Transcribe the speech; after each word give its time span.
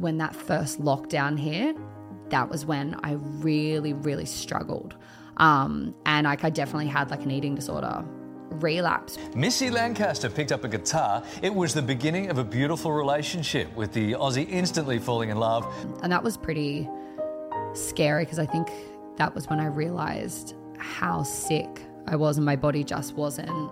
when 0.00 0.18
that 0.18 0.34
first 0.34 0.80
lockdown 0.80 1.38
hit, 1.38 1.76
that 2.30 2.48
was 2.48 2.64
when 2.64 2.98
I 3.02 3.12
really, 3.12 3.92
really 3.92 4.24
struggled. 4.24 4.96
Um, 5.36 5.94
and 6.06 6.24
like 6.24 6.44
I 6.44 6.50
definitely 6.50 6.88
had 6.88 7.10
like 7.10 7.22
an 7.22 7.30
eating 7.30 7.54
disorder 7.54 8.04
relapse. 8.50 9.16
Missy 9.34 9.70
Lancaster 9.70 10.28
picked 10.28 10.52
up 10.52 10.64
a 10.64 10.68
guitar. 10.68 11.22
It 11.42 11.54
was 11.54 11.72
the 11.72 11.82
beginning 11.82 12.30
of 12.30 12.38
a 12.38 12.44
beautiful 12.44 12.92
relationship 12.92 13.74
with 13.76 13.92
the 13.92 14.12
Aussie 14.12 14.48
instantly 14.48 14.98
falling 14.98 15.30
in 15.30 15.38
love. 15.38 15.66
And 16.02 16.12
that 16.12 16.22
was 16.22 16.36
pretty 16.36 16.88
scary 17.74 18.24
because 18.24 18.38
I 18.38 18.46
think 18.46 18.68
that 19.16 19.34
was 19.34 19.48
when 19.48 19.60
I 19.60 19.66
realized 19.66 20.54
how 20.78 21.22
sick 21.22 21.82
I 22.06 22.16
was 22.16 22.38
and 22.38 22.44
my 22.44 22.56
body 22.56 22.82
just 22.82 23.14
wasn't 23.14 23.70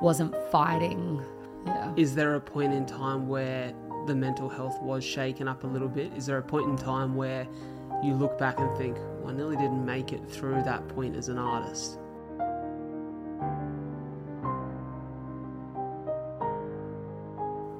wasn't 0.00 0.34
fighting. 0.50 1.22
Yeah. 1.66 1.92
Is 1.96 2.14
there 2.14 2.34
a 2.34 2.40
point 2.40 2.72
in 2.72 2.86
time 2.86 3.28
where 3.28 3.72
the 4.06 4.14
mental 4.14 4.48
health 4.48 4.80
was 4.80 5.02
shaken 5.02 5.48
up 5.48 5.64
a 5.64 5.66
little 5.66 5.88
bit? 5.88 6.12
Is 6.14 6.26
there 6.26 6.38
a 6.38 6.42
point 6.42 6.68
in 6.68 6.76
time 6.76 7.16
where 7.16 7.46
you 8.04 8.14
look 8.14 8.38
back 8.38 8.60
and 8.60 8.76
think, 8.78 8.96
well, 9.18 9.30
I 9.30 9.32
nearly 9.32 9.56
didn't 9.56 9.84
make 9.84 10.12
it 10.12 10.20
through 10.30 10.62
that 10.62 10.86
point 10.88 11.16
as 11.16 11.28
an 11.28 11.38
artist? 11.38 11.98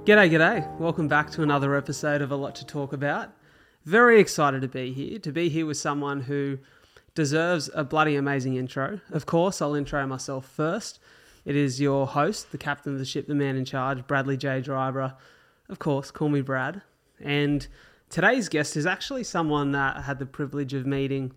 G'day, 0.04 0.30
g'day. 0.30 0.78
Welcome 0.78 1.06
back 1.06 1.30
to 1.32 1.42
another 1.42 1.76
episode 1.76 2.22
of 2.22 2.32
A 2.32 2.36
Lot 2.36 2.56
to 2.56 2.66
Talk 2.66 2.92
About. 2.92 3.32
Very 3.84 4.20
excited 4.20 4.62
to 4.62 4.68
be 4.68 4.92
here, 4.92 5.20
to 5.20 5.30
be 5.30 5.48
here 5.48 5.66
with 5.66 5.76
someone 5.76 6.22
who 6.22 6.58
deserves 7.14 7.70
a 7.72 7.84
bloody 7.84 8.16
amazing 8.16 8.56
intro. 8.56 9.00
Of 9.12 9.26
course, 9.26 9.62
I'll 9.62 9.74
intro 9.74 10.04
myself 10.08 10.44
first. 10.44 10.98
It 11.44 11.54
is 11.54 11.80
your 11.80 12.08
host, 12.08 12.50
the 12.50 12.58
captain 12.58 12.94
of 12.94 12.98
the 12.98 13.04
ship, 13.04 13.28
the 13.28 13.34
man 13.34 13.56
in 13.56 13.64
charge, 13.64 14.04
Bradley 14.08 14.36
J. 14.36 14.60
Dryburgh. 14.60 15.14
Of 15.68 15.78
course, 15.78 16.10
call 16.10 16.28
me 16.28 16.40
Brad. 16.40 16.82
And 17.20 17.66
today's 18.08 18.48
guest 18.48 18.76
is 18.76 18.86
actually 18.86 19.24
someone 19.24 19.72
that 19.72 19.96
I 19.96 20.02
had 20.02 20.18
the 20.18 20.26
privilege 20.26 20.74
of 20.74 20.86
meeting 20.86 21.32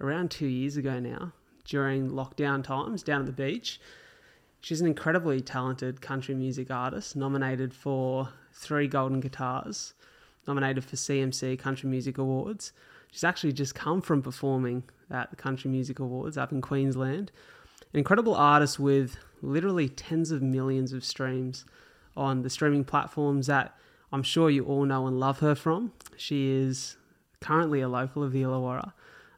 around 0.00 0.30
two 0.30 0.46
years 0.46 0.76
ago 0.76 1.00
now 1.00 1.32
during 1.64 2.10
lockdown 2.10 2.62
times 2.62 3.02
down 3.02 3.20
at 3.20 3.26
the 3.26 3.32
beach. 3.32 3.80
She's 4.60 4.80
an 4.80 4.86
incredibly 4.86 5.40
talented 5.40 6.00
country 6.00 6.34
music 6.34 6.70
artist, 6.70 7.16
nominated 7.16 7.74
for 7.74 8.28
three 8.52 8.86
Golden 8.86 9.18
Guitars, 9.18 9.94
nominated 10.46 10.84
for 10.84 10.94
CMC 10.94 11.58
Country 11.58 11.88
Music 11.88 12.18
Awards. 12.18 12.72
She's 13.10 13.24
actually 13.24 13.52
just 13.52 13.74
come 13.74 14.00
from 14.00 14.22
performing 14.22 14.84
at 15.10 15.30
the 15.30 15.36
Country 15.36 15.70
Music 15.70 15.98
Awards 15.98 16.38
up 16.38 16.52
in 16.52 16.60
Queensland. 16.60 17.32
An 17.92 17.98
incredible 17.98 18.34
artist 18.36 18.78
with 18.78 19.16
literally 19.42 19.88
tens 19.88 20.30
of 20.30 20.42
millions 20.42 20.92
of 20.92 21.04
streams 21.04 21.64
on 22.16 22.42
the 22.42 22.50
streaming 22.50 22.84
platforms 22.84 23.46
that 23.46 23.76
I'm 24.12 24.22
sure 24.22 24.50
you 24.50 24.64
all 24.64 24.84
know 24.84 25.06
and 25.06 25.18
love 25.18 25.38
her 25.40 25.54
from. 25.54 25.92
She 26.16 26.50
is 26.50 26.96
currently 27.40 27.80
a 27.80 27.88
local 27.88 28.22
of 28.22 28.32
the 28.32 28.42
Illawarra, 28.42 28.92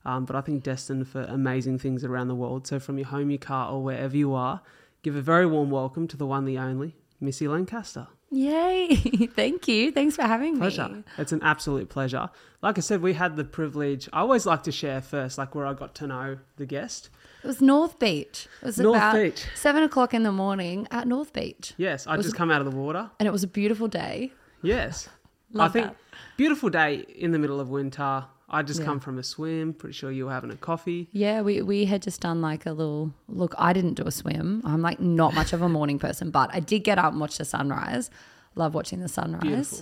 um, 0.05 0.25
but 0.25 0.37
I 0.37 0.41
think 0.41 0.63
destined 0.63 1.09
for 1.09 1.23
amazing 1.23 1.79
things 1.79 2.05
around 2.05 2.29
the 2.29 2.35
world. 2.35 2.67
So, 2.67 2.79
from 2.79 2.99
your 2.99 3.07
home, 3.07 3.31
your 3.31 3.39
car, 3.39 3.71
or 3.71 3.83
wherever 3.83 4.17
you 4.17 4.35
are, 4.35 4.61
give 5.03 5.17
a 5.17 5.23
very 5.23 5.47
warm 5.47 5.71
welcome 5.71 6.09
to 6.09 6.17
the 6.17 6.27
one, 6.27 6.45
the 6.45 6.59
only, 6.59 6.97
Missy 7.21 7.47
Lancaster. 7.47 8.09
Yay! 8.31 8.97
Thank 9.35 9.69
you. 9.69 9.93
Thanks 9.93 10.17
for 10.17 10.23
having 10.23 10.55
me. 10.55 10.59
Pleasure. 10.61 10.89
me. 10.89 11.05
It's 11.19 11.31
an 11.31 11.43
absolute 11.43 11.89
pleasure. 11.89 12.31
Like 12.63 12.79
I 12.79 12.81
said, 12.81 13.01
we 13.01 13.13
had 13.13 13.37
the 13.37 13.45
privilege. 13.45 14.09
I 14.13 14.21
always 14.21 14.45
like 14.45 14.65
to 14.65 14.73
share 14.73 15.01
first, 15.01 15.39
like 15.39 15.55
where 15.55 15.67
I 15.67 15.73
got 15.75 15.95
to 15.97 16.09
know 16.09 16.39
the 16.57 16.67
guest. 16.67 17.11
It 17.45 17.47
was 17.47 17.61
North 17.61 17.99
Beach. 17.99 18.49
It 18.63 18.67
was 18.67 18.79
North 18.79 18.97
about 18.97 19.15
Beach. 19.15 19.45
seven 19.55 19.83
o'clock 19.83 20.15
in 20.15 20.23
the 20.23 20.33
morning 20.33 20.89
at 20.91 21.07
North 21.07 21.33
Beach, 21.33 21.75
Yes, 21.77 22.07
I 22.07 22.17
just 22.17 22.35
come 22.35 22.51
out 22.51 22.61
of 22.63 22.71
the 22.71 22.77
water. 22.77 23.11
and 23.21 23.27
it 23.29 23.31
was 23.33 23.43
a 23.45 23.47
beautiful 23.47 23.87
day. 23.87 24.33
Yes. 24.63 25.09
Love 25.53 25.71
I 25.71 25.73
think 25.73 25.87
that. 25.89 25.97
beautiful 26.37 26.71
day 26.71 27.05
in 27.17 27.31
the 27.33 27.39
middle 27.39 27.61
of 27.61 27.69
winter. 27.69 28.25
I 28.49 28.63
just 28.63 28.81
Yeah. 28.81 28.87
come 28.87 29.01
from 29.01 29.19
a 29.19 29.23
swim. 29.23 29.73
Pretty 29.75 29.93
sure 29.95 30.11
you 30.11 30.27
were 30.27 30.33
having 30.33 30.51
a 30.51 30.57
coffee. 30.57 31.09
Yeah, 31.13 31.43
we 31.43 31.61
we 31.63 31.85
had 31.85 32.03
just 32.03 32.21
done 32.21 32.41
like 32.41 32.67
a 32.67 32.73
little 32.73 33.13
look. 33.29 33.55
I 33.59 33.73
didn't 33.73 33.95
do 33.95 34.05
a 34.05 34.11
swim. 34.11 34.63
I'm 34.65 34.81
like 34.83 35.01
not 35.01 35.35
much 35.35 35.53
of 35.53 35.61
a 35.63 35.69
morning 35.69 35.99
person, 35.99 36.31
but 36.31 36.51
I 36.53 36.61
did 36.61 36.81
get 36.85 36.99
up 36.99 37.13
and 37.13 37.21
watch 37.21 37.37
the 37.39 37.45
sunrise. 37.45 38.11
Love 38.55 38.75
watching 38.75 39.01
the 39.01 39.09
sunrise. 39.09 39.43
Beautiful. 39.43 39.79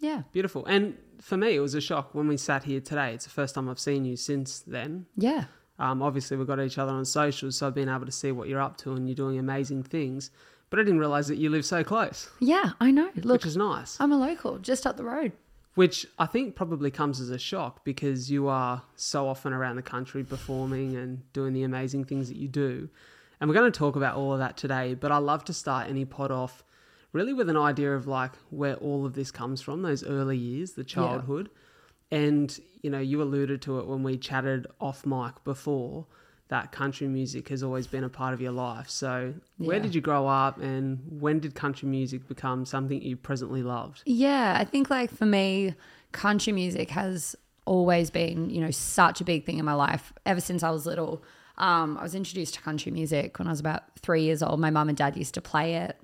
Yeah, 0.00 0.22
Beautiful. 0.32 0.66
And 0.66 0.96
for 1.20 1.36
me, 1.36 1.54
it 1.54 1.60
was 1.60 1.74
a 1.74 1.80
shock 1.80 2.14
when 2.14 2.26
we 2.28 2.36
sat 2.36 2.64
here 2.64 2.80
today. 2.80 3.14
It's 3.14 3.24
the 3.24 3.30
first 3.30 3.54
time 3.54 3.68
I've 3.68 3.78
seen 3.78 4.04
you 4.04 4.16
since 4.16 4.60
then. 4.60 5.06
yeah, 5.16 5.44
Um, 5.78 6.02
obviously, 6.02 6.36
we've 6.36 6.46
got 6.46 6.60
each 6.60 6.78
other 6.78 6.92
on 6.92 7.04
socials, 7.04 7.56
so 7.56 7.66
I've 7.66 7.74
been 7.74 7.88
able 7.88 8.06
to 8.06 8.12
see 8.12 8.32
what 8.32 8.48
you're 8.48 8.60
up 8.60 8.76
to 8.78 8.92
and 8.92 9.08
you're 9.08 9.14
doing 9.14 9.38
amazing 9.38 9.82
things. 9.82 10.30
But 10.70 10.80
I 10.80 10.82
didn't 10.82 10.98
realize 10.98 11.28
that 11.28 11.36
you 11.36 11.50
live 11.50 11.64
so 11.64 11.84
close, 11.84 12.30
yeah. 12.40 12.72
I 12.80 12.90
know. 12.90 13.10
Look, 13.16 13.42
which 13.42 13.46
is 13.46 13.56
nice. 13.56 14.00
I'm 14.00 14.12
a 14.12 14.16
local, 14.18 14.58
just 14.58 14.86
up 14.86 14.96
the 14.96 15.04
road. 15.04 15.32
Which 15.74 16.06
I 16.18 16.26
think 16.26 16.54
probably 16.54 16.90
comes 16.90 17.20
as 17.20 17.30
a 17.30 17.38
shock 17.38 17.84
because 17.84 18.30
you 18.30 18.48
are 18.48 18.82
so 18.94 19.28
often 19.28 19.52
around 19.52 19.76
the 19.76 19.82
country 19.82 20.22
performing 20.22 20.96
and 20.96 21.32
doing 21.32 21.52
the 21.52 21.64
amazing 21.64 22.04
things 22.04 22.28
that 22.28 22.36
you 22.36 22.48
do. 22.48 22.88
And 23.40 23.50
we're 23.50 23.54
going 23.54 23.70
to 23.70 23.76
talk 23.76 23.96
about 23.96 24.16
all 24.16 24.32
of 24.32 24.38
that 24.38 24.56
today, 24.56 24.94
but 24.94 25.10
I 25.10 25.18
love 25.18 25.44
to 25.46 25.52
start 25.52 25.88
any 25.88 26.04
pod 26.04 26.30
off 26.30 26.62
really 27.12 27.32
with 27.32 27.48
an 27.48 27.56
idea 27.56 27.94
of 27.94 28.06
like 28.06 28.32
where 28.50 28.76
all 28.76 29.06
of 29.06 29.14
this 29.14 29.30
comes 29.30 29.62
from, 29.62 29.82
those 29.82 30.04
early 30.04 30.36
years, 30.36 30.72
the 30.72 30.84
childhood. 30.84 31.50
And, 32.14 32.58
you 32.82 32.90
know, 32.90 32.98
you 33.00 33.22
alluded 33.22 33.60
to 33.62 33.78
it 33.80 33.86
when 33.86 34.02
we 34.02 34.16
chatted 34.16 34.66
off 34.80 35.04
mic 35.04 35.42
before 35.44 36.06
that 36.48 36.70
country 36.72 37.08
music 37.08 37.48
has 37.48 37.62
always 37.62 37.86
been 37.86 38.04
a 38.04 38.08
part 38.08 38.34
of 38.34 38.40
your 38.40 38.52
life. 38.52 38.88
So, 38.88 39.34
where 39.58 39.76
Yeah. 39.78 39.82
did 39.82 39.94
you 39.94 40.00
grow 40.00 40.26
up 40.28 40.58
and 40.60 41.00
when 41.20 41.40
did 41.40 41.54
country 41.54 41.88
music 41.88 42.28
become 42.28 42.64
something 42.66 43.00
you 43.02 43.16
presently 43.16 43.62
loved? 43.62 44.02
Yeah, 44.06 44.56
I 44.58 44.64
think 44.64 44.90
like 44.90 45.10
for 45.10 45.26
me, 45.26 45.74
country 46.12 46.52
music 46.52 46.90
has 46.90 47.34
always 47.66 48.10
been, 48.10 48.50
you 48.50 48.60
know, 48.60 48.70
such 48.70 49.20
a 49.20 49.24
big 49.24 49.44
thing 49.46 49.58
in 49.58 49.64
my 49.64 49.72
life 49.74 50.12
ever 50.26 50.40
since 50.40 50.62
I 50.62 50.70
was 50.70 50.84
little. 50.86 51.24
Um, 51.56 51.96
I 51.98 52.02
was 52.02 52.14
introduced 52.14 52.54
to 52.54 52.60
country 52.60 52.92
music 52.92 53.38
when 53.38 53.48
I 53.48 53.50
was 53.50 53.60
about 53.60 53.82
three 53.98 54.22
years 54.22 54.42
old. 54.42 54.60
My 54.60 54.70
mum 54.70 54.88
and 54.88 54.98
dad 54.98 55.16
used 55.16 55.34
to 55.34 55.40
play 55.40 55.76
it, 55.76 55.96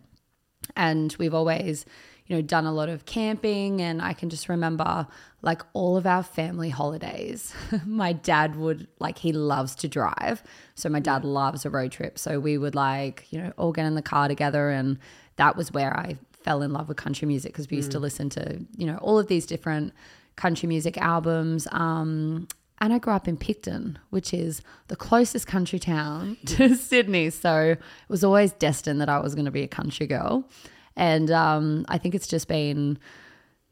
and 0.74 1.14
we've 1.18 1.34
always, 1.34 1.84
you 2.30 2.36
know, 2.36 2.42
done 2.42 2.64
a 2.64 2.72
lot 2.72 2.88
of 2.88 3.06
camping. 3.06 3.82
And 3.82 4.00
I 4.00 4.12
can 4.12 4.30
just 4.30 4.48
remember 4.48 5.08
like 5.42 5.62
all 5.72 5.96
of 5.96 6.06
our 6.06 6.22
family 6.22 6.70
holidays. 6.70 7.52
my 7.84 8.12
dad 8.12 8.54
would 8.54 8.86
like 9.00 9.18
he 9.18 9.32
loves 9.32 9.74
to 9.76 9.88
drive, 9.88 10.44
so 10.76 10.88
my 10.88 11.00
dad 11.00 11.24
loves 11.24 11.66
a 11.66 11.70
road 11.70 11.90
trip. 11.90 12.20
So 12.20 12.38
we 12.38 12.56
would 12.56 12.76
like, 12.76 13.26
you 13.30 13.42
know, 13.42 13.52
all 13.56 13.72
get 13.72 13.84
in 13.84 13.96
the 13.96 14.02
car 14.02 14.28
together, 14.28 14.70
and 14.70 14.96
that 15.36 15.56
was 15.56 15.72
where 15.72 15.92
I 15.96 16.18
fell 16.44 16.62
in 16.62 16.72
love 16.72 16.86
with 16.86 16.98
country 16.98 17.26
music 17.26 17.52
because 17.52 17.68
we 17.68 17.78
used 17.78 17.90
to 17.90 17.98
listen 17.98 18.30
to, 18.30 18.64
you 18.76 18.86
know, 18.86 18.96
all 18.98 19.18
of 19.18 19.26
these 19.26 19.44
different 19.44 19.92
country 20.36 20.68
music 20.68 20.96
albums. 20.98 21.66
Um, 21.72 22.46
and 22.80 22.92
I 22.92 22.98
grew 22.98 23.12
up 23.12 23.26
in 23.26 23.38
Picton, 23.38 23.98
which 24.10 24.32
is 24.32 24.62
the 24.86 24.96
closest 24.96 25.48
country 25.48 25.80
town 25.80 26.36
to 26.46 26.76
Sydney. 26.76 27.30
So 27.30 27.72
it 27.72 27.80
was 28.08 28.22
always 28.22 28.52
destined 28.52 29.00
that 29.00 29.08
I 29.08 29.18
was 29.18 29.34
going 29.34 29.46
to 29.46 29.50
be 29.50 29.64
a 29.64 29.68
country 29.68 30.06
girl. 30.06 30.48
And 30.96 31.30
um, 31.30 31.84
I 31.88 31.98
think 31.98 32.14
it's 32.14 32.26
just 32.26 32.48
been, 32.48 32.98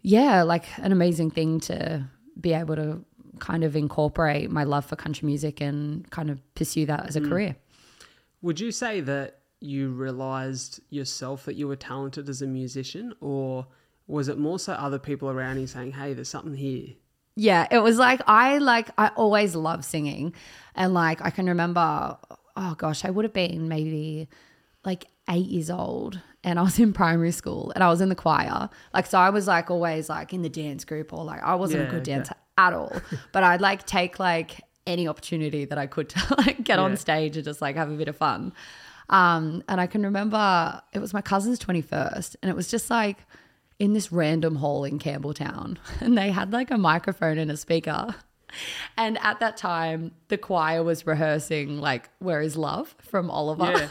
yeah, 0.02 0.42
like 0.42 0.64
an 0.78 0.92
amazing 0.92 1.30
thing 1.30 1.60
to 1.60 2.06
be 2.40 2.52
able 2.52 2.76
to 2.76 3.04
kind 3.38 3.64
of 3.64 3.76
incorporate 3.76 4.50
my 4.50 4.64
love 4.64 4.84
for 4.84 4.96
country 4.96 5.26
music 5.26 5.60
and 5.60 6.08
kind 6.10 6.30
of 6.30 6.40
pursue 6.54 6.86
that 6.86 7.06
as 7.06 7.16
a 7.16 7.20
career. 7.20 7.56
Would 8.42 8.60
you 8.60 8.70
say 8.70 9.00
that 9.00 9.40
you 9.60 9.90
realized 9.90 10.80
yourself 10.90 11.44
that 11.44 11.56
you 11.56 11.66
were 11.66 11.76
talented 11.76 12.28
as 12.28 12.42
a 12.42 12.46
musician, 12.46 13.14
or 13.20 13.66
was 14.06 14.28
it 14.28 14.38
more 14.38 14.58
so 14.58 14.72
other 14.72 14.98
people 14.98 15.28
around 15.28 15.60
you 15.60 15.66
saying, 15.66 15.92
"Hey, 15.92 16.14
there's 16.14 16.28
something 16.28 16.54
here"? 16.54 16.94
Yeah, 17.34 17.66
it 17.70 17.80
was 17.80 17.98
like 17.98 18.20
I 18.26 18.58
like 18.58 18.90
I 18.96 19.08
always 19.16 19.54
love 19.54 19.84
singing, 19.84 20.34
and 20.74 20.94
like 20.94 21.20
I 21.22 21.30
can 21.30 21.46
remember, 21.46 22.16
oh 22.56 22.74
gosh, 22.76 23.04
I 23.04 23.10
would 23.10 23.24
have 23.24 23.32
been 23.32 23.68
maybe 23.68 24.28
like 24.84 25.06
eight 25.28 25.46
years 25.46 25.70
old, 25.70 26.20
and 26.48 26.58
I 26.58 26.62
was 26.62 26.78
in 26.78 26.92
primary 26.92 27.32
school, 27.32 27.72
and 27.74 27.84
I 27.84 27.88
was 27.88 28.00
in 28.00 28.08
the 28.08 28.14
choir. 28.14 28.68
Like 28.94 29.06
so, 29.06 29.18
I 29.18 29.30
was 29.30 29.46
like 29.46 29.70
always 29.70 30.08
like 30.08 30.32
in 30.32 30.42
the 30.42 30.48
dance 30.48 30.84
group, 30.84 31.12
or 31.12 31.24
like 31.24 31.42
I 31.42 31.54
wasn't 31.54 31.82
Yeah, 31.82 31.88
a 31.88 31.90
good 31.90 32.02
dancer 32.04 32.34
at 32.56 32.72
all, 32.72 32.92
but 33.32 33.42
I'd 33.44 33.60
like 33.60 33.86
take 33.86 34.18
like 34.18 34.60
any 34.86 35.06
opportunity 35.06 35.64
that 35.66 35.76
I 35.78 35.86
could 35.86 36.08
to 36.10 36.34
like 36.38 36.64
get 36.64 36.78
Yeah. 36.78 36.84
on 36.84 36.96
stage 36.96 37.36
and 37.36 37.44
just 37.44 37.60
like 37.60 37.76
have 37.76 37.90
a 37.90 37.94
bit 37.94 38.08
of 38.08 38.16
fun. 38.16 38.52
Um, 39.10 39.62
and 39.68 39.80
I 39.80 39.86
can 39.86 40.02
remember 40.02 40.82
it 40.92 40.98
was 40.98 41.12
my 41.14 41.20
cousin's 41.22 41.58
21st, 41.58 42.36
and 42.42 42.50
it 42.50 42.56
was 42.56 42.68
just 42.70 42.90
like 42.90 43.18
in 43.78 43.92
this 43.92 44.10
random 44.10 44.56
hall 44.56 44.84
in 44.84 44.98
Campbelltown, 44.98 45.76
and 46.00 46.16
they 46.18 46.30
had 46.30 46.52
like 46.52 46.70
a 46.70 46.78
microphone 46.78 47.38
and 47.38 47.50
a 47.50 47.56
speaker. 47.56 48.14
And 48.96 49.18
at 49.22 49.40
that 49.40 49.58
time, 49.58 50.12
the 50.28 50.38
choir 50.38 50.82
was 50.82 51.06
rehearsing 51.06 51.80
like 51.80 52.08
"Where 52.18 52.40
Is 52.40 52.56
Love" 52.56 52.94
from 53.02 53.30
Oliver. 53.30 53.90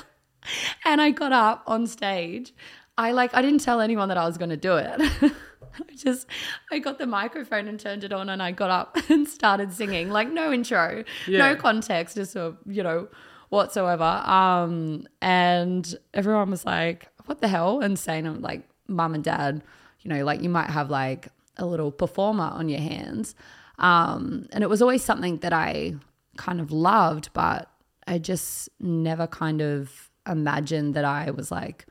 And 0.86 1.02
I 1.02 1.12
got 1.12 1.32
up 1.34 1.64
on 1.68 1.88
stage. 1.88 2.54
I 2.98 3.12
like 3.12 3.34
I 3.34 3.42
didn't 3.42 3.62
tell 3.62 3.80
anyone 3.82 4.08
that 4.10 4.18
I 4.18 4.26
was 4.26 4.38
going 4.38 4.50
to 4.50 4.58
do 4.58 4.76
it. 4.78 5.00
I 5.80 5.94
just 5.96 6.26
I 6.72 6.80
got 6.80 6.98
the 6.98 7.06
microphone 7.06 7.68
and 7.68 7.80
turned 7.80 8.04
it 8.04 8.12
on, 8.12 8.30
and 8.30 8.42
I 8.42 8.52
got 8.52 8.70
up 8.72 8.98
and 9.10 9.28
started 9.28 9.72
singing. 9.74 10.10
Like 10.10 10.32
no 10.32 10.52
intro, 10.52 11.04
Yeah. 11.28 11.40
no 11.50 11.56
context, 11.56 12.16
just 12.16 12.36
a 12.36 12.56
you 12.66 12.82
know 12.84 13.08
whatsoever. 13.50 14.04
Um, 14.26 15.08
and 15.22 15.96
everyone 16.14 16.50
was 16.50 16.66
like, 16.66 17.08
"What 17.26 17.42
the 17.42 17.48
hell?" 17.48 17.82
And 17.82 17.98
saying, 18.00 18.26
"I'm 18.26 18.42
like, 18.42 18.68
mum 18.88 19.14
and 19.14 19.24
dad, 19.24 19.64
you 20.02 20.10
know, 20.10 20.24
like 20.26 20.42
you 20.42 20.50
might 20.50 20.70
have 20.72 20.90
like 20.90 21.28
a 21.58 21.66
little 21.66 21.92
performer 21.92 22.46
on 22.54 22.70
your 22.70 22.80
hands. 22.82 23.36
Um, 23.80 24.48
and 24.52 24.64
it 24.64 24.70
was 24.70 24.82
always 24.82 25.04
something 25.04 25.38
that 25.38 25.54
I 25.54 25.96
kind 26.38 26.60
of 26.60 26.72
loved, 26.72 27.30
but 27.34 27.70
I 28.08 28.18
just 28.18 28.70
never 28.80 29.28
kind 29.28 29.62
of 29.62 30.07
imagined 30.28 30.94
that 30.94 31.06
I 31.06 31.32
was 31.32 31.52
like 31.52 31.86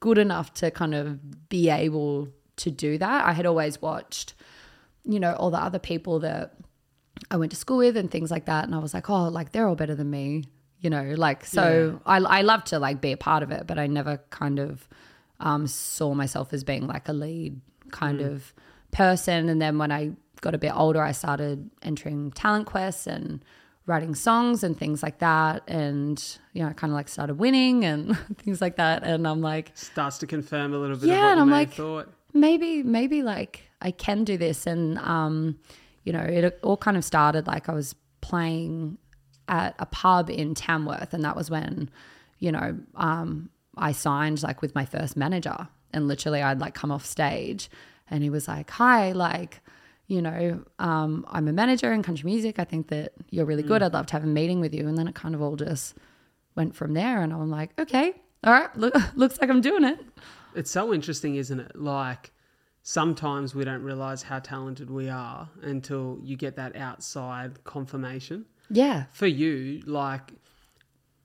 good 0.00 0.18
enough 0.18 0.52
to 0.54 0.70
kind 0.70 0.94
of 0.94 1.48
be 1.48 1.70
able 1.70 2.28
to 2.56 2.70
do 2.70 2.98
that. 2.98 3.24
I 3.24 3.32
had 3.32 3.46
always 3.46 3.80
watched, 3.80 4.34
you 5.04 5.18
know, 5.18 5.34
all 5.34 5.50
the 5.50 5.58
other 5.58 5.78
people 5.78 6.20
that 6.20 6.54
I 7.30 7.36
went 7.36 7.52
to 7.52 7.56
school 7.56 7.78
with 7.78 7.96
and 7.96 8.10
things 8.10 8.30
like 8.30 8.46
that. 8.46 8.64
And 8.64 8.74
I 8.74 8.78
was 8.78 8.94
like, 8.94 9.08
oh, 9.08 9.28
like 9.28 9.52
they're 9.52 9.66
all 9.66 9.76
better 9.76 9.94
than 9.94 10.10
me, 10.10 10.44
you 10.80 10.90
know, 10.90 11.14
like, 11.16 11.44
so 11.44 12.00
I, 12.04 12.18
I 12.18 12.42
love 12.42 12.64
to 12.64 12.78
like 12.78 13.00
be 13.00 13.12
a 13.12 13.16
part 13.16 13.42
of 13.42 13.50
it, 13.50 13.66
but 13.66 13.78
I 13.78 13.86
never 13.86 14.18
kind 14.30 14.58
of 14.58 14.88
um, 15.40 15.66
saw 15.66 16.14
myself 16.14 16.52
as 16.52 16.64
being 16.64 16.86
like 16.86 17.08
a 17.08 17.12
lead 17.12 17.60
kind 17.90 18.20
of 18.20 18.52
person. 18.90 19.48
And 19.48 19.60
then 19.60 19.78
when 19.78 19.90
I 19.90 20.12
got 20.40 20.54
a 20.54 20.58
bit 20.58 20.72
older, 20.74 21.02
I 21.02 21.12
started 21.12 21.70
entering 21.82 22.30
talent 22.32 22.66
quests 22.66 23.06
and 23.06 23.44
writing 23.86 24.14
songs 24.14 24.64
and 24.64 24.78
things 24.78 25.02
like 25.02 25.18
that. 25.18 25.62
And, 25.68 26.22
you 26.54 26.62
know, 26.62 26.68
I 26.70 26.72
kind 26.72 26.90
of 26.92 26.94
like 26.94 27.08
started 27.08 27.34
winning 27.38 27.84
and 27.84 28.16
things 28.38 28.60
like 28.60 28.76
that. 28.76 29.02
And 29.04 29.26
I'm 29.28 29.40
like, 29.42 29.72
Starts 29.74 30.18
to 30.18 30.26
confirm 30.26 30.72
a 30.72 30.78
little 30.78 30.96
bit 30.96 31.08
Yeah, 31.08 31.16
of 31.16 31.22
what 31.22 31.32
and 31.32 31.40
I'm 31.42 31.50
like- 31.50 31.72
thought. 31.74 32.12
maybe 32.32 32.82
maybe 32.82 33.22
like 33.22 33.62
I 33.80 33.90
can 33.90 34.24
do 34.24 34.36
this 34.38 34.66
and 34.66 34.98
um 34.98 35.58
you 36.04 36.12
know 36.12 36.20
it 36.20 36.58
all 36.62 36.76
kind 36.78 36.96
of 36.96 37.04
started 37.04 37.46
like 37.46 37.68
I 37.68 37.72
was 37.74 37.94
playing 38.22 38.98
at 39.46 39.74
a 39.78 39.86
pub 39.86 40.30
in 40.30 40.54
Tamworth 40.54 41.12
and 41.14 41.22
that 41.24 41.36
was 41.36 41.50
when 41.50 41.90
you 42.38 42.50
know 42.50 42.78
um 42.96 43.50
I 43.76 43.92
signed 43.92 44.42
like 44.42 44.62
with 44.62 44.74
my 44.74 44.84
first 44.86 45.16
manager 45.16 45.68
and 45.92 46.08
literally 46.08 46.42
I'd 46.42 46.58
like 46.60 46.74
come 46.74 46.90
off 46.90 47.04
stage 47.04 47.68
and 48.10 48.22
he 48.24 48.30
was 48.30 48.48
like 48.48 48.70
hi 48.70 49.12
like 49.12 49.60
you 50.06 50.20
know 50.22 50.62
um 50.78 51.24
I'm 51.28 51.48
a 51.48 51.52
manager 51.52 51.92
in 51.92 52.02
country 52.02 52.30
music. 52.30 52.58
I 52.58 52.64
think 52.64 52.88
that 52.88 53.12
you're 53.30 53.46
really 53.46 53.62
good. 53.62 53.82
I'd 53.82 53.92
love 53.92 54.06
to 54.06 54.12
have 54.12 54.24
a 54.24 54.26
meeting 54.26 54.60
with 54.60 54.74
you. 54.74 54.86
And 54.86 54.96
then 54.98 55.08
it 55.08 55.14
kind 55.14 55.34
of 55.34 55.42
all 55.42 55.56
just 55.56 55.94
went 56.56 56.74
from 56.76 56.94
there. 56.94 57.22
And 57.22 57.32
I'm 57.32 57.50
like 57.50 57.78
okay 57.78 58.14
all 58.44 58.52
right 58.52 58.76
look, 58.76 58.94
looks 59.16 59.40
like 59.40 59.50
I'm 59.50 59.60
doing 59.60 59.84
it. 59.84 59.98
It's 60.54 60.70
so 60.70 60.92
interesting, 60.94 61.36
isn't 61.36 61.58
it? 61.60 61.74
Like 61.74 62.32
sometimes 62.82 63.54
we 63.54 63.64
don't 63.64 63.82
realize 63.82 64.22
how 64.22 64.38
talented 64.38 64.90
we 64.90 65.08
are 65.08 65.48
until 65.62 66.18
you 66.22 66.36
get 66.36 66.56
that 66.56 66.76
outside 66.76 67.64
confirmation. 67.64 68.44
yeah. 68.70 69.04
For 69.12 69.26
you, 69.26 69.82
like 69.86 70.32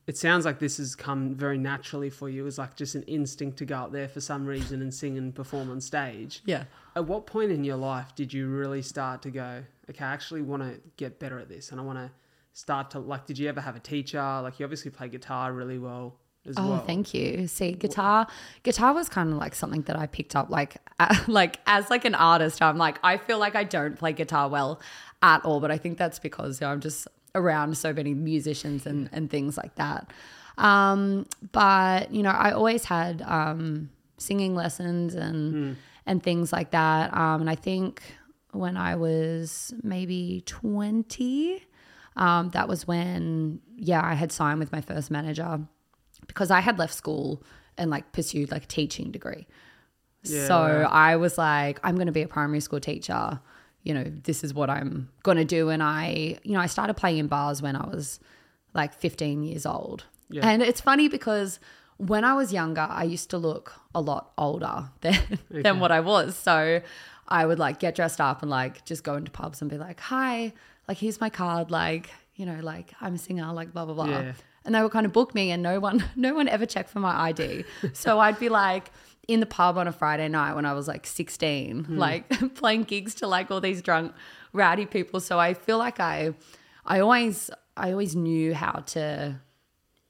it 0.10 0.18
sounds 0.18 0.44
like 0.44 0.58
this 0.60 0.78
has 0.78 0.96
come 0.96 1.36
very 1.36 1.58
naturally 1.58 2.10
for 2.10 2.28
you. 2.30 2.48
It's 2.48 2.58
like 2.58 2.76
just 2.76 2.96
an 2.96 3.04
instinct 3.04 3.58
to 3.60 3.66
go 3.66 3.76
out 3.76 3.92
there 3.92 4.08
for 4.08 4.22
some 4.22 4.46
reason 4.46 4.82
and 4.82 4.92
sing 4.92 5.18
and 5.20 5.34
perform 5.34 5.70
on 5.70 5.80
stage. 5.80 6.42
yeah 6.46 6.64
At 6.96 7.06
what 7.06 7.28
point 7.28 7.52
in 7.52 7.64
your 7.64 7.78
life 7.78 8.16
did 8.16 8.34
you 8.34 8.48
really 8.48 8.82
start 8.82 9.22
to 9.22 9.30
go, 9.30 9.64
okay, 9.90 10.04
I 10.04 10.12
actually 10.12 10.42
want 10.42 10.64
to 10.64 10.82
get 10.98 11.20
better 11.20 11.38
at 11.40 11.48
this 11.48 11.72
and 11.72 11.80
I 11.80 11.84
want 11.84 12.00
to 12.00 12.10
start 12.54 12.90
to 12.92 13.00
like 13.00 13.28
did 13.28 13.38
you 13.38 13.48
ever 13.50 13.62
have 13.62 13.76
a 13.76 13.80
teacher? 13.80 14.20
Like 14.42 14.60
you 14.60 14.66
obviously 14.66 14.92
play 14.92 15.08
guitar 15.10 15.54
really 15.54 15.78
well 15.78 16.16
as 16.48 16.56
Oh, 16.58 16.70
well. 16.70 16.86
thank 16.86 17.14
you. 17.14 17.46
See, 17.48 17.74
guitar, 17.74 18.26
guitar 18.64 18.94
was 18.94 19.10
kind 19.10 19.32
of 19.32 19.38
like 19.38 19.54
something 19.54 19.84
that 19.84 19.96
I 19.96 20.08
picked 20.08 20.36
up, 20.36 20.50
like, 20.50 20.78
uh, 21.00 21.14
like 21.28 21.60
as 21.68 21.90
like 21.92 22.06
an 22.06 22.16
artist. 22.16 22.62
I'm 22.64 22.78
like, 22.78 22.98
I 23.04 23.18
feel 23.18 23.38
like 23.38 23.56
I 23.56 23.64
don't 23.64 23.96
play 24.00 24.14
guitar 24.14 24.50
well 24.50 24.80
at 25.22 25.46
all, 25.46 25.60
but 25.60 25.70
I 25.70 25.78
think 25.78 25.98
that's 26.00 26.18
because 26.18 26.60
you 26.62 26.66
know, 26.66 26.72
I'm 26.74 26.80
just 26.80 27.08
around 27.40 27.78
so 27.78 27.94
many 27.94 28.14
musicians 28.14 28.86
and 28.86 29.10
and 29.12 29.30
things 29.30 29.58
like 29.58 29.76
that. 29.76 30.12
Um, 30.58 31.26
but 31.52 32.14
you 32.14 32.22
know, 32.22 32.32
I 32.32 32.52
always 32.52 32.86
had 32.86 33.22
um, 33.24 33.90
singing 34.18 34.56
lessons 34.56 35.16
and 35.16 35.78
and 36.06 36.22
things 36.22 36.52
like 36.52 36.72
that. 36.72 37.14
Um, 37.16 37.42
and 37.42 37.50
I 37.50 37.56
think 37.56 38.02
when 38.52 38.78
I 38.78 38.96
was 38.96 39.74
maybe 39.82 40.44
twenty, 40.46 41.64
um, 42.16 42.50
that 42.50 42.68
was 42.68 42.88
when 42.88 43.62
yeah, 43.76 44.02
I 44.04 44.14
had 44.14 44.32
signed 44.32 44.60
with 44.60 44.72
my 44.72 44.82
first 44.82 45.10
manager 45.10 45.62
because 46.28 46.52
I 46.52 46.60
had 46.60 46.78
left 46.78 46.94
school 46.94 47.42
and 47.78 47.90
like 47.90 48.12
pursued 48.12 48.52
like 48.52 48.66
a 48.66 48.68
teaching 48.68 49.12
degree. 49.12 49.48
Yeah, 50.24 50.48
so. 50.48 50.88
I 50.92 51.16
was 51.16 51.38
like, 51.38 51.80
I'm 51.82 51.96
going 51.96 52.08
to 52.08 52.14
be 52.14 52.22
a 52.22 52.28
primary 52.28 52.60
school 52.60 52.82
teacher. 52.82 53.40
You 53.84 53.94
know, 53.94 54.04
this 54.04 54.44
is 54.44 54.54
what 54.54 54.70
I'm 54.70 55.10
going 55.24 55.38
to 55.38 55.46
do. 55.46 55.70
And 55.70 55.82
I, 55.82 56.38
you 56.44 56.54
know, 56.54 56.60
I 56.60 56.66
started 56.68 56.96
playing 56.96 57.18
in 57.18 57.28
bars 57.28 57.62
when 57.62 57.76
I 57.76 57.88
was 57.88 58.20
like 58.74 58.94
15 58.94 59.44
years 59.44 59.66
old. 59.66 60.06
Yeah. 60.30 60.48
And 60.48 60.62
it's 60.62 60.82
funny 60.82 61.08
because 61.08 61.60
when 61.98 62.24
I 62.24 62.34
was 62.34 62.54
younger, 62.54 62.86
I 62.90 63.04
used 63.04 63.30
to 63.32 63.38
look 63.38 63.74
a 63.96 64.02
lot 64.02 64.32
older 64.38 64.90
than, 65.02 65.18
than 65.50 65.80
what 65.80 65.92
I 65.92 66.02
was. 66.02 66.36
So 66.36 66.82
I 67.28 67.46
would 67.46 67.60
like 67.60 67.80
get 67.80 67.96
dressed 67.96 68.20
up 68.22 68.42
and 68.42 68.50
like 68.52 68.86
just 68.86 69.04
go 69.04 69.16
into 69.16 69.32
pubs 69.32 69.62
and 69.62 69.70
be 69.72 69.78
like, 69.78 70.00
hi, 70.00 70.54
like, 70.88 70.98
here's 70.98 71.20
my 71.22 71.30
card. 71.30 71.72
Like, 71.72 72.10
you 72.36 72.46
know, 72.46 72.60
like 72.62 72.94
I'm 73.02 73.16
a 73.16 73.18
singer, 73.18 73.52
like 73.54 73.72
blah, 73.74 73.86
blah, 73.86 73.94
blah 73.94 74.06
Yeah. 74.08 74.34
and 74.66 74.76
they 74.76 74.82
would 74.82 74.92
kind 74.92 75.06
of 75.06 75.14
book 75.14 75.34
me 75.34 75.52
and 75.52 75.64
no 75.64 75.80
one 75.80 76.04
no 76.16 76.34
one 76.34 76.48
ever 76.48 76.66
checked 76.66 76.90
for 76.90 77.00
my 77.00 77.30
id 77.30 77.64
so 77.94 78.20
i'd 78.20 78.38
be 78.40 78.50
like 78.50 78.92
in 79.34 79.40
the 79.40 79.46
pub 79.46 79.78
on 79.78 79.88
a 79.88 79.92
friday 80.02 80.28
night 80.28 80.54
when 80.58 80.66
i 80.66 80.74
was 80.80 80.88
like 80.94 81.06
16 81.06 81.86
like 82.06 82.24
playing 82.62 82.84
gigs 82.84 83.14
to 83.20 83.28
like 83.36 83.48
all 83.52 83.62
these 83.62 83.82
drunk 83.82 84.08
rowdy 84.54 84.86
people. 84.98 85.20
So 85.20 85.34
i 85.40 85.54
feel 85.54 85.78
like 85.86 86.00
i 86.00 86.34
i 86.86 87.00
always 87.06 87.36
i 87.78 87.92
always 87.92 88.16
knew 88.16 88.54
how 88.64 88.78
to 88.96 89.36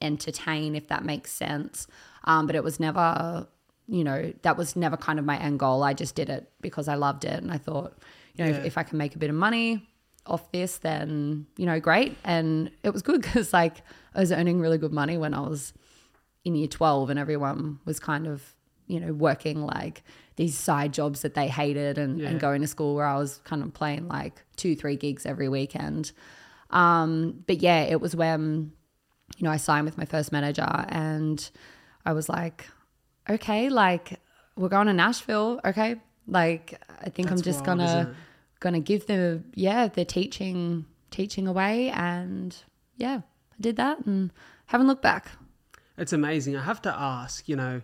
entertain 0.01 0.75
if 0.75 0.87
that 0.87 1.03
makes 1.03 1.31
sense. 1.31 1.87
Um, 2.23 2.47
but 2.47 2.55
it 2.55 2.63
was 2.63 2.79
never 2.79 3.47
you 3.87 4.03
know 4.03 4.31
that 4.43 4.55
was 4.55 4.75
never 4.75 4.95
kind 4.97 5.17
of 5.19 5.25
my 5.25 5.37
end 5.37 5.59
goal. 5.59 5.83
I 5.83 5.93
just 5.93 6.15
did 6.15 6.29
it 6.29 6.49
because 6.61 6.87
i 6.87 6.95
loved 6.95 7.25
it. 7.25 7.41
And 7.41 7.51
i 7.51 7.57
thought 7.57 7.97
you 8.35 8.43
know 8.45 8.51
Yeah. 8.51 8.57
if, 8.57 8.65
if 8.65 8.77
i 8.77 8.83
can 8.83 8.97
make 8.97 9.15
a 9.15 9.19
bit 9.19 9.29
of 9.29 9.35
money 9.35 9.87
off 10.25 10.51
this 10.51 10.77
then 10.77 11.45
you 11.57 11.65
know 11.65 11.79
great. 11.79 12.15
And 12.23 12.71
it 12.83 12.91
was 12.93 13.01
good 13.01 13.21
because 13.25 13.51
like 13.53 13.77
i 14.15 14.19
was 14.19 14.31
earning 14.31 14.59
really 14.61 14.77
good 14.77 14.93
money 14.93 15.17
when 15.17 15.33
i 15.33 15.39
was 15.41 15.73
in 16.45 16.55
year 16.55 16.67
12 16.67 17.09
and 17.09 17.19
everyone 17.19 17.79
was 17.85 17.99
kind 17.99 18.25
of 18.27 18.55
you 18.89 18.99
know 18.99 19.13
working 19.13 19.61
like 19.65 20.03
these 20.35 20.57
side 20.57 20.91
jobs 20.93 21.21
that 21.21 21.33
they 21.35 21.47
hated 21.47 21.97
and, 21.97 22.19
Yeah. 22.19 22.29
and 22.29 22.39
going 22.39 22.61
to 22.61 22.67
school 22.67 22.95
where 22.95 23.05
i 23.05 23.17
was 23.17 23.39
kind 23.45 23.61
of 23.63 23.73
playing 23.73 24.07
like 24.07 24.35
two 24.57 24.75
three 24.75 24.95
gigs 24.97 25.25
every 25.25 25.47
weekend 25.47 26.11
um, 26.71 27.43
but 27.47 27.61
yeah 27.61 27.81
it 27.81 27.99
was 28.01 28.15
when 28.15 28.71
you 29.37 29.43
know 29.45 29.51
i 29.51 29.57
signed 29.57 29.85
with 29.85 29.97
my 29.97 30.05
first 30.05 30.31
manager 30.31 30.67
and 30.89 31.49
i 32.05 32.11
was 32.13 32.27
like 32.29 32.67
okay 33.29 33.69
like 33.69 34.19
we're 34.55 34.69
going 34.69 34.87
to 34.87 34.93
nashville 34.93 35.59
okay 35.63 35.95
like 36.27 36.79
i 37.05 37.09
think 37.09 37.31
i'm 37.31 37.41
just 37.41 37.65
wild, 37.65 37.79
gonna 37.79 38.15
gonna 38.59 38.79
give 38.79 39.05
the 39.07 39.41
yeah 39.55 39.87
the 39.87 40.03
teaching 40.05 40.85
teaching 41.11 41.47
away 41.47 41.89
and 41.91 42.57
yeah 42.97 43.21
i 43.51 43.55
did 43.61 43.75
that 43.77 43.99
and 44.05 44.31
haven't 44.67 44.87
looked 44.87 45.01
back 45.03 45.31
It's 45.97 46.13
amazing. 46.13 46.55
I 46.55 46.63
have 46.63 46.81
to 46.83 46.93
ask, 46.95 47.49
you 47.49 47.57
know, 47.57 47.81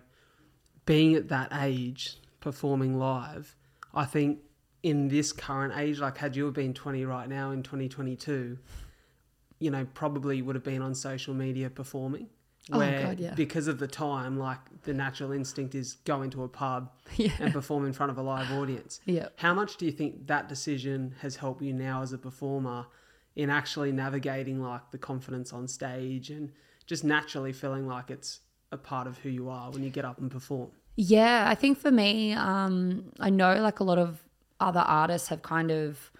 being 0.86 1.14
at 1.14 1.28
that 1.28 1.52
age, 1.60 2.16
performing 2.40 2.98
live, 2.98 3.54
I 3.92 4.04
think 4.04 4.38
in 4.82 5.08
this 5.08 5.32
current 5.32 5.74
age, 5.76 5.98
like 5.98 6.16
had 6.18 6.36
you 6.36 6.50
been 6.52 6.72
20 6.72 7.04
right 7.04 7.28
now 7.28 7.50
in 7.50 7.62
2022, 7.62 8.58
you 9.58 9.70
know, 9.70 9.86
probably 9.94 10.42
would 10.42 10.54
have 10.54 10.64
been 10.64 10.82
on 10.82 10.94
social 10.94 11.34
media 11.34 11.68
performing. 11.68 12.28
Oh, 12.72 12.80
God, 12.80 13.20
yeah. 13.20 13.32
because 13.34 13.68
of 13.68 13.78
the 13.78 13.86
time, 13.86 14.38
like 14.38 14.58
the 14.82 14.92
natural 14.92 15.30
instinct 15.30 15.76
is 15.76 15.94
go 16.04 16.22
into 16.22 16.42
a 16.42 16.48
pub 16.48 16.90
Yeah. 17.16 17.30
and 17.38 17.52
perform 17.52 17.86
in 17.86 17.92
front 17.92 18.10
of 18.10 18.18
a 18.18 18.22
live 18.22 18.50
audience. 18.52 19.00
Yeah. 19.04 19.28
How 19.36 19.54
much 19.54 19.76
do 19.76 19.86
you 19.86 19.92
think 19.92 20.26
that 20.26 20.48
decision 20.48 21.14
has 21.20 21.36
helped 21.36 21.62
you 21.62 21.72
now 21.72 22.02
as 22.02 22.12
a 22.12 22.18
performer 22.18 22.86
in 23.36 23.50
actually 23.50 23.92
navigating 23.92 24.60
like 24.60 24.90
the 24.90 24.98
confidence 24.98 25.52
on 25.52 25.68
stage 25.68 26.30
and 26.30 26.50
just 26.86 27.04
naturally 27.04 27.52
feeling 27.52 27.86
like 27.86 28.10
it's 28.10 28.40
a 28.76 28.82
part 28.92 29.06
of 29.06 29.18
who 29.18 29.28
you 29.28 29.48
are 29.48 29.70
when 29.72 29.82
you 29.82 29.90
get 29.90 30.04
up 30.04 30.18
and 30.18 30.30
perform? 30.30 30.68
Yeah, 30.96 31.44
I 31.48 31.54
think 31.54 31.78
for 31.78 31.90
me, 31.90 32.32
um, 32.32 33.12
I 33.20 33.30
know 33.30 33.52
like 33.68 33.80
a 33.80 33.84
lot 33.84 33.98
of 33.98 34.22
other 34.60 34.80
artists 34.80 35.28
have 35.28 35.42
kind 35.42 35.70
of 35.70 36.10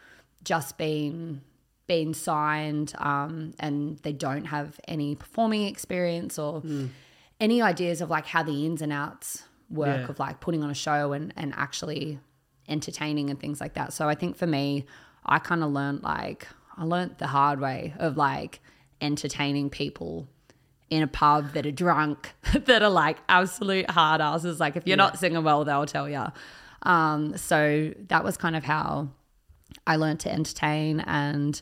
just 0.44 0.76
been 0.78 1.42
been 1.86 2.12
signed 2.14 2.92
um, 2.98 3.54
and 3.60 3.98
they 3.98 4.12
don't 4.12 4.46
have 4.46 4.80
any 4.88 5.14
performing 5.14 5.62
experience 5.68 6.36
or 6.36 6.62
any 7.38 7.62
ideas 7.62 8.00
of 8.00 8.10
like 8.10 8.26
how 8.26 8.42
the 8.42 8.66
ins 8.66 8.82
and 8.82 8.92
outs 8.92 9.44
work 9.70 10.00
Yeah. 10.00 10.08
of 10.10 10.18
like 10.18 10.40
putting 10.40 10.64
on 10.64 10.70
a 10.70 10.74
show 10.74 11.12
and, 11.12 11.32
and 11.36 11.54
actually 11.56 12.18
entertaining 12.68 13.30
and 13.30 13.38
things 13.38 13.60
like 13.60 13.74
that. 13.74 13.92
So 13.92 14.08
I 14.08 14.16
think 14.16 14.36
for 14.36 14.48
me, 14.48 14.84
I 15.24 15.38
kind 15.38 15.62
of 15.62 15.70
learned 15.70 16.02
like 16.02 16.48
I 16.76 16.82
learned 16.84 17.14
the 17.18 17.28
hard 17.28 17.60
way 17.60 17.94
of 17.98 18.16
like 18.16 18.60
entertaining 19.00 19.70
people 19.70 20.28
in 20.90 21.02
a 21.02 21.06
pub 21.06 21.52
that 21.52 21.66
are 21.66 21.72
drunk, 21.72 22.32
that 22.54 22.82
are 22.82 22.90
like 22.90 23.18
absolute 23.28 23.90
hard 23.90 24.20
asses. 24.20 24.60
Like 24.60 24.76
if 24.76 24.86
you're 24.86 24.96
not 24.96 25.18
singing 25.18 25.42
well, 25.44 25.64
they'll 25.64 25.86
tell 25.86 26.08
you. 26.08 26.26
Um, 26.82 27.36
so 27.36 27.92
that 28.08 28.22
was 28.22 28.36
kind 28.36 28.54
of 28.56 28.64
how 28.64 29.08
I 29.86 29.96
learned 29.96 30.20
to 30.20 30.32
entertain, 30.32 31.00
and 31.00 31.60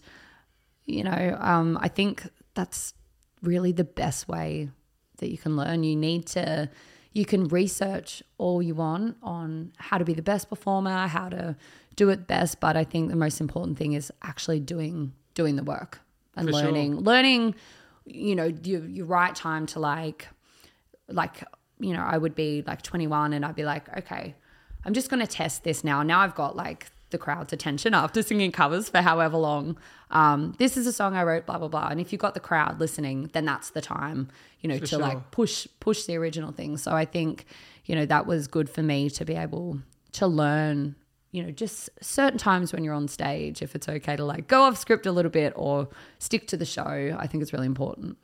you 0.84 1.04
know, 1.04 1.36
um, 1.40 1.78
I 1.80 1.88
think 1.88 2.28
that's 2.54 2.94
really 3.42 3.72
the 3.72 3.84
best 3.84 4.28
way 4.28 4.70
that 5.18 5.30
you 5.30 5.38
can 5.38 5.56
learn. 5.56 5.82
You 5.82 5.96
need 5.96 6.26
to 6.28 6.68
you 7.14 7.24
can 7.24 7.46
research 7.48 8.22
all 8.38 8.60
you 8.60 8.74
want 8.74 9.16
on 9.22 9.72
how 9.78 9.98
to 9.98 10.04
be 10.04 10.14
the 10.14 10.22
best 10.22 10.50
performer, 10.50 11.06
how 11.06 11.28
to 11.28 11.56
do 11.96 12.10
it 12.10 12.26
best, 12.26 12.58
but 12.58 12.76
I 12.76 12.82
think 12.84 13.08
the 13.08 13.16
most 13.16 13.40
important 13.40 13.78
thing 13.78 13.92
is 13.92 14.12
actually 14.22 14.60
doing 14.60 15.12
doing 15.34 15.56
the 15.56 15.62
work 15.62 16.00
and 16.36 16.48
For 16.48 16.52
sure. 16.52 16.62
learning. 16.62 17.56
You 18.06 18.34
know, 18.34 18.52
your 18.62 18.84
your 18.86 19.06
right 19.06 19.34
time 19.34 19.66
to 19.66 19.80
like 19.80 20.28
like 21.08 21.44
you 21.78 21.92
know, 21.92 22.02
I 22.02 22.18
would 22.18 22.34
be 22.34 22.62
like 22.66 22.82
21 22.82 23.32
and 23.32 23.44
I'd 23.44 23.56
be 23.56 23.64
like, 23.64 23.94
okay, 23.98 24.34
I'm 24.84 24.94
just 24.94 25.10
going 25.10 25.20
to 25.20 25.26
test 25.26 25.64
this 25.64 25.82
now. 25.82 26.02
Now 26.02 26.20
I've 26.20 26.34
got 26.34 26.56
like 26.56 26.86
the 27.10 27.18
crowd's 27.18 27.52
attention 27.52 27.94
after 27.94 28.22
singing 28.22 28.52
covers 28.52 28.88
for 28.88 28.98
however 28.98 29.36
long. 29.36 29.76
Um, 30.10 30.54
this 30.58 30.76
is 30.76 30.86
a 30.86 30.92
song 30.92 31.14
I 31.14 31.22
wrote, 31.22 31.46
blah 31.46 31.58
blah 31.58 31.68
blah. 31.68 31.88
And 31.88 32.00
if 32.00 32.12
you've 32.12 32.20
got 32.20 32.34
the 32.34 32.40
crowd 32.40 32.80
listening, 32.80 33.30
then 33.32 33.44
that's 33.44 33.70
the 33.70 33.80
time, 33.80 34.28
you 34.60 34.68
know, 34.68 34.76
For 34.76 34.80
to 34.80 34.86
sure. 34.86 34.98
like 34.98 35.30
push 35.30 35.66
push 35.80 36.04
the 36.04 36.16
original 36.16 36.52
thing. 36.52 36.76
So 36.76 36.92
I 36.92 37.04
think, 37.04 37.46
you 37.86 37.94
know, 37.94 38.06
that 38.06 38.26
was 38.26 38.46
good 38.46 38.68
for 38.68 38.82
me 38.82 39.10
to 39.10 39.24
be 39.24 39.34
able 39.34 39.78
to 40.12 40.26
learn. 40.26 40.96
You 41.34 41.42
know, 41.42 41.50
just 41.50 41.90
certain 42.00 42.38
times 42.38 42.72
when 42.72 42.84
you're 42.84 42.94
on 42.94 43.08
stage, 43.08 43.60
if 43.60 43.74
it's 43.74 43.88
okay 43.88 44.14
to 44.14 44.24
like 44.24 44.46
go 44.46 44.62
off 44.62 44.78
script 44.78 45.04
a 45.04 45.10
little 45.10 45.32
bit 45.32 45.52
or 45.56 45.88
stick 46.20 46.46
to 46.46 46.56
the 46.56 46.64
show, 46.64 47.16
I 47.18 47.26
think 47.26 47.42
it's 47.42 47.52
really 47.52 47.66
important. 47.66 48.18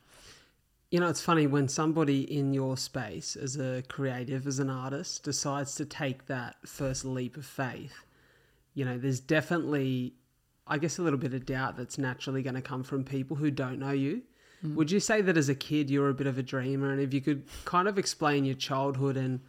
You 0.93 1.01
know, 1.01 1.09
it's 1.09 1.21
funny 1.21 1.49
when 1.49 1.67
somebody 1.67 2.21
in 2.33 2.55
your 2.55 2.77
space, 2.77 3.35
as 3.35 3.57
a 3.57 3.83
creative, 3.89 4.47
as 4.47 4.61
an 4.61 4.71
artist, 4.71 5.25
decides 5.25 5.75
to 5.75 5.85
take 5.85 6.27
that 6.27 6.55
first 6.65 7.05
leap 7.05 7.37
of 7.37 7.45
faith. 7.45 8.05
You 8.75 8.85
know, 8.85 8.97
there's 8.97 9.19
definitely, 9.19 10.15
I 10.69 10.79
guess, 10.79 10.99
a 10.99 11.03
little 11.03 11.19
bit 11.19 11.35
of 11.35 11.45
doubt 11.45 11.77
that's 11.77 11.99
naturally 11.99 12.45
going 12.45 12.55
to 12.55 12.63
come 12.63 12.85
from 12.85 13.03
people 13.03 13.37
who 13.37 13.51
don't 13.51 13.81
know 13.81 13.91
you. 13.91 14.23
Mm. 14.65 14.77
Would 14.77 14.93
you 14.93 15.01
say 15.01 15.21
that 15.21 15.37
as 15.37 15.49
a 15.49 15.55
kid 15.57 15.91
you 15.91 16.01
were 16.01 16.11
a 16.11 16.15
bit 16.15 16.29
of 16.29 16.39
a 16.39 16.45
dreamer? 16.45 16.93
And 16.93 17.01
if 17.01 17.13
you 17.13 17.21
could 17.21 17.43
kind 17.65 17.89
of 17.89 17.99
explain 17.99 18.45
your 18.45 18.55
childhood 18.55 19.17
and 19.17 19.41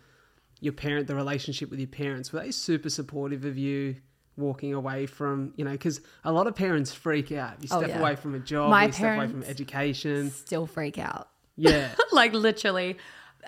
your 0.62 0.72
parent, 0.74 1.08
the 1.08 1.16
relationship 1.16 1.70
with 1.70 1.80
your 1.80 1.88
parents, 1.90 2.32
were 2.32 2.40
they 2.40 2.52
super 2.52 2.90
supportive 2.90 3.44
of 3.44 3.58
you 3.58 3.98
walking 4.38 4.74
away 4.74 5.06
from, 5.06 5.54
you 5.58 5.66
know, 5.66 5.72
because 5.72 6.00
a 6.24 6.32
lot 6.32 6.48
of 6.48 6.56
parents 6.56 6.94
freak 6.94 7.32
out. 7.34 7.56
You 7.62 7.68
Oh, 7.72 7.80
step 7.80 7.90
yeah. 7.90 8.00
away 8.00 8.16
from 8.16 8.34
a 8.36 8.40
job, 8.40 8.70
My 8.70 8.86
you 8.86 8.92
step 8.94 9.18
away 9.18 9.28
from 9.28 9.44
education. 9.44 10.32
Still 10.32 10.66
freak 10.66 10.98
out. 10.98 11.28
Yeah. 11.58 11.90
like 12.14 12.32
literally 12.34 12.98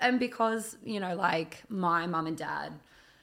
and 0.00 0.18
because 0.18 0.76
you 0.84 0.98
know 1.00 1.14
like 1.14 1.62
my 1.68 2.06
mum 2.06 2.26
and 2.26 2.36
dad 2.36 2.72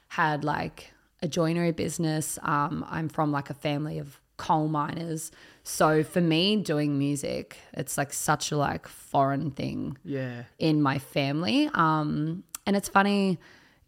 had 0.08 0.42
like 0.42 0.92
a 1.20 1.28
joinery 1.28 1.70
business 1.72 2.38
um 2.42 2.84
i'm 2.88 3.08
from 3.10 3.30
like 3.30 3.50
a 3.50 3.54
family 3.54 3.98
of 3.98 4.18
coal 4.38 4.68
miners 4.68 5.30
so 5.62 6.02
for 6.02 6.20
me 6.22 6.56
doing 6.56 6.98
music 6.98 7.58
it's 7.74 7.98
like 7.98 8.10
such 8.12 8.50
a 8.52 8.56
like 8.56 8.88
foreign 8.88 9.50
thing 9.50 9.96
Yeah. 10.02 10.44
in 10.58 10.80
my 10.82 10.98
family 10.98 11.68
um 11.74 12.42
and 12.66 12.74
it's 12.74 12.88
funny 12.88 13.38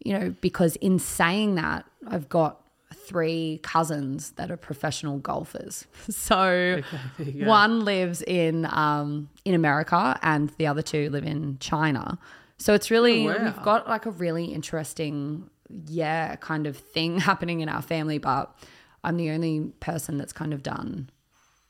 you 0.05 0.13
know 0.17 0.33
because 0.39 0.75
in 0.77 0.99
saying 0.99 1.55
that 1.55 1.85
i've 2.07 2.29
got 2.29 2.61
three 2.93 3.59
cousins 3.61 4.31
that 4.37 4.49
are 4.49 4.57
professional 4.57 5.17
golfers. 5.19 5.85
So 6.09 6.81
you 7.19 7.45
one 7.61 7.83
lives 7.85 8.21
in 8.23 8.65
um 8.71 9.29
in 9.43 9.53
america 9.53 10.17
and 10.21 10.49
the 10.57 10.67
other 10.67 10.81
two 10.81 11.09
live 11.09 11.23
in 11.25 11.57
china. 11.59 12.17
So 12.57 12.73
it's 12.73 12.89
really 12.89 13.27
Oh, 13.27 13.33
wow. 13.33 13.43
we've 13.43 13.63
got 13.63 13.87
like 13.89 14.05
a 14.05 14.11
really 14.11 14.45
interesting 14.45 15.49
yeah 15.87 16.35
kind 16.37 16.65
of 16.67 16.77
thing 16.77 17.19
happening 17.29 17.59
in 17.61 17.69
our 17.69 17.81
family 17.81 18.17
but 18.19 18.55
i'm 19.03 19.17
the 19.17 19.29
only 19.31 19.71
person 19.79 20.17
that's 20.19 20.33
kind 20.33 20.53
of 20.53 20.61
done 20.63 21.09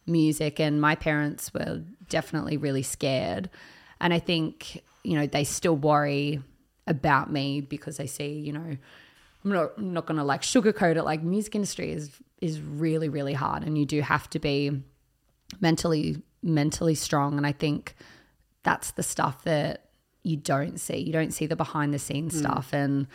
music 0.06 0.60
and 0.60 0.80
my 0.80 0.96
parents 0.96 1.54
were 1.54 1.82
definitely 2.10 2.58
really 2.58 2.84
scared. 2.84 3.50
And 4.00 4.14
i 4.14 4.20
think 4.20 4.84
you 5.04 5.16
know 5.18 5.26
they 5.28 5.44
still 5.44 5.76
worry 5.78 6.42
about 6.88 7.32
me 7.32 7.62
because 7.62 7.98
they 7.98 8.08
see 8.08 8.34
you 8.34 8.54
know 8.54 8.78
i'm 9.44 9.52
not 9.52 9.72
I'm 9.78 9.94
not 9.94 10.06
going 10.06 10.18
to 10.18 10.24
like 10.24 10.42
sugarcoat 10.42 10.96
it. 10.98 11.04
Like 11.04 11.22
music 11.24 11.56
industry 11.56 11.92
is 11.92 12.12
is 12.42 12.60
really 12.60 13.10
really 13.10 13.34
hard 13.34 13.64
and 13.64 13.78
you 13.78 13.86
do 13.86 14.02
have 14.02 14.30
to 14.32 14.40
be 14.40 14.82
mentally 15.62 16.22
mentally 16.42 16.96
strong. 16.96 17.38
And 17.38 17.46
i 17.46 17.52
think 17.52 17.96
that's 18.64 18.92
the 18.92 19.04
stuff 19.04 19.44
that 19.44 19.86
you 20.24 20.36
don't 20.36 20.80
see. 20.80 20.98
You 20.98 21.14
don't 21.14 21.32
see 21.32 21.46
the 21.46 21.56
behind 21.56 21.94
the 21.94 22.00
scenes 22.00 22.34
mm. 22.34 22.40
stuff. 22.40 22.74
And 22.74 23.08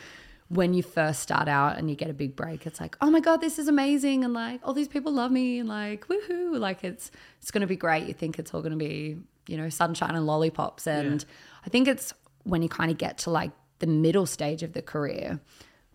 when 0.48 0.74
you 0.74 0.82
first 0.82 1.20
start 1.20 1.48
out 1.48 1.76
and 1.76 1.90
you 1.90 1.96
get 1.96 2.10
a 2.10 2.12
big 2.12 2.34
break 2.34 2.66
it's 2.66 2.80
like 2.80 2.96
oh 3.00 3.08
my 3.08 3.20
god 3.20 3.40
this 3.40 3.58
is 3.58 3.68
amazing. 3.68 4.24
And 4.24 4.32
like 4.32 4.60
all 4.64 4.72
these 4.72 4.88
people 4.88 5.12
love 5.12 5.32
me. 5.32 5.58
And 5.58 5.68
like 5.68 6.06
woohoo. 6.06 6.58
Like 6.58 6.84
it's 6.84 7.10
it's 7.40 7.50
going 7.50 7.62
to 7.62 7.66
be 7.66 7.76
great. 7.76 8.06
You 8.06 8.14
think 8.14 8.38
it's 8.38 8.54
all 8.54 8.62
going 8.62 8.78
to 8.78 8.78
be 8.78 9.16
you 9.48 9.56
know 9.56 9.68
sunshine 9.68 10.14
and 10.14 10.26
lollipops. 10.26 10.86
And 10.86 11.24
i 11.66 11.68
think 11.68 11.88
it's 11.88 12.14
when 12.44 12.62
you 12.62 12.68
kind 12.68 12.90
of 12.90 12.98
get 12.98 13.18
to 13.18 13.30
like 13.30 13.52
the 13.78 13.86
middle 13.86 14.26
stage 14.26 14.62
of 14.62 14.72
the 14.72 14.82
career 14.82 15.40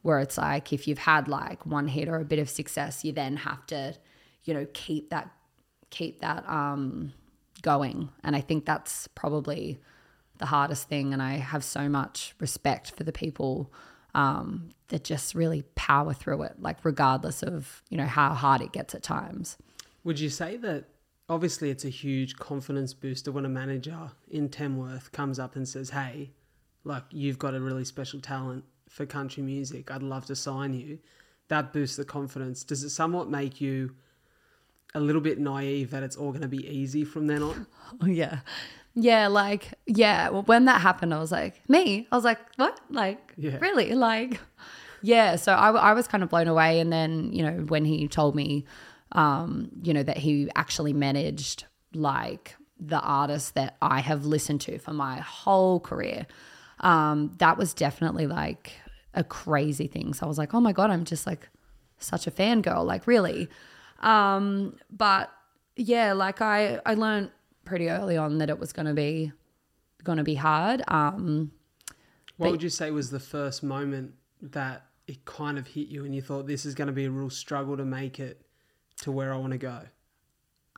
where 0.02 0.20
it's 0.20 0.38
like 0.38 0.72
if 0.72 0.88
you've 0.88 1.00
had 1.00 1.28
like 1.28 1.66
one 1.66 1.88
hit 1.88 2.08
or 2.08 2.18
a 2.18 2.26
bit 2.26 2.40
of 2.40 2.50
success 2.50 3.04
you 3.04 3.12
then 3.12 3.38
have 3.38 3.66
to 3.68 3.94
you 4.44 4.54
know 4.54 4.66
keep 4.74 5.10
that 5.10 5.32
keep 5.90 6.20
that 6.22 6.48
um 6.50 7.14
going. 7.62 8.10
And 8.24 8.36
i 8.36 8.42
think 8.42 8.66
that's 8.66 9.08
probably 9.16 9.80
the 10.38 10.46
hardest 10.46 10.88
thing 10.88 11.14
and 11.14 11.22
i 11.22 11.34
have 11.38 11.64
so 11.64 11.90
much 11.90 12.36
respect 12.40 12.92
for 12.92 13.04
the 13.04 13.12
people 13.12 13.72
um, 14.16 14.70
that 14.88 15.04
just 15.04 15.36
really 15.36 15.64
power 15.76 16.14
through 16.14 16.44
it 16.44 16.54
like 16.60 16.84
regardless 16.84 17.44
of 17.44 17.84
you 17.90 17.98
know 17.98 18.06
how 18.06 18.34
hard 18.34 18.62
it 18.62 18.72
gets 18.72 18.96
at 18.96 19.04
times. 19.04 19.58
Would 20.04 20.20
you 20.20 20.30
say 20.30 20.58
that 20.58 20.86
obviously 21.30 21.70
it's 21.70 21.86
a 21.86 21.90
huge 21.90 22.36
confidence 22.38 22.94
booster 22.94 23.32
when 23.32 23.46
a 23.46 23.50
manager 23.50 24.12
in 24.30 24.50
Tamworth 24.50 25.12
comes 25.12 25.40
up 25.40 25.56
and 25.56 25.68
says, 25.68 25.90
Hey, 25.92 26.32
like 26.84 27.04
you've 27.12 27.40
got 27.40 27.56
a 27.56 27.60
really 27.60 27.86
special 27.86 28.20
talent 28.20 28.64
for 28.90 29.06
country 29.06 29.44
music. 29.44 29.92
I'd 29.92 30.04
love 30.04 30.26
to 30.28 30.36
sign 30.36 30.74
you. 30.74 31.00
That 31.48 31.74
boosts 31.74 31.98
the 31.98 32.06
confidence. 32.06 32.64
Does 32.64 32.84
it 32.84 32.90
somewhat 32.90 33.30
make 33.30 33.60
you 33.62 33.96
a 34.94 35.00
little 35.00 35.22
bit 35.22 35.40
naive 35.40 35.92
that 35.92 36.04
it's 36.04 36.16
all 36.16 36.30
going 36.30 36.42
to 36.42 36.48
be 36.48 36.68
easy 36.68 37.04
from 37.04 37.28
then 37.28 37.44
on? 37.44 37.68
Oh 38.02 38.08
yeah. 38.08 38.40
Yeah, 38.98 39.28
like 39.28 39.74
yeah, 39.86 40.30
well, 40.30 40.44
when 40.44 40.66
that 40.66 40.80
happened 40.82 41.14
I 41.14 41.20
was 41.20 41.32
like, 41.32 41.62
"Me?" 41.70 42.08
I 42.12 42.16
was 42.16 42.24
like, 42.24 42.40
"What?" 42.56 42.80
Like, 42.90 43.34
Yeah. 43.36 43.58
really? 43.60 43.94
Like 43.94 44.40
yeah, 45.02 45.36
so 45.36 45.52
I, 45.54 45.70
I 45.72 45.94
was 45.94 46.08
kind 46.08 46.24
of 46.24 46.30
blown 46.30 46.48
away 46.48 46.80
and 46.80 46.92
then, 46.92 47.32
you 47.32 47.44
know, 47.44 47.58
when 47.68 47.86
he 47.86 48.08
told 48.08 48.36
me 48.36 48.66
um, 49.12 49.70
you 49.84 49.94
know, 49.94 50.04
that 50.04 50.18
he 50.18 50.50
actually 50.56 50.94
managed 50.94 51.66
like 51.94 52.56
the 52.80 53.00
artists 53.00 53.52
that 53.52 53.78
I 53.82 54.02
have 54.02 54.26
listened 54.26 54.62
to 54.62 54.78
for 54.80 54.92
my 54.94 55.20
whole 55.20 55.80
career. 55.80 56.26
Um, 56.82 57.32
that 57.38 57.58
was 57.58 57.74
definitely 57.74 58.28
like 58.28 58.74
a 59.14 59.24
crazy 59.24 59.88
thing. 59.88 60.14
So 60.14 60.26
I 60.26 60.30
was 60.30 60.38
like, 60.38 60.54
"Oh 60.54 60.60
my 60.60 60.74
god, 60.74 60.90
I'm 60.92 61.06
just 61.06 61.26
like 61.26 61.48
such 62.00 62.28
a 62.28 62.32
fangirl, 62.32 62.86
like 62.86 63.08
really." 63.08 63.48
Um, 64.02 64.76
but 64.92 65.32
yeah, 65.78 66.14
like 66.14 66.42
I 66.42 66.80
I 66.86 66.96
learned 66.96 67.32
pretty 67.64 67.90
early 67.90 68.18
on 68.18 68.40
that 68.40 68.50
it 68.50 68.60
was 68.60 68.74
going 68.74 68.86
to 68.88 68.94
be 68.94 69.32
going 70.04 70.18
to 70.18 70.24
be 70.24 70.36
hard. 70.36 70.84
Um, 70.88 71.52
What 72.38 72.48
But- 72.48 72.52
would 72.52 72.64
you 72.64 72.70
say 72.70 72.92
was 72.92 73.10
the 73.10 73.20
first 73.20 73.64
moment 73.64 74.14
that 74.42 74.86
it 75.08 75.24
kind 75.26 75.58
of 75.58 75.68
hit 75.68 75.88
you 75.88 76.04
and 76.04 76.14
you 76.14 76.22
thought 76.22 76.46
this 76.48 76.66
is 76.66 76.76
going 76.76 76.88
to 76.88 76.94
be 76.94 77.06
a 77.06 77.10
real 77.12 77.30
struggle 77.30 77.78
to 77.78 77.86
make 77.86 78.20
it 78.20 78.45
to 79.02 79.12
where 79.12 79.34
I 79.34 79.38
want 79.38 79.52
to 79.54 79.58
go? 79.58 79.82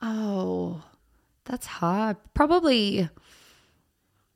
oh, 0.02 0.84
that's 1.46 1.66
hard. 1.66 2.18
Probably 2.34 3.10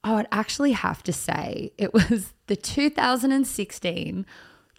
I 0.04 0.16
would 0.16 0.28
actually 0.32 0.72
have 0.72 1.04
to 1.04 1.14
say 1.14 1.72
it 1.78 1.94
was 1.94 2.34
the 2.48 2.56
2016 2.56 4.26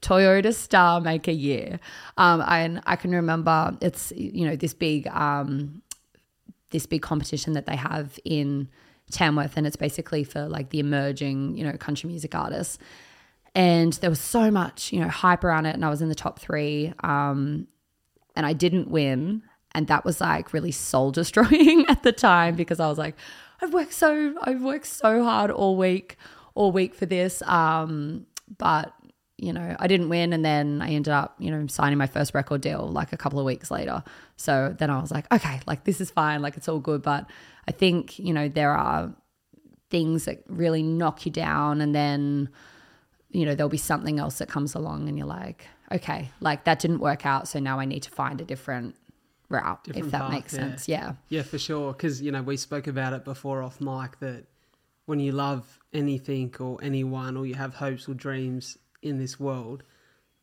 Toyota 0.00 0.52
Star 0.52 1.00
Maker 1.00 1.30
year. 1.30 1.78
Um, 2.16 2.42
and 2.46 2.82
I 2.86 2.96
can 2.96 3.12
remember 3.12 3.76
it's 3.80 4.12
you 4.16 4.46
know 4.46 4.56
this 4.56 4.74
big 4.74 5.06
um, 5.08 5.82
this 6.70 6.86
big 6.86 7.02
competition 7.02 7.52
that 7.52 7.66
they 7.66 7.76
have 7.76 8.18
in 8.24 8.68
Tamworth, 9.10 9.56
and 9.56 9.66
it's 9.66 9.76
basically 9.76 10.24
for 10.24 10.48
like 10.48 10.70
the 10.70 10.80
emerging 10.80 11.56
you 11.56 11.64
know 11.64 11.76
country 11.76 12.08
music 12.08 12.34
artists. 12.34 12.78
And 13.54 13.92
there 13.94 14.08
was 14.08 14.20
so 14.20 14.50
much 14.50 14.92
you 14.92 15.00
know 15.00 15.08
hype 15.08 15.44
around 15.44 15.66
it, 15.66 15.74
and 15.74 15.84
I 15.84 15.90
was 15.90 16.02
in 16.02 16.08
the 16.08 16.14
top 16.14 16.40
three, 16.40 16.92
um, 17.04 17.68
and 18.36 18.46
I 18.46 18.52
didn't 18.52 18.90
win, 18.90 19.42
and 19.74 19.86
that 19.88 20.04
was 20.04 20.20
like 20.20 20.52
really 20.52 20.72
soul 20.72 21.10
destroying 21.10 21.84
at 21.88 22.02
the 22.02 22.12
time 22.12 22.54
because 22.56 22.80
I 22.80 22.88
was 22.88 22.98
like, 22.98 23.16
I've 23.60 23.72
worked 23.72 23.94
so 23.94 24.34
I've 24.42 24.62
worked 24.62 24.86
so 24.86 25.22
hard 25.22 25.50
all 25.50 25.76
week, 25.76 26.16
all 26.54 26.72
week 26.72 26.94
for 26.94 27.06
this, 27.06 27.42
um, 27.42 28.26
but 28.58 28.92
you 29.42 29.52
know, 29.52 29.74
I 29.80 29.88
didn't 29.88 30.08
win. 30.08 30.32
And 30.32 30.44
then 30.44 30.80
I 30.80 30.90
ended 30.90 31.12
up, 31.12 31.34
you 31.40 31.50
know, 31.50 31.66
signing 31.66 31.98
my 31.98 32.06
first 32.06 32.32
record 32.32 32.60
deal 32.60 32.86
like 32.86 33.12
a 33.12 33.16
couple 33.16 33.40
of 33.40 33.44
weeks 33.44 33.72
later. 33.72 34.04
So 34.36 34.74
then 34.78 34.88
I 34.88 35.00
was 35.00 35.10
like, 35.10 35.30
okay, 35.32 35.60
like 35.66 35.82
this 35.82 36.00
is 36.00 36.12
fine. 36.12 36.42
Like 36.42 36.56
it's 36.56 36.68
all 36.68 36.78
good. 36.78 37.02
But 37.02 37.28
I 37.66 37.72
think, 37.72 38.20
you 38.20 38.32
know, 38.32 38.48
there 38.48 38.70
are 38.70 39.12
things 39.90 40.26
that 40.26 40.44
really 40.46 40.84
knock 40.84 41.26
you 41.26 41.32
down. 41.32 41.80
And 41.80 41.92
then, 41.92 42.50
you 43.32 43.44
know, 43.44 43.56
there'll 43.56 43.68
be 43.68 43.78
something 43.78 44.20
else 44.20 44.38
that 44.38 44.48
comes 44.48 44.76
along 44.76 45.08
and 45.08 45.18
you're 45.18 45.26
like, 45.26 45.66
okay, 45.92 46.30
like 46.40 46.64
that 46.64 46.78
didn't 46.78 47.00
work 47.00 47.24
out. 47.26 47.48
So 47.48 47.58
now 47.58 47.78
I 47.78 47.84
need 47.84 48.02
to 48.04 48.10
find 48.10 48.40
a 48.40 48.44
different 48.44 48.94
route, 49.48 49.84
Different 49.84 50.06
if 50.06 50.12
that 50.12 50.20
path, 50.22 50.30
makes 50.30 50.52
yeah. 50.54 50.58
sense. 50.60 50.88
Yeah. 50.88 51.12
Yeah, 51.28 51.42
for 51.42 51.58
sure. 51.58 51.92
Because, 51.92 52.22
you 52.22 52.32
know, 52.32 52.42
we 52.42 52.56
spoke 52.56 52.86
about 52.86 53.12
it 53.12 53.24
before 53.24 53.62
off 53.62 53.80
mic 53.80 54.18
that 54.20 54.44
when 55.06 55.20
you 55.20 55.32
love 55.32 55.78
anything 55.92 56.54
or 56.58 56.78
anyone 56.82 57.36
or 57.36 57.46
you 57.46 57.54
have 57.54 57.74
hopes 57.74 58.08
or 58.08 58.14
dreams 58.14 58.78
in 59.02 59.18
this 59.18 59.38
world, 59.38 59.82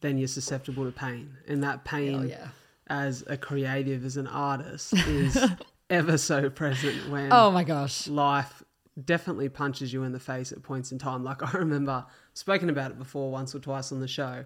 then 0.02 0.18
you're 0.18 0.28
susceptible 0.28 0.86
to 0.86 0.92
pain. 0.92 1.36
And 1.48 1.64
that 1.64 1.84
pain 1.84 2.30
yeah. 2.30 2.50
as 2.88 3.24
a 3.28 3.36
creative, 3.38 4.06
as 4.06 4.16
an 4.18 4.28
artist, 4.28 4.94
is 4.94 5.38
ever 5.90 6.18
so 6.18 6.50
present 6.50 7.10
when 7.10 7.30
Oh 7.34 7.52
my 7.52 7.64
gosh. 7.64 8.08
life 8.08 8.64
definitely 9.06 9.50
punches 9.50 9.92
you 9.94 10.04
in 10.04 10.12
the 10.12 10.20
face 10.20 10.52
at 10.52 10.62
points 10.62 10.92
in 10.92 11.00
time. 11.00 11.24
Like 11.24 11.42
I 11.56 11.58
remember 11.58 12.06
spoken 12.34 12.70
about 12.70 12.92
it 12.92 13.00
before 13.00 13.32
once 13.32 13.56
or 13.56 13.60
twice 13.60 13.92
on 13.92 14.00
the 14.02 14.08
show. 14.08 14.46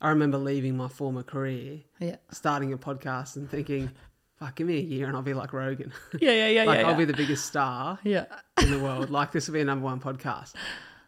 I 0.00 0.10
remember 0.10 0.38
leaving 0.38 0.76
my 0.76 0.88
former 0.88 1.22
career, 1.22 1.80
Yeah. 1.98 2.16
starting 2.30 2.72
a 2.72 2.78
podcast 2.78 3.36
and 3.36 3.50
thinking, 3.50 3.90
fuck, 4.38 4.56
give 4.56 4.66
me 4.66 4.78
a 4.78 4.82
year 4.82 5.06
and 5.06 5.16
I'll 5.16 5.22
be 5.22 5.34
like 5.34 5.52
Rogan. 5.52 5.92
Yeah, 6.20 6.32
yeah, 6.32 6.48
yeah, 6.48 6.64
like 6.64 6.80
yeah. 6.80 6.86
I'll 6.86 6.92
yeah. 6.92 6.98
be 6.98 7.04
the 7.04 7.12
biggest 7.14 7.44
star 7.46 7.98
yeah. 8.02 8.24
in 8.62 8.70
the 8.70 8.78
world. 8.78 9.10
Like 9.20 9.32
this 9.32 9.46
will 9.46 9.54
be 9.54 9.60
a 9.60 9.64
number 9.64 9.84
one 9.84 10.00
podcast. 10.00 10.54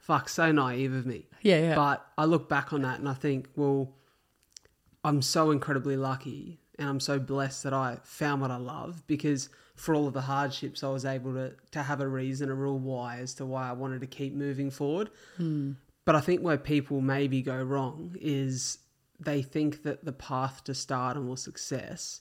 Fuck, 0.02 0.28
so 0.28 0.52
naive 0.52 0.92
of 0.92 1.06
me. 1.06 1.26
Yeah, 1.40 1.60
yeah. 1.60 1.74
But 1.74 2.06
I 2.18 2.26
look 2.26 2.48
back 2.48 2.72
on 2.72 2.82
that 2.82 2.98
and 2.98 3.08
I 3.08 3.14
think, 3.14 3.48
well, 3.56 3.94
I'm 5.04 5.22
so 5.22 5.50
incredibly 5.50 5.96
lucky 5.96 6.60
and 6.78 6.88
I'm 6.88 7.00
so 7.00 7.18
blessed 7.18 7.62
that 7.62 7.72
I 7.72 7.98
found 8.02 8.42
what 8.42 8.50
I 8.50 8.56
love 8.56 9.06
because 9.06 9.48
for 9.74 9.94
all 9.94 10.06
of 10.06 10.12
the 10.12 10.20
hardships, 10.20 10.84
I 10.84 10.88
was 10.88 11.04
able 11.04 11.32
to, 11.34 11.54
to 11.70 11.82
have 11.82 12.00
a 12.00 12.08
reason, 12.08 12.50
a 12.50 12.54
real 12.54 12.78
why 12.78 13.18
as 13.18 13.34
to 13.34 13.46
why 13.46 13.68
I 13.68 13.72
wanted 13.72 14.00
to 14.02 14.06
keep 14.06 14.34
moving 14.34 14.70
forward. 14.70 15.10
Hmm. 15.36 15.72
But 16.04 16.16
I 16.16 16.20
think 16.20 16.42
where 16.42 16.58
people 16.58 17.00
maybe 17.00 17.42
go 17.42 17.62
wrong 17.62 18.16
is 18.20 18.78
they 19.24 19.42
think 19.42 19.82
that 19.82 20.04
the 20.04 20.12
path 20.12 20.64
to 20.64 20.74
stardom 20.74 21.28
or 21.28 21.36
success, 21.36 22.20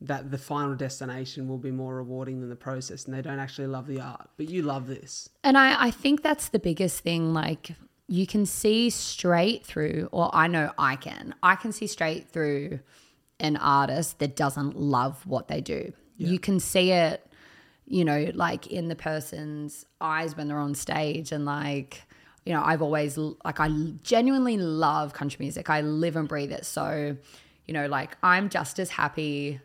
that 0.00 0.30
the 0.30 0.38
final 0.38 0.74
destination 0.74 1.48
will 1.48 1.58
be 1.58 1.70
more 1.70 1.96
rewarding 1.96 2.40
than 2.40 2.50
the 2.50 2.56
process, 2.56 3.04
and 3.04 3.14
they 3.14 3.22
don't 3.22 3.38
actually 3.38 3.66
love 3.66 3.86
the 3.86 4.00
art. 4.00 4.28
But 4.36 4.48
you 4.48 4.62
love 4.62 4.86
this. 4.86 5.28
And 5.42 5.56
I, 5.56 5.86
I 5.86 5.90
think 5.90 6.22
that's 6.22 6.48
the 6.48 6.58
biggest 6.58 7.00
thing. 7.00 7.32
Like, 7.32 7.70
you 8.08 8.26
can 8.26 8.46
see 8.46 8.90
straight 8.90 9.64
through, 9.64 10.08
or 10.12 10.30
I 10.34 10.46
know 10.46 10.72
I 10.78 10.96
can, 10.96 11.34
I 11.42 11.56
can 11.56 11.72
see 11.72 11.86
straight 11.86 12.28
through 12.28 12.80
an 13.40 13.56
artist 13.56 14.18
that 14.18 14.36
doesn't 14.36 14.78
love 14.78 15.26
what 15.26 15.48
they 15.48 15.60
do. 15.60 15.92
You 16.18 16.38
can 16.38 16.60
see 16.60 16.92
it, 16.92 17.26
you 17.86 18.04
know, 18.04 18.30
like 18.32 18.68
in 18.68 18.88
the 18.88 18.96
person's 18.96 19.84
eyes 20.00 20.34
when 20.34 20.48
they're 20.48 20.58
on 20.58 20.74
stage. 20.74 21.30
And 21.30 21.44
like, 21.44 22.02
you 22.46 22.52
know, 22.54 22.62
I've 22.64 22.80
always, 22.80 23.18
like, 23.18 23.60
I 23.60 23.68
genuinely 24.02 24.56
love 24.56 25.12
country 25.12 25.38
music. 25.40 25.68
I 25.68 25.80
live 25.82 26.16
and 26.16 26.26
breathe 26.28 26.52
it. 26.52 26.64
So, 26.64 27.16
you 27.66 27.74
know, 27.74 27.86
like, 27.86 28.16
I'm 28.22 28.48
just 28.48 28.78
as 28.78 28.88
happy 28.90 29.60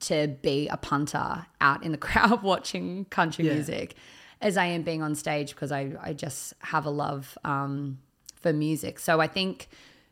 to 0.00 0.28
be 0.40 0.68
a 0.68 0.76
punter 0.76 1.46
out 1.60 1.82
in 1.82 1.90
the 1.92 1.98
crowd 2.08 2.42
watching 2.42 3.06
country 3.06 3.44
Yeah. 3.46 3.54
music 3.54 3.96
as 4.40 4.56
I 4.56 4.66
am 4.66 4.82
being 4.82 5.02
on 5.02 5.14
stage 5.14 5.50
because 5.54 5.72
I, 5.72 5.92
I 6.00 6.12
just 6.12 6.54
have 6.60 6.86
a 6.86 6.90
love 6.90 7.36
um, 7.44 7.98
for 8.36 8.52
music. 8.52 8.98
So 9.00 9.20
I 9.20 9.26
think 9.26 9.68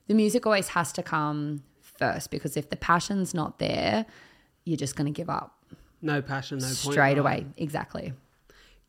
the 0.09 0.15
music 0.15 0.47
always 0.47 0.69
has 0.69 0.93
to 0.95 1.03
come 1.03 1.63
first 1.81 2.31
because 2.31 2.57
if 2.57 2.71
the 2.71 2.77
passion's 2.77 3.35
not 3.35 3.59
there, 3.59 4.07
you're 4.65 4.77
just 4.79 4.97
going 4.97 5.07
to 5.07 5.17
give 5.17 5.29
up 5.31 5.63
No 6.03 6.21
passion, 6.23 6.59
no 6.59 6.65
point. 6.67 6.77
straight 6.77 6.97
right? 6.99 7.19
away. 7.19 7.47
Exactly. 7.57 8.15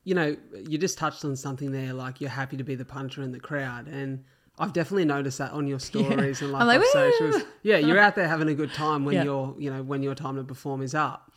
You 0.05 0.15
know, 0.15 0.37
you 0.69 0.77
just 0.77 0.97
touched 0.97 1.25
on 1.25 1.35
something 1.35 1.71
there, 1.73 1.91
like 1.91 2.21
you're 2.21 2.29
happy 2.29 2.55
to 2.57 2.63
be 2.63 2.75
the 2.75 2.85
puncher 2.85 3.21
in 3.21 3.31
the 3.33 3.39
crowd, 3.39 3.87
and 3.89 4.23
I've 4.57 4.71
definitely 4.71 5.03
noticed 5.05 5.39
that 5.39 5.51
on 5.51 5.67
your 5.67 5.79
stories 5.91 6.41
and 6.41 6.51
like, 6.53 6.61
I'm 6.61 6.67
like, 6.67 6.83
socials. 6.85 7.43
Yeah, 7.63 7.77
you're 7.77 7.99
out 8.05 8.15
there 8.15 8.27
having 8.29 8.47
a 8.47 8.53
good 8.53 8.71
time 8.73 9.03
when 9.03 9.15
Yeah. 9.15 9.23
you're, 9.25 9.55
you 9.59 9.69
know, 9.69 9.83
when 9.83 10.01
your 10.01 10.15
time 10.15 10.37
to 10.37 10.43
perform 10.45 10.81
is 10.81 10.95
up. 10.95 11.31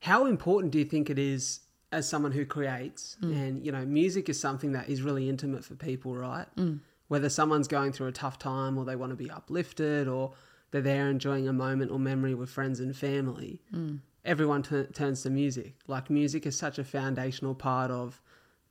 How 0.00 0.26
important 0.26 0.72
do 0.72 0.78
you 0.78 0.84
think 0.84 1.10
it 1.10 1.18
is 1.18 1.60
as 1.90 2.08
someone 2.08 2.32
who 2.32 2.44
creates, 2.46 3.16
Mm. 3.22 3.32
and 3.36 3.66
you 3.66 3.72
know, 3.72 3.84
music 3.84 4.28
is 4.28 4.38
something 4.38 4.72
that 4.72 4.88
is 4.88 5.02
really 5.02 5.28
intimate 5.28 5.64
for 5.64 5.74
people, 5.74 6.14
right? 6.14 6.46
Mm. 6.56 6.78
Whether 7.08 7.28
someone's 7.28 7.68
going 7.68 7.92
through 7.92 8.06
a 8.08 8.12
tough 8.12 8.38
time 8.38 8.78
or 8.78 8.84
they 8.84 8.96
want 8.96 9.10
to 9.10 9.16
be 9.16 9.30
uplifted 9.30 10.08
or 10.08 10.32
they're 10.70 10.80
there 10.80 11.10
enjoying 11.10 11.46
a 11.48 11.52
moment 11.52 11.90
or 11.90 11.98
memory 11.98 12.34
with 12.34 12.48
friends 12.48 12.80
and 12.80 12.96
family 12.96 13.60
Mm. 13.74 13.98
Everyone 14.24 14.62
tu- 14.62 14.86
turns 14.86 15.22
to 15.22 15.30
music. 15.30 15.74
Like 15.86 16.10
music 16.10 16.46
is 16.46 16.56
such 16.56 16.78
a 16.78 16.84
foundational 16.84 17.54
part 17.54 17.90
of 17.90 18.20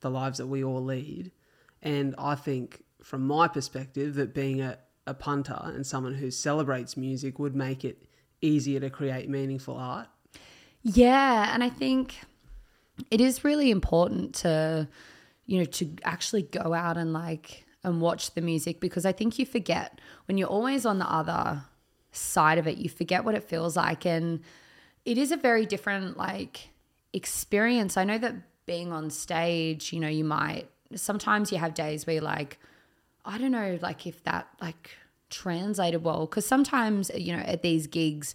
the 0.01 0.09
lives 0.09 0.37
that 0.37 0.47
we 0.47 0.63
all 0.63 0.83
lead. 0.83 1.31
And 1.81 2.15
I 2.17 2.35
think, 2.35 2.83
from 3.01 3.25
my 3.25 3.47
perspective, 3.47 4.15
that 4.15 4.33
being 4.33 4.61
a, 4.61 4.77
a 5.07 5.13
punter 5.13 5.59
and 5.63 5.85
someone 5.85 6.15
who 6.15 6.31
celebrates 6.31 6.95
music 6.95 7.39
would 7.39 7.55
make 7.55 7.83
it 7.83 8.03
easier 8.41 8.79
to 8.79 8.89
create 8.89 9.29
meaningful 9.29 9.75
art. 9.75 10.07
Yeah, 10.83 11.53
and 11.53 11.63
I 11.63 11.69
think 11.69 12.19
it 13.09 13.21
is 13.21 13.43
really 13.43 13.71
important 13.71 14.35
to 14.35 14.87
you 15.45 15.59
know 15.59 15.65
to 15.65 15.89
actually 16.03 16.43
go 16.43 16.73
out 16.73 16.97
and 16.97 17.13
like 17.13 17.65
and 17.83 17.99
watch 17.99 18.33
the 18.35 18.41
music 18.41 18.79
because 18.79 19.05
I 19.05 19.11
think 19.11 19.39
you 19.39 19.45
forget 19.45 19.99
when 20.25 20.37
you're 20.37 20.47
always 20.47 20.85
on 20.85 20.99
the 20.99 21.11
other 21.11 21.63
side 22.11 22.57
of 22.57 22.67
it, 22.67 22.77
you 22.77 22.89
forget 22.89 23.25
what 23.25 23.35
it 23.35 23.43
feels 23.43 23.75
like 23.75 24.05
and 24.05 24.41
it 25.05 25.17
is 25.17 25.31
a 25.31 25.37
very 25.37 25.65
different 25.65 26.17
like 26.17 26.69
experience. 27.13 27.97
I 27.97 28.03
know 28.03 28.17
that 28.17 28.35
being 28.65 28.91
on 28.91 29.09
stage, 29.09 29.91
you 29.93 29.99
know, 29.99 30.07
you 30.07 30.23
might 30.23 30.69
sometimes 30.95 31.51
you 31.51 31.57
have 31.57 31.73
days 31.73 32.05
where 32.05 32.15
you're 32.15 32.23
like 32.23 32.59
I 33.25 33.37
don't 33.37 33.51
know, 33.51 33.77
like 33.81 34.07
if 34.07 34.23
that 34.23 34.47
like 34.61 34.91
translated 35.29 36.03
well, 36.03 36.25
because 36.25 36.45
sometimes 36.45 37.11
you 37.15 37.35
know 37.35 37.43
at 37.43 37.61
these 37.61 37.87
gigs, 37.87 38.33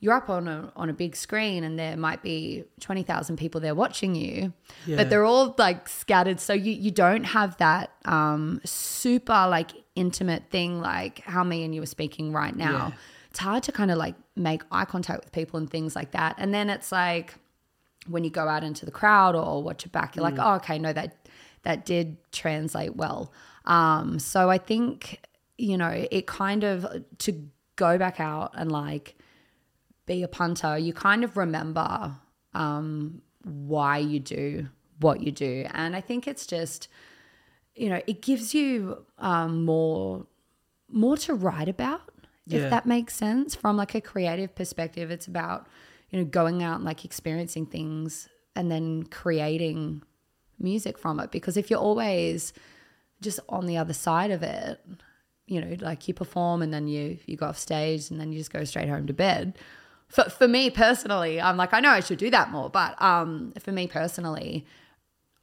you're 0.00 0.14
up 0.14 0.28
on 0.28 0.48
a 0.48 0.72
on 0.76 0.88
a 0.90 0.92
big 0.92 1.14
screen 1.16 1.62
and 1.64 1.78
there 1.78 1.96
might 1.96 2.22
be 2.22 2.64
twenty 2.80 3.02
thousand 3.02 3.36
people 3.36 3.60
there 3.60 3.74
watching 3.74 4.14
you, 4.14 4.52
Yeah. 4.86 4.96
but 4.96 5.10
they're 5.10 5.24
all 5.24 5.54
like 5.58 5.88
scattered, 5.88 6.40
so 6.40 6.52
you 6.52 6.72
you 6.72 6.90
don't 6.90 7.24
have 7.24 7.56
that 7.58 7.90
um 8.04 8.60
super 8.64 9.46
like 9.48 9.72
intimate 9.94 10.44
thing 10.50 10.80
like 10.80 11.20
how 11.20 11.42
me 11.42 11.64
and 11.64 11.74
you 11.74 11.82
are 11.82 11.86
speaking 11.86 12.32
right 12.32 12.54
now. 12.54 12.88
Yeah. 12.88 12.98
It's 13.36 13.42
hard 13.42 13.64
to 13.64 13.72
kind 13.72 13.90
of 13.90 13.98
like 13.98 14.14
make 14.34 14.62
eye 14.72 14.86
contact 14.86 15.22
with 15.22 15.30
people 15.30 15.58
and 15.58 15.68
things 15.68 15.94
like 15.94 16.12
that, 16.12 16.36
and 16.38 16.54
then 16.54 16.70
it's 16.70 16.90
like 16.90 17.34
when 18.06 18.24
you 18.24 18.30
go 18.30 18.48
out 18.48 18.64
into 18.64 18.86
the 18.86 18.90
crowd 18.90 19.36
or 19.36 19.62
watch 19.62 19.84
it 19.84 19.92
back, 19.92 20.16
you're 20.16 20.22
like, 20.22 20.38
oh, 20.38 20.54
okay, 20.54 20.78
no, 20.78 20.90
that 20.94 21.28
that 21.62 21.84
did 21.84 22.16
translate 22.32 22.96
well. 22.96 23.30
Um, 23.66 24.18
so 24.18 24.48
I 24.48 24.56
think 24.56 25.20
you 25.58 25.76
know 25.76 26.06
it 26.10 26.26
kind 26.26 26.64
of 26.64 26.86
to 27.18 27.50
go 27.76 27.98
back 27.98 28.20
out 28.20 28.52
and 28.54 28.72
like 28.72 29.16
be 30.06 30.22
a 30.22 30.28
punter, 30.28 30.78
you 30.78 30.94
kind 30.94 31.22
of 31.22 31.36
remember 31.36 32.14
um, 32.54 33.20
why 33.44 33.98
you 33.98 34.18
do 34.18 34.66
what 35.00 35.20
you 35.20 35.30
do, 35.30 35.66
and 35.74 35.94
I 35.94 36.00
think 36.00 36.26
it's 36.26 36.46
just 36.46 36.88
you 37.74 37.90
know 37.90 38.00
it 38.06 38.22
gives 38.22 38.54
you 38.54 39.04
um, 39.18 39.66
more 39.66 40.24
more 40.88 41.18
to 41.18 41.34
write 41.34 41.68
about 41.68 42.00
Yeah. 42.46 42.60
if 42.60 42.70
that 42.70 42.86
makes 42.86 43.14
sense 43.14 43.54
from 43.54 43.76
like 43.76 43.94
a 43.94 44.00
creative 44.00 44.54
perspective 44.54 45.10
it's 45.10 45.26
about 45.26 45.66
you 46.10 46.18
know 46.18 46.24
going 46.24 46.62
out 46.62 46.76
and 46.76 46.84
like 46.84 47.04
experiencing 47.04 47.66
things 47.66 48.28
and 48.54 48.70
then 48.70 49.02
creating 49.04 50.02
music 50.58 50.96
from 50.96 51.20
it. 51.20 51.30
Because 51.30 51.58
if 51.58 51.70
you're 51.70 51.78
always 51.78 52.54
just 53.20 53.38
on 53.50 53.66
the 53.66 53.76
other 53.76 53.92
side 53.92 54.30
of 54.30 54.42
it 54.42 54.80
you 55.46 55.60
know 55.60 55.76
like 55.80 56.08
you 56.08 56.14
perform 56.14 56.62
and 56.62 56.72
then 56.72 56.88
you 56.88 57.18
you 57.26 57.36
go 57.36 57.46
off 57.46 57.58
stage 57.58 58.10
and 58.10 58.20
then 58.20 58.32
you 58.32 58.38
just 58.38 58.52
go 58.52 58.64
straight 58.64 58.88
home 58.88 59.06
to 59.06 59.12
bed. 59.12 59.58
For, 60.08 60.22
for 60.30 60.46
me 60.46 60.70
personally 60.70 61.40
i'm 61.40 61.56
like 61.56 61.74
i 61.74 61.80
know 61.80 61.90
i 61.90 61.98
should 61.98 62.18
do 62.18 62.30
that 62.30 62.52
more 62.52 62.70
but 62.70 63.00
um 63.02 63.52
for 63.58 63.72
me 63.72 63.88
personally 63.88 64.64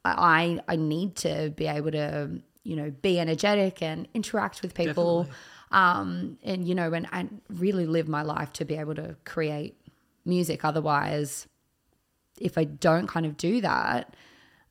I 0.04 0.60
I 0.68 0.76
need 0.76 1.16
to 1.16 1.52
be 1.56 1.66
able 1.66 1.90
to 1.92 2.30
you 2.62 2.76
know 2.76 2.90
be 2.90 3.18
energetic 3.18 3.82
and 3.82 4.06
interact 4.14 4.62
with 4.62 4.74
people, 4.74 5.26
um, 5.74 6.38
and 6.44 6.66
you 6.66 6.74
know 6.74 6.92
and 6.94 7.06
and 7.12 7.42
really 7.50 7.84
live 7.84 8.08
my 8.08 8.22
life 8.22 8.52
to 8.54 8.64
be 8.64 8.76
able 8.76 8.94
to 8.94 9.16
create 9.24 9.76
music. 10.24 10.64
Otherwise, 10.64 11.48
if 12.40 12.56
I 12.56 12.64
don't 12.64 13.08
kind 13.08 13.26
of 13.26 13.36
do 13.36 13.60
that, 13.60 14.14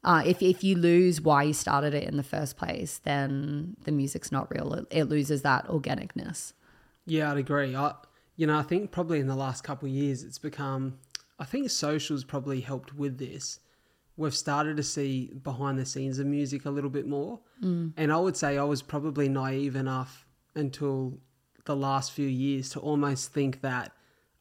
uh, 0.03 0.23
if 0.25 0.41
if 0.41 0.63
you 0.63 0.75
lose 0.75 1.21
why 1.21 1.43
you 1.43 1.53
started 1.53 1.93
it 1.93 2.07
in 2.07 2.15
the 2.15 2.23
first 2.23 2.55
place, 2.55 3.01
then 3.03 3.75
the 3.83 3.91
music's 3.91 4.31
not 4.31 4.49
real. 4.49 4.73
It, 4.73 4.87
it 4.89 5.03
loses 5.03 5.41
that 5.41 5.67
organicness. 5.67 6.53
Yeah, 7.05 7.31
I'd 7.31 7.37
agree. 7.37 7.75
I, 7.75 7.93
you 8.37 8.47
know, 8.47 8.57
I 8.57 8.63
think 8.63 8.91
probably 8.91 9.19
in 9.19 9.27
the 9.27 9.35
last 9.35 9.63
couple 9.63 9.89
of 9.89 9.93
years, 9.93 10.23
it's 10.23 10.39
become. 10.39 10.97
I 11.37 11.43
think 11.43 11.69
socials 11.69 12.23
probably 12.23 12.61
helped 12.61 12.95
with 12.95 13.17
this. 13.17 13.59
We've 14.15 14.35
started 14.35 14.77
to 14.77 14.83
see 14.83 15.33
behind 15.43 15.79
the 15.79 15.85
scenes 15.85 16.19
of 16.19 16.27
music 16.27 16.65
a 16.65 16.69
little 16.69 16.91
bit 16.91 17.07
more, 17.07 17.41
mm. 17.61 17.91
and 17.97 18.13
I 18.13 18.17
would 18.17 18.37
say 18.37 18.57
I 18.57 18.63
was 18.63 18.81
probably 18.81 19.27
naive 19.27 19.75
enough 19.75 20.25
until 20.55 21.19
the 21.65 21.75
last 21.75 22.11
few 22.11 22.27
years 22.27 22.69
to 22.71 22.79
almost 22.79 23.31
think 23.33 23.61
that 23.61 23.91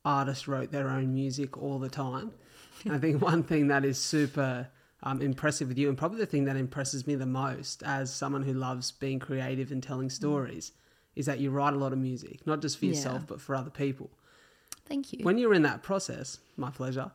artists 0.05 0.48
wrote 0.48 0.72
their 0.72 0.88
own 0.88 1.14
music 1.14 1.57
all 1.57 1.79
the 1.79 1.88
time. 1.88 2.33
I 2.90 2.98
think 2.98 3.22
one 3.22 3.44
thing 3.44 3.68
that 3.68 3.85
is 3.85 3.98
super 3.98 4.68
um, 5.03 5.22
impressive 5.22 5.68
with 5.68 5.79
you, 5.79 5.88
and 5.88 5.96
probably 5.96 6.18
the 6.18 6.27
thing 6.27 6.44
that 6.44 6.57
impresses 6.57 7.07
me 7.07 7.14
the 7.14 7.27
most 7.27 7.83
as 7.85 8.12
someone 8.12 8.42
who 8.42 8.53
loves 8.53 8.90
being 8.92 9.18
creative 9.18 9.70
and 9.70 9.83
telling 9.83 10.11
stories, 10.11 10.72
is 11.14 11.27
that 11.27 11.38
you 11.38 11.51
write 11.51 11.75
a 11.75 11.77
lot 11.77 11.92
of 11.92 11.98
music, 11.98 12.46
not 12.46 12.61
just 12.61 12.79
for 12.79 12.87
Yeah. 12.87 12.90
yourself, 12.90 13.27
but 13.27 13.40
for 13.40 13.55
other 13.55 13.70
people. 13.70 14.11
Thank 14.87 15.12
you. 15.12 15.25
When 15.25 15.38
you're 15.38 15.55
in 15.55 15.62
that 15.62 15.83
process, 15.83 16.38
my 16.57 16.70
pleasure, 16.70 17.12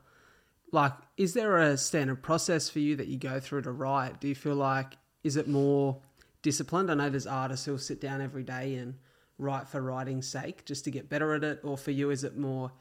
like 0.72 0.94
is 1.16 1.34
there 1.34 1.58
a 1.58 1.78
standard 1.78 2.22
process 2.22 2.70
for 2.70 2.80
you 2.80 2.96
that 2.98 3.08
you 3.08 3.18
go 3.18 3.40
through 3.40 3.64
to 3.64 3.72
write? 3.72 4.20
Do 4.20 4.28
you 4.28 4.36
feel 4.36 4.56
like 4.56 4.98
is 5.24 5.36
it 5.36 5.48
more 5.48 6.02
disciplined? 6.42 6.90
I 6.92 6.94
know 6.96 7.10
there's 7.10 7.28
artists 7.28 7.66
who'll 7.66 7.78
sit 7.78 8.02
down 8.02 8.22
every 8.22 8.44
day 8.44 8.76
and 8.76 8.96
write 9.38 9.68
for 9.68 9.82
writing's 9.82 10.28
sake 10.28 10.66
just 10.66 10.84
to 10.86 10.92
get 10.92 11.10
better 11.10 11.34
at 11.34 11.44
it, 11.44 11.60
or 11.64 11.78
for 11.78 11.92
you 11.92 12.10
is 12.10 12.24
it 12.24 12.38
more 12.38 12.72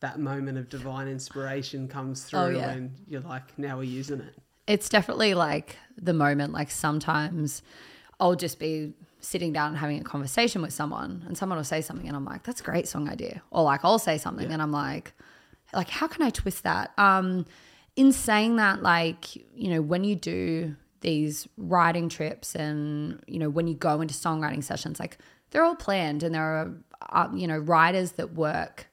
that 0.00 0.18
moment 0.18 0.58
of 0.58 0.68
divine 0.68 1.06
inspiration 1.08 1.86
comes 1.88 2.24
through 2.24 2.38
Oh, 2.40 2.48
yeah. 2.48 2.70
and 2.70 2.90
you're 3.06 3.20
like, 3.20 3.56
now 3.56 3.76
we're 3.76 3.84
using 3.84 4.20
it. 4.20 4.34
It's 4.66 4.88
definitely 4.88 5.34
like 5.34 5.76
the 6.00 6.12
moment. 6.12 6.52
Like 6.52 6.70
sometimes 6.70 7.62
I'll 8.20 8.34
just 8.34 8.58
be 8.58 8.94
sitting 9.20 9.52
down 9.52 9.68
and 9.68 9.76
having 9.78 10.00
a 10.00 10.04
conversation 10.04 10.60
with 10.62 10.72
someone, 10.72 11.22
and 11.26 11.38
someone 11.38 11.56
will 11.56 11.64
say 11.64 11.80
something, 11.80 12.06
and 12.08 12.16
I'm 12.16 12.24
like, 12.24 12.42
"That's 12.42 12.60
a 12.60 12.64
great 12.64 12.88
song 12.88 13.08
idea," 13.08 13.42
or 13.50 13.62
like 13.62 13.84
I'll 13.84 13.98
say 14.00 14.18
something, 14.18 14.50
and 14.52 14.60
I'm 14.60 14.72
like, 14.72 15.12
"Like 15.72 15.88
how 15.88 16.08
can 16.08 16.22
I 16.22 16.30
twist 16.30 16.62
that?" 16.64 16.92
Um, 16.98 17.46
in 17.96 18.12
saying 18.12 18.56
that, 18.56 18.82
like 18.82 19.36
you 19.36 19.70
know, 19.70 19.82
when 19.82 20.02
you 20.04 20.16
do 20.16 20.74
these 21.02 21.46
writing 21.56 22.08
trips, 22.08 22.54
and 22.54 23.22
you 23.26 23.38
know, 23.38 23.50
when 23.50 23.66
you 23.66 23.74
go 23.74 24.00
into 24.00 24.14
songwriting 24.14 24.64
sessions, 24.64 24.98
like 24.98 25.18
they're 25.50 25.64
all 25.64 25.76
planned, 25.76 26.22
and 26.22 26.34
there 26.34 26.42
are 26.42 26.74
uh, 27.10 27.28
you 27.34 27.46
know 27.46 27.58
writers 27.58 28.12
that 28.12 28.34
work 28.34 28.86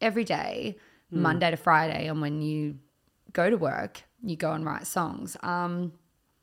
every 0.00 0.24
day, 0.24 0.76
Monday 1.10 1.50
to 1.50 1.56
Friday, 1.56 2.06
and 2.06 2.20
when 2.20 2.40
you 2.40 2.78
go 3.32 3.50
to 3.50 3.56
work, 3.56 4.02
you 4.22 4.36
go 4.36 4.52
and 4.52 4.64
write 4.64 4.86
songs. 4.86 5.36
Um, 5.42 5.92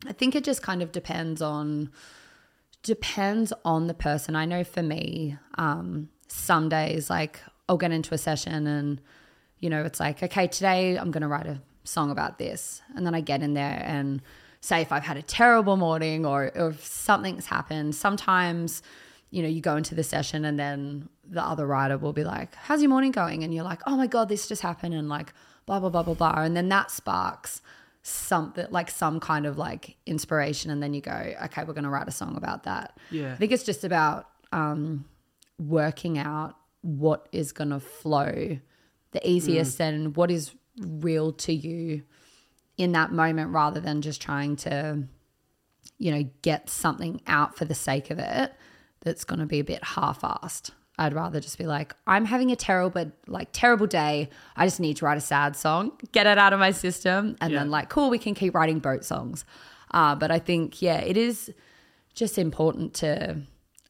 I 0.07 0.13
think 0.13 0.35
it 0.35 0.43
just 0.43 0.61
kind 0.61 0.81
of 0.81 0.91
depends 0.91 1.41
on 1.41 1.91
depends 2.83 3.51
on 3.63 3.87
the 3.87 3.93
person. 3.93 4.35
I 4.35 4.45
know 4.45 4.63
for 4.63 4.83
me, 4.83 5.37
um, 5.57 6.09
some 6.27 6.69
days 6.69 7.09
like 7.09 7.39
I'll 7.67 7.77
get 7.77 7.91
into 7.91 8.13
a 8.13 8.17
session 8.17 8.67
and 8.67 9.01
you 9.59 9.69
know 9.69 9.83
it's 9.83 9.99
like 9.99 10.21
okay 10.21 10.47
today 10.47 10.97
I'm 10.97 11.11
going 11.11 11.21
to 11.21 11.27
write 11.27 11.47
a 11.47 11.61
song 11.83 12.11
about 12.11 12.39
this, 12.39 12.81
and 12.95 13.05
then 13.05 13.15
I 13.15 13.21
get 13.21 13.41
in 13.41 13.53
there 13.53 13.81
and 13.85 14.21
say 14.65 14.81
if 14.81 14.91
I've 14.91 15.03
had 15.03 15.17
a 15.17 15.21
terrible 15.21 15.77
morning 15.77 16.25
or, 16.25 16.51
or 16.55 16.69
if 16.69 16.83
something's 16.83 17.45
happened. 17.45 17.95
Sometimes 17.95 18.81
you 19.35 19.41
know, 19.41 19.49
you 19.49 19.59
go 19.59 19.75
into 19.75 19.93
the 19.95 20.03
session 20.03 20.45
and 20.45 20.57
then 20.57 21.09
the 21.27 21.43
other 21.43 21.67
writer 21.67 21.97
will 21.97 22.13
be 22.13 22.23
like, 22.23 22.55
How's 22.55 22.81
your 22.81 22.89
morning 22.89 23.11
going? 23.11 23.43
And 23.43 23.53
you're 23.53 23.65
like, 23.65 23.81
Oh 23.85 23.97
my 23.97 24.07
God, 24.07 24.29
this 24.29 24.47
just 24.47 24.61
happened. 24.61 24.93
And 24.93 25.09
like, 25.09 25.33
blah, 25.65 25.79
blah, 25.81 25.89
blah, 25.89 26.03
blah, 26.03 26.13
blah. 26.13 26.35
And 26.37 26.55
then 26.55 26.69
that 26.69 26.89
sparks 26.89 27.61
something 28.01 28.67
like 28.69 28.89
some 28.89 29.19
kind 29.19 29.45
of 29.45 29.57
like 29.57 29.97
inspiration. 30.05 30.71
And 30.71 30.81
then 30.81 30.93
you 30.93 31.01
go, 31.01 31.33
Okay, 31.43 31.65
we're 31.65 31.73
going 31.73 31.83
to 31.83 31.89
write 31.89 32.07
a 32.07 32.11
song 32.11 32.37
about 32.37 32.63
that. 32.63 32.97
Yeah. 33.11 33.33
I 33.33 33.35
think 33.35 33.51
it's 33.51 33.63
just 33.63 33.83
about 33.83 34.29
um, 34.53 35.03
working 35.59 36.17
out 36.17 36.55
what 36.81 37.27
is 37.33 37.51
going 37.51 37.71
to 37.71 37.81
flow 37.81 38.59
the 39.11 39.29
easiest 39.29 39.81
and 39.81 40.15
what 40.15 40.31
is 40.31 40.51
real 40.79 41.33
to 41.33 41.53
you 41.53 42.03
in 42.77 42.91
that 42.93 43.11
moment 43.11 43.51
rather 43.51 43.79
than 43.79 44.01
just 44.01 44.21
trying 44.21 44.55
to, 44.57 45.03
you 45.97 46.11
know, 46.11 46.29
get 46.41 46.69
something 46.69 47.21
out 47.27 47.55
for 47.57 47.65
the 47.65 47.75
sake 47.75 48.11
of 48.11 48.19
it 48.19 48.53
that's 49.01 49.23
going 49.23 49.39
to 49.39 49.45
be 49.45 49.59
a 49.59 49.63
bit 49.63 49.83
half-assed. 49.83 50.71
I'd 50.97 51.13
rather 51.13 51.39
just 51.39 51.57
be 51.57 51.65
like, 51.65 51.93
I'm 52.07 52.25
having 52.25 52.51
a 52.51 52.55
terrible, 52.55 53.11
like 53.27 53.49
terrible 53.51 53.85
day. 53.85 54.29
I 54.55 54.65
just 54.65 54.79
need 54.79 54.97
to 54.97 55.05
write 55.05 55.17
a 55.17 55.21
sad 55.21 55.55
song, 55.55 55.91
get 56.11 56.25
it 56.25 56.37
out 56.37 56.53
of 56.53 56.59
my 56.59 56.71
system, 56.71 57.35
and 57.41 57.53
then 57.53 57.69
like, 57.69 57.89
cool, 57.89 58.09
we 58.09 58.17
can 58.17 58.33
keep 58.33 58.55
writing 58.55 58.79
boat 58.79 59.03
songs. 59.03 59.43
Uh, 59.91 60.15
but 60.15 60.31
I 60.31 60.39
think, 60.39 60.81
yeah, 60.81 60.99
it 60.99 61.17
is 61.17 61.53
just 62.13 62.37
important 62.37 62.93
to, 62.95 63.37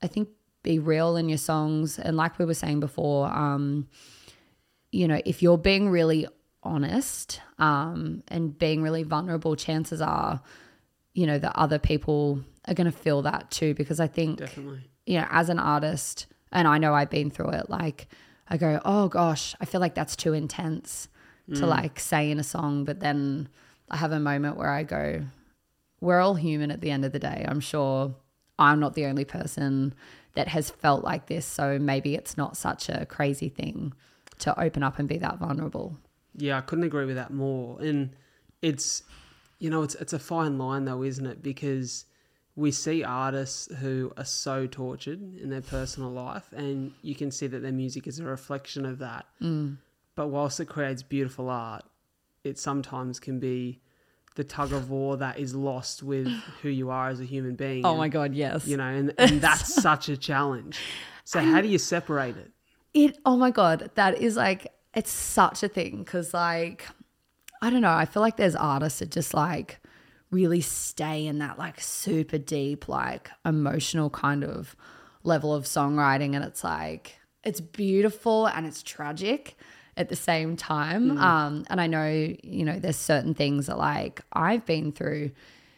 I 0.01 0.07
think, 0.07 0.29
be 0.63 0.79
real 0.79 1.15
in 1.15 1.29
your 1.29 1.37
songs. 1.37 1.99
And 1.99 2.17
like 2.17 2.39
we 2.39 2.45
were 2.45 2.55
saying 2.55 2.79
before, 2.79 3.27
um, 3.27 3.87
you 4.91 5.07
know, 5.07 5.21
if 5.25 5.43
you're 5.43 5.59
being 5.59 5.89
really 5.89 6.27
honest 6.65 7.41
um, 7.59 8.23
and 8.27 8.57
being 8.57 8.81
really 8.81 9.03
vulnerable, 9.03 9.55
chances 9.55 10.01
are, 10.01 10.41
you 11.13 11.25
know, 11.25 11.39
that 11.39 11.55
other 11.55 11.79
people 11.79 12.41
are 12.67 12.73
going 12.73 12.91
to 12.91 12.97
feel 12.97 13.21
that 13.21 13.51
too. 13.51 13.73
Because 13.73 13.99
I 13.99 14.07
think, 14.07 14.39
Definitely. 14.39 14.81
you 15.05 15.19
know, 15.19 15.27
as 15.29 15.49
an 15.49 15.59
artist, 15.59 16.27
and 16.51 16.67
I 16.67 16.77
know 16.77 16.93
I've 16.93 17.09
been 17.09 17.29
through 17.29 17.49
it, 17.49 17.69
like, 17.69 18.07
I 18.47 18.57
go, 18.57 18.79
oh 18.85 19.07
gosh, 19.07 19.55
I 19.59 19.65
feel 19.65 19.81
like 19.81 19.95
that's 19.95 20.15
too 20.15 20.33
intense 20.33 21.07
to 21.53 21.67
like 21.67 21.99
say 21.99 22.31
in 22.31 22.39
a 22.39 22.43
song. 22.43 22.85
But 22.85 22.99
then 22.99 23.49
I 23.89 23.97
have 23.97 24.11
a 24.11 24.19
moment 24.19 24.57
where 24.57 24.69
I 24.69 24.83
go, 24.83 25.21
we're 26.01 26.19
all 26.19 26.35
human 26.35 26.71
at 26.71 26.81
the 26.81 26.91
end 26.91 27.05
of 27.05 27.11
the 27.11 27.19
day. 27.19 27.45
I'm 27.47 27.59
sure 27.59 28.15
I'm 28.57 28.79
not 28.79 28.93
the 28.93 29.05
only 29.05 29.25
person 29.25 29.93
that 30.33 30.47
has 30.47 30.69
felt 30.69 31.03
like 31.03 31.27
this. 31.27 31.45
So 31.45 31.79
maybe 31.79 32.15
it's 32.15 32.37
not 32.37 32.57
such 32.57 32.89
a 32.89 33.05
crazy 33.05 33.49
thing 33.49 33.93
to 34.39 34.59
open 34.59 34.83
up 34.83 34.99
and 34.99 35.07
be 35.07 35.17
that 35.19 35.37
vulnerable. 35.37 35.97
Yeah, 36.37 36.57
I 36.57 36.61
couldn't 36.61 36.85
agree 36.85 37.05
with 37.05 37.15
that 37.15 37.31
more. 37.31 37.79
And 37.81 38.15
it's, 38.61 39.03
you 39.59 39.69
know, 39.69 39.83
it's 39.83 39.95
it's 39.95 40.13
a 40.13 40.19
fine 40.19 40.57
line 40.57 40.85
though, 40.85 41.03
isn't 41.03 41.25
it? 41.25 41.41
Because 41.41 42.05
we 42.55 42.71
see 42.71 43.03
artists 43.03 43.73
who 43.75 44.13
are 44.17 44.25
so 44.25 44.65
tortured 44.65 45.19
in 45.37 45.49
their 45.49 45.61
personal 45.61 46.09
life, 46.09 46.53
and 46.53 46.93
you 47.01 47.15
can 47.15 47.31
see 47.31 47.47
that 47.47 47.61
their 47.61 47.71
music 47.71 48.07
is 48.07 48.19
a 48.19 48.23
reflection 48.23 48.85
of 48.85 48.99
that. 48.99 49.25
Mm. 49.41 49.77
But 50.15 50.27
whilst 50.27 50.59
it 50.59 50.65
creates 50.65 51.03
beautiful 51.03 51.49
art, 51.49 51.83
it 52.43 52.57
sometimes 52.57 53.19
can 53.19 53.39
be 53.39 53.81
the 54.35 54.43
tug 54.43 54.71
of 54.73 54.89
war 54.89 55.17
that 55.17 55.39
is 55.39 55.55
lost 55.55 56.03
with 56.03 56.27
who 56.61 56.69
you 56.69 56.89
are 56.89 57.09
as 57.09 57.19
a 57.19 57.25
human 57.25 57.55
being. 57.55 57.85
And, 57.85 57.97
my 57.97 58.09
God, 58.09 58.33
yes. 58.33 58.67
You 58.67 58.77
know, 58.77 58.83
and, 58.83 59.13
and 59.17 59.41
that's 59.41 59.73
such 59.73 60.09
a 60.09 60.17
challenge. 60.17 60.79
So 61.23 61.39
how 61.39 61.61
do 61.61 61.67
you 61.67 61.77
separate 61.77 62.37
it? 62.37 62.51
It, 62.93 63.17
oh 63.25 63.35
my 63.35 63.51
God, 63.51 63.91
that 63.95 64.21
is 64.21 64.37
like, 64.37 64.71
it's 64.95 65.11
such 65.11 65.63
a 65.63 65.67
thing 65.67 65.99
because, 65.99 66.33
like, 66.33 66.85
I 67.61 67.69
don't 67.69 67.81
know, 67.81 67.93
I 67.93 68.05
feel 68.05 68.21
like 68.21 68.37
there's 68.37 68.55
artists 68.55 68.99
that 68.99 69.11
just 69.11 69.33
like 69.33 69.79
really 70.31 70.61
stay 70.61 71.25
in 71.25 71.39
that 71.39 71.57
like 71.57 71.79
super 71.79 72.37
deep, 72.37 72.87
like 72.87 73.29
emotional 73.45 74.09
kind 74.09 74.43
of 74.43 74.75
level 75.23 75.53
of 75.53 75.65
songwriting. 75.65 76.35
And 76.35 76.43
it's 76.43 76.63
like, 76.63 77.17
it's 77.43 77.61
beautiful 77.61 78.47
and 78.47 78.65
it's 78.65 78.83
tragic 78.83 79.57
at 79.97 80.09
the 80.09 80.15
same 80.15 80.55
time. 80.57 81.17
Um, 81.17 81.65
and 81.69 81.79
I 81.79 81.87
know, 81.87 82.07
you 82.43 82.65
know, 82.65 82.79
there's 82.79 82.97
certain 82.97 83.33
things 83.33 83.67
that 83.67 83.77
like 83.77 84.21
I've 84.33 84.65
been 84.65 84.91
through 84.91 85.31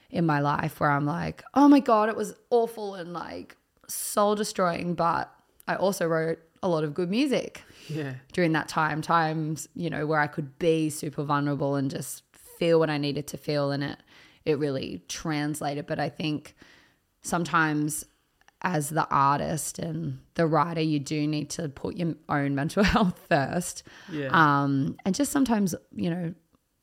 in 0.10 0.25
my 0.25 0.39
life 0.39 0.80
where 0.80 0.91
I'm 0.91 1.06
like, 1.06 1.43
oh 1.53 1.67
my 1.67 1.80
God, 1.80 2.10
it 2.10 2.15
was 2.15 2.34
awful 2.49 2.95
and 2.95 3.13
like 3.13 3.56
soul 3.88 4.36
destroying. 4.36 4.95
But 4.95 5.32
I 5.67 5.75
also 5.75 6.08
wrote 6.08 6.39
a 6.63 6.67
lot 6.67 6.84
of 6.84 6.93
good 6.93 7.10
music 7.10 7.63
Yeah. 7.89 8.13
during 8.34 8.52
that 8.54 8.67
time 8.67 9.02
times 9.02 9.67
you 9.76 9.89
know 9.89 10.06
where 10.06 10.19
i 10.19 10.28
could 10.28 10.58
be 10.60 10.89
super 10.89 11.23
vulnerable 11.23 11.76
and 11.76 11.89
just 11.91 12.23
feel 12.58 12.80
what 12.80 12.89
i 12.89 12.97
needed 12.97 13.28
to 13.28 13.38
feel 13.38 13.71
and 13.71 13.84
it 13.84 13.97
it 14.45 14.58
really 14.60 15.04
translated 15.08 15.86
but 15.88 16.00
i 16.00 16.10
think 16.10 16.56
sometimes 17.21 18.06
as 18.62 18.89
the 18.89 19.08
artist 19.10 19.78
and 19.78 20.19
the 20.34 20.47
writer 20.47 20.82
you 20.82 21.00
do 21.00 21.28
need 21.28 21.50
to 21.52 21.69
put 21.69 21.95
your 21.95 22.15
own 22.30 22.56
mental 22.56 22.84
health 22.93 23.19
first 23.30 23.84
Yeah. 24.12 24.30
um 24.32 24.97
and 25.06 25.13
just 25.13 25.32
sometimes 25.32 25.76
you 25.95 26.10
know 26.10 26.34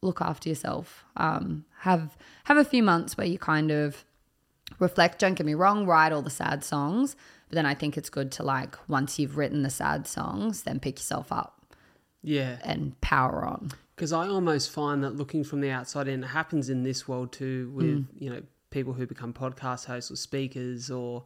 look 0.03 0.21
after 0.21 0.49
yourself 0.49 1.05
um 1.17 1.65
have 1.81 2.17
have 2.45 2.57
a 2.59 2.65
few 2.65 2.83
months 2.83 3.17
where 3.17 3.27
you 3.27 3.39
kind 3.39 3.71
of 3.71 4.05
reflect 4.79 5.19
don't 5.19 5.35
get 5.35 5.47
me 5.47 5.55
wrong 5.55 5.87
write 5.87 6.13
all 6.13 6.23
the 6.23 6.31
sad 6.31 6.63
songs 6.63 7.17
but 7.55 7.63
then 7.63 7.67
i 7.67 7.75
think 7.75 7.97
it's 7.97 8.11
good 8.11 8.33
to 8.33 8.43
like 8.43 8.77
once 8.89 9.19
you've 9.19 9.37
written 9.37 9.63
the 9.63 9.71
sad 9.71 10.07
songs 10.07 10.63
then 10.63 10.81
pick 10.81 10.99
yourself 10.99 11.31
up 11.31 11.61
Yeah. 12.23 12.59
and 12.65 13.01
power 13.01 13.45
on 13.45 13.71
Because 13.97 14.13
I 14.13 14.27
almost 14.27 14.71
find 14.71 15.05
that 15.05 15.15
looking 15.15 15.45
from 15.45 15.61
the 15.61 15.71
outside 15.71 16.09
in, 16.09 16.25
it 16.25 16.29
happens 16.29 16.69
in 16.69 16.83
this 16.83 17.07
world 17.07 17.31
too 17.33 17.71
with, 17.77 17.87
mm. 17.87 18.07
you 18.19 18.29
know, 18.29 18.43
people 18.71 18.93
who 18.95 19.07
become 19.07 19.33
podcast 19.33 19.85
hosts 19.85 20.11
or 20.11 20.17
speakers 20.17 20.91
or, 20.91 21.23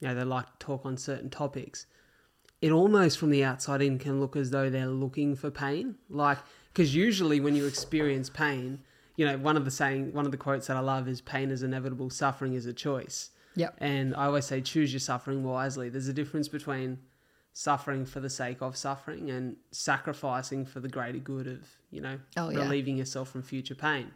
you 0.00 0.08
know, 0.08 0.14
they 0.14 0.22
like 0.22 0.44
to 0.46 0.58
talk 0.58 0.84
on 0.84 0.98
certain 0.98 1.30
topics. 1.30 1.86
It 2.60 2.72
almost 2.72 3.16
from 3.16 3.30
the 3.30 3.42
outside 3.42 3.80
in 3.80 3.98
can 3.98 4.20
look 4.20 4.36
as 4.36 4.50
though 4.50 4.68
they're 4.68 4.86
looking 5.04 5.34
for 5.34 5.50
pain. 5.50 5.94
Like, 6.10 6.38
because 6.74 6.94
usually 6.94 7.40
when 7.40 7.56
you 7.56 7.64
experience 7.66 8.28
pain, 8.28 8.80
you 9.16 9.24
know, 9.24 9.38
one 9.38 9.56
of 9.56 9.64
the 9.64 9.70
saying, 9.70 10.12
one 10.12 10.26
of 10.26 10.30
the 10.30 10.36
quotes 10.36 10.66
that 10.66 10.76
I 10.76 10.80
love 10.80 11.08
is 11.08 11.22
pain 11.22 11.50
is 11.50 11.62
inevitable, 11.62 12.10
suffering 12.10 12.52
is 12.52 12.66
a 12.66 12.74
choice. 12.74 13.30
Yep. 13.56 13.74
And 13.78 14.14
I 14.14 14.26
always 14.26 14.44
say, 14.46 14.60
choose 14.60 14.92
your 14.92 15.00
suffering 15.00 15.42
wisely. 15.44 15.88
There's 15.88 16.08
a 16.08 16.12
difference 16.12 16.48
between 16.48 16.98
suffering 17.52 18.06
for 18.06 18.20
the 18.20 18.30
sake 18.30 18.62
of 18.62 18.76
suffering 18.76 19.30
and 19.30 19.56
sacrificing 19.72 20.64
for 20.64 20.80
the 20.80 20.88
greater 20.88 21.18
good 21.18 21.46
of, 21.46 21.68
you 21.90 22.00
know, 22.00 22.18
Oh, 22.36 22.50
yeah. 22.50 22.58
relieving 22.58 22.96
yourself 22.96 23.30
from 23.30 23.42
future 23.42 23.74
pain. 23.74 24.12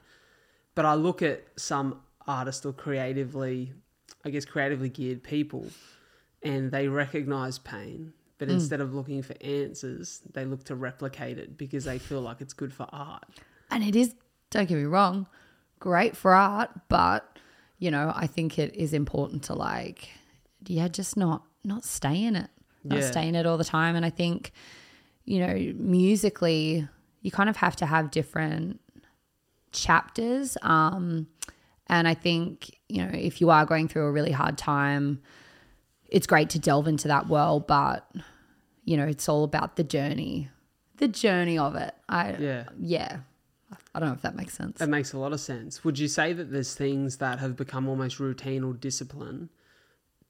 But 0.74 0.84
I 0.86 0.94
look 0.94 1.20
at 1.22 1.44
some 1.56 2.00
artists 2.26 2.64
or 2.64 2.72
creatively, 2.72 3.72
I 4.24 4.30
guess, 4.30 4.44
creatively 4.44 4.88
geared 4.88 5.22
people, 5.22 5.66
and 6.42 6.70
they 6.70 6.88
recognize 6.88 7.58
pain. 7.58 8.12
But 8.38 8.48
Hmm. 8.48 8.54
instead 8.54 8.80
of 8.80 8.94
looking 8.94 9.22
for 9.22 9.34
answers, 9.40 10.20
they 10.32 10.44
look 10.44 10.64
to 10.64 10.74
replicate 10.74 11.38
it 11.38 11.56
because 11.56 11.84
they 11.84 11.98
feel 11.98 12.20
like 12.20 12.40
it's 12.40 12.52
good 12.54 12.72
for 12.72 12.86
art. 12.92 13.24
and 13.70 13.82
it 13.82 13.96
is 13.96 14.14
don't 14.50 14.68
get 14.68 14.76
me 14.76 14.84
wrong 14.84 15.26
great 15.80 16.14
for 16.16 16.32
art 16.34 16.70
but 16.88 17.38
you 17.84 17.90
know 17.90 18.06
i 18.24 18.26
think 18.34 18.58
it 18.64 18.70
is 18.84 18.92
important 19.02 19.40
to 19.48 19.54
like 19.54 20.00
yeah 20.76 20.88
just 20.88 21.16
not 21.16 21.40
not 21.72 21.82
stay 21.84 22.16
in 22.28 22.34
it 22.42 22.50
not 22.84 23.00
Yeah. 23.00 23.10
stay 23.14 23.26
in 23.30 23.34
it 23.40 23.44
all 23.48 23.58
the 23.64 23.70
time 23.78 23.94
and 23.98 24.04
i 24.10 24.10
think 24.20 24.52
you 25.32 25.38
know 25.42 25.54
musically 25.76 26.88
you 27.24 27.30
kind 27.38 27.48
of 27.52 27.56
have 27.56 27.76
to 27.82 27.86
have 27.86 28.04
different 28.20 28.80
chapters. 29.72 30.56
Um, 30.62 31.26
and 31.86 32.06
I 32.08 32.14
think, 32.14 32.78
you 32.88 32.98
know, 33.02 33.10
if 33.12 33.40
you 33.40 33.50
are 33.50 33.64
going 33.66 33.88
through 33.88 34.04
a 34.06 34.12
really 34.12 34.30
hard 34.30 34.56
time, 34.58 35.20
it's 36.08 36.26
great 36.26 36.50
to 36.50 36.58
delve 36.58 36.86
into 36.88 37.08
that 37.08 37.28
world, 37.28 37.66
but, 37.66 38.08
you 38.84 38.96
know, 38.96 39.04
it's 39.06 39.28
all 39.28 39.44
about 39.44 39.76
the 39.76 39.84
journey, 39.84 40.48
the 40.98 41.08
journey 41.08 41.58
of 41.58 41.74
it. 41.76 41.94
I, 42.08 42.36
Yeah. 42.38 42.64
yeah. 42.78 43.16
I 43.94 44.00
don't 44.00 44.08
know 44.08 44.14
if 44.14 44.22
that 44.22 44.34
makes 44.34 44.54
sense. 44.54 44.78
That 44.78 44.88
makes 44.88 45.12
a 45.12 45.18
lot 45.18 45.32
of 45.32 45.40
sense. 45.40 45.84
Would 45.84 45.98
you 45.98 46.08
say 46.08 46.32
that 46.32 46.50
there's 46.50 46.74
things 46.74 47.18
that 47.18 47.38
have 47.38 47.56
become 47.56 47.88
almost 47.88 48.18
routine 48.18 48.64
or 48.64 48.72
discipline 48.72 49.50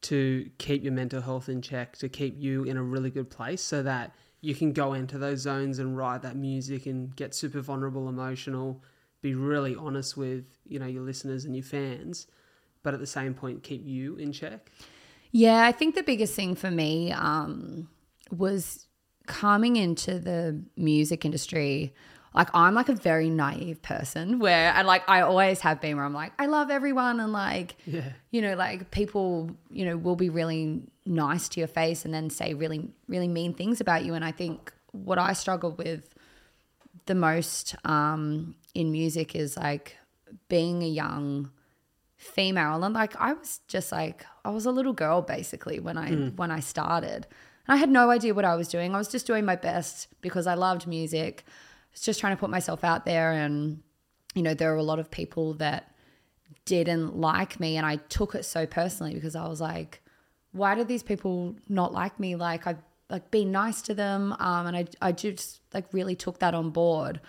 to 0.03 0.51
keep 0.59 0.85
your 0.85 0.93
mental 0.93 1.23
health 1.23 1.49
in 1.49 1.63
check, 1.63 1.97
to 1.97 2.09
keep 2.11 2.37
you 2.39 2.65
in 2.65 2.77
a 2.77 2.83
really 2.83 3.11
good 3.11 3.31
place 3.31 3.63
so 3.63 3.83
that 3.83 4.15
you 4.43 4.55
can 4.55 4.75
go 4.75 4.93
into 4.93 5.17
those 5.17 5.41
zones 5.41 5.79
and 5.79 5.97
write 5.97 6.21
that 6.21 6.37
music 6.37 6.85
and 6.85 7.17
get 7.17 7.35
super 7.35 7.63
vulnerable, 7.63 8.11
emotional, 8.11 8.83
be 9.23 9.35
really 9.35 9.75
honest 9.75 10.19
with, 10.19 10.45
you 10.69 10.79
know, 10.79 10.87
your 10.87 11.03
listeners 11.03 11.47
and 11.47 11.57
your 11.57 11.65
fans, 11.65 12.27
but 12.83 12.93
at 12.93 13.01
the 13.01 13.07
same 13.07 13.33
point 13.33 13.63
keep 13.63 13.87
you 13.87 14.17
in 14.17 14.31
check? 14.31 14.71
Yeah, 15.33 15.65
I 15.65 15.73
think 15.73 15.95
the 15.95 16.03
biggest 16.03 16.35
thing 16.35 16.55
for 16.55 16.71
me 16.71 17.11
um, 17.13 17.89
was 18.31 18.87
coming 19.27 19.77
into 19.77 20.19
the 20.19 20.63
music 20.77 21.25
industry. 21.25 21.95
Like 22.35 22.49
I'm 22.53 22.75
like 22.75 22.89
a 22.89 22.95
very 22.95 23.31
naive 23.31 23.81
person 23.83 24.39
where 24.41 24.73
and 24.75 24.87
like 24.87 25.09
I 25.09 25.21
always 25.21 25.61
have 25.61 25.81
been 25.81 25.97
where 25.97 26.05
I'm 26.05 26.13
like 26.15 26.33
I 26.39 26.47
love 26.47 26.71
everyone 26.71 27.21
and 27.21 27.33
like 27.33 27.77
Yeah. 27.87 28.11
you 28.33 28.43
know 28.43 28.55
like 28.57 28.91
people 28.91 29.51
you 29.71 29.85
know 29.85 29.97
will 29.97 30.17
be 30.17 30.31
really 30.31 30.83
nice 31.07 31.49
to 31.51 31.61
your 31.61 31.69
face 31.69 32.05
and 32.05 32.13
then 32.13 32.31
say 32.31 32.55
really 32.55 32.91
really 33.09 33.29
mean 33.29 33.55
things 33.55 33.81
about 33.81 34.05
you 34.05 34.15
and 34.15 34.25
I 34.25 34.33
think 34.33 34.73
what 34.91 35.19
I 35.19 35.33
struggle 35.33 35.71
with 35.73 36.13
the 37.07 37.15
most 37.15 37.75
um, 37.85 38.55
in 38.75 38.91
music 38.91 39.35
is 39.37 39.57
like 39.57 39.97
being 40.49 40.83
a 40.83 40.89
young 40.89 41.51
female 42.17 42.83
and 42.85 42.95
like 42.95 43.15
I 43.21 43.35
was 43.35 43.61
just 43.69 43.93
like 43.93 44.25
I 44.45 44.51
was 44.51 44.67
a 44.67 44.71
little 44.73 44.93
girl 44.93 45.21
basically 45.23 45.79
when 45.81 45.97
I 45.99 46.11
when 46.37 46.51
I 46.51 46.61
started. 46.61 47.27
And 47.67 47.75
I 47.75 47.77
had 47.77 47.89
no 47.91 48.11
idea 48.11 48.35
what 48.35 48.45
I 48.45 48.57
was 48.57 48.69
doing. 48.69 48.95
I 48.95 48.99
was 48.99 49.09
just 49.09 49.27
doing 49.27 49.45
my 49.45 49.57
best 49.57 50.09
because 50.21 50.47
I 50.47 50.55
loved 50.55 50.87
music. 50.87 51.45
Just 52.03 52.21
trying 52.21 52.37
to 52.37 52.41
put 52.41 52.51
myself 52.51 52.85
out 52.85 53.05
there 53.05 53.33
and 53.33 53.83
you 54.35 54.43
know 54.43 54.55
there 54.55 54.73
were 54.73 54.79
a 54.79 54.83
lot 54.83 54.99
of 54.99 55.11
people 55.11 55.55
that 55.55 55.95
didn't 56.65 57.17
like 57.17 57.61
me 57.61 57.77
and 57.77 57.87
I 57.87 57.97
took 57.97 58.35
it 58.35 58.45
so 58.45 58.67
personally 58.67 59.15
because 59.15 59.37
I 59.37 59.47
was 59.47 59.61
like 59.61 60.01
why 60.55 60.77
do 60.77 60.85
these 60.85 61.03
people 61.03 61.57
not 61.69 61.93
like 61.93 62.19
me? 62.19 62.37
Like 62.37 62.67
I've 62.67 62.81
like 63.11 63.31
been 63.31 63.51
nice 63.51 63.83
to 63.83 63.95
them 63.95 64.35
um, 64.39 64.67
and 64.69 64.77
I, 64.77 64.87
I 65.03 65.13
just 65.13 65.61
like 65.75 65.93
really 65.93 66.15
took 66.15 66.39
that 66.39 66.55
on 66.55 66.71
board. 66.71 67.21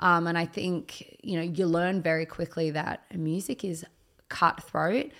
Um, 0.00 0.26
and 0.26 0.36
I 0.36 0.44
think 0.44 1.18
you 1.22 1.36
know 1.36 1.42
you 1.42 1.66
learn 1.66 2.02
very 2.02 2.26
quickly 2.26 2.70
that 2.70 3.04
music 3.16 3.64
is 3.64 3.84
cutthroat. 4.28 5.12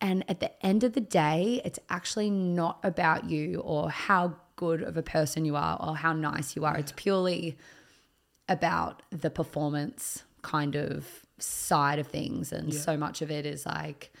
And 0.00 0.24
at 0.28 0.40
the 0.40 0.66
end 0.66 0.84
of 0.84 0.94
the 0.94 1.00
day 1.00 1.60
it's 1.64 1.78
actually 1.90 2.30
not 2.30 2.80
about 2.82 3.28
you 3.28 3.60
or 3.60 3.90
how 3.90 4.34
good 4.56 4.82
of 4.82 4.96
a 4.96 5.02
person 5.02 5.44
you 5.44 5.54
are 5.54 5.76
or 5.78 5.96
how 5.96 6.14
nice 6.14 6.56
you 6.56 6.64
are. 6.64 6.76
It's 6.78 6.92
purely 6.96 7.58
about 8.48 9.02
the 9.10 9.30
performance 9.30 10.24
kind 10.42 10.76
of 10.76 11.06
side 11.38 11.98
of 11.98 12.06
things 12.06 12.52
and 12.52 12.72
so 12.72 12.96
much 12.96 13.20
of 13.20 13.30
it 13.30 13.44
is 13.44 13.66
like 13.66 14.12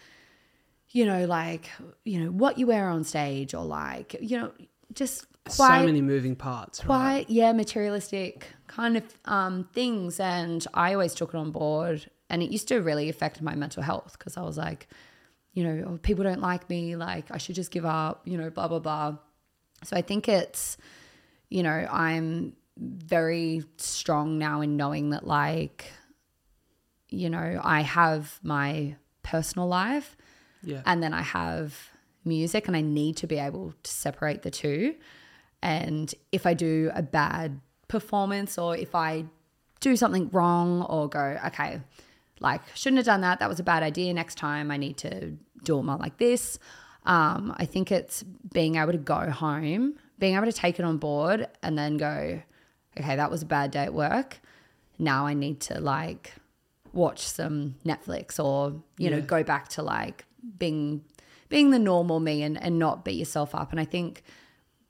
you 0.90 1.06
know 1.06 1.24
like 1.24 1.70
you 2.04 2.20
know 2.20 2.30
what 2.30 2.58
you 2.58 2.66
wear 2.66 2.88
on 2.88 3.04
stage 3.04 3.54
or 3.54 3.64
like 3.64 4.16
you 4.20 4.38
know 4.38 4.52
just 4.92 5.26
quite 5.44 5.80
so 5.80 5.86
many 5.86 6.02
moving 6.02 6.34
parts, 6.34 6.80
right? 6.80 6.86
quite 6.86 7.30
yeah 7.30 7.52
materialistic 7.52 8.48
kind 8.66 8.96
of 8.96 9.04
um, 9.26 9.68
things 9.72 10.18
and 10.20 10.66
i 10.74 10.92
always 10.92 11.14
took 11.14 11.32
it 11.32 11.36
on 11.36 11.50
board 11.50 12.10
and 12.28 12.42
it 12.42 12.50
used 12.50 12.68
to 12.68 12.78
really 12.78 13.08
affect 13.08 13.40
my 13.40 13.54
mental 13.54 13.82
health 13.82 14.16
because 14.18 14.36
i 14.36 14.42
was 14.42 14.58
like 14.58 14.88
you 15.54 15.64
know 15.64 15.84
oh, 15.88 15.98
people 15.98 16.24
don't 16.24 16.40
like 16.40 16.68
me 16.68 16.96
like 16.96 17.30
i 17.30 17.38
should 17.38 17.54
just 17.54 17.70
give 17.70 17.86
up 17.86 18.22
you 18.24 18.36
know 18.36 18.50
blah 18.50 18.68
blah 18.68 18.80
blah 18.80 19.16
so 19.84 19.96
i 19.96 20.02
think 20.02 20.28
it's 20.28 20.76
you 21.48 21.62
know 21.62 21.86
i'm 21.90 22.52
very 22.78 23.64
strong 23.78 24.38
now 24.38 24.60
in 24.60 24.76
knowing 24.76 25.10
that 25.10 25.26
like 25.26 25.86
you 27.08 27.30
know 27.30 27.60
i 27.64 27.80
have 27.80 28.38
my 28.42 28.94
personal 29.22 29.66
life 29.68 30.16
Yeah. 30.62 30.82
and 30.86 31.02
then 31.02 31.12
I 31.14 31.22
have 31.22 31.90
music, 32.24 32.66
and 32.66 32.76
I 32.76 32.80
need 32.80 33.16
to 33.18 33.26
be 33.28 33.38
able 33.38 33.72
to 33.84 33.90
separate 33.90 34.42
the 34.42 34.50
two. 34.50 34.96
And 35.62 36.12
if 36.32 36.44
I 36.44 36.54
do 36.54 36.90
a 36.94 37.02
bad 37.02 37.60
performance, 37.88 38.58
or 38.58 38.76
if 38.76 38.94
I 38.96 39.26
do 39.80 39.94
something 39.96 40.28
wrong, 40.30 40.82
or 40.82 41.08
go, 41.08 41.38
okay, 41.46 41.80
like 42.40 42.62
shouldn't 42.74 42.98
have 42.98 43.06
done 43.06 43.20
that, 43.20 43.38
that 43.38 43.48
was 43.48 43.60
a 43.60 43.62
bad 43.62 43.82
idea. 43.84 44.12
Next 44.12 44.36
time, 44.38 44.70
I 44.72 44.76
need 44.76 44.96
to 44.98 45.36
do 45.62 45.78
it 45.78 45.82
more 45.84 45.96
like 45.98 46.18
this. 46.18 46.58
Um, 47.04 47.54
I 47.56 47.64
think 47.64 47.92
it's 47.92 48.24
being 48.52 48.74
able 48.76 48.92
to 48.92 48.98
go 48.98 49.30
home, 49.30 49.94
being 50.18 50.34
able 50.34 50.46
to 50.46 50.52
take 50.52 50.78
it 50.80 50.84
on 50.84 50.98
board, 50.98 51.46
and 51.62 51.78
then 51.78 51.96
go, 51.96 52.42
okay, 52.98 53.16
that 53.16 53.30
was 53.30 53.42
a 53.42 53.46
bad 53.46 53.70
day 53.70 53.84
at 53.84 53.94
work. 53.94 54.40
Now 54.98 55.26
I 55.26 55.34
need 55.34 55.60
to 55.62 55.80
like 55.80 56.34
watch 56.92 57.20
some 57.20 57.74
Netflix 57.84 58.42
or 58.42 58.82
you 58.96 59.10
know 59.10 59.20
go 59.20 59.42
back 59.42 59.68
to 59.68 59.82
like 59.82 60.24
being 60.58 61.04
being 61.48 61.70
the 61.70 61.78
normal 61.78 62.20
me 62.20 62.42
and, 62.42 62.60
and 62.60 62.78
not 62.78 63.04
beat 63.04 63.18
yourself 63.18 63.54
up. 63.54 63.70
And 63.70 63.80
I 63.80 63.84
think 63.84 64.22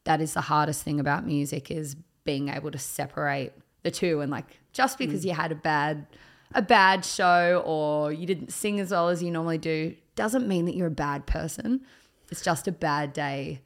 that 0.04 0.20
is 0.20 0.34
the 0.34 0.42
hardest 0.42 0.82
thing 0.82 1.00
about 1.00 1.26
music 1.26 1.70
is 1.70 1.96
being 2.24 2.48
able 2.48 2.70
to 2.70 2.78
separate 2.78 3.52
the 3.82 3.90
two. 3.90 4.20
And 4.20 4.30
like 4.30 4.58
just 4.72 4.96
mm. 4.96 4.98
because 5.00 5.24
you 5.24 5.32
had 5.32 5.52
a 5.52 5.56
bad 5.56 6.06
a 6.54 6.62
bad 6.62 7.04
show 7.04 7.62
or 7.66 8.12
you 8.12 8.26
didn't 8.26 8.52
sing 8.52 8.80
as 8.80 8.90
well 8.90 9.08
as 9.08 9.22
you 9.22 9.30
normally 9.30 9.58
do 9.58 9.94
doesn't 10.14 10.46
mean 10.46 10.64
that 10.64 10.74
you're 10.74 10.86
a 10.86 10.90
bad 10.90 11.26
person. 11.26 11.82
It's 12.30 12.42
just 12.42 12.66
a 12.66 12.72
bad 12.72 13.12
day 13.12 13.60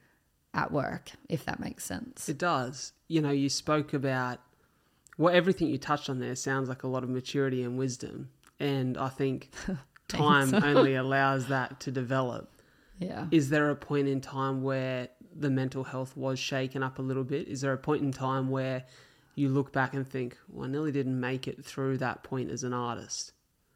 at 0.53 0.71
work 0.71 1.11
if 1.29 1.45
that 1.45 1.59
makes 1.59 1.85
sense. 1.85 2.27
It 2.27 2.37
does. 2.37 2.93
You 3.11 3.21
know, 3.21 3.31
you 3.31 3.49
spoke 3.49 3.93
about 3.93 4.39
well, 5.17 5.33
everything 5.33 5.67
you 5.67 5.77
touched 5.77 6.09
on 6.09 6.19
there 6.19 6.35
sounds 6.35 6.69
like 6.69 6.83
a 6.83 6.87
lot 6.87 7.03
of 7.03 7.09
maturity 7.09 7.63
and 7.63 7.77
wisdom. 7.77 8.29
And 8.59 8.97
I 8.97 9.09
think 9.09 9.51
time 10.07 10.53
only 10.55 10.95
allows 10.95 11.47
that 11.47 11.79
to 11.81 11.91
develop. 11.91 12.51
yeah 12.97 13.27
Is 13.29 13.49
there 13.49 13.69
a 13.69 13.75
point 13.75 14.07
in 14.07 14.21
time 14.21 14.63
where 14.63 15.09
the 15.35 15.49
mental 15.49 15.83
health 15.83 16.17
was 16.17 16.39
shaken 16.39 16.81
up 16.81 16.97
a 16.97 17.01
little 17.01 17.23
bit? 17.23 17.47
Is 17.47 17.61
there 17.61 17.73
a 17.73 17.77
point 17.77 18.01
in 18.01 18.11
time 18.11 18.49
where 18.49 18.85
you 19.35 19.49
look 19.49 19.71
back 19.71 19.93
and 19.93 20.07
think, 20.07 20.37
well, 20.49 20.65
I 20.65 20.71
nearly 20.71 20.91
didn't 20.91 21.19
make 21.19 21.47
it 21.47 21.63
through 21.63 21.99
that 21.99 22.23
point 22.23 22.49
as 22.49 22.63
an 22.63 22.73
artist? 22.73 23.33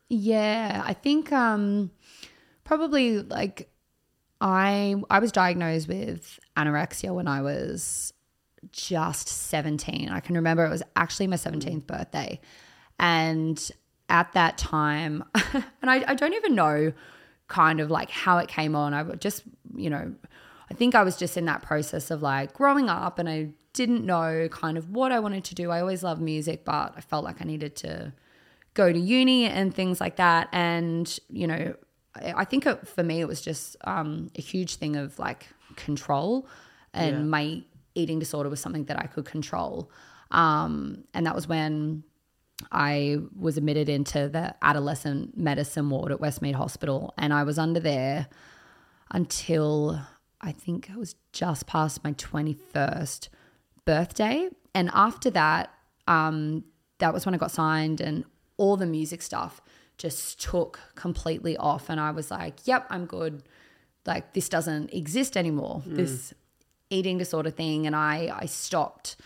Yeah, 0.09 0.81
I 0.83 0.93
think 0.93 1.31
um 1.31 1.91
probably 2.63 3.21
like 3.21 3.69
I 4.41 4.95
I 5.09 5.19
was 5.19 5.31
diagnosed 5.31 5.87
with 5.87 6.39
anorexia 6.57 7.13
when 7.13 7.27
I 7.27 7.41
was 7.41 8.13
just 8.71 9.27
17. 9.27 10.09
I 10.09 10.19
can 10.19 10.35
remember 10.35 10.65
it 10.65 10.69
was 10.69 10.83
actually 10.95 11.27
my 11.27 11.35
17th 11.35 11.85
birthday. 11.87 12.39
And 12.99 13.71
at 14.09 14.31
that 14.33 14.57
time, 14.57 15.23
and 15.81 15.89
I, 15.89 16.03
I 16.07 16.15
don't 16.15 16.33
even 16.33 16.55
know 16.55 16.93
kind 17.47 17.79
of 17.79 17.91
like 17.91 18.09
how 18.09 18.37
it 18.37 18.47
came 18.47 18.75
on. 18.75 18.93
I 18.93 19.03
just, 19.15 19.43
you 19.75 19.89
know, 19.89 20.13
I 20.69 20.73
think 20.73 20.95
I 20.95 21.03
was 21.03 21.15
just 21.17 21.37
in 21.37 21.45
that 21.45 21.61
process 21.61 22.09
of 22.11 22.21
like 22.21 22.53
growing 22.53 22.89
up 22.89 23.19
and 23.19 23.29
I 23.29 23.49
didn't 23.73 24.05
know 24.05 24.47
kind 24.51 24.77
of 24.77 24.89
what 24.91 25.11
I 25.11 25.19
wanted 25.19 25.43
to 25.45 25.55
do. 25.55 25.69
I 25.69 25.81
always 25.81 26.01
loved 26.03 26.21
music, 26.21 26.65
but 26.65 26.93
I 26.95 27.01
felt 27.01 27.23
like 27.23 27.41
I 27.41 27.43
needed 27.45 27.75
to 27.77 28.13
go 28.73 28.91
to 28.91 28.97
uni 28.99 29.45
and 29.45 29.73
things 29.73 29.99
like 30.01 30.15
that. 30.15 30.49
And, 30.51 31.17
you 31.29 31.47
know, 31.47 31.75
I 32.15 32.33
I 32.37 32.45
think 32.45 32.65
it, 32.65 32.87
for 32.87 33.03
me, 33.03 33.19
it 33.21 33.27
was 33.27 33.41
just 33.41 33.75
um, 33.83 34.31
a 34.37 34.41
huge 34.41 34.75
thing 34.75 34.95
of 34.95 35.19
like 35.19 35.47
control. 35.75 36.47
And 36.93 37.17
Yeah. 37.17 37.23
my 37.23 37.63
eating 37.95 38.19
disorder 38.19 38.49
was 38.49 38.59
something 38.59 38.85
that 38.85 38.99
I 38.99 39.07
could 39.07 39.25
control. 39.25 39.89
Um, 40.31 41.05
and 41.13 41.25
that 41.25 41.35
was 41.35 41.47
when 41.47 42.03
I 42.71 43.17
was 43.37 43.57
admitted 43.57 43.89
into 43.89 44.29
the 44.29 44.55
adolescent 44.61 45.37
medicine 45.37 45.89
ward 45.89 46.11
at 46.11 46.19
Westmead 46.19 46.55
Hospital. 46.55 47.13
And 47.17 47.33
I 47.33 47.43
was 47.43 47.57
under 47.57 47.79
there 47.79 48.27
until 49.11 50.01
I 50.41 50.51
think 50.51 50.89
it 50.89 50.97
was 50.97 51.15
just 51.31 51.67
past 51.67 52.03
my 52.03 52.13
21st 52.13 53.29
birthday. 53.85 54.49
And 54.73 54.89
after 54.93 55.29
that, 55.31 55.73
um, 56.07 56.65
that 56.99 57.13
was 57.13 57.25
when 57.25 57.35
I 57.35 57.37
got 57.37 57.51
signed 57.51 58.01
and 58.01 58.25
all 58.57 58.77
the 58.77 58.85
music 58.85 59.21
stuff 59.21 59.61
just 59.97 60.41
took 60.41 60.79
completely 60.95 61.55
off. 61.57 61.89
And 61.89 61.99
I 61.99 62.11
was 62.11 62.31
like, 62.31 62.67
yep, 62.67 62.85
I'm 62.89 63.05
good. 63.05 63.43
Like, 64.05 64.33
this 64.33 64.49
doesn't 64.49 64.93
exist 64.93 65.35
anymore, 65.35 65.81
this 65.85 66.33
eating 66.89 67.17
disorder 67.17 67.49
thing. 67.49 67.85
And 67.85 67.95
I, 67.95 68.31
I 68.35 68.45
stopped 68.45 69.17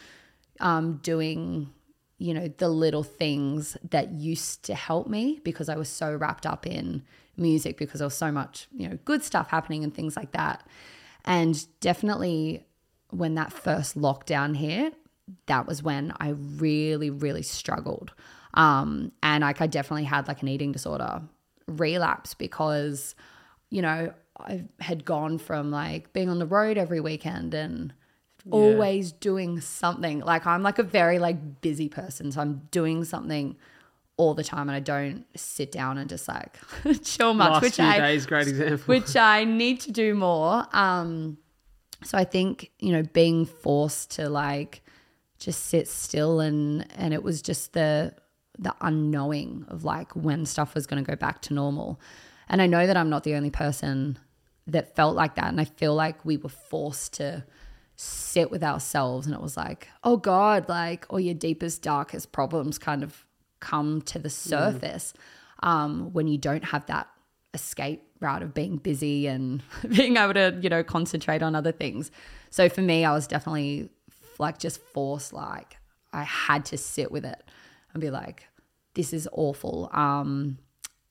um, 0.60 1.00
doing, 1.04 1.70
you 2.18 2.34
know, 2.34 2.48
the 2.48 2.70
little 2.70 3.04
things 3.04 3.78
that 3.90 4.12
used 4.12 4.64
to 4.64 4.76
help 4.76 5.08
me 5.08 5.40
because 5.44 5.70
I 5.70 5.76
was 5.76 5.90
so 5.90 6.14
wrapped 6.16 6.46
up 6.46 6.66
in 6.66 7.04
music 7.38 7.78
because 7.78 8.00
there 8.00 8.08
was 8.08 8.16
so 8.16 8.32
much, 8.32 8.68
you 8.76 8.88
know, 8.88 8.98
good 9.06 9.24
stuff 9.24 9.50
happening 9.50 9.84
and 9.84 9.94
things 9.94 10.16
like 10.16 10.32
that. 10.32 10.66
And 11.26 11.66
definitely 11.80 12.66
when 13.12 13.36
that 13.36 13.52
first 13.52 13.98
lockdown 13.98 14.56
hit, 14.56 14.94
that 15.46 15.68
was 15.68 15.84
when 15.84 16.14
I 16.20 16.30
really, 16.30 17.10
really 17.10 17.44
struggled. 17.44 18.14
Um, 18.54 19.12
and 19.22 19.42
like 19.42 19.62
I 19.62 19.68
definitely 19.68 20.06
had 20.06 20.28
like 20.28 20.42
an 20.42 20.48
eating 20.48 20.72
disorder 20.72 21.22
relapse 21.68 22.34
because, 22.34 23.16
you 23.70 23.82
know, 23.82 24.14
I 24.40 24.64
had 24.80 25.06
gone 25.06 25.38
from 25.38 25.72
like 25.72 26.14
being 26.14 26.30
on 26.30 26.40
the 26.40 26.46
road 26.46 26.78
every 26.78 27.00
weekend 27.00 27.54
and 27.54 27.94
always 28.52 29.12
doing 29.12 29.60
something. 29.62 30.20
Like 30.20 30.46
I'm 30.48 30.64
like 30.64 30.80
a 30.80 30.84
very 30.84 31.20
like 31.20 31.62
busy 31.62 31.90
person, 31.90 32.32
so 32.32 32.42
I'm 32.42 32.68
doing 32.72 33.04
something 33.04 33.58
all 34.18 34.34
the 34.34 34.44
time 34.44 34.68
and 34.68 34.76
I 34.76 34.82
don't 34.82 35.26
sit 35.36 35.72
down 35.72 35.98
and 35.98 36.10
just 36.10 36.28
like 36.28 36.58
chill 37.04 37.34
much, 37.34 37.52
Last 37.52 37.62
which 37.62 37.76
few 37.76 37.86
I 37.86 38.00
days, 38.00 38.26
great 38.26 38.48
example. 38.48 38.84
which 38.86 39.16
I 39.16 39.46
need 39.46 39.80
to 39.82 39.92
do 39.92 40.14
more. 40.14 40.66
Um, 40.74 41.38
so 42.04 42.18
I 42.18 42.24
think 42.24 42.72
you 42.80 42.92
know 42.92 43.04
being 43.04 43.46
forced 43.46 44.12
to 44.12 44.30
like 44.30 44.82
just 45.38 45.66
sit 45.68 45.88
still 45.88 46.40
and 46.40 46.86
and 46.98 47.14
it 47.14 47.24
was 47.24 47.42
just 47.42 47.74
the 47.74 48.14
the 48.58 48.76
unknowing 48.82 49.66
of 49.70 49.86
like 49.86 50.14
when 50.16 50.46
stuff 50.46 50.76
was 50.76 50.86
going 50.86 51.04
to 51.04 51.10
go 51.10 51.16
back 51.16 51.42
to 51.44 51.54
normal. 51.54 52.00
And 52.50 52.62
I 52.62 52.68
know 52.68 52.88
that 52.88 52.98
I'm 52.98 53.10
not 53.10 53.24
the 53.24 53.36
only 53.36 53.52
person 53.52 54.18
that 54.68 54.96
felt 54.96 55.16
like 55.16 55.36
that, 55.36 55.46
and 55.46 55.60
I 55.60 55.66
feel 55.66 55.96
like 55.96 56.24
we 56.26 56.38
were 56.38 56.50
forced 56.50 57.14
to 57.14 57.44
sit 58.02 58.50
with 58.50 58.64
ourselves 58.64 59.28
and 59.28 59.36
it 59.36 59.42
was 59.42 59.58
like 59.58 59.90
oh 60.06 60.16
god 60.16 60.70
like 60.70 61.06
all 61.10 61.20
your 61.20 61.34
deepest 61.34 61.82
darkest 61.82 62.32
problems 62.32 62.78
kind 62.78 63.04
of 63.04 63.26
come 63.60 64.02
to 64.02 64.18
the 64.18 64.30
surface 64.30 65.14
um, 65.62 66.14
when 66.14 66.26
you 66.26 66.38
don't 66.38 66.64
have 66.64 66.86
that 66.86 67.10
escape 67.54 68.04
route 68.22 68.44
of 68.44 68.54
being 68.54 68.78
busy 68.78 69.28
and 69.28 69.62
being 69.90 70.18
able 70.18 70.34
to 70.34 70.58
you 70.62 70.70
know 70.70 70.84
concentrate 70.84 71.42
on 71.42 71.56
other 71.56 71.72
things. 71.72 72.12
So 72.52 72.70
for 72.70 72.82
me 72.82 73.06
i 73.06 73.12
was 73.12 73.28
definitely 73.28 73.90
like 74.38 74.58
just 74.58 74.82
forced 74.94 75.34
like 75.34 75.78
i 76.14 76.24
had 76.24 76.66
to 76.66 76.78
sit 76.78 77.12
with 77.12 77.26
it 77.26 77.44
and 77.94 78.02
be 78.02 78.10
like 78.10 78.48
this 78.94 79.14
is 79.14 79.28
awful 79.34 79.90
um 79.92 80.58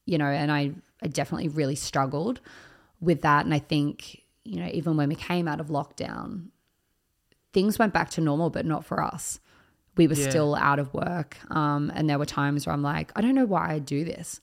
you 0.06 0.16
know 0.18 0.26
and 0.26 0.50
i 0.50 0.72
i 1.02 1.06
definitely 1.06 1.48
really 1.48 1.74
struggled 1.74 2.40
with 3.00 3.22
that. 3.22 3.44
And 3.44 3.54
i 3.54 3.58
think 3.58 4.22
you 4.44 4.60
know 4.60 4.68
even 4.72 4.96
when 4.96 5.08
we 5.08 5.14
came 5.14 5.46
out 5.48 5.60
of 5.60 5.68
lockdown 5.68 6.48
things 7.52 7.78
went 7.78 7.92
back 7.92 8.10
to 8.10 8.20
normal 8.20 8.50
but 8.50 8.66
not 8.66 8.84
for 8.84 9.02
us. 9.02 9.40
We 9.96 10.06
were 10.06 10.14
Yeah. 10.14 10.28
still 10.30 10.54
out 10.54 10.78
of 10.78 10.92
work. 10.94 11.36
Um 11.50 11.90
and 11.94 12.08
there 12.08 12.18
were 12.18 12.26
times 12.26 12.66
where 12.66 12.74
i'm 12.74 12.82
like 12.82 13.10
i 13.16 13.20
don't 13.20 13.34
know 13.34 13.46
why 13.46 13.72
i 13.72 13.78
do 13.78 14.04
this. 14.04 14.40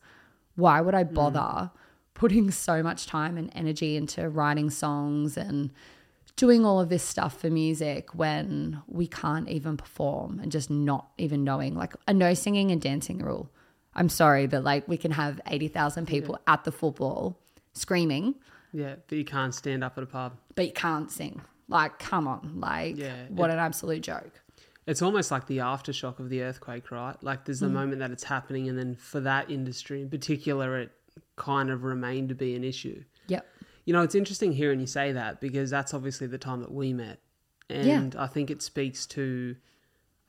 Why 0.55 0.79
would 0.79 0.95
I 0.95 1.03
bother 1.03 1.71
putting 2.13 2.49
so 2.49 2.81
much 2.81 3.07
time 3.07 3.35
and 3.37 3.51
energy 3.53 3.97
into 3.97 4.29
writing 4.29 4.69
songs 4.69 5.35
and 5.35 5.71
doing 6.37 6.65
all 6.65 6.79
of 6.79 6.87
this 6.87 7.03
stuff 7.03 7.37
for 7.41 7.49
music 7.49 8.15
when 8.15 8.81
we 8.87 9.05
can't 9.05 9.49
even 9.49 9.75
perform 9.75 10.39
and 10.39 10.49
just 10.51 10.69
not 10.69 11.09
even 11.17 11.43
knowing? 11.43 11.75
Like 11.75 11.93
a 12.07 12.13
no 12.13 12.33
singing 12.33 12.71
and 12.71 12.81
dancing 12.81 13.19
rule. 13.19 13.49
I'm 13.95 14.07
sorry, 14.07 14.47
but 14.47 14.63
like 14.63 14.87
we 14.87 14.95
can 14.95 15.11
have 15.11 15.41
80,000 15.45 16.05
people 16.07 16.39
at 16.47 16.63
the 16.63 16.71
football 16.71 17.37
screaming, 17.75 18.35
yeah, 18.73 18.95
but 19.07 19.17
you 19.17 19.25
can't 19.25 19.53
stand 19.53 19.83
up 19.83 19.97
at 19.97 20.03
a 20.03 20.07
pub. 20.07 20.37
but 20.55 20.65
you 20.65 20.73
can't 20.73 21.11
sing. 21.11 21.41
Like, 21.67 21.97
come 21.99 22.27
on. 22.27 22.59
Like, 22.59 22.97
Yeah, 22.97 23.25
what 23.29 23.49
an 23.49 23.57
absolute 23.57 24.01
joke. 24.01 24.41
It's 24.87 25.01
almost 25.01 25.31
like 25.31 25.47
the 25.47 25.59
aftershock 25.59 26.19
of 26.19 26.29
the 26.29 26.43
earthquake, 26.43 26.91
right? 26.91 27.15
Like 27.23 27.45
there's 27.45 27.59
the 27.59 27.67
mm. 27.67 27.73
moment 27.73 27.99
that 27.99 28.11
it's 28.11 28.23
happening, 28.23 28.69
and 28.69 28.77
then 28.77 28.95
for 28.95 29.19
that 29.21 29.49
industry 29.49 30.01
in 30.01 30.09
particular, 30.09 30.77
it 30.77 30.91
kind 31.37 31.69
of 31.69 31.83
remained 31.83 32.29
to 32.29 32.35
be 32.35 32.55
an 32.55 32.63
issue. 32.63 33.03
Yep. 33.27 33.47
You 33.85 33.93
know, 33.93 34.01
it's 34.01 34.15
interesting 34.15 34.51
hearing 34.51 34.79
you 34.79 34.87
say 34.87 35.11
that 35.11 35.41
because 35.41 35.69
that's 35.69 35.93
obviously 35.93 36.27
the 36.27 36.37
time 36.37 36.61
that 36.61 36.71
we 36.71 36.93
met. 36.93 37.19
And 37.69 38.15
I 38.15 38.27
think 38.27 38.51
it 38.51 38.61
speaks 38.61 39.07
to 39.07 39.55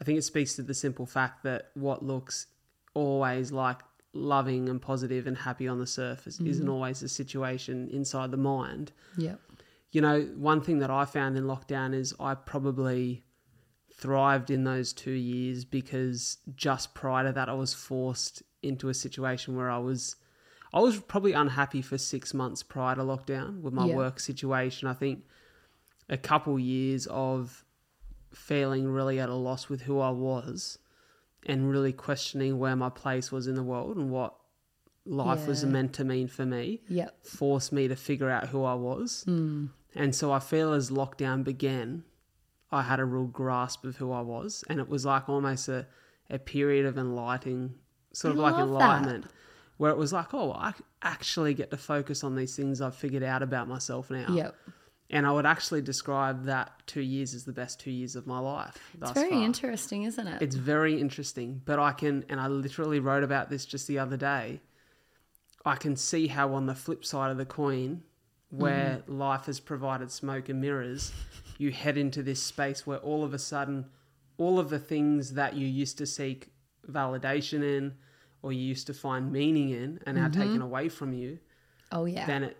I 0.00 0.04
think 0.04 0.18
it 0.18 0.22
speaks 0.22 0.54
to 0.56 0.62
the 0.62 0.74
simple 0.74 1.06
fact 1.06 1.42
that 1.44 1.70
what 1.74 2.02
looks 2.02 2.46
always 2.94 3.52
like 3.52 3.80
loving 4.16 4.68
and 4.68 4.80
positive 4.80 5.26
and 5.26 5.36
happy 5.36 5.68
on 5.68 5.78
the 5.78 5.86
surface 5.86 6.40
isn't 6.40 6.66
mm. 6.66 6.72
always 6.72 7.00
the 7.00 7.08
situation 7.08 7.88
inside 7.90 8.30
the 8.30 8.36
mind. 8.36 8.92
Yeah. 9.16 9.36
You 9.90 10.00
know, 10.00 10.22
one 10.36 10.60
thing 10.60 10.80
that 10.80 10.90
I 10.90 11.04
found 11.04 11.36
in 11.36 11.44
lockdown 11.44 11.94
is 11.94 12.14
I 12.18 12.34
probably 12.34 13.24
thrived 13.92 14.50
in 14.50 14.64
those 14.64 14.92
two 14.92 15.12
years 15.12 15.64
because 15.64 16.38
just 16.54 16.94
prior 16.94 17.24
to 17.26 17.32
that 17.32 17.48
I 17.48 17.54
was 17.54 17.72
forced 17.72 18.42
into 18.62 18.88
a 18.88 18.94
situation 18.94 19.56
where 19.56 19.70
I 19.70 19.78
was 19.78 20.16
I 20.74 20.80
was 20.80 21.00
probably 21.00 21.32
unhappy 21.32 21.80
for 21.80 21.96
six 21.96 22.34
months 22.34 22.62
prior 22.62 22.96
to 22.96 23.02
lockdown 23.02 23.60
with 23.62 23.72
my 23.72 23.86
Yeah. 23.86 23.96
work 23.96 24.20
situation. 24.20 24.88
I 24.88 24.92
think 24.92 25.24
a 26.08 26.18
couple 26.18 26.58
years 26.58 27.06
of 27.06 27.64
feeling 28.32 28.86
really 28.86 29.18
at 29.18 29.28
a 29.28 29.34
loss 29.34 29.68
with 29.68 29.82
who 29.82 30.00
I 30.00 30.10
was 30.10 30.78
and 31.46 31.70
really 31.70 31.92
questioning 31.92 32.58
where 32.58 32.76
my 32.76 32.90
place 32.90 33.30
was 33.32 33.46
in 33.46 33.54
the 33.54 33.62
world 33.62 33.96
and 33.96 34.10
what 34.10 34.34
life 35.04 35.46
was 35.46 35.64
meant 35.64 35.92
to 35.94 36.04
mean 36.04 36.26
for 36.26 36.44
me 36.44 36.82
Yep. 36.88 37.24
forced 37.24 37.72
me 37.72 37.86
to 37.88 37.94
figure 37.96 38.28
out 38.28 38.48
who 38.48 38.64
I 38.64 38.74
was. 38.74 39.22
Hmm. 39.24 39.66
And 39.94 40.14
so 40.14 40.32
I 40.32 40.40
feel 40.40 40.72
as 40.72 40.90
lockdown 40.90 41.44
began, 41.44 42.02
I 42.72 42.82
had 42.82 42.98
a 43.00 43.04
real 43.04 43.26
grasp 43.26 43.84
of 43.84 43.96
who 43.96 44.10
I 44.12 44.20
was. 44.20 44.64
And 44.68 44.80
it 44.80 44.88
was 44.88 45.04
like 45.06 45.28
almost 45.28 45.68
a, 45.68 45.86
a 46.28 46.38
period 46.38 46.84
of 46.84 46.98
enlightening, 46.98 47.74
sort 48.12 48.34
of 48.34 48.40
I 48.40 48.42
like 48.42 48.52
love 48.54 48.58
that. 48.58 48.64
enlightenment, 48.74 49.26
where 49.76 49.90
it 49.92 49.96
was 49.96 50.12
like, 50.12 50.34
oh, 50.34 50.52
I 50.52 50.74
actually 51.02 51.54
get 51.54 51.70
to 51.70 51.76
focus 51.76 52.24
on 52.24 52.34
these 52.34 52.56
things 52.56 52.80
I've 52.80 52.96
figured 52.96 53.22
out 53.22 53.42
about 53.44 53.68
myself 53.68 54.10
now. 54.10 54.26
Yep. 54.34 54.56
And 55.10 55.26
I 55.26 55.32
would 55.32 55.46
actually 55.46 55.82
describe 55.82 56.44
that 56.46 56.72
two 56.86 57.00
years 57.00 57.32
as 57.32 57.44
the 57.44 57.52
best 57.52 57.78
two 57.78 57.92
years 57.92 58.16
of 58.16 58.26
my 58.26 58.40
life. 58.40 58.76
It's 59.00 59.12
very 59.12 59.30
far. 59.30 59.42
interesting, 59.44 60.02
isn't 60.02 60.26
it? 60.26 60.42
It's 60.42 60.56
very 60.56 61.00
interesting, 61.00 61.62
but 61.64 61.78
I 61.78 61.92
can, 61.92 62.24
and 62.28 62.40
I 62.40 62.48
literally 62.48 62.98
wrote 62.98 63.22
about 63.22 63.48
this 63.48 63.64
just 63.64 63.86
the 63.86 64.00
other 64.00 64.16
day. 64.16 64.60
I 65.64 65.76
can 65.76 65.96
see 65.96 66.26
how 66.26 66.54
on 66.54 66.66
the 66.66 66.74
flip 66.74 67.04
side 67.04 67.30
of 67.30 67.38
the 67.38 67.46
coin, 67.46 68.02
mm. 68.52 68.58
where 68.58 69.02
life 69.06 69.46
has 69.46 69.60
provided 69.60 70.10
smoke 70.10 70.48
and 70.48 70.60
mirrors, 70.60 71.12
you 71.58 71.70
head 71.70 71.96
into 71.96 72.22
this 72.22 72.42
space 72.42 72.86
where 72.86 72.98
all 72.98 73.22
of 73.22 73.32
a 73.32 73.38
sudden, 73.38 73.86
all 74.38 74.58
of 74.58 74.70
the 74.70 74.78
things 74.78 75.34
that 75.34 75.54
you 75.54 75.66
used 75.66 75.98
to 75.98 76.06
seek 76.06 76.48
validation 76.90 77.62
in, 77.62 77.94
or 78.42 78.52
you 78.52 78.60
used 78.60 78.86
to 78.88 78.94
find 78.94 79.32
meaning 79.32 79.70
in, 79.70 80.00
are 80.06 80.12
now 80.12 80.28
mm-hmm. 80.28 80.40
taken 80.40 80.62
away 80.62 80.88
from 80.88 81.12
you. 81.12 81.38
oh, 81.92 82.04
yeah. 82.06 82.26
Then 82.26 82.44
it, 82.44 82.56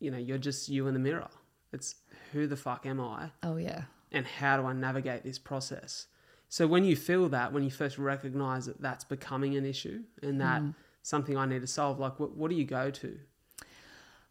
you 0.00 0.10
know, 0.10 0.18
you're 0.18 0.38
just 0.38 0.68
you 0.68 0.86
in 0.86 0.94
the 0.94 1.00
mirror. 1.00 1.28
It's 1.72 1.96
who 2.32 2.46
the 2.46 2.56
fuck 2.56 2.86
am 2.86 3.00
I? 3.00 3.30
oh, 3.42 3.56
yeah. 3.56 3.82
and 4.12 4.26
how 4.26 4.56
do 4.56 4.66
I 4.66 4.72
navigate 4.72 5.22
this 5.24 5.38
process? 5.38 6.06
So 6.48 6.66
when 6.66 6.84
you 6.84 6.96
feel 6.96 7.28
that, 7.28 7.52
when 7.52 7.62
you 7.62 7.70
first 7.70 7.96
recognize 7.96 8.66
that 8.66 8.80
that's 8.80 9.04
becoming 9.04 9.56
an 9.56 9.64
issue 9.64 10.02
and 10.20 10.40
that 10.40 10.62
something 11.02 11.36
I 11.36 11.46
need 11.46 11.60
to 11.60 11.66
solve, 11.68 12.00
like 12.00 12.18
what, 12.18 12.36
what 12.36 12.50
do 12.50 12.56
you 12.56 12.64
go 12.64 12.90
to? 12.90 13.18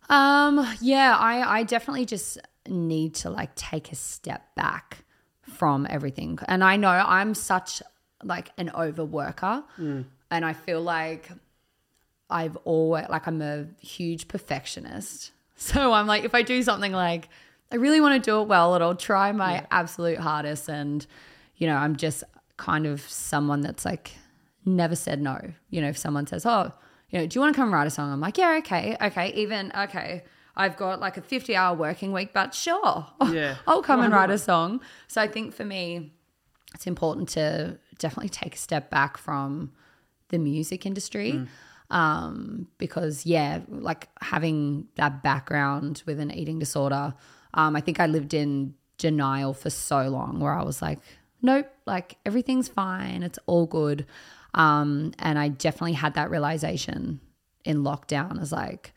Um, 0.09 0.67
yeah, 0.81 1.15
I, 1.17 1.59
I 1.59 1.63
definitely 1.63 2.05
just 2.05 2.37
need 2.67 3.15
to 3.15 3.29
like 3.29 3.55
take 3.55 3.91
a 3.91 3.95
step 3.95 4.53
back 4.55 5.05
from 5.41 5.87
everything. 5.89 6.39
And 6.47 6.63
I 6.63 6.75
know 6.75 6.89
I'm 6.89 7.33
such 7.33 7.81
like 8.23 8.51
an 8.57 8.69
overworker 8.75 9.63
and 10.29 10.45
I 10.45 10.53
feel 10.53 10.81
like 10.81 11.29
I've 12.29 12.57
always 12.65 13.05
like 13.09 13.27
I'm 13.27 13.41
a 13.41 13.67
huge 13.79 14.27
perfectionist. 14.27 15.31
So 15.61 15.91
I'm 15.91 16.07
like 16.07 16.23
if 16.23 16.33
I 16.33 16.41
do 16.41 16.63
something 16.63 16.93
like 16.93 17.27
I 17.71 17.75
really 17.75 17.99
want 17.99 18.23
to 18.23 18.31
do 18.31 18.41
it 18.41 18.47
well, 18.47 18.73
I'll 18.73 18.95
try 18.95 19.31
my 19.33 19.67
absolute 19.71 20.17
hardest 20.17 20.69
and 20.69 21.05
you 21.57 21.67
know, 21.67 21.75
I'm 21.75 21.97
just 21.97 22.23
kind 22.55 22.87
of 22.87 23.01
someone 23.01 23.59
that's 23.61 23.83
like 23.83 24.13
never 24.65 24.95
said 24.95 25.21
no. 25.21 25.37
You 25.69 25.81
know, 25.81 25.89
if 25.89 25.97
someone 25.97 26.25
says, 26.27 26.45
"Oh, 26.45 26.71
you 27.09 27.19
know, 27.19 27.27
do 27.27 27.35
you 27.37 27.41
want 27.41 27.53
to 27.53 27.59
come 27.59 27.73
write 27.73 27.87
a 27.87 27.89
song?" 27.89 28.11
I'm 28.11 28.21
like, 28.21 28.37
"Yeah, 28.37 28.55
okay. 28.59 28.95
Okay, 29.01 29.33
even 29.33 29.71
okay. 29.77 30.23
I've 30.55 30.77
got 30.77 31.01
like 31.01 31.17
a 31.17 31.21
50-hour 31.21 31.75
working 31.77 32.13
week, 32.13 32.31
but 32.33 32.53
sure. 32.53 33.05
Yeah. 33.29 33.55
I'll 33.67 33.83
come 33.83 34.01
and 34.01 34.13
write 34.13 34.31
a 34.31 34.37
song." 34.49 34.79
So 35.07 35.21
I 35.21 35.27
think 35.27 35.53
for 35.53 35.65
me 35.65 36.13
it's 36.73 36.87
important 36.87 37.27
to 37.29 37.77
definitely 37.97 38.29
take 38.29 38.55
a 38.55 38.57
step 38.57 38.89
back 38.89 39.17
from 39.17 39.73
the 40.29 40.37
music 40.37 40.85
industry 40.85 41.33
mm. 41.33 41.47
Um, 41.89 42.67
because 42.77 43.25
yeah 43.25 43.61
like 43.69 44.09
having 44.21 44.87
that 44.95 45.23
background 45.23 46.03
with 46.05 46.19
an 46.19 46.31
eating 46.31 46.59
disorder 46.59 47.13
um, 47.53 47.75
i 47.75 47.81
think 47.81 47.99
i 47.99 48.05
lived 48.05 48.33
in 48.33 48.73
denial 48.97 49.53
for 49.53 49.69
so 49.69 50.07
long 50.09 50.39
where 50.39 50.53
i 50.53 50.63
was 50.63 50.81
like 50.81 50.99
nope 51.41 51.67
like 51.85 52.17
everything's 52.25 52.67
fine 52.67 53.23
it's 53.23 53.39
all 53.45 53.65
good. 53.65 54.05
Um, 54.53 55.13
and 55.19 55.37
i 55.37 55.47
definitely 55.47 55.93
had 55.93 56.15
that 56.15 56.31
realization 56.31 57.19
in 57.65 57.83
lockdown 57.83 58.41
as 58.41 58.51
like 58.51 58.93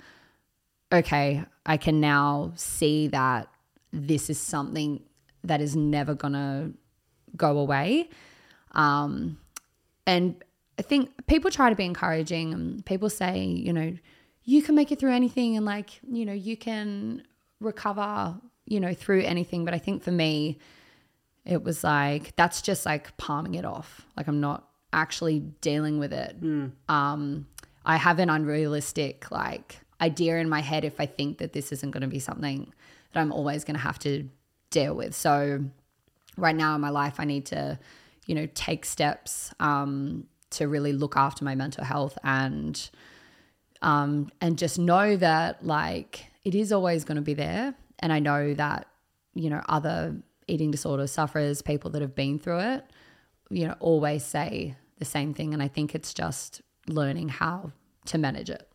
okay 0.93 1.45
i 1.67 1.77
can 1.77 2.01
now 2.01 2.53
see 2.57 3.09
that 3.09 3.49
this 3.93 4.31
is 4.31 4.41
something 4.41 5.03
that 5.45 5.61
is 5.61 5.77
never 5.77 6.15
gonna 6.15 6.73
go 7.37 7.59
away. 7.59 8.09
Um, 8.73 9.39
and 10.07 10.43
I 10.79 10.83
think 10.83 11.27
people 11.27 11.51
try 11.51 11.71
to 11.71 11.77
be 11.77 11.85
encouraging 11.85 12.53
and 12.53 12.85
people 12.85 13.11
say, 13.11 13.45
you 13.45 13.73
know, 13.73 13.97
you 14.45 14.63
can 14.63 14.75
make 14.75 14.91
it 14.91 14.99
through 14.99 15.13
anything 15.13 15.57
and 15.57 15.67
like, 15.67 16.01
you 16.09 16.25
know, 16.25 16.33
you 16.33 16.57
can 16.57 17.23
recover, 17.61 18.37
you 18.67 18.81
know, 18.81 18.95
through 18.95 19.23
anything. 19.23 19.65
But 19.65 19.75
I 19.75 19.79
think 19.79 20.03
for 20.03 20.11
me, 20.11 20.59
it 21.45 21.63
was 21.63 21.85
like 21.85 22.35
that's 22.37 22.63
just 22.63 22.87
like 22.87 23.17
palming 23.17 23.55
it 23.55 23.65
off. 23.65 24.07
Like 24.17 24.29
I'm 24.29 24.41
not 24.41 24.69
actually 24.93 25.41
dealing 25.61 25.99
with 25.99 26.13
it. 26.13 26.37
Um, 26.89 27.47
I 27.85 27.97
have 27.97 28.19
an 28.19 28.31
unrealistic 28.31 29.31
like 29.31 29.81
idea 30.01 30.39
in 30.39 30.49
my 30.49 30.61
head 30.61 30.85
if 30.85 31.01
I 31.01 31.07
think 31.07 31.39
that 31.39 31.53
this 31.53 31.73
isn't 31.73 31.91
going 31.91 32.03
to 32.03 32.09
be 32.09 32.19
something 32.19 32.73
that 33.13 33.21
I'm 33.21 33.33
always 33.33 33.65
going 33.65 33.77
to 33.77 33.83
have 33.83 33.99
to 34.01 34.29
deal 34.71 34.95
with. 34.95 35.15
So 35.15 35.65
right 36.37 36.57
now 36.57 36.75
in 36.75 36.81
my 36.81 36.91
life, 36.91 37.17
I 37.19 37.25
need 37.25 37.47
to, 37.47 37.79
you 38.27 38.35
know, 38.35 38.49
take 38.55 38.85
steps 38.85 39.53
um, 39.61 40.27
to 40.53 40.69
really 40.69 40.93
look 40.93 41.17
after 41.17 41.45
my 41.45 41.55
mental 41.55 41.85
health 41.85 42.17
and 42.25 42.91
um, 43.83 44.31
and 44.41 44.59
just 44.59 44.79
know 44.79 45.17
that 45.17 45.65
like 45.67 46.27
it 46.45 46.55
is 46.55 46.73
always 46.73 47.05
going 47.05 47.17
to 47.17 47.23
be 47.23 47.35
there. 47.35 47.75
And 47.99 48.13
I 48.13 48.19
know 48.19 48.55
that 48.55 48.87
you 49.35 49.51
know 49.51 49.63
other 49.69 50.17
eating 50.49 50.71
disorder 50.71 51.07
sufferers, 51.07 51.63
people 51.63 51.91
that 51.91 52.03
have 52.03 52.15
been 52.15 52.39
through 52.39 52.59
it, 52.61 52.85
you 53.51 53.67
know, 53.67 53.75
always 53.81 54.25
say 54.25 54.75
the 54.99 55.05
same 55.05 55.35
thing. 55.35 55.55
And 55.55 55.63
I 55.63 55.69
think 55.69 55.95
it's 55.95 56.13
just 56.13 56.61
learning 56.89 57.29
how 57.29 57.73
to 58.07 58.19
manage 58.19 58.51
it. 58.51 58.69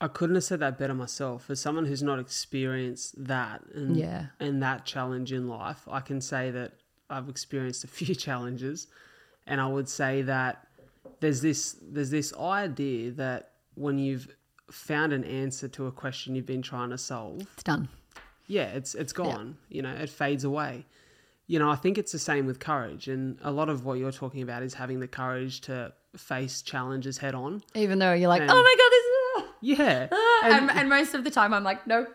I 0.00 0.08
couldn't 0.08 0.34
have 0.34 0.44
said 0.44 0.60
that 0.60 0.78
better 0.78 0.94
myself. 0.94 1.50
As 1.50 1.60
someone 1.60 1.84
who's 1.86 2.02
not 2.02 2.18
experienced 2.18 3.22
that 3.26 3.62
and 3.74 3.96
Yeah. 3.96 4.26
and 4.40 4.62
that 4.62 4.84
challenge 4.86 5.32
in 5.32 5.46
life, 5.48 5.86
I 5.90 6.00
can 6.00 6.20
say 6.20 6.50
that 6.50 6.72
I've 7.08 7.28
experienced 7.28 7.84
a 7.84 7.88
few 7.88 8.14
challenges, 8.26 8.86
and 9.50 9.60
I 9.60 9.66
would 9.66 9.88
say 9.88 10.22
that 10.22 10.66
there's 11.20 11.40
this 11.42 11.76
there's 11.82 12.10
this 12.10 12.32
idea 12.34 13.10
that 13.12 13.50
when 13.74 13.98
you've 13.98 14.28
found 14.70 15.12
an 15.12 15.24
answer 15.24 15.68
to 15.68 15.86
a 15.86 15.92
question 15.92 16.34
you've 16.34 16.46
been 16.46 16.62
trying 16.62 16.90
to 16.90 16.98
solve, 16.98 17.42
It's 17.54 17.62
done. 17.62 17.88
yeah, 18.46 18.68
it's 18.78 18.94
it's 18.94 19.12
gone. 19.12 19.56
You 19.68 19.82
know, 19.82 19.92
it 19.92 20.08
fades 20.08 20.44
away. 20.44 20.86
You 21.46 21.58
know, 21.58 21.68
I 21.68 21.74
think 21.76 21.98
it's 21.98 22.12
the 22.12 22.18
same 22.18 22.46
with 22.46 22.60
courage, 22.60 23.08
and 23.08 23.36
a 23.42 23.50
lot 23.50 23.68
of 23.68 23.84
what 23.84 23.98
you're 23.98 24.12
talking 24.12 24.42
about 24.42 24.62
is 24.62 24.74
having 24.74 25.00
the 25.00 25.08
courage 25.08 25.60
to 25.62 25.92
face 26.16 26.62
challenges 26.62 27.18
head 27.18 27.34
on. 27.34 27.62
Even 27.74 27.98
though 27.98 28.12
you're 28.14 28.28
like, 28.28 28.42
And- 28.42 28.50
oh 28.50 28.62
my 28.62 28.74
god, 28.78 28.90
this 28.90 29.04
is. 29.04 29.78
Yeah, 29.78 30.08
And, 30.44 30.70
and, 30.70 30.88
most 30.88 31.12
of 31.14 31.22
the 31.24 31.30
time, 31.30 31.52
I'm 31.52 31.64
like, 31.64 31.86
no. 31.86 32.06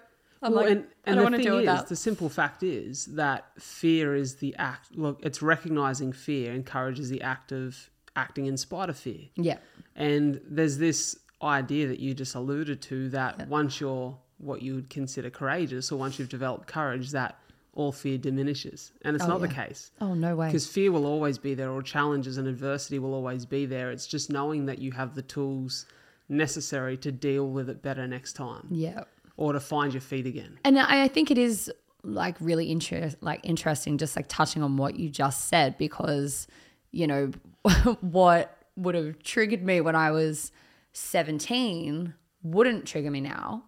I'm 0.46 0.52
Well, 0.54 0.62
like, 0.64 0.72
and, 0.72 0.86
I 1.06 1.12
don't 1.16 1.24
want 1.24 1.32
the 1.34 1.38
to 1.39 1.43
thing 1.43 1.52
deal 1.52 1.56
with 1.62 1.70
is, 1.70 1.80
that. 1.82 1.88
the 1.88 1.96
simple 1.96 2.30
fact 2.30 2.64
is 2.64 3.06
that 3.06 3.46
fear 3.60 4.16
is 4.16 4.36
the 4.36 4.56
act. 4.58 4.96
Look, 4.96 5.20
it's 5.24 5.41
recognizing 5.41 6.14
fear, 6.14 6.54
encourages 6.54 7.10
the 7.10 7.22
act 7.22 7.52
of 7.52 7.89
acting 8.16 8.46
in 8.46 8.58
spite 8.58 8.89
of 8.89 8.98
fear. 8.98 9.26
yeah. 9.36 9.58
And 9.96 10.39
there's 10.48 10.78
this 10.78 11.18
idea 11.41 11.88
that 11.88 12.00
you 12.00 12.14
just 12.14 12.36
alluded 12.36 12.82
to 12.84 13.10
that 13.10 13.48
once 13.48 13.80
you're 13.82 14.18
what 14.38 14.62
you 14.62 14.76
would 14.76 14.89
consider 14.89 15.30
courageous, 15.30 15.91
or 15.91 15.98
once 15.98 16.20
you've 16.20 16.30
developed 16.30 16.68
courage, 16.68 17.12
that 17.12 17.38
all 17.74 17.91
fear 17.91 18.18
diminishes, 18.18 18.91
and 19.04 19.16
it's 19.16 19.26
Oh, 19.26 19.30
not 19.30 19.41
the 19.41 19.48
case. 19.50 19.91
Oh 20.02 20.14
no 20.14 20.36
way. 20.36 20.48
Because 20.48 20.68
fear 20.68 20.91
will 20.91 21.06
always 21.06 21.38
be 21.38 21.54
there, 21.56 21.72
or 21.72 21.82
challenges 21.82 22.38
and 22.38 22.48
adversity 22.48 23.00
will 23.00 23.14
always 23.14 23.46
be 23.46 23.66
there. 23.66 23.91
It's 23.91 24.08
just 24.08 24.30
knowing 24.30 24.66
that 24.68 24.80
you 24.80 24.91
have 24.93 25.16
the 25.16 25.22
tools 25.22 25.86
necessary 26.30 26.98
to 26.98 27.12
deal 27.12 27.50
with 27.50 27.70
it 27.70 27.82
better 27.82 28.08
next 28.08 28.34
time, 28.34 28.68
Yeah. 28.72 29.04
Or 29.38 29.54
to 29.54 29.60
find 29.60 29.94
your 29.94 30.02
feet 30.02 30.26
again. 30.26 30.60
And 30.64 30.80
I 30.80 31.04
I 31.04 31.08
think 31.08 31.32
it 31.32 31.38
is 31.38 31.72
like 32.04 32.36
really 32.40 32.72
interest 32.72 33.18
like 33.22 33.40
interesting 33.44 33.98
just 33.98 34.16
like 34.16 34.28
touching 34.28 34.62
on 34.62 34.78
what 34.78 34.96
you 34.96 35.10
just 35.10 35.46
said 35.46 35.76
because 35.80 36.46
you 36.92 37.08
know 37.08 37.32
what 38.02 38.56
would 38.76 38.96
have 38.96 39.22
triggered 39.24 39.64
me 39.64 39.82
when 39.82 39.96
I 39.96 40.12
was 40.12 40.52
17 40.94 42.14
wouldn't 42.44 42.86
trigger 42.86 43.12
me 43.12 43.22
now. 43.22 43.64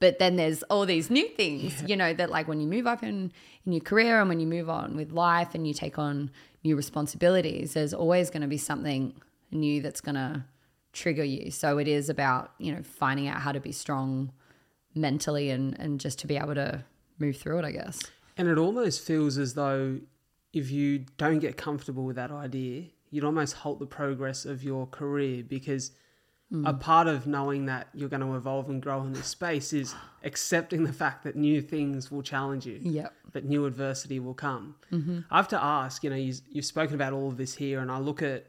But 0.00 0.18
then 0.18 0.34
there's 0.34 0.64
all 0.64 0.84
these 0.84 1.10
new 1.10 1.28
things, 1.28 1.80
you 1.86 1.94
know, 1.94 2.12
that 2.14 2.28
like 2.28 2.48
when 2.48 2.60
you 2.60 2.66
move 2.66 2.88
up 2.88 3.04
in, 3.04 3.32
in 3.64 3.72
your 3.72 3.80
career 3.82 4.18
and 4.18 4.28
when 4.28 4.40
you 4.40 4.48
move 4.48 4.68
on 4.68 4.96
with 4.96 5.12
life 5.12 5.54
and 5.54 5.64
you 5.64 5.72
take 5.72 5.96
on 5.96 6.30
new 6.64 6.74
responsibilities, 6.74 7.74
there's 7.74 7.94
always 7.94 8.28
going 8.28 8.42
to 8.42 8.48
be 8.48 8.58
something 8.58 9.14
new 9.52 9.80
that's 9.80 10.00
going 10.00 10.16
to 10.16 10.44
trigger 10.92 11.22
you. 11.22 11.52
So 11.52 11.78
it 11.78 11.86
is 11.86 12.08
about, 12.08 12.50
you 12.58 12.74
know, 12.74 12.82
finding 12.82 13.28
out 13.28 13.40
how 13.40 13.52
to 13.52 13.60
be 13.60 13.70
strong 13.70 14.32
mentally 14.94 15.50
and, 15.50 15.78
and 15.78 16.00
just 16.00 16.18
to 16.20 16.26
be 16.26 16.36
able 16.36 16.54
to 16.54 16.84
move 17.18 17.36
through 17.36 17.58
it, 17.58 17.64
I 17.64 17.72
guess. 17.72 18.00
And 18.36 18.48
it 18.48 18.58
almost 18.58 19.00
feels 19.02 19.38
as 19.38 19.54
though 19.54 20.00
if 20.52 20.70
you 20.70 21.04
don't 21.16 21.38
get 21.38 21.56
comfortable 21.56 22.04
with 22.04 22.16
that 22.16 22.30
idea, 22.30 22.84
you'd 23.10 23.24
almost 23.24 23.54
halt 23.54 23.78
the 23.78 23.86
progress 23.86 24.44
of 24.44 24.62
your 24.62 24.86
career 24.86 25.42
because 25.42 25.92
hmm. 26.50 26.66
a 26.66 26.74
part 26.74 27.06
of 27.06 27.26
knowing 27.26 27.66
that 27.66 27.88
you're 27.94 28.08
going 28.08 28.22
to 28.22 28.34
evolve 28.34 28.68
and 28.68 28.82
grow 28.82 29.02
in 29.02 29.12
this 29.12 29.26
space 29.26 29.72
is 29.72 29.94
accepting 30.24 30.84
the 30.84 30.92
fact 30.92 31.24
that 31.24 31.36
new 31.36 31.60
things 31.60 32.10
will 32.10 32.22
challenge 32.22 32.66
you, 32.66 32.78
Yep. 32.82 33.14
that 33.32 33.44
new 33.44 33.66
adversity 33.66 34.20
will 34.20 34.34
come. 34.34 34.74
Mm-hmm. 34.90 35.20
I 35.30 35.36
have 35.36 35.48
to 35.48 35.62
ask, 35.62 36.04
you 36.04 36.10
know, 36.10 36.16
you, 36.16 36.34
you've 36.50 36.64
spoken 36.64 36.94
about 36.94 37.12
all 37.12 37.28
of 37.28 37.36
this 37.36 37.54
here, 37.54 37.80
and 37.80 37.90
I 37.90 37.98
look 37.98 38.22
at, 38.22 38.46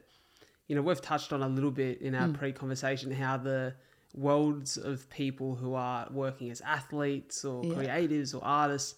you 0.66 0.74
know, 0.74 0.82
we've 0.82 1.00
touched 1.00 1.32
on 1.32 1.42
a 1.42 1.48
little 1.48 1.70
bit 1.70 2.00
in 2.00 2.14
our 2.14 2.26
hmm. 2.26 2.34
pre 2.34 2.52
conversation 2.52 3.10
how 3.12 3.36
the 3.36 3.74
worlds 4.14 4.76
of 4.76 5.08
people 5.10 5.56
who 5.56 5.74
are 5.74 6.08
working 6.10 6.50
as 6.50 6.60
athletes 6.60 7.44
or 7.44 7.64
Yeah. 7.64 7.74
creatives 7.74 8.34
or 8.34 8.42
artists 8.44 8.94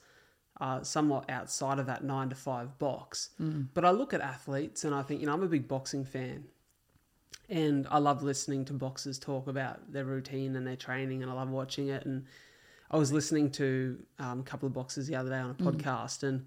are 0.59 0.85
somewhat 0.85 1.29
outside 1.31 1.79
of 1.79 1.87
that 1.87 2.05
nine 2.05 2.29
to 2.29 2.35
five 2.35 2.79
box. 2.79 3.31
But 3.75 3.85
I 3.85 3.91
look 3.91 4.15
at 4.15 4.21
athletes 4.21 4.85
and 4.85 4.95
I 4.95 5.03
think, 5.03 5.21
you 5.21 5.27
know, 5.27 5.33
I'm 5.33 5.43
a 5.43 5.49
big 5.49 5.69
boxing 5.69 6.05
fan. 6.05 6.45
And 7.49 7.87
I 7.91 7.99
love 7.99 8.23
listening 8.23 8.65
to 8.67 8.73
boxers 8.73 9.19
talk 9.19 9.47
about 9.47 9.93
their 9.93 10.05
routine 10.05 10.57
and 10.57 10.67
their 10.67 10.77
training, 10.77 11.23
and 11.23 11.31
I 11.31 11.35
love 11.35 11.49
watching 11.49 11.89
it. 11.89 12.05
And 12.05 12.25
I 12.91 12.97
was 12.97 13.13
listening 13.13 13.51
to 13.53 14.03
um, 14.19 14.41
a 14.41 14.43
couple 14.43 14.67
of 14.67 14.73
boxers 14.73 15.07
the 15.07 15.15
other 15.15 15.31
day 15.31 15.39
on 15.39 15.51
a 15.51 15.55
podcast, 15.55 16.25
and 16.25 16.47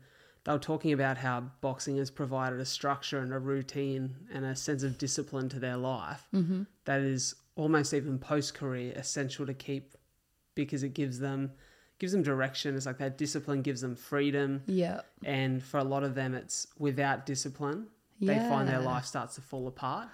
they 0.49 0.53
were 0.53 0.57
talking 0.57 0.93
about 0.93 1.15
how 1.15 1.43
boxing 1.61 1.97
has 1.97 2.09
provided 2.09 2.59
a 2.59 2.65
structure 2.65 3.19
and 3.19 3.31
a 3.31 3.37
routine 3.37 4.15
and 4.33 4.43
a 4.43 4.55
sense 4.55 4.81
of 4.81 4.97
discipline 4.97 5.47
to 5.47 5.59
their 5.59 5.77
life 5.77 6.25
mm-hmm. 6.33 6.63
that 6.85 7.01
is 7.01 7.35
almost 7.55 7.93
even 7.93 8.17
post 8.17 8.55
career 8.55 8.91
essential 8.95 9.45
to 9.45 9.53
keep 9.53 9.93
because 10.55 10.81
it 10.81 10.95
gives 10.95 11.19
them 11.19 11.51
gives 11.99 12.13
them 12.13 12.23
direction. 12.23 12.75
It's 12.75 12.87
like 12.87 12.97
that 12.97 13.15
discipline 13.15 13.61
gives 13.61 13.81
them 13.81 13.95
freedom, 13.95 14.63
Yeah. 14.65 15.01
and 15.23 15.61
for 15.61 15.77
a 15.77 15.83
lot 15.83 16.03
of 16.03 16.15
them, 16.15 16.33
it's 16.33 16.65
without 16.79 17.27
discipline 17.27 17.85
they 18.19 18.39
find 18.39 18.67
their 18.67 18.81
life 18.81 19.05
starts 19.05 19.35
to 19.35 19.41
fall 19.41 19.67
apart. 19.67 20.09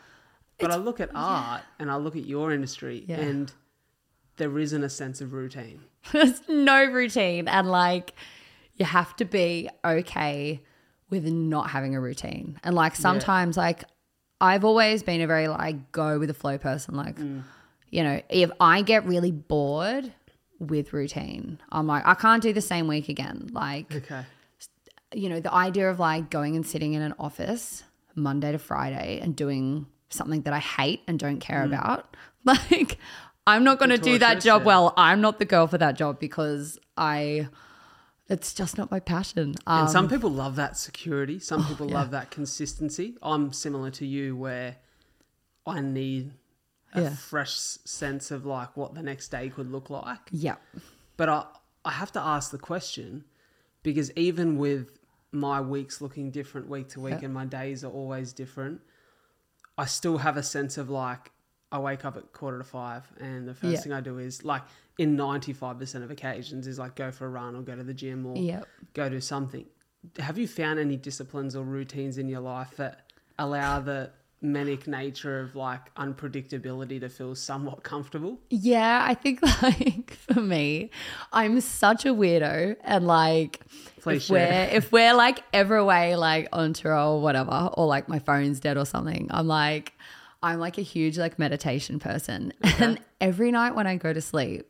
But 0.58 0.72
I 0.72 0.76
look 0.76 1.00
at 1.00 1.12
art 1.16 1.62
and 1.80 1.90
I 1.90 1.96
look 1.96 2.18
at 2.18 2.26
your 2.26 2.52
industry, 2.52 3.06
Yeah. 3.08 3.22
and 3.22 3.54
there 4.36 4.60
isn't 4.60 4.84
a 4.84 4.90
sense 4.90 5.22
of 5.22 5.32
routine. 5.32 5.80
There's 6.12 6.42
no 6.50 6.84
routine. 6.84 7.48
And 7.48 7.72
like, 7.72 8.16
you 8.76 8.86
have 8.86 9.16
to 9.18 9.26
be 9.26 9.70
okay 9.84 10.62
with 11.10 11.26
not 11.26 11.70
having 11.70 11.96
a 11.96 12.02
routine. 12.02 12.60
And 12.64 12.76
like, 12.76 12.96
sometimes, 12.96 13.58
like, 13.58 13.84
I've 14.42 14.66
always 14.66 15.04
been 15.04 15.22
a 15.22 15.28
very 15.28 15.48
like 15.48 15.92
go 15.92 16.20
with 16.20 16.28
the 16.28 16.34
flow 16.34 16.58
person. 16.58 16.96
Like, 16.96 17.18
mm. 17.18 17.44
you 17.90 18.04
know, 18.04 18.22
if 18.30 18.52
I 18.60 18.82
get 18.82 19.06
really 19.06 19.32
bored 19.32 20.14
with 20.60 20.94
routine, 20.94 21.60
I'm 21.72 21.88
like, 21.88 22.06
I 22.06 22.16
can't 22.16 22.42
do 22.42 22.54
the 22.54 22.62
same 22.62 22.88
week 22.88 23.10
again. 23.10 23.50
Like, 23.52 23.94
Okay. 23.94 24.24
you 25.14 25.30
know, 25.30 25.40
the 25.40 25.54
idea 25.54 25.90
of 25.90 26.00
like 26.00 26.30
going 26.30 26.56
and 26.56 26.66
sitting 26.66 26.94
in 26.94 27.02
an 27.02 27.14
office 27.18 27.84
Monday 28.16 28.52
to 28.52 28.60
Friday 28.60 29.20
and 29.22 29.36
doing 29.36 29.88
something 30.10 30.42
that 30.42 30.54
I 30.54 30.60
hate 30.60 31.02
and 31.08 31.18
don't 31.18 31.40
care 31.40 31.62
mm. 31.62 31.68
about, 31.68 32.16
like, 32.44 32.98
I'm 33.48 33.64
not 33.64 33.80
going 33.80 33.90
to 33.90 33.98
do 33.98 34.18
that 34.18 34.42
job 34.42 34.62
yeah. 34.62 34.68
well. 34.68 34.94
I'm 34.98 35.22
not 35.22 35.40
the 35.40 35.46
girl 35.46 35.68
for 35.68 35.78
that 35.78 35.96
job 35.96 36.20
because 36.20 36.80
I, 36.98 37.48
it's 38.28 38.54
just 38.54 38.78
not 38.78 38.90
my 38.92 39.00
passion. 39.00 39.56
Um, 39.68 39.82
And 39.82 39.90
some 39.90 40.10
people 40.10 40.30
love 40.32 40.56
that 40.56 40.78
security. 40.78 41.40
Some 41.40 41.66
people 41.66 41.88
love 41.88 42.12
that 42.12 42.32
consistency. 42.32 43.18
I'm 43.22 43.54
similar 43.54 43.92
to 43.92 44.06
you 44.06 44.36
where 44.36 44.78
I 45.66 45.82
need 45.82 46.34
a 46.94 47.02
Yeah. 47.04 47.16
fresh 47.16 47.54
sense 47.54 48.32
of 48.32 48.46
like 48.46 48.76
what 48.78 48.94
the 48.96 49.04
next 49.04 49.30
day 49.30 49.50
could 49.50 49.72
look 49.72 49.90
like. 49.90 50.30
yeah. 50.32 50.56
But 51.18 51.30
I, 51.30 51.46
I 51.86 51.92
have 51.92 52.12
to 52.14 52.20
ask 52.22 52.52
the 52.52 52.58
question 52.58 53.26
because 53.84 54.12
even 54.16 54.58
with 54.58 55.00
my 55.32 55.62
weeks 55.62 56.02
looking 56.02 56.32
different 56.32 56.68
week 56.70 56.90
to 56.90 57.00
week 57.02 57.16
Yeah. 57.20 57.26
and 57.26 57.34
my 57.34 57.46
days 57.46 57.84
are 57.84 57.92
always 57.92 58.34
different, 58.34 58.82
I 59.78 59.86
still 59.86 60.20
have 60.20 60.36
a 60.38 60.44
sense 60.44 60.78
of 60.78 60.90
like, 60.90 61.32
I 61.72 61.80
wake 61.80 62.06
up 62.06 62.16
at 62.16 62.32
quarter 62.32 62.58
to 62.60 62.64
five 62.64 63.04
and 63.20 63.48
the 63.48 63.54
first 63.54 63.64
Yeah. 63.74 63.80
thing 63.82 63.94
I 63.94 64.02
do 64.02 64.18
is 64.20 64.46
like 64.46 64.62
in 64.98 65.18
95% 65.18 66.04
of 66.04 66.12
occasions 66.12 66.68
is 66.68 66.80
like 66.80 66.96
go 66.96 67.12
for 67.12 67.26
a 67.26 67.30
run 67.30 67.56
or 67.56 67.62
go 67.64 67.76
to 67.76 67.84
the 67.84 67.94
gym 67.94 68.26
or 68.26 68.38
Yep. 68.38 68.68
go 68.94 69.10
do 69.10 69.20
something. 69.20 69.66
Have 70.20 70.38
you 70.38 70.48
found 70.48 70.80
any 70.80 70.96
disciplines 70.96 71.56
or 71.56 71.64
routines 71.64 72.18
in 72.18 72.30
your 72.30 72.40
life 72.42 72.76
that 72.78 73.12
allow 73.40 73.80
the 73.80 74.12
manic 74.42 74.86
nature 74.88 75.40
of 75.42 75.56
like 75.56 75.94
unpredictability 75.96 77.00
to 77.00 77.10
feel 77.10 77.34
somewhat 77.36 77.84
comfortable? 77.84 78.40
Yeah, 78.50 79.04
I 79.08 79.16
think 79.16 79.42
like 79.64 80.14
for 80.14 80.40
me, 80.40 80.92
I'm 81.34 81.60
such 81.62 82.06
a 82.06 82.10
weirdo, 82.14 82.76
and 82.84 83.08
like 83.08 83.62
Please 84.02 84.26
if 84.26 84.30
we're 84.30 84.70
if 84.72 84.92
we're 84.92 85.14
like 85.16 85.44
ever 85.52 85.76
away 85.78 86.16
like 86.16 86.48
on 86.54 86.74
tour 86.74 86.96
or 86.96 87.22
whatever, 87.22 87.70
or 87.74 87.88
like 87.88 88.08
my 88.08 88.20
phone's 88.20 88.60
dead 88.60 88.78
or 88.78 88.86
something, 88.86 89.28
I'm 89.32 89.48
like, 89.48 89.94
I'm 90.46 90.60
like 90.60 90.78
a 90.78 90.82
huge 90.84 91.18
like 91.18 91.40
meditation 91.40 92.00
person. 92.00 92.54
And 92.80 93.00
every 93.20 93.52
night 93.52 93.76
when 93.76 93.88
I 93.88 93.96
go 93.98 94.14
to 94.14 94.22
sleep, 94.22 94.70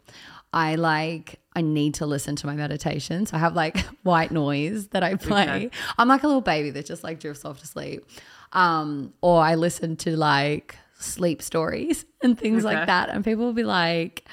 I 0.53 0.75
like 0.75 1.39
I 1.53 1.61
need 1.61 1.95
to 1.95 2.05
listen 2.05 2.35
to 2.37 2.47
my 2.47 2.55
meditation. 2.55 3.25
So 3.25 3.37
I 3.37 3.39
have 3.39 3.55
like 3.55 3.77
white 4.03 4.31
noise 4.31 4.87
that 4.89 5.03
I 5.03 5.15
play. 5.15 5.43
Okay. 5.43 5.69
I'm 5.97 6.07
like 6.07 6.23
a 6.23 6.27
little 6.27 6.41
baby 6.41 6.69
that 6.71 6.85
just 6.85 7.03
like 7.03 7.19
drifts 7.19 7.45
off 7.45 7.59
to 7.59 7.67
sleep. 7.67 8.05
Um, 8.53 9.13
or 9.21 9.41
I 9.41 9.55
listen 9.55 9.95
to 9.97 10.15
like 10.15 10.77
sleep 10.97 11.41
stories 11.41 12.05
and 12.23 12.37
things 12.39 12.65
Okay. 12.65 12.75
like 12.75 12.87
that. 12.87 13.09
And 13.09 13.23
people 13.23 13.45
will 13.45 13.53
be 13.53 13.63
like, 13.63 14.23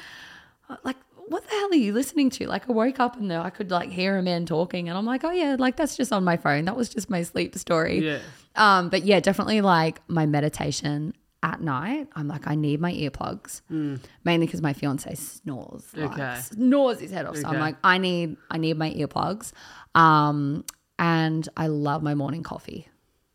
like, 0.84 0.96
what 1.28 1.42
the 1.44 1.50
hell 1.50 1.70
are 1.72 1.74
you 1.74 1.92
listening 1.92 2.30
to? 2.30 2.46
Like, 2.46 2.68
I 2.68 2.72
woke 2.72 3.00
up 3.00 3.16
and 3.16 3.30
there 3.30 3.40
I 3.40 3.50
could 3.50 3.70
like 3.70 3.90
hear 3.90 4.16
a 4.18 4.22
man 4.22 4.44
talking, 4.46 4.88
and 4.88 4.98
I'm 4.98 5.06
like, 5.06 5.24
oh 5.24 5.30
yeah, 5.30 5.56
like 5.58 5.76
that's 5.76 5.96
just 5.96 6.12
on 6.12 6.24
my 6.24 6.36
phone. 6.36 6.66
That 6.66 6.76
was 6.76 6.88
just 6.88 7.08
my 7.10 7.22
sleep 7.22 7.56
story. 7.56 7.98
Yeah. 8.04 8.18
Um, 8.54 8.90
but 8.90 9.04
yeah, 9.04 9.18
definitely 9.20 9.60
like 9.62 10.00
my 10.08 10.26
meditation 10.26 11.14
at 11.42 11.60
night. 11.60 12.08
I'm 12.14 12.28
like, 12.28 12.46
I 12.46 12.54
need 12.54 12.80
my 12.80 12.92
earplugs, 12.92 13.62
mainly 14.24 14.46
because 14.46 14.62
my 14.62 14.72
fiance 14.72 15.14
snores, 15.14 15.84
like. 15.96 16.12
Okay. 16.12 16.40
snores 16.40 17.00
his 17.00 17.10
head 17.10 17.26
off. 17.26 17.36
So 17.36 17.48
I'm 17.48 17.58
like, 17.58 17.76
I 17.82 17.98
need, 17.98 18.36
I 18.50 18.58
need 18.58 18.76
my 18.76 18.90
earplugs. 18.92 19.52
Um, 19.94 20.64
and 20.98 21.48
I 21.56 21.66
love 21.66 22.02
my 22.02 22.14
morning 22.14 22.42
coffee. 22.42 22.88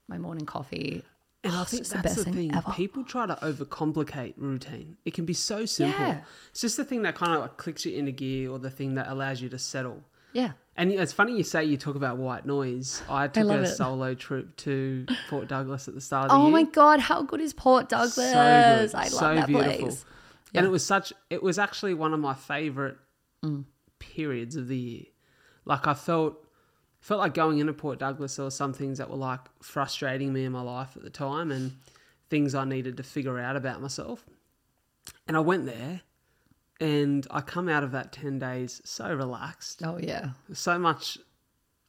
My 0.08 0.18
morning 0.18 0.46
coffee. 0.46 1.04
And 1.44 1.54
I 1.54 1.62
Oh, 1.62 1.64
think 1.66 1.82
it's 1.82 1.90
that's 1.92 2.16
the, 2.24 2.32
thing. 2.32 2.54
ever. 2.56 2.72
People 2.72 3.04
try 3.04 3.26
to 3.26 3.36
overcomplicate 3.36 4.34
routine. 4.38 4.98
It 5.06 5.14
can 5.14 5.26
be 5.26 5.34
so 5.34 5.66
simple. 5.66 6.00
Yeah. 6.00 6.22
It's 6.52 6.62
just 6.62 6.78
the 6.78 6.86
thing 6.86 7.02
that 7.04 7.16
kind 7.16 7.34
of 7.34 7.42
like 7.42 7.58
clicks 7.58 7.86
you 7.86 7.96
into 7.98 8.12
gear 8.12 8.50
or 8.52 8.60
the 8.60 8.70
thing 8.72 8.96
that 8.96 9.08
allows 9.10 9.42
you 9.42 9.50
to 9.50 9.60
settle. 9.60 10.04
Yeah. 10.38 10.52
And 10.76 10.92
it's 10.92 11.12
funny 11.12 11.36
you 11.36 11.44
say 11.44 11.66
you 11.66 11.76
talk 11.78 11.96
about 11.96 12.18
white 12.18 12.46
noise. 12.46 13.02
I 13.10 13.28
took 13.28 13.48
a 13.50 13.64
it. 13.64 13.68
solo 13.68 14.14
trip 14.14 14.56
to 14.58 15.08
Port 15.30 15.48
Douglas 15.48 15.88
at 15.88 15.96
the 15.96 16.02
start 16.02 16.26
of 16.26 16.30
the 16.32 16.36
Oh 16.38 16.44
year. 16.44 16.52
my 16.52 16.64
god, 16.64 17.00
how 17.00 17.24
good 17.24 17.42
is 17.42 17.54
Port 17.54 17.90
Douglas? 17.90 18.14
So 18.14 18.22
good. 18.24 18.94
I 18.94 19.04
love 19.04 19.08
so 19.10 19.34
that 19.36 19.48
beautiful. 19.48 19.80
place. 19.88 20.06
And 20.54 20.66
it 20.66 20.70
was 20.70 20.86
such 20.86 21.12
it 21.32 21.42
was 21.42 21.58
actually 21.58 21.96
one 21.96 22.14
of 22.14 22.20
my 22.20 22.34
favorite 22.36 22.98
Mm. 23.44 23.66
periods 24.00 24.56
of 24.56 24.68
the 24.68 24.78
year. 24.78 25.04
Like 25.66 25.88
I 25.88 25.94
felt 25.96 26.44
felt 27.02 27.20
like 27.20 27.34
going 27.34 27.58
into 27.60 27.74
Port 27.74 27.98
Douglas 28.00 28.36
there 28.36 28.46
were 28.46 28.52
some 28.52 28.74
things 28.74 29.00
that 29.00 29.10
were 29.10 29.16
like 29.18 29.40
frustrating 29.64 30.34
me 30.34 30.46
in 30.46 30.52
my 30.52 30.62
life 30.62 30.96
at 30.96 31.02
the 31.04 31.10
time 31.10 31.52
and 31.52 31.76
things 32.30 32.54
I 32.54 32.66
needed 32.66 32.98
to 32.98 33.04
figure 33.04 33.40
out 33.40 33.56
about 33.56 33.82
myself. 33.82 34.26
And 35.28 35.36
I 35.36 35.40
went 35.40 35.66
there 35.66 36.02
and 36.80 37.26
I 37.32 37.42
come 37.42 37.68
out 37.70 37.84
of 37.84 37.92
that 37.94 38.12
10 38.12 38.40
days 38.40 38.82
so 38.86 39.14
relaxed 39.14 39.82
Oh 39.84 39.98
yeah. 39.98 40.30
so 40.54 40.78
much 40.78 41.18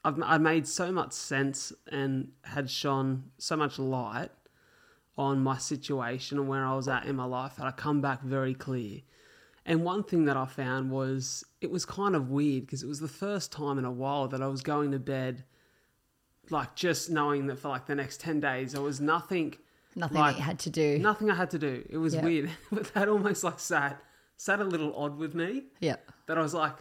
I've 0.04 0.20
I 0.22 0.38
made 0.38 0.66
so 0.66 0.90
much 0.92 1.12
sense 1.12 1.72
and 1.90 2.28
had 2.42 2.70
shone 2.70 3.24
so 3.38 3.56
much 3.56 3.78
light 3.78 4.30
on 5.16 5.40
my 5.42 5.58
situation 5.58 6.38
and 6.38 6.48
where 6.48 6.64
I 6.64 6.74
was 6.74 6.86
at 6.88 7.04
in 7.06 7.16
my 7.16 7.24
life 7.24 7.56
that 7.56 7.66
I 7.66 7.72
come 7.72 8.00
back 8.00 8.22
very 8.22 8.54
clear. 8.54 9.00
And 9.66 9.84
one 9.84 10.04
thing 10.04 10.24
that 10.26 10.36
I 10.36 10.46
found 10.46 10.90
was 10.92 11.44
it 11.60 11.70
was 11.70 11.84
kind 11.84 12.14
of 12.14 12.30
weird 12.30 12.64
because 12.66 12.82
it 12.82 12.86
was 12.88 13.00
the 13.00 13.08
first 13.08 13.50
time 13.52 13.76
in 13.78 13.84
a 13.84 13.90
while 13.90 14.28
that 14.28 14.40
I 14.40 14.46
was 14.46 14.62
going 14.62 14.92
to 14.92 14.98
bed 14.98 15.44
like 16.50 16.74
just 16.74 17.10
knowing 17.10 17.46
that 17.48 17.58
for 17.58 17.68
like 17.68 17.86
the 17.86 17.94
next 17.94 18.20
10 18.20 18.40
days 18.40 18.72
there 18.72 18.80
was 18.82 19.00
nothing 19.00 19.54
Nothing 19.96 20.18
like, 20.18 20.36
you 20.36 20.42
had 20.42 20.60
to 20.60 20.70
do. 20.70 20.98
nothing 21.00 21.28
I 21.30 21.34
had 21.34 21.50
to 21.50 21.58
do. 21.58 21.84
It 21.90 21.98
was 21.98 22.14
Yeah. 22.14 22.22
weird. 22.24 22.50
but 22.72 22.94
that 22.94 23.08
almost 23.08 23.42
like 23.42 23.58
sat 23.58 24.00
sat 24.38 24.60
a 24.60 24.64
little 24.64 24.96
odd 24.96 25.18
with 25.18 25.34
me 25.34 25.64
Yeah. 25.80 25.96
that 26.26 26.38
I 26.38 26.40
was 26.40 26.54
like, 26.54 26.72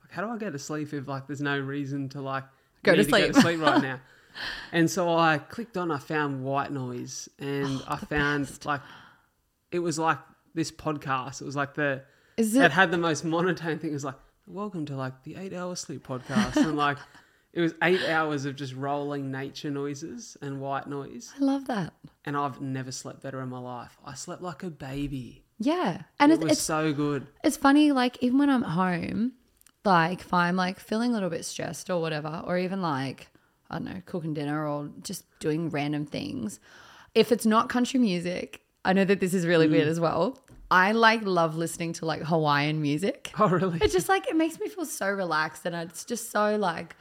like, 0.00 0.10
how 0.12 0.22
do 0.24 0.30
I 0.30 0.36
go 0.38 0.50
to 0.50 0.58
sleep 0.58 0.92
if 0.92 1.08
like 1.08 1.26
there's 1.26 1.40
no 1.40 1.58
reason 1.58 2.08
to 2.10 2.20
like 2.20 2.44
Go 2.84 2.92
to 2.92 2.98
need 3.02 3.10
go 3.10 3.18
sleep. 3.18 3.32
to 3.34 3.40
sleep 3.40 3.60
right 3.60 3.82
now? 3.82 4.00
and 4.72 4.88
so 4.88 5.08
I 5.12 5.38
clicked 5.38 5.76
on, 5.76 5.90
I 5.90 5.98
found 5.98 6.44
white 6.44 6.70
noise, 6.70 7.28
and 7.40 7.80
oh, 7.80 7.84
I 7.88 7.96
found 7.96 8.64
like 8.64 8.82
it 9.72 9.80
was 9.80 9.98
like 9.98 10.18
this 10.54 10.70
podcast. 10.70 11.40
It 11.40 11.44
was 11.46 11.56
like 11.56 11.74
the 11.74 12.02
Is 12.36 12.54
it 12.54 12.62
it 12.66 12.70
had 12.70 12.90
the 12.92 12.98
most 12.98 13.24
monotone 13.24 13.78
thing. 13.78 13.90
It 13.90 13.94
was 13.94 14.04
like, 14.04 14.14
welcome 14.46 14.86
to 14.86 14.96
like 14.96 15.22
the 15.24 15.34
eight 15.36 15.52
hour 15.54 15.74
sleep 15.74 16.06
podcast, 16.06 16.56
and 16.56 16.76
like 16.76 16.98
it 17.54 17.62
was 17.62 17.72
eight 17.82 18.02
hours 18.08 18.44
of 18.44 18.54
just 18.56 18.74
rolling 18.74 19.30
nature 19.32 19.70
noises 19.70 20.36
and 20.42 20.60
white 20.60 20.86
noise. 20.86 21.32
I 21.40 21.42
love 21.42 21.66
that. 21.68 21.94
And 22.26 22.36
I've 22.36 22.60
never 22.60 22.92
slept 22.92 23.22
better 23.22 23.40
in 23.40 23.48
my 23.48 23.58
life. 23.58 23.96
I 24.04 24.12
slept 24.14 24.42
like 24.42 24.62
a 24.62 24.68
baby. 24.70 25.45
Yeah. 25.58 26.02
And 26.20 26.32
It 26.32 26.42
it's, 26.42 26.52
it's 26.52 26.60
so 26.62 26.92
good. 26.92 27.26
it's 27.42 27.56
funny, 27.56 27.92
like 27.92 28.22
even 28.22 28.38
when 28.38 28.50
I'm 28.50 28.62
home, 28.62 29.32
like 29.84 30.20
if 30.20 30.32
I'm 30.34 30.56
like 30.56 30.78
feeling 30.80 31.10
a 31.10 31.14
little 31.14 31.30
bit 31.30 31.44
stressed 31.44 31.88
or 31.90 32.00
whatever, 32.00 32.42
or 32.46 32.58
even 32.58 32.82
like, 32.82 33.28
I 33.70 33.76
don't 33.76 33.84
know, 33.84 34.02
cooking 34.04 34.34
dinner 34.34 34.66
or 34.68 34.90
just 35.02 35.24
doing 35.38 35.70
random 35.70 36.04
things, 36.06 36.60
if 37.14 37.32
it's 37.32 37.46
not 37.46 37.68
country 37.68 37.98
music, 38.00 38.60
I 38.84 38.92
know 38.92 39.04
that 39.04 39.20
this 39.20 39.34
is 39.34 39.46
really 39.46 39.66
Mm. 39.66 39.72
weird 39.72 39.88
as 39.88 39.98
well. 39.98 40.38
I 40.70 40.92
like 40.92 41.22
love 41.22 41.56
listening 41.56 41.92
to 41.94 42.06
like 42.06 42.22
Hawaiian 42.22 42.82
music. 42.82 43.32
Oh 43.38 43.48
really? 43.48 43.78
It's 43.80 43.94
just 43.94 44.08
like 44.08 44.28
it 44.28 44.36
makes 44.36 44.58
me 44.60 44.68
feel 44.68 44.84
so 44.84 45.08
relaxed 45.10 45.64
and 45.64 45.74
it's 45.74 46.04
just 46.04 46.30
so 46.30 46.56
like 46.56 46.96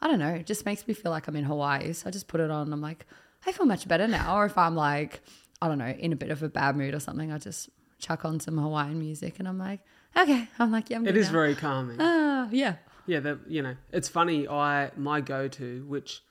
I 0.00 0.08
don't 0.08 0.18
know, 0.18 0.30
it 0.34 0.46
just 0.46 0.64
makes 0.66 0.86
me 0.88 0.94
feel 0.94 1.12
like 1.12 1.28
I'm 1.28 1.36
in 1.36 1.44
Hawaii. 1.44 1.92
So 1.92 2.08
I 2.08 2.10
just 2.10 2.26
put 2.26 2.40
it 2.40 2.50
on 2.50 2.62
and 2.62 2.72
I'm 2.74 2.80
like, 2.80 3.06
I 3.46 3.52
feel 3.52 3.66
much 3.66 3.86
better 3.86 4.08
now. 4.08 4.36
Or 4.36 4.44
if 4.46 4.58
I'm 4.58 4.74
like, 4.74 5.20
I 5.60 5.68
don't 5.68 5.78
know, 5.78 5.86
in 5.86 6.12
a 6.12 6.16
bit 6.16 6.30
of 6.32 6.42
a 6.42 6.48
bad 6.48 6.76
mood 6.76 6.92
or 6.92 6.98
something, 6.98 7.30
I 7.30 7.38
just 7.38 7.68
chuck 8.02 8.24
on 8.26 8.38
some 8.40 8.58
Hawaiian 8.58 8.98
music 8.98 9.38
and 9.38 9.48
I'm 9.48 9.58
like, 9.58 9.80
okay. 10.16 10.48
I'm 10.58 10.70
like, 10.70 10.90
yeah, 10.90 10.98
I'm 10.98 11.06
It 11.06 11.16
is 11.16 11.26
now. 11.28 11.32
very 11.32 11.54
calming. 11.54 11.96
Ah, 12.00 12.48
yeah. 12.50 12.74
Yeah, 13.06 13.20
that 13.20 13.38
you 13.48 13.62
know, 13.62 13.76
it's 13.92 14.08
funny. 14.08 14.46
I 14.46 14.90
my 14.96 15.20
go 15.22 15.48
to, 15.48 15.84
which 15.86 16.22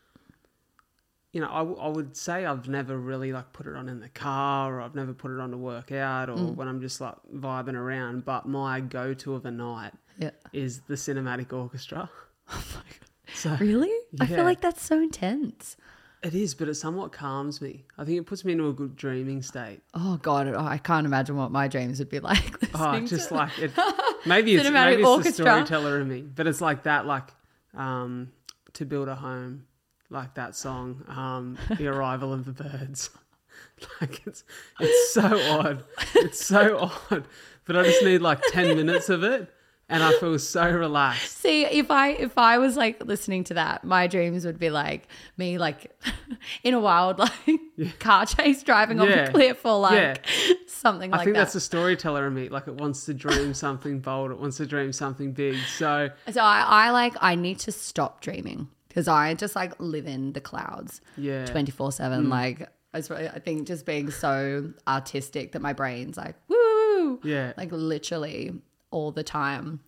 you 1.34 1.40
know, 1.40 1.50
I, 1.50 1.60
w- 1.60 1.78
I 1.80 1.88
would 1.88 2.16
say 2.18 2.46
I've 2.46 2.68
never 2.68 2.98
really 2.98 3.32
like 3.32 3.52
put 3.54 3.66
it 3.66 3.76
on 3.76 3.88
in 3.90 4.00
the 4.02 4.10
car, 4.10 4.76
or 4.78 4.82
I've 4.82 4.96
never 4.96 5.14
put 5.14 5.32
it 5.32 5.40
on 5.40 5.52
to 5.52 5.58
work 5.58 5.92
out, 5.92 6.30
or 6.30 6.36
Mm. 6.36 6.56
when 6.56 6.68
I'm 6.68 6.82
just 6.82 7.00
like 7.02 7.16
vibing 7.34 7.76
around. 7.76 8.26
But 8.26 8.48
my 8.48 8.80
go 8.82 9.14
to 9.14 9.36
of 9.36 9.46
a 9.46 9.52
night 9.52 9.94
Yeah. 10.18 10.32
is 10.54 10.82
the 10.88 10.96
cinematic 10.96 11.52
orchestra. 11.54 12.10
So 13.34 13.56
Really? 13.62 13.90
I 14.20 14.26
feel 14.26 14.44
like 14.44 14.60
that's 14.60 14.84
so 14.84 15.00
intense. 15.00 15.78
It 16.24 16.36
is, 16.36 16.54
but 16.54 16.68
it 16.68 16.76
somewhat 16.76 17.12
calms 17.12 17.62
me. 17.62 17.86
I 17.98 18.06
think 18.06 18.20
it 18.20 18.26
puts 18.26 18.46
me 18.46 18.52
into 18.54 18.68
a 18.68 18.74
good 18.74 18.96
dreaming 18.96 19.42
state. 19.42 19.82
Oh 19.94 20.18
God, 20.18 20.54
I 20.56 20.78
can't 20.78 21.06
imagine 21.06 21.36
what 21.36 21.52
my 21.52 21.68
dreams 21.68 22.00
would 22.00 22.10
be 22.10 22.20
like. 22.32 22.44
Oh, 22.76 23.00
just 23.02 23.30
to- 23.30 23.36
like 23.36 23.58
it. 23.60 23.72
Maybe 24.26 24.54
it's 24.56 24.70
maybe 24.70 25.02
it's 25.02 25.08
orchestra. 25.10 25.46
the 25.46 25.52
storyteller 25.66 26.00
in 26.00 26.08
me, 26.08 26.22
but 26.22 26.46
it's 26.46 26.62
like 26.62 26.84
that, 26.84 27.08
like 27.08 27.30
um, 27.76 28.32
to 28.74 28.86
build 28.86 29.08
a 29.08 29.16
home, 29.16 29.64
like 30.12 30.36
that 30.36 30.56
song, 30.56 31.04
um, 31.08 31.58
"The 31.76 31.88
Arrival 31.88 32.32
of 32.32 32.46
the 32.46 32.52
Birds." 32.52 33.10
like 34.02 34.22
it's 34.28 34.44
it's 34.80 35.14
so 35.14 35.24
odd. 35.60 35.84
It's 36.14 36.46
so 36.46 36.92
odd, 37.10 37.28
but 37.66 37.76
I 37.76 37.82
just 37.84 38.04
need 38.04 38.22
like 38.22 38.42
ten 38.50 38.76
minutes 38.78 39.10
of 39.10 39.24
it, 39.24 39.52
and 39.92 40.02
I 40.04 40.14
feel 40.14 40.40
so 40.40 40.70
relaxed. 40.72 41.38
See, 41.38 41.66
if 41.66 41.92
I 41.92 42.10
if 42.12 42.38
I 42.38 42.58
was 42.58 42.76
like 42.78 43.04
listening 43.06 43.44
to 43.46 43.54
that, 43.56 43.84
my 43.84 44.08
dreams 44.08 44.46
would 44.46 44.58
be 44.58 44.70
like 44.70 45.08
me 45.38 45.58
like 45.58 45.92
in 46.64 46.74
a 46.74 46.80
wild 46.80 47.20
like 47.20 48.00
car 48.00 48.26
chase 48.26 48.64
driving 48.64 49.00
off 49.00 49.10
Yeah. 49.10 49.26
a 49.26 49.32
cliff 49.32 49.66
or 49.66 49.80
like 49.80 50.26
something 50.68 51.12
like 51.12 51.12
that. 51.12 51.16
I 51.16 51.18
like 51.20 51.26
think 51.26 51.36
that. 51.36 51.42
that's 51.42 51.54
the 51.54 51.60
storyteller 51.60 52.28
in 52.28 52.34
me. 52.34 52.50
Like 52.50 52.68
it 52.68 52.76
wants 52.76 53.06
to 53.06 53.14
dream 53.14 53.54
something 53.54 54.00
bold. 54.00 54.32
It 54.32 54.40
wants 54.40 54.58
to 54.58 54.66
dream 54.66 54.92
something 54.94 55.34
big. 55.34 55.58
So 55.78 56.10
so 56.32 56.42
I, 56.42 56.64
I 56.68 56.90
like 56.92 57.14
I 57.22 57.36
need 57.36 57.60
to 57.60 57.72
stop 57.72 58.22
dreaming 58.22 58.68
because 58.88 59.08
I 59.08 59.34
just 59.36 59.56
like 59.56 59.74
live 59.80 60.08
in 60.08 60.34
the 60.34 60.42
clouds 60.42 61.02
yeah, 61.18 61.46
twenty 61.46 61.72
four 61.72 61.92
seven. 61.92 62.26
Mm. 62.26 62.30
Like 62.30 62.70
I 62.94 62.98
I 63.00 63.40
think 63.40 63.68
just 63.68 63.86
being 63.86 64.12
so 64.12 64.72
artistic 64.88 65.54
that 65.54 65.62
my 65.62 65.74
brain's 65.74 66.18
like 66.18 66.36
woo, 66.50 67.20
Yeah. 67.24 67.54
like 67.58 67.72
literally 67.72 68.54
all 68.92 69.12
the 69.12 69.24
time. 69.24 69.80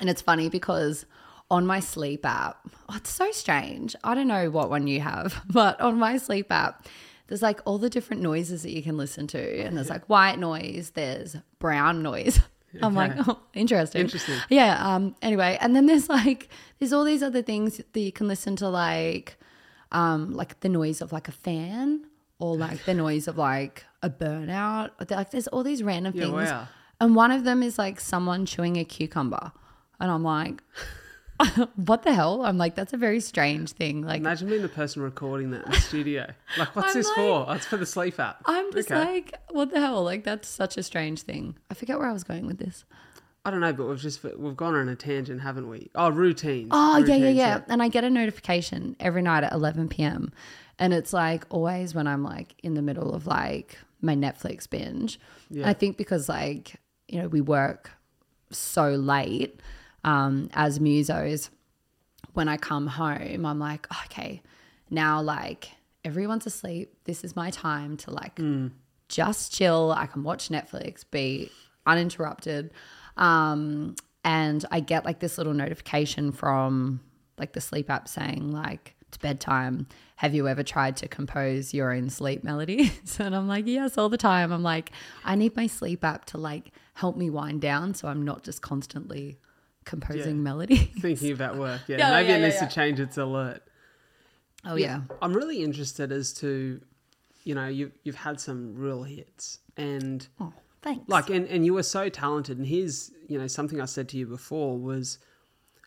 And 0.00 0.08
it's 0.10 0.22
funny 0.22 0.48
because 0.48 1.06
on 1.50 1.66
my 1.66 1.80
sleep 1.80 2.26
app, 2.26 2.58
oh, 2.88 2.96
it's 2.96 3.10
so 3.10 3.30
strange. 3.32 3.96
I 4.04 4.14
don't 4.14 4.28
know 4.28 4.50
what 4.50 4.68
one 4.70 4.86
you 4.86 5.00
have, 5.00 5.42
but 5.50 5.80
on 5.80 5.98
my 5.98 6.18
sleep 6.18 6.52
app, 6.52 6.86
there's 7.28 7.42
like 7.42 7.60
all 7.64 7.78
the 7.78 7.90
different 7.90 8.22
noises 8.22 8.62
that 8.62 8.70
you 8.72 8.82
can 8.82 8.96
listen 8.96 9.26
to. 9.28 9.60
And 9.62 9.76
there's 9.76 9.90
like 9.90 10.04
white 10.08 10.38
noise, 10.38 10.90
there's 10.94 11.36
brown 11.58 12.02
noise. 12.02 12.40
I'm 12.82 12.94
like, 12.94 13.12
oh, 13.26 13.38
interesting. 13.54 14.02
Interesting. 14.02 14.36
Yeah. 14.50 14.76
Um, 14.94 15.16
anyway, 15.22 15.56
and 15.60 15.74
then 15.74 15.86
there's 15.86 16.08
like 16.20 16.48
there's 16.78 16.92
all 16.92 17.04
these 17.04 17.22
other 17.22 17.40
things 17.42 17.80
that 17.92 18.00
you 18.00 18.12
can 18.12 18.28
listen 18.28 18.56
to, 18.56 18.68
like 18.68 19.36
um, 19.90 20.34
like 20.34 20.60
the 20.60 20.68
noise 20.68 21.00
of 21.00 21.12
like 21.12 21.28
a 21.28 21.32
fan 21.32 22.04
or 22.38 22.56
like 22.56 22.84
the 22.84 22.92
noise 22.94 23.26
of 23.26 23.38
like 23.38 23.84
a 24.02 24.10
burnout. 24.10 24.90
Like 25.10 25.30
there's 25.30 25.48
all 25.48 25.62
these 25.62 25.82
random 25.82 26.12
Yeah, 26.14 26.24
things. 26.24 26.34
wow. 26.34 26.68
And 27.00 27.14
one 27.14 27.30
of 27.30 27.44
them 27.44 27.62
is 27.62 27.78
like 27.78 28.00
someone 28.00 28.44
chewing 28.46 28.76
a 28.76 28.84
cucumber. 28.84 29.52
And 30.00 30.10
I'm 30.10 30.22
like, 30.24 30.62
what 31.76 32.02
the 32.02 32.12
hell? 32.12 32.44
I'm 32.44 32.58
like, 32.58 32.74
that's 32.74 32.92
a 32.92 32.96
very 32.96 33.20
strange 33.20 33.70
thing. 33.72 34.02
Like, 34.02 34.18
Imagine 34.18 34.48
being 34.48 34.62
the 34.62 34.68
person 34.68 35.02
recording 35.02 35.50
that 35.52 35.64
in 35.66 35.70
the 35.72 35.80
studio. 35.80 36.26
Like, 36.58 36.74
what's 36.74 36.88
I'm 36.88 36.94
this 37.00 37.06
like- 37.08 37.16
for? 37.16 37.46
Oh, 37.48 37.52
it's 37.52 37.66
for 37.66 37.76
the 37.76 37.86
sleep 37.86 38.18
app. 38.18 38.42
I'm 38.46 38.72
just 38.72 38.90
Okay. 38.90 39.00
like, 39.04 39.34
what 39.50 39.70
the 39.70 39.80
hell? 39.80 40.02
Like, 40.02 40.24
that's 40.24 40.48
such 40.48 40.76
a 40.76 40.82
strange 40.82 41.22
thing. 41.22 41.56
I 41.70 41.74
forget 41.74 41.98
where 41.98 42.08
I 42.08 42.12
was 42.12 42.24
going 42.24 42.46
with 42.46 42.58
this. 42.58 42.84
I 43.44 43.50
don't 43.50 43.60
know, 43.60 43.72
but 43.72 43.86
we've 43.88 44.00
just 44.00 44.22
we've 44.36 44.56
gone 44.56 44.74
on 44.74 44.88
a 44.88 44.96
tangent, 44.96 45.40
haven't 45.40 45.68
we? 45.68 45.90
Oh, 45.94 46.10
routines. 46.10 46.68
Oh, 46.72 46.98
yeah, 46.98 47.06
yeah, 47.06 47.14
Routines, 47.14 47.36
yeah. 47.38 47.60
And 47.68 47.82
I 47.82 47.88
get 47.88 48.04
a 48.04 48.10
notification 48.10 48.94
every 49.00 49.22
night 49.22 49.44
at 49.44 49.52
11 49.52 49.88
p.m. 49.88 50.32
And 50.78 50.92
it's 50.92 51.12
like 51.12 51.44
always 51.48 51.94
when 51.94 52.06
I'm 52.06 52.22
like 52.24 52.54
in 52.62 52.74
the 52.74 52.82
middle 52.82 53.14
of 53.14 53.26
like 53.26 53.78
my 54.02 54.14
Netflix 54.14 54.68
binge. 54.68 55.18
Yeah. 55.48 55.68
I 55.68 55.72
think 55.72 55.96
because 55.96 56.28
like, 56.28 56.74
you 57.08 57.20
know, 57.20 57.28
we 57.28 57.40
work 57.40 57.90
so 58.50 58.90
late 58.90 59.60
um, 60.04 60.48
as 60.54 60.78
musos, 60.78 61.50
when 62.34 62.48
I 62.48 62.56
come 62.56 62.86
home, 62.86 63.44
I'm 63.44 63.58
like, 63.58 63.86
okay, 64.04 64.42
now 64.90 65.20
like 65.20 65.70
everyone's 66.04 66.46
asleep. 66.46 66.94
This 67.04 67.24
is 67.24 67.34
my 67.34 67.50
time 67.50 67.96
to 67.98 68.10
like 68.10 68.38
just 69.08 69.52
chill. 69.52 69.92
I 69.96 70.06
can 70.06 70.22
watch 70.22 70.48
Netflix, 70.48 71.04
be 71.10 71.50
uninterrupted. 71.86 72.72
Um, 73.16 73.96
and 74.24 74.64
I 74.70 74.80
get 74.80 75.04
like 75.04 75.18
this 75.18 75.38
little 75.38 75.54
notification 75.54 76.32
from 76.32 77.00
like 77.38 77.52
the 77.52 77.60
sleep 77.60 77.90
app 77.90 78.08
saying 78.08 78.52
like 78.52 78.94
it's 79.08 79.16
bedtime. 79.16 79.86
Have 80.18 80.34
you 80.34 80.48
ever 80.48 80.62
tried 80.64 80.96
to 80.98 81.08
compose 81.08 81.72
your 81.72 81.92
own 81.92 82.10
sleep 82.10 82.42
melodies? 82.42 82.90
And 83.20 83.34
I'm 83.36 83.46
like, 83.48 83.66
yes, 83.68 83.96
all 83.96 84.08
the 84.08 84.16
time. 84.18 84.50
I'm 84.52 84.62
like, 84.64 84.90
I 85.24 85.34
need 85.36 85.54
my 85.56 85.66
sleep 85.68 86.04
app 86.04 86.24
to 86.26 86.38
like 86.38 86.72
help 86.94 87.16
me 87.16 87.30
wind 87.30 87.60
down 87.60 87.94
so 87.94 88.08
I'm 88.08 88.24
not 88.24 88.42
just 88.42 88.60
constantly 88.60 89.38
composing 89.84 90.36
Yeah. 90.36 90.42
melodies. 90.42 90.88
Thinking 91.00 91.32
about 91.32 91.56
work. 91.56 91.82
Yeah, 91.86 91.96
Yeah, 91.98 92.10
maybe 92.10 92.30
yeah, 92.30 92.36
it 92.36 92.42
needs 92.42 92.58
to 92.58 92.66
change 92.68 92.98
its 93.00 93.16
alert. 93.16 93.62
Oh 94.64 94.74
yeah. 94.74 95.02
I'm 95.22 95.32
really 95.32 95.62
interested 95.62 96.10
as 96.10 96.32
to, 96.34 96.80
you 97.44 97.54
know, 97.54 97.68
you've 97.68 97.92
you've 98.02 98.16
had 98.16 98.40
some 98.40 98.74
real 98.74 99.04
hits, 99.04 99.60
and 99.76 100.26
Oh, 100.40 100.52
thanks. 100.82 101.08
like, 101.08 101.30
and 101.30 101.46
and 101.46 101.64
you 101.64 101.74
were 101.74 101.84
so 101.84 102.08
talented. 102.08 102.58
And 102.58 102.66
here's, 102.66 103.12
you 103.28 103.38
know, 103.38 103.46
something 103.46 103.80
I 103.80 103.84
said 103.84 104.08
to 104.10 104.16
you 104.18 104.26
before 104.26 104.76
was, 104.76 105.18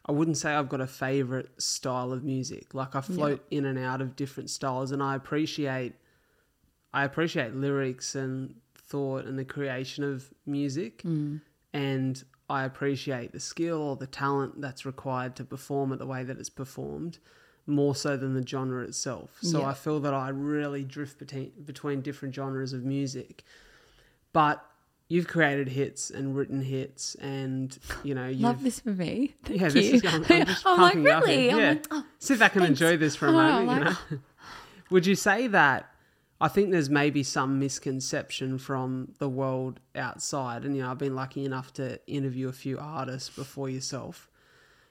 I 0.06 0.12
wouldn't 0.12 0.38
say 0.38 0.54
I've 0.54 0.70
got 0.70 0.82
a 0.82 0.88
favorite 0.88 1.62
style 1.62 2.12
of 2.12 2.24
music. 2.24 2.74
Like 2.74 2.96
I 2.96 3.02
float 3.02 3.46
in 3.52 3.66
and 3.66 3.78
out 3.78 4.02
of 4.02 4.16
different 4.16 4.50
styles, 4.50 4.92
and 4.92 5.02
I 5.02 5.16
appreciate, 5.16 5.94
I 6.94 7.06
appreciate 7.06 7.56
lyrics 7.56 8.16
and 8.16 8.56
thought 8.76 9.26
and 9.26 9.38
the 9.38 9.46
creation 9.46 10.04
of 10.04 10.34
music, 10.46 11.04
mm. 11.04 11.40
and 11.74 12.24
I 12.50 12.64
appreciate 12.66 13.32
the 13.32 13.40
skill 13.40 13.82
or 13.82 13.96
the 13.96 14.08
talent 14.08 14.60
that's 14.60 14.86
required 14.86 15.36
to 15.38 15.44
perform 15.44 15.94
it 15.94 16.00
the 16.00 16.08
way 16.08 16.24
that 16.24 16.38
it's 16.38 16.50
performed 16.50 17.20
more 17.68 17.96
so 17.96 18.18
than 18.18 18.34
the 18.34 18.46
genre 18.46 18.84
itself. 18.84 19.38
So 19.42 19.62
Yeah. 19.62 19.68
I 19.68 19.74
feel 19.74 20.00
that 20.02 20.14
I 20.14 20.30
really 20.30 20.84
drift 20.84 21.20
between 21.20 21.52
between 21.64 22.02
different 22.02 22.34
genres 22.34 22.74
of 22.74 22.84
music. 22.84 23.44
But 24.34 24.66
you've 25.12 25.28
created 25.28 25.68
hits 25.68 26.10
and 26.10 26.36
written 26.38 26.62
hits 26.62 27.16
and 27.16 27.78
you 28.04 28.16
know 28.16 28.28
you've 28.28 28.40
Love 28.42 28.64
this 28.64 28.80
for 28.80 28.92
me. 28.92 29.36
Thank 29.44 29.60
yeah, 29.60 29.68
you. 29.68 29.72
this 29.74 29.94
is 29.94 30.06
I'm, 30.06 30.24
I'm 30.30 30.48
I'm 30.66 30.82
like, 30.82 30.94
pumping 30.94 31.04
you 31.04 31.10
up 31.12 31.26
here. 31.26 31.38
really? 31.38 31.48
Yeah. 31.50 31.70
like, 31.72 31.88
oh, 31.92 32.06
Sit 32.20 32.40
back 32.40 32.56
and 32.56 32.64
thanks. 32.66 32.80
enjoy 32.82 32.98
this 32.98 33.16
for 33.16 33.28
a 33.28 33.30
Oh, 33.32 33.34
moment. 33.34 33.68
like- 33.86 33.98
you 34.10 34.18
know? 34.18 34.22
Would 34.90 35.06
you 35.06 35.16
say 35.16 35.48
that? 35.48 35.88
I 36.40 36.48
think 36.48 36.72
there's 36.72 36.90
maybe 36.90 37.22
some 37.24 37.60
misconception 37.60 38.58
from 38.58 39.14
the 39.20 39.30
world 39.30 39.80
outside, 39.96 40.66
and 40.66 40.76
you 40.76 40.82
know 40.82 40.90
I've 40.90 40.98
been 40.98 41.14
lucky 41.16 41.46
enough 41.46 41.72
to 41.74 42.00
interview 42.08 42.48
a 42.50 42.52
few 42.54 42.80
artists 42.80 43.30
before 43.30 43.70
yourself, 43.70 44.28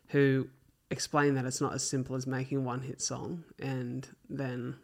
who 0.09 0.49
explain 0.91 1.35
that 1.35 1.45
it's 1.45 1.61
not 1.61 1.75
as 1.75 1.83
simple 1.89 2.15
as 2.17 2.27
making 2.27 2.65
one 2.65 2.81
hit 2.83 3.01
song 3.03 3.45
and 3.61 4.09
then 4.29 4.75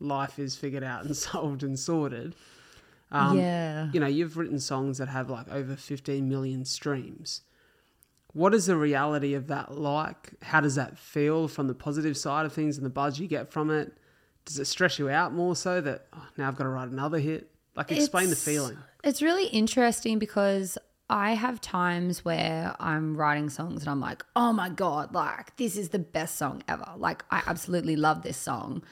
life 0.00 0.38
is 0.38 0.54
figured 0.56 0.84
out 0.84 1.04
and 1.04 1.16
solved 1.16 1.62
and 1.62 1.78
sorted. 1.78 2.34
Um, 3.10 3.38
yeah. 3.38 3.88
you 3.92 4.00
know, 4.00 4.06
you've 4.06 4.36
written 4.36 4.58
songs 4.60 4.98
that 4.98 5.08
have 5.08 5.30
like 5.30 5.48
over 5.48 5.76
15 5.76 6.28
million 6.28 6.64
streams. 6.64 7.42
What 8.34 8.54
is 8.54 8.66
the 8.66 8.76
reality 8.76 9.34
of 9.34 9.46
that 9.46 9.76
like? 9.78 10.34
How 10.42 10.60
does 10.60 10.74
that 10.74 10.98
feel 10.98 11.48
from 11.48 11.66
the 11.66 11.74
positive 11.74 12.16
side 12.16 12.44
of 12.44 12.52
things 12.52 12.76
and 12.76 12.84
the 12.84 12.90
buzz 12.90 13.18
you 13.18 13.26
get 13.26 13.50
from 13.50 13.70
it? 13.70 13.92
Does 14.44 14.58
it 14.58 14.66
stress 14.66 14.98
you 14.98 15.08
out 15.08 15.32
more 15.32 15.56
so 15.56 15.80
that 15.80 16.06
oh, 16.12 16.26
now 16.36 16.48
I've 16.48 16.56
got 16.56 16.64
to 16.64 16.70
write 16.70 16.88
another 16.88 17.18
hit? 17.18 17.50
Like, 17.74 17.90
explain 17.92 18.24
It's- 18.24 18.44
the 18.44 18.50
feeling. 18.50 18.76
It's 19.04 19.22
really 19.22 19.46
interesting 19.46 20.18
because 20.18 20.76
I 21.08 21.34
have 21.34 21.60
times 21.60 22.24
where 22.24 22.74
I'm 22.78 23.16
writing 23.16 23.48
songs 23.48 23.82
and 23.82 23.88
I'm 23.90 24.00
like, 24.00 24.24
oh 24.36 24.52
my 24.52 24.68
God, 24.68 25.14
like 25.14 25.56
this 25.56 25.76
is 25.76 25.88
the 25.90 25.98
best 25.98 26.36
song 26.36 26.62
ever. 26.68 26.92
Like 26.96 27.24
I 27.30 27.42
absolutely 27.46 27.96
love 27.96 28.22
this 28.22 28.36
song. 28.36 28.82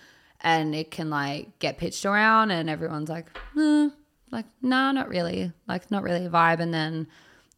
And 0.41 0.75
it 0.75 0.91
can 0.91 1.11
like 1.11 1.59
get 1.59 1.77
pitched 1.77 2.07
around 2.07 2.53
and 2.53 2.71
everyone's 2.71 3.09
like, 3.11 3.27
eh, 3.59 3.89
like, 4.31 4.47
nah, 4.63 4.93
not 4.93 5.09
really. 5.09 5.53
Like 5.69 5.91
not 5.91 6.03
really 6.03 6.27
a 6.27 6.31
vibe. 6.31 6.61
And 6.61 6.73
then 6.73 7.07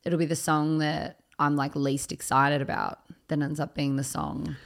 it'll 0.05 0.19
be 0.19 0.27
the 0.27 0.37
song 0.37 0.79
that 0.79 1.21
I'm 1.39 1.57
like 1.57 1.75
least 1.77 2.13
excited 2.13 2.61
about 2.61 3.01
that 3.29 3.41
ends 3.41 3.61
up 3.61 3.75
being 3.75 3.97
the 3.97 4.05
song 4.05 4.57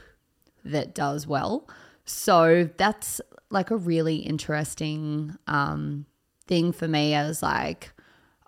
that 0.65 0.95
does 0.95 1.27
well. 1.27 1.69
So 2.05 2.69
that's 2.77 3.21
like 3.51 3.71
a 3.71 3.77
really 3.77 4.17
interesting 4.17 5.37
um, 5.47 6.07
thing 6.47 6.73
for 6.73 6.89
me 6.89 7.15
as 7.15 7.43
like 7.43 7.93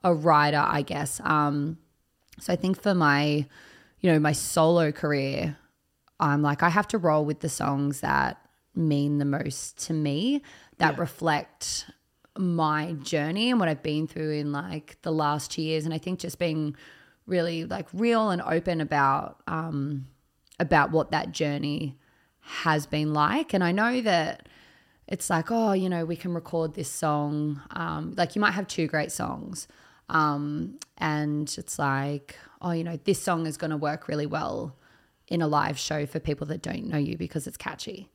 a 0.02 0.14
writer, 0.14 0.64
I 0.66 0.82
guess. 0.82 1.20
Um, 1.24 1.78
so 2.40 2.52
I 2.52 2.56
think 2.56 2.80
for 2.80 2.94
my, 2.94 3.46
you 4.00 4.12
know, 4.12 4.18
my 4.18 4.32
solo 4.32 4.92
career, 4.92 5.56
I'm 6.20 6.42
like 6.42 6.62
I 6.62 6.68
have 6.68 6.88
to 6.88 6.98
roll 6.98 7.24
with 7.24 7.40
the 7.40 7.48
songs 7.48 8.00
that 8.00 8.38
mean 8.74 9.18
the 9.18 9.24
most 9.24 9.78
to 9.86 9.92
me, 9.92 10.42
that 10.78 10.94
Yeah. 10.94 11.00
reflect 11.00 11.86
my 12.36 12.92
journey 13.02 13.50
and 13.50 13.60
what 13.60 13.68
I've 13.68 13.82
been 13.82 14.06
through 14.06 14.32
in 14.32 14.52
like 14.52 14.98
the 15.02 15.12
last 15.12 15.50
two 15.50 15.62
years. 15.62 15.84
And 15.84 15.94
I 15.94 15.98
think 15.98 16.18
just 16.18 16.38
being 16.38 16.76
really 17.26 17.64
like 17.64 17.88
real 17.92 18.30
and 18.30 18.42
open 18.42 18.80
about 18.80 19.40
um 19.46 20.06
about 20.60 20.90
what 20.90 21.10
that 21.10 21.32
journey 21.32 21.96
has 22.40 22.86
been 22.86 23.12
like. 23.12 23.54
And 23.54 23.64
I 23.64 23.72
know 23.72 24.00
that 24.02 24.48
it's 25.06 25.30
like, 25.30 25.50
oh, 25.50 25.72
you 25.72 25.88
know, 25.88 26.04
we 26.04 26.16
can 26.16 26.34
record 26.34 26.74
this 26.74 26.90
song. 26.90 27.60
Um, 27.70 28.14
like 28.16 28.34
you 28.34 28.40
might 28.40 28.52
have 28.52 28.66
two 28.66 28.86
great 28.86 29.12
songs. 29.12 29.66
Um, 30.08 30.78
and 30.98 31.52
it's 31.58 31.78
like, 31.78 32.36
oh, 32.60 32.72
you 32.72 32.84
know, 32.84 32.98
this 33.04 33.20
song 33.22 33.46
is 33.46 33.56
going 33.56 33.70
to 33.70 33.76
work 33.76 34.08
really 34.08 34.26
well 34.26 34.76
in 35.28 35.40
a 35.42 35.48
live 35.48 35.78
show 35.78 36.06
for 36.06 36.20
people 36.20 36.46
that 36.48 36.62
don't 36.62 36.86
know 36.86 36.98
you 36.98 37.16
because 37.16 37.46
it's 37.46 37.56
catchy. 37.56 38.10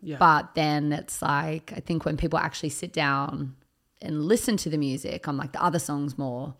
Yeah. 0.00 0.16
But 0.18 0.54
then 0.54 0.92
it's 0.92 1.22
like, 1.22 1.72
I 1.76 1.80
think 1.80 2.04
when 2.04 2.16
people 2.16 2.38
actually 2.38 2.70
sit 2.70 2.92
down 2.92 3.56
and 4.02 4.24
listen 4.24 4.56
to 4.58 4.70
the 4.70 4.78
music, 4.78 5.26
I'm 5.26 5.36
like, 5.36 5.52
the 5.52 5.62
other 5.62 5.78
song's 5.78 6.18
more 6.18 6.54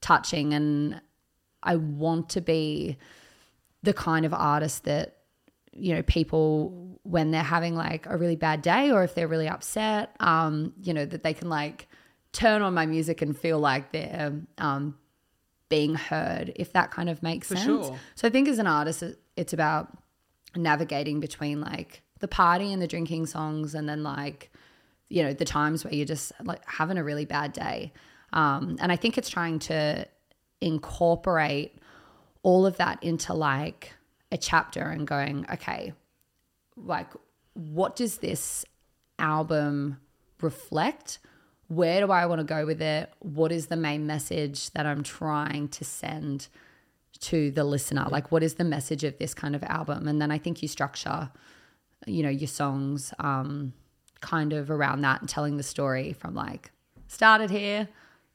touching. 0.00 0.54
And 0.54 1.00
I 1.62 1.76
want 1.76 2.30
to 2.30 2.40
be 2.40 2.96
the 3.82 3.92
kind 3.92 4.24
of 4.24 4.32
artist 4.32 4.84
that, 4.84 5.18
you 5.72 5.94
know, 5.94 6.02
people, 6.02 6.98
when 7.02 7.30
they're 7.30 7.42
having 7.42 7.74
like 7.74 8.06
a 8.06 8.16
really 8.16 8.36
bad 8.36 8.62
day 8.62 8.90
or 8.90 9.02
if 9.02 9.14
they're 9.14 9.28
really 9.28 9.48
upset, 9.48 10.14
um, 10.20 10.72
you 10.82 10.94
know, 10.94 11.04
that 11.04 11.22
they 11.22 11.34
can 11.34 11.48
like 11.48 11.88
turn 12.32 12.62
on 12.62 12.74
my 12.74 12.86
music 12.86 13.22
and 13.22 13.36
feel 13.36 13.58
like 13.58 13.92
they're 13.92 14.32
um, 14.58 14.96
being 15.68 15.94
heard, 15.94 16.52
if 16.56 16.72
that 16.72 16.90
kind 16.90 17.08
of 17.08 17.22
makes 17.22 17.48
For 17.48 17.56
sense. 17.56 17.86
sure. 17.86 17.98
So 18.14 18.28
I 18.28 18.30
think 18.30 18.48
as 18.48 18.58
an 18.58 18.66
artist, 18.66 19.02
it's 19.36 19.52
about 19.52 19.96
navigating 20.54 21.18
between 21.18 21.60
like 21.60 22.02
the 22.20 22.28
party 22.28 22.72
and 22.72 22.80
the 22.80 22.86
drinking 22.86 23.26
songs 23.26 23.74
and 23.74 23.88
then 23.88 24.02
like 24.02 24.51
you 25.12 25.22
know 25.22 25.32
the 25.32 25.44
times 25.44 25.84
where 25.84 25.94
you're 25.94 26.06
just 26.06 26.32
like 26.42 26.62
having 26.66 26.98
a 26.98 27.04
really 27.04 27.24
bad 27.24 27.52
day. 27.52 27.92
Um, 28.32 28.78
and 28.80 28.90
i 28.90 28.96
think 28.96 29.18
it's 29.18 29.28
trying 29.28 29.58
to 29.58 30.06
incorporate 30.62 31.76
all 32.42 32.64
of 32.64 32.78
that 32.78 33.02
into 33.02 33.34
like 33.34 33.92
a 34.30 34.38
chapter 34.38 34.80
and 34.80 35.06
going 35.06 35.44
okay 35.52 35.92
like 36.76 37.08
what 37.54 37.96
does 37.96 38.18
this 38.18 38.64
album 39.18 39.98
reflect? 40.40 41.18
Where 41.68 42.00
do 42.00 42.10
i 42.10 42.26
want 42.26 42.40
to 42.40 42.44
go 42.44 42.66
with 42.66 42.82
it? 42.82 43.12
What 43.20 43.52
is 43.52 43.66
the 43.66 43.76
main 43.76 44.06
message 44.06 44.70
that 44.70 44.86
i'm 44.86 45.02
trying 45.02 45.68
to 45.68 45.84
send 45.84 46.48
to 47.20 47.50
the 47.50 47.64
listener? 47.64 48.06
Like 48.10 48.32
what 48.32 48.42
is 48.42 48.54
the 48.54 48.64
message 48.64 49.04
of 49.04 49.18
this 49.18 49.34
kind 49.34 49.54
of 49.54 49.62
album? 49.64 50.08
And 50.08 50.20
then 50.20 50.30
i 50.30 50.38
think 50.38 50.62
you 50.62 50.68
structure 50.68 51.30
you 52.06 52.22
know 52.22 52.30
your 52.30 52.48
songs 52.48 53.14
um 53.20 53.72
kind 54.22 54.52
of 54.54 54.70
around 54.70 55.02
that 55.02 55.20
and 55.20 55.28
telling 55.28 55.58
the 55.58 55.62
story 55.62 56.14
from 56.14 56.34
like 56.34 56.70
started 57.08 57.50
here 57.50 57.86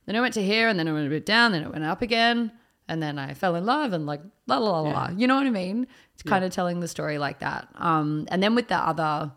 then 0.06 0.16
i 0.16 0.22
went 0.22 0.34
to 0.34 0.44
here 0.44 0.68
and 0.68 0.78
then 0.78 0.88
i 0.88 0.94
went 0.94 1.08
a 1.08 1.10
bit 1.10 1.26
down 1.26 1.52
then 1.52 1.64
it 1.64 1.72
went 1.72 1.84
up 1.84 2.02
again 2.04 2.52
and 2.88 3.02
then 3.02 3.18
i 3.18 3.34
fell 3.34 3.56
in 3.56 3.66
love 3.66 3.94
and 3.94 4.06
like 4.06 4.22
la 4.46 4.58
la 4.58 4.70
la 4.70 4.82
la 4.82 4.92
la. 4.92 5.10
you 5.10 5.26
know 5.26 5.36
what 5.36 5.48
i 5.48 5.50
mean? 5.50 5.88
It's 6.14 6.24
kind 6.24 6.44
of 6.44 6.52
telling 6.52 6.80
the 6.80 6.88
story 6.88 7.18
like 7.20 7.40
that. 7.40 7.68
Um 7.76 8.28
and 8.30 8.42
then 8.42 8.56
with 8.56 8.68
the 8.70 8.76
other 8.76 9.32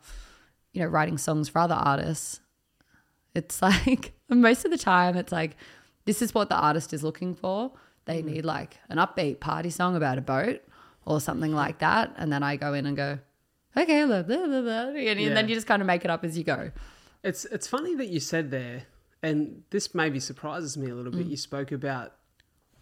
you 0.72 0.80
know 0.82 0.88
writing 0.88 1.18
songs 1.18 1.48
for 1.48 1.58
other 1.58 1.74
artists 1.74 2.40
it's 3.34 3.60
like 3.70 4.12
most 4.28 4.64
of 4.64 4.70
the 4.70 4.78
time 4.78 5.16
it's 5.16 5.32
like 5.32 5.56
this 6.04 6.22
is 6.22 6.34
what 6.34 6.48
the 6.48 6.56
artist 6.56 6.92
is 6.92 7.02
looking 7.02 7.34
for. 7.34 7.72
They 8.06 8.22
need 8.22 8.44
like 8.44 8.78
an 8.88 8.96
upbeat 8.98 9.40
party 9.40 9.70
song 9.70 9.94
about 9.94 10.18
a 10.18 10.22
boat 10.22 10.62
or 11.04 11.20
something 11.20 11.52
like 11.52 11.78
that 11.78 12.12
and 12.16 12.32
then 12.32 12.42
i 12.42 12.56
go 12.56 12.74
in 12.74 12.86
and 12.86 12.96
go 12.96 13.18
okay 13.76 14.04
blah, 14.04 14.22
blah, 14.22 14.46
blah, 14.46 14.60
blah, 14.62 14.88
and, 14.88 15.20
Yeah. 15.20 15.34
then 15.34 15.48
you 15.48 15.54
just 15.54 15.66
kind 15.66 15.80
of 15.82 15.86
make 15.86 16.04
it 16.04 16.10
up 16.10 16.24
as 16.24 16.36
you 16.38 16.44
go 16.44 16.70
It's 17.22 17.44
it's 17.46 17.66
funny 17.66 17.94
that 17.96 18.08
you 18.08 18.18
said 18.20 18.50
there, 18.50 18.84
and 19.22 19.62
this 19.70 19.94
maybe 19.94 20.20
surprises 20.20 20.76
me 20.78 20.88
a 20.90 20.94
little 20.94 21.12
Mm. 21.12 21.18
bit. 21.18 21.26
You 21.26 21.36
spoke 21.36 21.70
about 21.72 22.14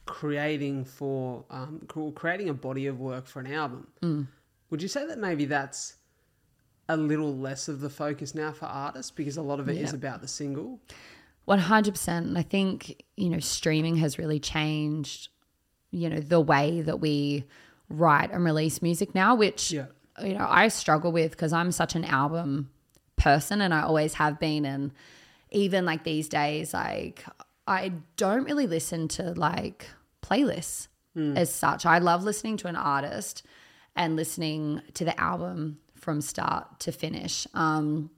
creating 0.06 0.84
for 0.84 1.44
um, 1.50 1.82
creating 2.14 2.48
a 2.48 2.54
body 2.54 2.86
of 2.86 2.98
work 3.00 3.26
for 3.26 3.40
an 3.40 3.52
album. 3.52 3.88
Mm. 4.02 4.26
Would 4.70 4.80
you 4.82 4.88
say 4.88 5.06
that 5.06 5.18
maybe 5.18 5.44
that's 5.44 5.96
a 6.88 6.96
little 6.96 7.36
less 7.36 7.68
of 7.68 7.80
the 7.80 7.90
focus 7.90 8.34
now 8.34 8.52
for 8.52 8.66
artists 8.66 9.10
because 9.10 9.36
a 9.36 9.42
lot 9.42 9.60
of 9.60 9.68
it 9.68 9.76
is 9.76 9.90
Yeah. 9.90 9.96
about 9.96 10.20
the 10.22 10.28
single? 10.28 10.80
100%. 11.46 12.26
And 12.28 12.38
I 12.38 12.42
think, 12.42 13.02
you 13.16 13.28
know, 13.30 13.40
streaming 13.40 13.96
has 13.96 14.18
really 14.18 14.38
changed, 14.40 15.28
you 15.90 16.08
know, 16.08 16.20
the 16.20 16.40
way 16.40 16.80
that 16.82 17.00
we 17.00 17.44
write 17.88 18.30
and 18.30 18.44
release 18.44 18.80
music 18.82 19.14
now, 19.14 19.34
which, 19.34 19.72
Yeah. 19.72 19.86
You 20.22 20.34
know, 20.34 20.46
I 20.48 20.68
struggle 20.68 21.12
with 21.12 21.32
because 21.32 21.52
I'm 21.52 21.72
such 21.72 21.94
an 21.94 22.04
album 22.04 22.70
person 23.16 23.60
and 23.60 23.74
I 23.74 23.82
always 23.82 24.14
have 24.14 24.38
been. 24.38 24.64
And 24.64 24.92
even 25.50 25.84
like 25.84 26.04
these 26.04 26.28
days, 26.28 26.72
like, 26.74 27.24
I 27.66 27.92
don't 28.16 28.44
really 28.44 28.66
listen 28.66 29.08
to 29.08 29.32
like 29.34 29.88
playlists 30.22 30.88
as 31.36 31.52
such. 31.52 31.84
I 31.84 31.98
love 31.98 32.22
listening 32.22 32.56
to 32.58 32.68
an 32.68 32.76
artist 32.76 33.44
and 33.96 34.14
listening 34.14 34.80
to 34.94 35.04
the 35.04 35.18
album 35.20 35.78
from 35.96 36.20
start 36.20 36.78
to 36.80 36.92
finish. 36.92 37.46
Um, 37.54 38.10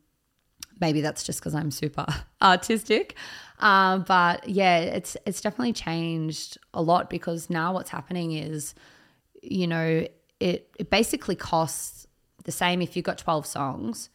maybe 0.81 1.01
that's 1.01 1.23
just 1.23 1.41
because 1.41 1.55
I'm 1.55 1.71
super 1.71 2.07
artistic. 2.43 3.17
Um, 3.59 4.05
but 4.07 4.49
yeah, 4.49 4.79
it's 4.79 5.17
it's 5.27 5.41
definitely 5.41 5.73
changed 5.73 6.59
a 6.75 6.83
lot 6.83 7.11
because 7.11 7.51
now 7.51 7.73
what's 7.73 7.91
happening 7.91 8.33
is, 8.33 8.75
you 9.43 9.67
know, 9.67 10.07
it 10.41 10.71
it 10.79 10.91
basically 10.91 11.37
costs 11.37 12.07
the 12.45 12.53
same 12.53 12.83
if 12.83 12.97
you've 12.97 13.05
got 13.05 13.19
12 13.19 13.47
songs, 13.47 14.11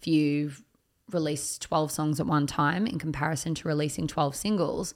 if 0.00 0.06
you 0.06 0.52
release 1.10 1.58
12 1.58 1.90
songs 1.90 2.20
at 2.20 2.26
one 2.26 2.46
time 2.46 2.86
in 2.86 2.98
comparison 2.98 3.54
to 3.54 3.68
releasing 3.68 4.06
12 4.06 4.36
singles, 4.36 4.94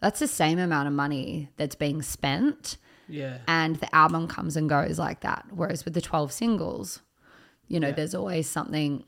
that's 0.00 0.20
the 0.20 0.28
same 0.28 0.58
amount 0.58 0.88
of 0.88 0.94
money 0.94 1.50
that's 1.56 1.74
being 1.74 2.00
spent 2.00 2.78
Yeah. 3.08 3.38
and 3.46 3.76
the 3.76 3.94
album 3.94 4.28
comes 4.28 4.56
and 4.56 4.68
goes 4.68 4.98
like 4.98 5.20
that. 5.20 5.46
Whereas 5.50 5.84
with 5.84 5.94
the 5.94 6.00
12 6.00 6.32
singles, 6.32 7.00
you 7.68 7.78
know, 7.80 7.88
Yeah. 7.88 7.94
there's 7.94 8.14
always 8.14 8.48
something 8.48 9.04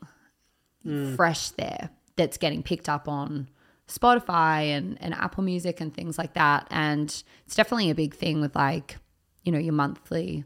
mm. 0.85 1.15
fresh 1.15 1.49
there 1.51 1.89
that's 2.15 2.37
getting 2.37 2.61
picked 2.63 2.87
up 2.87 3.07
on 3.07 3.49
Spotify 3.87 4.75
and, 4.75 5.01
and 5.01 5.13
Apple 5.13 5.43
Music 5.43 5.81
and 5.81 5.93
things 5.93 6.17
like 6.17 6.33
that. 6.33 6.67
And 6.69 7.09
it's 7.45 7.55
definitely 7.55 7.89
a 7.89 7.95
big 7.95 8.13
thing 8.13 8.41
with 8.41 8.55
like, 8.55 8.97
you 9.43 9.51
know, 9.51 9.59
your 9.59 9.73
monthly 9.73 10.45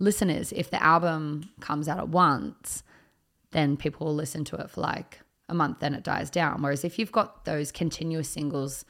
listeners. 0.00 0.52
If 0.52 0.70
the 0.70 0.82
album 0.82 1.50
comes 1.60 1.86
out 1.88 1.98
at 1.98 2.08
once, 2.08 2.82
then 3.52 3.76
people 3.76 4.06
will 4.08 4.14
listen 4.14 4.44
to 4.46 4.56
it 4.56 4.70
for 4.70 4.80
like 4.80 5.20
a 5.48 5.54
month, 5.54 5.78
then 5.80 5.94
it 5.94 6.02
dies 6.04 6.30
down. 6.30 6.62
Whereas 6.62 6.84
if 6.84 6.98
you've 6.98 7.12
got 7.12 7.44
those 7.44 7.70
continuous 7.72 8.28
singles 8.28 8.84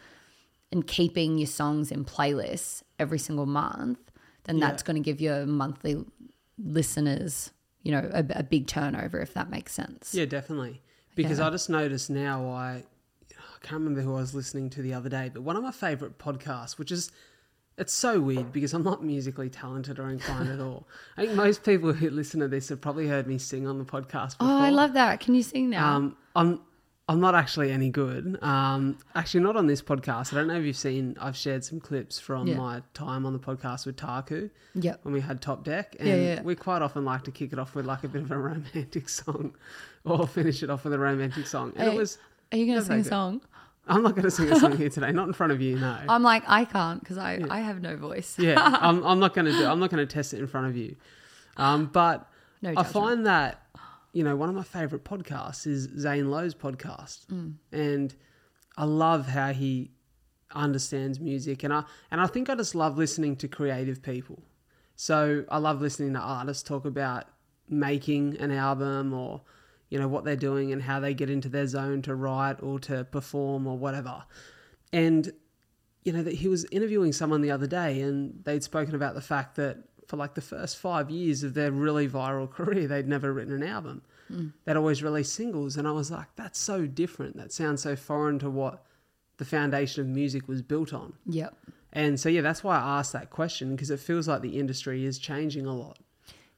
and 0.72 0.86
keeping 0.86 1.36
your 1.38 1.46
songs 1.46 1.90
in 1.90 2.04
playlists 2.04 2.82
every 2.98 3.18
single 3.18 3.46
month, 3.46 3.98
then 4.44 4.58
Yeah. 4.58 4.68
that's 4.68 4.82
going 4.82 4.96
to 4.96 5.02
give 5.02 5.20
your 5.20 5.44
monthly 5.46 6.04
listeners, 6.58 7.50
you 7.82 7.92
know, 7.92 8.10
a, 8.12 8.24
a 8.30 8.42
big 8.42 8.66
turnover, 8.66 9.20
if 9.20 9.34
that 9.34 9.50
makes 9.50 9.72
sense. 9.72 10.14
Yeah, 10.14 10.26
definitely. 10.26 10.82
Because 11.14 11.38
Yeah. 11.38 11.48
I 11.48 11.50
just 11.50 11.68
noticed 11.70 12.10
now 12.10 12.48
I 12.50 12.84
I 13.36 13.62
can't 13.66 13.80
remember 13.82 14.00
who 14.00 14.14
I 14.14 14.20
was 14.20 14.34
listening 14.34 14.70
to 14.70 14.82
the 14.82 14.94
other 14.94 15.10
day, 15.10 15.30
but 15.32 15.42
one 15.42 15.54
of 15.56 15.62
my 15.62 15.70
favorite 15.72 16.18
podcasts, 16.18 16.78
which 16.78 16.90
is 16.90 17.10
it's 17.80 17.92
so 17.94 18.20
weird 18.20 18.52
because 18.52 18.74
I'm 18.74 18.82
not 18.84 19.02
musically 19.02 19.48
talented 19.48 19.98
or 19.98 20.10
inclined 20.10 20.50
at 20.50 20.60
all. 20.60 20.86
I 21.16 21.22
think 21.24 21.34
most 21.34 21.64
people 21.64 21.92
who 21.92 22.10
listen 22.10 22.40
to 22.40 22.48
this 22.48 22.68
have 22.68 22.80
probably 22.80 23.08
heard 23.08 23.26
me 23.26 23.38
sing 23.38 23.66
on 23.66 23.78
the 23.78 23.84
podcast 23.84 24.38
before. 24.38 24.52
Oh, 24.52 24.58
I 24.58 24.70
love 24.70 24.92
that. 24.92 25.20
Can 25.20 25.34
you 25.34 25.42
sing 25.42 25.70
now? 25.70 25.96
Um, 25.96 26.16
I'm 26.36 26.60
I'm 27.08 27.18
not 27.18 27.34
actually 27.34 27.72
any 27.72 27.88
good. 27.90 28.38
Um, 28.40 28.96
actually, 29.16 29.40
not 29.40 29.56
on 29.56 29.66
this 29.66 29.82
podcast. 29.82 30.32
I 30.32 30.36
don't 30.36 30.46
know 30.46 30.54
if 30.60 30.64
you've 30.64 30.76
seen. 30.76 31.16
I've 31.20 31.36
shared 31.36 31.64
some 31.64 31.80
clips 31.80 32.20
from 32.20 32.46
Yeah. 32.46 32.56
my 32.56 32.82
time 32.94 33.26
on 33.26 33.32
the 33.32 33.38
podcast 33.40 33.84
with 33.86 33.96
Taku 33.96 34.48
yep. 34.74 35.00
when 35.02 35.12
we 35.12 35.20
had 35.20 35.40
Top 35.42 35.64
Deck, 35.64 35.96
and 35.98 36.06
Yeah, 36.08 36.14
yeah. 36.14 36.42
we 36.42 36.54
quite 36.54 36.82
often 36.82 37.04
like 37.04 37.24
to 37.24 37.32
kick 37.32 37.52
it 37.52 37.58
off 37.58 37.74
with 37.74 37.84
like 37.84 38.04
a 38.04 38.08
bit 38.08 38.22
of 38.22 38.30
a 38.30 38.38
romantic 38.50 39.08
song, 39.08 39.54
or 40.04 40.24
finish 40.28 40.62
it 40.62 40.70
off 40.70 40.84
with 40.84 40.92
a 40.92 40.98
romantic 41.00 41.48
song. 41.48 41.72
And 41.76 41.92
it 41.92 41.96
was. 41.96 42.18
Are 42.52 42.58
you 42.58 42.66
going 42.66 42.78
to 42.78 42.84
sing 42.84 43.00
a 43.00 43.04
song? 43.04 43.40
I'm 43.90 44.02
not 44.02 44.12
going 44.12 44.22
to 44.24 44.30
sing 44.30 44.50
a 44.50 44.58
song 44.58 44.76
here 44.76 44.88
today. 44.88 45.12
Not 45.12 45.26
in 45.28 45.32
front 45.34 45.52
of 45.52 45.60
you, 45.60 45.78
no. 45.78 45.98
I'm 46.08 46.22
like, 46.22 46.44
I 46.46 46.64
can't 46.64 47.00
because 47.00 47.18
I, 47.18 47.40
I 47.50 47.60
have 47.60 47.80
no 47.82 47.96
voice. 47.96 48.38
yeah, 48.38 48.54
I'm, 48.80 49.02
I'm 49.04 49.18
not 49.18 49.34
going 49.34 49.46
to 49.46 49.52
do. 49.52 49.66
I'm 49.66 49.78
not 49.80 49.90
going 49.90 50.06
to 50.06 50.12
test 50.12 50.32
it 50.34 50.38
in 50.38 50.46
front 50.46 50.68
of 50.68 50.76
you. 50.76 50.96
Um, 51.56 51.86
but 51.86 52.26
No 52.62 52.72
I 52.76 52.82
find 52.84 53.26
that 53.26 53.62
you 54.12 54.24
know 54.24 54.34
one 54.36 54.48
of 54.48 54.54
my 54.54 54.62
favorite 54.62 55.04
podcasts 55.04 55.66
is 55.66 55.88
Zane 55.98 56.30
Lowe's 56.30 56.54
podcast, 56.54 57.26
Mm. 57.26 57.54
and 57.72 58.14
I 58.76 58.84
love 58.84 59.26
how 59.28 59.52
he 59.52 59.90
understands 60.54 61.20
music, 61.20 61.62
and 61.64 61.72
I 61.72 61.84
and 62.10 62.20
I 62.20 62.26
think 62.26 62.48
I 62.48 62.54
just 62.54 62.74
love 62.74 62.96
listening 62.98 63.36
to 63.36 63.48
creative 63.48 64.02
people. 64.02 64.42
So 64.96 65.44
I 65.48 65.58
love 65.58 65.80
listening 65.80 66.12
to 66.14 66.18
artists 66.18 66.62
talk 66.62 66.84
about 66.84 67.24
making 67.68 68.36
an 68.38 68.50
album 68.50 69.12
or 69.12 69.42
you 69.90 69.98
know 69.98 70.08
what 70.08 70.24
they're 70.24 70.36
doing 70.36 70.72
and 70.72 70.82
how 70.82 71.00
they 71.00 71.12
get 71.12 71.28
into 71.28 71.48
their 71.48 71.66
zone 71.66 72.00
to 72.02 72.14
write 72.14 72.62
or 72.62 72.78
to 72.80 73.04
perform 73.04 73.66
or 73.66 73.76
whatever. 73.76 74.24
And 74.92 75.32
you 76.04 76.12
know 76.12 76.22
that 76.22 76.34
he 76.36 76.48
was 76.48 76.64
interviewing 76.70 77.12
someone 77.12 77.42
the 77.42 77.50
other 77.50 77.66
day 77.66 78.00
and 78.00 78.42
they'd 78.44 78.62
spoken 78.62 78.94
about 78.94 79.14
the 79.14 79.20
fact 79.20 79.56
that 79.56 79.78
for 80.06 80.16
like 80.16 80.34
the 80.34 80.40
first 80.40 80.78
five 80.78 81.10
years 81.10 81.42
of 81.42 81.54
their 81.54 81.70
really 81.70 82.08
viral 82.08 82.50
career 82.58 82.86
they'd 82.86 83.08
never 83.08 83.32
written 83.32 83.52
an 83.52 83.62
album. 83.62 84.02
Hmm. 84.28 84.48
They'd 84.64 84.76
always 84.76 85.02
released 85.02 85.34
singles. 85.34 85.76
And 85.76 85.86
i 85.86 85.92
was 85.92 86.10
like 86.10 86.28
that's 86.36 86.58
so 86.58 86.86
different. 86.86 87.36
That 87.36 87.52
sounds 87.52 87.82
so 87.82 87.96
foreign 87.96 88.38
to 88.38 88.48
what 88.50 88.84
the 89.36 89.44
foundation 89.44 90.02
of 90.02 90.06
music 90.08 90.46
was 90.48 90.62
built 90.62 90.92
on. 90.92 91.14
Yep. 91.26 91.56
and 91.92 92.20
so 92.20 92.28
yeah 92.28 92.40
that's 92.42 92.62
why 92.62 92.76
i 92.78 92.98
asked 92.98 93.12
that 93.14 93.30
question 93.30 93.74
because 93.74 93.90
it 93.90 93.98
feels 93.98 94.28
like 94.28 94.42
the 94.42 94.58
industry 94.58 95.04
is 95.04 95.18
changing 95.18 95.66
a 95.66 95.74
lot 95.74 95.98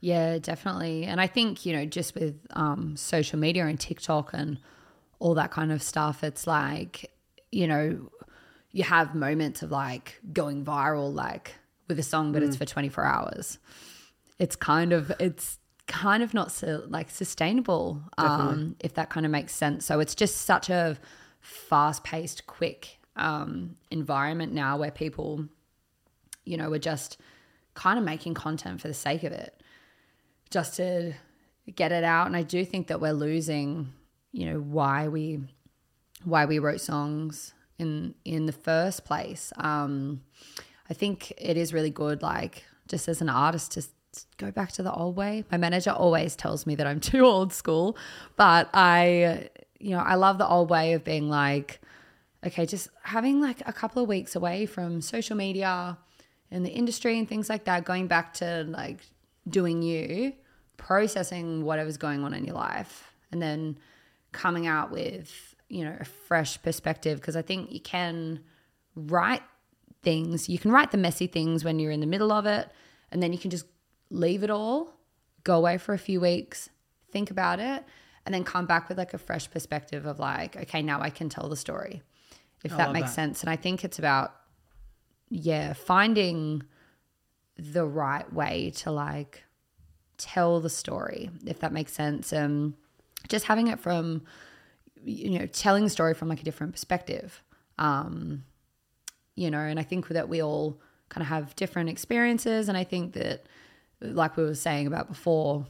Yeah, 0.02 0.38
definitely. 0.38 1.04
And 1.04 1.20
I 1.20 1.28
think, 1.28 1.64
you 1.64 1.72
know, 1.72 1.86
just 1.86 2.16
with 2.16 2.34
um, 2.50 2.96
social 2.96 3.38
media 3.38 3.66
and 3.66 3.78
TikTok 3.78 4.32
and 4.32 4.58
all 5.20 5.34
that 5.34 5.52
kind 5.52 5.70
of 5.70 5.80
stuff, 5.80 6.24
it's 6.24 6.44
like, 6.44 7.12
you 7.52 7.68
know, 7.68 8.10
you 8.72 8.82
have 8.82 9.14
moments 9.14 9.62
of 9.62 9.70
like 9.70 10.18
going 10.32 10.64
viral, 10.64 11.14
like 11.14 11.54
with 11.86 12.00
a 12.00 12.02
song, 12.02 12.32
but 12.32 12.42
it's 12.42 12.56
for 12.56 12.64
24 12.64 13.04
hours. 13.04 13.60
It's 14.40 14.56
kind 14.56 14.92
of, 14.92 15.12
it's 15.20 15.60
kind 15.86 16.24
of 16.24 16.34
not 16.34 16.50
so 16.50 16.82
like 16.88 17.08
sustainable, 17.08 18.02
um, 18.18 18.74
if 18.80 18.94
that 18.94 19.08
kind 19.08 19.24
of 19.24 19.30
makes 19.30 19.54
sense. 19.54 19.84
So 19.84 20.00
it's 20.00 20.16
just 20.16 20.38
such 20.38 20.68
a 20.68 20.98
fast 21.40 22.02
paced, 22.02 22.48
quick 22.48 22.98
um, 23.14 23.76
environment 23.92 24.52
now 24.52 24.78
where 24.78 24.90
people, 24.90 25.46
you 26.44 26.56
know, 26.56 26.72
are 26.72 26.80
just 26.80 27.18
kind 27.74 28.00
of 28.00 28.04
making 28.04 28.34
content 28.34 28.80
for 28.80 28.88
the 28.88 28.94
sake 28.94 29.22
of 29.22 29.30
it 29.30 29.61
just 30.52 30.76
to 30.76 31.14
get 31.74 31.92
it 31.92 32.04
out. 32.04 32.26
And 32.26 32.36
i 32.36 32.42
do 32.42 32.64
think 32.64 32.86
that 32.88 33.00
we're 33.00 33.12
losing 33.12 33.92
you 34.32 34.46
know 34.46 34.58
why 34.58 35.08
we 35.08 35.40
why 36.24 36.44
we 36.44 36.58
wrote 36.58 36.80
songs 36.80 37.54
in 37.78 38.14
in 38.24 38.46
the 38.46 38.52
first 38.52 39.04
place. 39.04 39.52
Um 39.56 40.22
i 40.90 40.94
think 40.94 41.32
it 41.38 41.56
is 41.56 41.72
really 41.72 41.90
good 41.90 42.22
like 42.22 42.64
just 42.88 43.08
as 43.08 43.20
an 43.20 43.28
artist 43.28 43.72
to 43.72 43.82
go 44.36 44.50
back 44.50 44.72
to 44.72 44.82
the 44.82 44.92
old 44.92 45.16
way. 45.16 45.44
My 45.50 45.56
manager 45.56 45.90
always 45.90 46.36
tells 46.36 46.66
me 46.66 46.74
that 46.76 46.86
i'm 46.86 47.00
too 47.12 47.24
old 47.24 47.52
school 47.52 47.96
but 48.36 48.68
i 48.74 49.48
you 49.78 49.90
know 49.90 49.98
i 49.98 50.14
love 50.14 50.38
the 50.38 50.48
old 50.48 50.70
way 50.70 50.92
of 50.92 51.02
being 51.02 51.28
like 51.28 51.80
okay 52.44 52.66
just 52.66 52.88
having 53.02 53.40
like 53.40 53.62
a 53.66 53.72
couple 53.72 54.02
of 54.02 54.08
weeks 54.08 54.36
away 54.36 54.66
from 54.66 55.00
social 55.00 55.36
media 55.36 55.98
and 56.50 56.64
the 56.64 56.70
industry 56.70 57.18
and 57.18 57.28
things 57.28 57.48
like 57.48 57.64
that 57.64 57.84
going 57.84 58.06
back 58.06 58.34
to 58.34 58.64
like 58.68 59.00
doing 59.48 59.82
you 59.82 60.32
processing 60.82 61.64
whatever's 61.64 61.96
going 61.96 62.24
on 62.24 62.34
in 62.34 62.44
your 62.44 62.56
life 62.56 63.14
and 63.30 63.40
then 63.40 63.78
coming 64.32 64.66
out 64.66 64.90
with 64.90 65.54
you 65.68 65.84
know 65.84 65.96
a 66.00 66.04
fresh 66.04 66.60
perspective 66.60 67.20
because 67.20 67.36
i 67.36 67.42
think 67.42 67.70
you 67.70 67.78
can 67.78 68.40
write 68.96 69.42
things 70.02 70.48
you 70.48 70.58
can 70.58 70.72
write 70.72 70.90
the 70.90 70.98
messy 70.98 71.28
things 71.28 71.62
when 71.62 71.78
you're 71.78 71.92
in 71.92 72.00
the 72.00 72.06
middle 72.06 72.32
of 72.32 72.46
it 72.46 72.68
and 73.12 73.22
then 73.22 73.32
you 73.32 73.38
can 73.38 73.48
just 73.48 73.64
leave 74.10 74.42
it 74.42 74.50
all 74.50 74.92
go 75.44 75.56
away 75.56 75.78
for 75.78 75.94
a 75.94 75.98
few 75.98 76.20
weeks 76.20 76.68
think 77.12 77.30
about 77.30 77.60
it 77.60 77.84
and 78.26 78.34
then 78.34 78.42
come 78.42 78.66
back 78.66 78.88
with 78.88 78.98
like 78.98 79.14
a 79.14 79.18
fresh 79.18 79.48
perspective 79.48 80.04
of 80.04 80.18
like 80.18 80.56
okay 80.56 80.82
now 80.82 81.00
i 81.00 81.10
can 81.10 81.28
tell 81.28 81.48
the 81.48 81.56
story 81.56 82.02
if 82.64 82.72
I 82.72 82.78
that 82.78 82.92
makes 82.92 83.10
that. 83.10 83.14
sense 83.14 83.40
and 83.42 83.50
i 83.50 83.54
think 83.54 83.84
it's 83.84 84.00
about 84.00 84.34
yeah 85.28 85.74
finding 85.74 86.64
the 87.56 87.86
right 87.86 88.30
way 88.32 88.72
to 88.78 88.90
like 88.90 89.44
tell 90.22 90.60
the 90.60 90.70
story 90.70 91.30
if 91.46 91.60
that 91.60 91.72
makes 91.72 91.92
sense. 91.92 92.32
Um 92.32 92.74
just 93.28 93.46
having 93.46 93.68
it 93.68 93.78
from 93.80 94.22
you 95.04 95.38
know 95.38 95.46
telling 95.46 95.84
the 95.84 95.90
story 95.90 96.14
from 96.14 96.28
like 96.28 96.40
a 96.40 96.44
different 96.44 96.72
perspective. 96.72 97.42
Um 97.78 98.44
you 99.34 99.50
know 99.50 99.58
and 99.58 99.78
i 99.78 99.82
think 99.82 100.08
that 100.08 100.28
we 100.28 100.42
all 100.42 100.78
kind 101.08 101.22
of 101.22 101.28
have 101.28 101.54
different 101.56 101.88
experiences 101.88 102.68
and 102.68 102.76
i 102.76 102.84
think 102.84 103.14
that 103.14 103.46
like 104.00 104.36
we 104.36 104.44
were 104.44 104.54
saying 104.54 104.86
about 104.86 105.08
before 105.08 105.66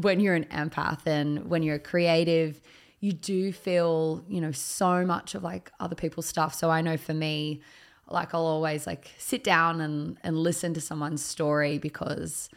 when 0.00 0.20
you're 0.20 0.34
an 0.34 0.44
empath 0.46 1.06
and 1.06 1.48
when 1.48 1.62
you're 1.62 1.78
creative 1.78 2.60
you 3.00 3.12
do 3.12 3.52
feel 3.52 4.24
you 4.28 4.40
know 4.40 4.52
so 4.52 5.04
much 5.04 5.34
of 5.34 5.42
like 5.42 5.70
other 5.80 5.94
people's 5.94 6.26
stuff. 6.26 6.54
So 6.54 6.70
i 6.70 6.80
know 6.80 6.96
for 6.96 7.14
me 7.14 7.60
like 8.08 8.34
i'll 8.34 8.46
always 8.46 8.86
like 8.86 9.10
sit 9.18 9.44
down 9.44 9.80
and 9.80 10.18
and 10.22 10.36
listen 10.36 10.74
to 10.74 10.80
someone's 10.80 11.24
story 11.24 11.78
because 11.78 12.48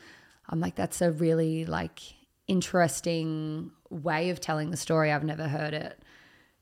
i'm 0.50 0.60
like 0.60 0.76
that's 0.76 1.02
a 1.02 1.12
really 1.12 1.66
like 1.66 2.02
interesting 2.48 3.72
way 3.90 4.30
of 4.30 4.40
telling 4.40 4.72
the 4.72 4.78
story 4.78 5.12
i've 5.12 5.24
never 5.24 5.48
heard 5.48 5.74
it 5.74 6.02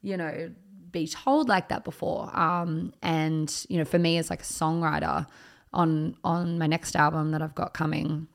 you 0.01 0.15
know 0.15 0.49
be 0.91 1.07
told 1.07 1.49
like 1.49 1.69
that 1.69 1.83
before. 1.83 2.35
Um, 2.37 2.93
and 3.01 3.53
you 3.69 3.77
know, 3.77 3.85
for 3.85 3.99
me 3.99 4.17
as 4.17 4.29
like 4.29 4.41
a 4.41 4.45
songwriter 4.45 5.27
on 5.73 6.15
on 6.23 6.57
my 6.57 6.67
next 6.67 6.95
album 6.95 7.31
that 7.31 7.41
I've 7.41 7.55
got 7.55 7.73
coming, 7.73 8.27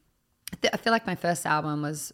I 0.72 0.76
feel 0.76 0.92
like 0.92 1.06
my 1.06 1.14
first 1.14 1.46
album 1.46 1.82
was 1.82 2.12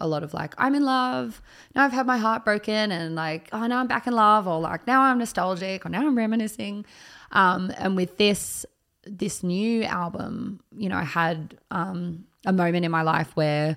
a 0.00 0.08
lot 0.08 0.24
of 0.24 0.34
like 0.34 0.54
I'm 0.58 0.74
in 0.74 0.84
love. 0.84 1.40
Now 1.74 1.84
I've 1.84 1.92
had 1.92 2.06
my 2.06 2.18
heart 2.18 2.44
broken, 2.44 2.90
and 2.90 3.14
like 3.14 3.48
oh 3.52 3.66
now 3.66 3.80
I'm 3.80 3.86
back 3.86 4.06
in 4.06 4.14
love, 4.14 4.46
or 4.46 4.60
like 4.60 4.86
now 4.86 5.02
I'm 5.02 5.18
nostalgic, 5.18 5.86
or 5.86 5.88
now 5.88 6.06
I'm 6.06 6.16
reminiscing. 6.16 6.84
Um, 7.32 7.72
and 7.78 7.96
with 7.96 8.16
this 8.16 8.66
this 9.06 9.42
new 9.42 9.84
album, 9.84 10.60
you 10.76 10.88
know, 10.88 10.96
I 10.96 11.04
had 11.04 11.58
um, 11.70 12.24
a 12.44 12.52
moment 12.52 12.84
in 12.84 12.90
my 12.90 13.02
life 13.02 13.30
where, 13.34 13.76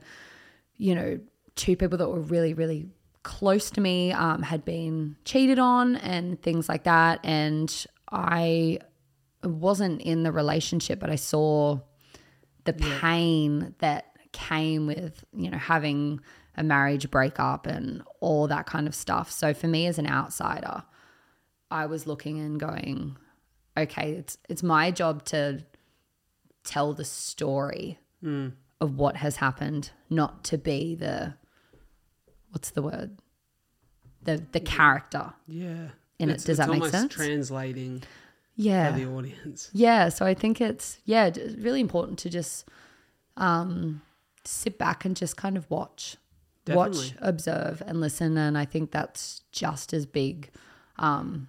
you 0.78 0.96
know, 0.96 1.20
two 1.56 1.76
people 1.76 1.98
that 1.98 2.10
were 2.10 2.22
really 2.22 2.54
really 2.54 2.88
close 3.24 3.70
to 3.72 3.82
me 3.82 4.14
um, 4.14 4.42
had 4.42 4.64
been 4.64 5.18
cheated 5.26 5.60
on 5.60 5.98
and 5.98 6.42
things 6.42 6.70
like 6.70 6.84
that, 6.84 7.20
and 7.24 7.86
I 8.12 8.80
wasn't 9.44 10.02
in 10.02 10.24
the 10.24 10.32
relationship, 10.32 11.00
but 11.00 11.10
I 11.10 11.16
saw 11.16 11.80
the 12.64 12.74
pain 12.74 13.76
that 13.80 14.06
came 14.32 14.88
with 14.88 15.24
you 15.34 15.50
know 15.50 15.58
having 15.58 16.20
a 16.56 16.64
marriage 16.64 17.10
breakup 17.12 17.68
and 17.68 18.04
all 18.20 18.48
that 18.48 18.66
kind 18.66 18.88
of 18.88 18.96
stuff. 18.96 19.32
So 19.32 19.54
for 19.54 19.68
me 19.68 19.88
as 19.88 20.00
an 20.00 20.08
outsider, 20.08 20.84
I 21.70 21.86
was 21.86 22.08
looking 22.08 22.40
and 22.40 22.60
going, 22.60 23.18
okay, 23.78 24.14
it's 24.14 24.38
it's 24.50 24.64
my 24.64 24.92
job 24.92 25.24
to 25.26 25.66
tell 26.64 26.94
the 26.94 27.06
story 27.06 28.00
of 28.24 28.98
what 28.98 29.18
has 29.18 29.38
happened, 29.38 29.92
not 30.10 30.44
to 30.46 30.58
be 30.58 30.96
the 30.96 31.36
what's 32.52 32.72
the 32.72 32.82
word? 32.82 33.18
The 34.24 34.44
the 34.52 34.60
character. 34.60 35.34
Yeah. 35.48 35.90
In 36.20 36.30
it. 36.30 36.44
Does 36.44 36.58
that 36.58 36.70
make 36.70 36.86
sense? 36.86 37.14
Translating 37.14 38.04
Yeah. 38.56 38.92
for 38.92 39.00
the 39.00 39.06
audience. 39.06 39.70
Yeah, 39.74 40.10
so 40.10 40.26
I 40.26 40.34
think 40.34 40.60
it's 40.62 41.00
yeah, 41.06 41.30
really 41.58 41.80
important 41.82 42.20
to 42.20 42.30
just 42.30 42.68
um 43.38 44.02
sit 44.46 44.78
back 44.78 45.06
and 45.06 45.16
just 45.16 45.38
kind 45.38 45.58
of 45.58 45.70
watch. 45.70 46.18
Watch, 46.70 47.14
observe 47.22 47.82
and 47.88 48.02
listen 48.02 48.38
and 48.38 48.58
I 48.58 48.66
think 48.66 48.92
that's 48.92 49.42
just 49.54 49.94
as 49.94 50.06
big 50.06 50.50
um 50.98 51.48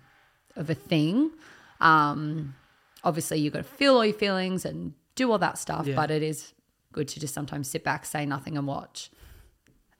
of 0.54 0.70
a 0.70 0.74
thing. 0.74 1.32
Um 1.80 2.54
obviously 3.02 3.38
you've 3.40 3.52
got 3.52 3.60
to 3.60 3.64
feel 3.64 3.94
all 3.96 4.04
your 4.04 4.14
feelings 4.14 4.64
and 4.64 4.92
do 5.16 5.30
all 5.32 5.38
that 5.38 5.58
stuff, 5.58 5.86
Yeah. 5.88 5.96
but 5.96 6.10
it 6.12 6.22
is 6.22 6.52
good 6.98 7.08
to 7.08 7.20
just 7.20 7.32
sometimes 7.32 7.70
sit 7.70 7.84
back, 7.84 8.04
say 8.04 8.26
nothing 8.26 8.58
and 8.58 8.66
watch 8.66 9.10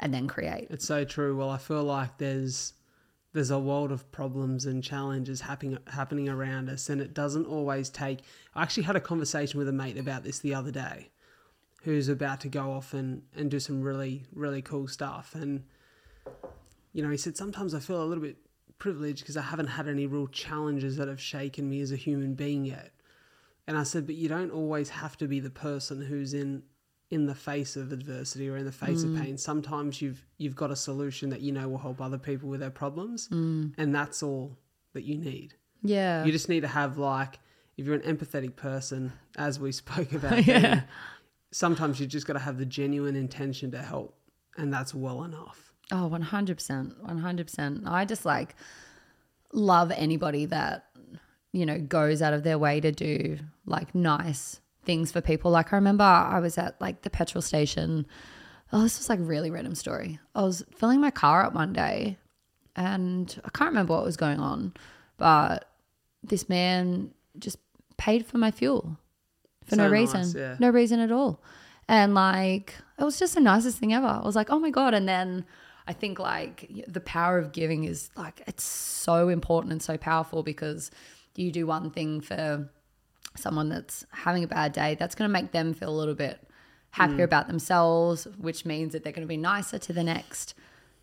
and 0.00 0.12
then 0.12 0.26
create. 0.26 0.66
It's 0.68 0.86
so 0.86 1.04
true. 1.04 1.36
Well, 1.36 1.48
I 1.48 1.58
feel 1.58 1.84
like 1.84 2.18
there's 2.18 2.72
there's 3.32 3.50
a 3.50 3.58
world 3.58 3.92
of 3.92 4.10
problems 4.10 4.66
and 4.66 4.82
challenges 4.82 5.42
happening 5.42 5.78
happening 5.86 6.28
around 6.28 6.68
us, 6.68 6.88
and 6.88 7.00
it 7.00 7.14
doesn't 7.14 7.46
always 7.46 7.88
take. 7.88 8.20
I 8.54 8.62
actually 8.62 8.82
had 8.82 8.96
a 8.96 9.00
conversation 9.00 9.58
with 9.58 9.68
a 9.68 9.72
mate 9.72 9.96
about 9.96 10.24
this 10.24 10.40
the 10.40 10.54
other 10.54 10.72
day, 10.72 11.10
who's 11.82 12.08
about 12.08 12.40
to 12.40 12.48
go 12.48 12.72
off 12.72 12.92
and 12.94 13.22
and 13.36 13.48
do 13.48 13.60
some 13.60 13.80
really 13.80 14.24
really 14.32 14.62
cool 14.62 14.88
stuff, 14.88 15.36
and 15.36 15.62
you 16.92 17.02
know, 17.02 17.10
he 17.10 17.16
said 17.16 17.36
sometimes 17.36 17.74
I 17.74 17.78
feel 17.78 18.02
a 18.02 18.06
little 18.06 18.24
bit 18.24 18.38
privileged 18.78 19.20
because 19.20 19.36
I 19.36 19.42
haven't 19.42 19.68
had 19.68 19.86
any 19.86 20.06
real 20.06 20.26
challenges 20.26 20.96
that 20.96 21.06
have 21.06 21.20
shaken 21.20 21.70
me 21.70 21.80
as 21.80 21.92
a 21.92 21.96
human 21.96 22.34
being 22.34 22.64
yet. 22.64 22.90
And 23.68 23.76
I 23.76 23.82
said, 23.82 24.06
but 24.06 24.14
you 24.14 24.28
don't 24.28 24.50
always 24.50 24.88
have 24.88 25.18
to 25.18 25.28
be 25.28 25.40
the 25.40 25.50
person 25.50 26.00
who's 26.00 26.32
in 26.32 26.62
in 27.10 27.26
the 27.26 27.34
face 27.34 27.76
of 27.76 27.92
adversity 27.92 28.48
or 28.48 28.56
in 28.56 28.66
the 28.66 28.72
face 28.72 29.02
of 29.02 29.10
mm. 29.10 29.22
pain. 29.22 29.38
Sometimes 29.38 30.02
you've 30.02 30.24
you've 30.36 30.56
got 30.56 30.70
a 30.70 30.76
solution 30.76 31.30
that 31.30 31.40
you 31.40 31.52
know 31.52 31.68
will 31.68 31.78
help 31.78 32.00
other 32.00 32.18
people 32.18 32.48
with 32.48 32.60
their 32.60 32.70
problems, 32.70 33.28
mm. 33.28 33.72
and 33.78 33.94
that's 33.94 34.22
all 34.22 34.58
that 34.92 35.04
you 35.04 35.16
need. 35.16 35.54
Yeah. 35.82 36.24
You 36.24 36.32
just 36.32 36.48
need 36.48 36.60
to 36.60 36.68
have 36.68 36.98
like 36.98 37.38
if 37.76 37.86
you're 37.86 37.94
an 37.94 38.16
empathetic 38.16 38.56
person, 38.56 39.12
as 39.36 39.58
we 39.58 39.72
spoke 39.82 40.12
about, 40.12 40.46
yeah. 40.46 40.82
sometimes 41.52 42.00
you 42.00 42.06
just 42.06 42.26
got 42.26 42.34
to 42.34 42.40
have 42.40 42.58
the 42.58 42.66
genuine 42.66 43.16
intention 43.16 43.70
to 43.70 43.82
help, 43.82 44.18
and 44.56 44.72
that's 44.72 44.94
well 44.94 45.24
enough. 45.24 45.72
Oh, 45.90 46.10
100%. 46.12 46.94
100%. 47.02 47.82
I 47.86 48.04
just 48.04 48.26
like 48.26 48.54
love 49.54 49.90
anybody 49.90 50.44
that, 50.44 50.84
you 51.52 51.64
know, 51.64 51.78
goes 51.78 52.20
out 52.20 52.34
of 52.34 52.42
their 52.42 52.58
way 52.58 52.80
to 52.80 52.92
do 52.92 53.38
like 53.64 53.94
nice 53.94 54.60
things 54.88 55.12
for 55.12 55.20
people. 55.20 55.50
Like 55.50 55.72
I 55.72 55.76
remember 55.76 56.02
I 56.02 56.40
was 56.40 56.56
at 56.56 56.80
like 56.80 57.02
the 57.02 57.10
petrol 57.10 57.42
station. 57.42 58.06
Oh, 58.72 58.82
this 58.82 58.98
was 58.98 59.08
like 59.10 59.18
a 59.18 59.22
really 59.22 59.50
random 59.50 59.74
story. 59.74 60.18
I 60.34 60.42
was 60.42 60.64
filling 60.74 61.00
my 61.00 61.10
car 61.10 61.44
up 61.44 61.52
one 61.54 61.72
day 61.74 62.16
and 62.74 63.38
I 63.44 63.50
can't 63.50 63.68
remember 63.68 63.92
what 63.92 64.04
was 64.04 64.16
going 64.16 64.40
on, 64.40 64.72
but 65.18 65.68
this 66.22 66.48
man 66.48 67.10
just 67.38 67.58
paid 67.98 68.24
for 68.26 68.38
my 68.38 68.50
fuel 68.50 68.96
for 69.66 69.76
no 69.76 69.84
So 69.84 69.90
nice, 69.90 70.14
reason. 70.14 70.40
yeah. 70.40 70.56
No 70.58 70.70
reason 70.70 71.00
at 71.00 71.12
all. 71.12 71.42
And 71.86 72.14
like, 72.14 72.74
it 72.98 73.04
was 73.04 73.18
just 73.18 73.34
the 73.34 73.40
nicest 73.40 73.78
thing 73.78 73.92
ever. 73.92 74.06
I 74.06 74.20
was 74.24 74.36
like, 74.36 74.48
oh 74.50 74.58
my 74.58 74.70
God. 74.70 74.94
And 74.94 75.06
then 75.08 75.44
I 75.86 75.92
think 75.92 76.18
like 76.18 76.70
the 76.88 77.00
power 77.00 77.38
of 77.38 77.52
giving 77.52 77.84
is 77.84 78.08
like, 78.16 78.42
it's 78.46 78.64
so 78.64 79.28
important 79.28 79.72
and 79.72 79.82
so 79.82 79.96
powerful 79.98 80.42
because 80.42 80.90
you 81.34 81.52
do 81.52 81.66
one 81.66 81.90
thing 81.90 82.20
for 82.20 82.68
someone 83.38 83.68
that's 83.68 84.04
having 84.10 84.44
a 84.44 84.48
bad 84.48 84.72
day, 84.72 84.94
that's 84.98 85.14
going 85.14 85.28
to 85.28 85.32
make 85.32 85.52
them 85.52 85.72
feel 85.74 85.88
a 85.90 85.98
little 85.98 86.14
bit 86.14 86.40
happier 86.92 87.24
about 87.24 87.46
themselves, 87.48 88.26
which 88.38 88.64
means 88.64 88.92
that 88.92 89.04
they're 89.04 89.12
going 89.12 89.26
to 89.26 89.28
be 89.28 89.36
nicer 89.36 89.78
to 89.78 89.92
the 89.92 90.02
next 90.04 90.54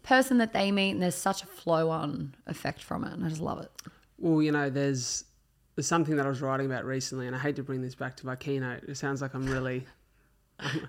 person 0.04 0.38
that 0.40 0.52
they 0.54 0.72
meet. 0.72 0.92
And 0.92 1.02
there's 1.02 1.16
such 1.16 1.44
a 1.44 1.46
flow 1.48 1.90
on 1.90 2.36
effect 2.48 2.82
from 2.84 3.04
it. 3.04 3.14
And 3.14 3.24
I 3.26 3.30
just 3.30 3.42
love 3.42 3.60
it. 3.62 3.72
Well, 4.20 4.42
you 4.42 4.52
know, 4.52 4.70
there's 4.70 5.26
there's 5.76 5.88
something 5.88 6.16
that 6.16 6.26
I 6.26 6.30
was 6.30 6.42
writing 6.42 6.66
about 6.66 6.86
recently, 6.86 7.28
and 7.28 7.36
I 7.36 7.40
hate 7.40 7.58
to 7.58 7.64
bring 7.64 7.82
this 7.82 7.96
back 7.96 8.16
to 8.18 8.26
my 8.26 8.36
keynote. 8.36 8.84
It 8.88 8.96
sounds 8.96 9.22
like 9.22 9.34
I'm 9.34 9.46
really 9.46 9.86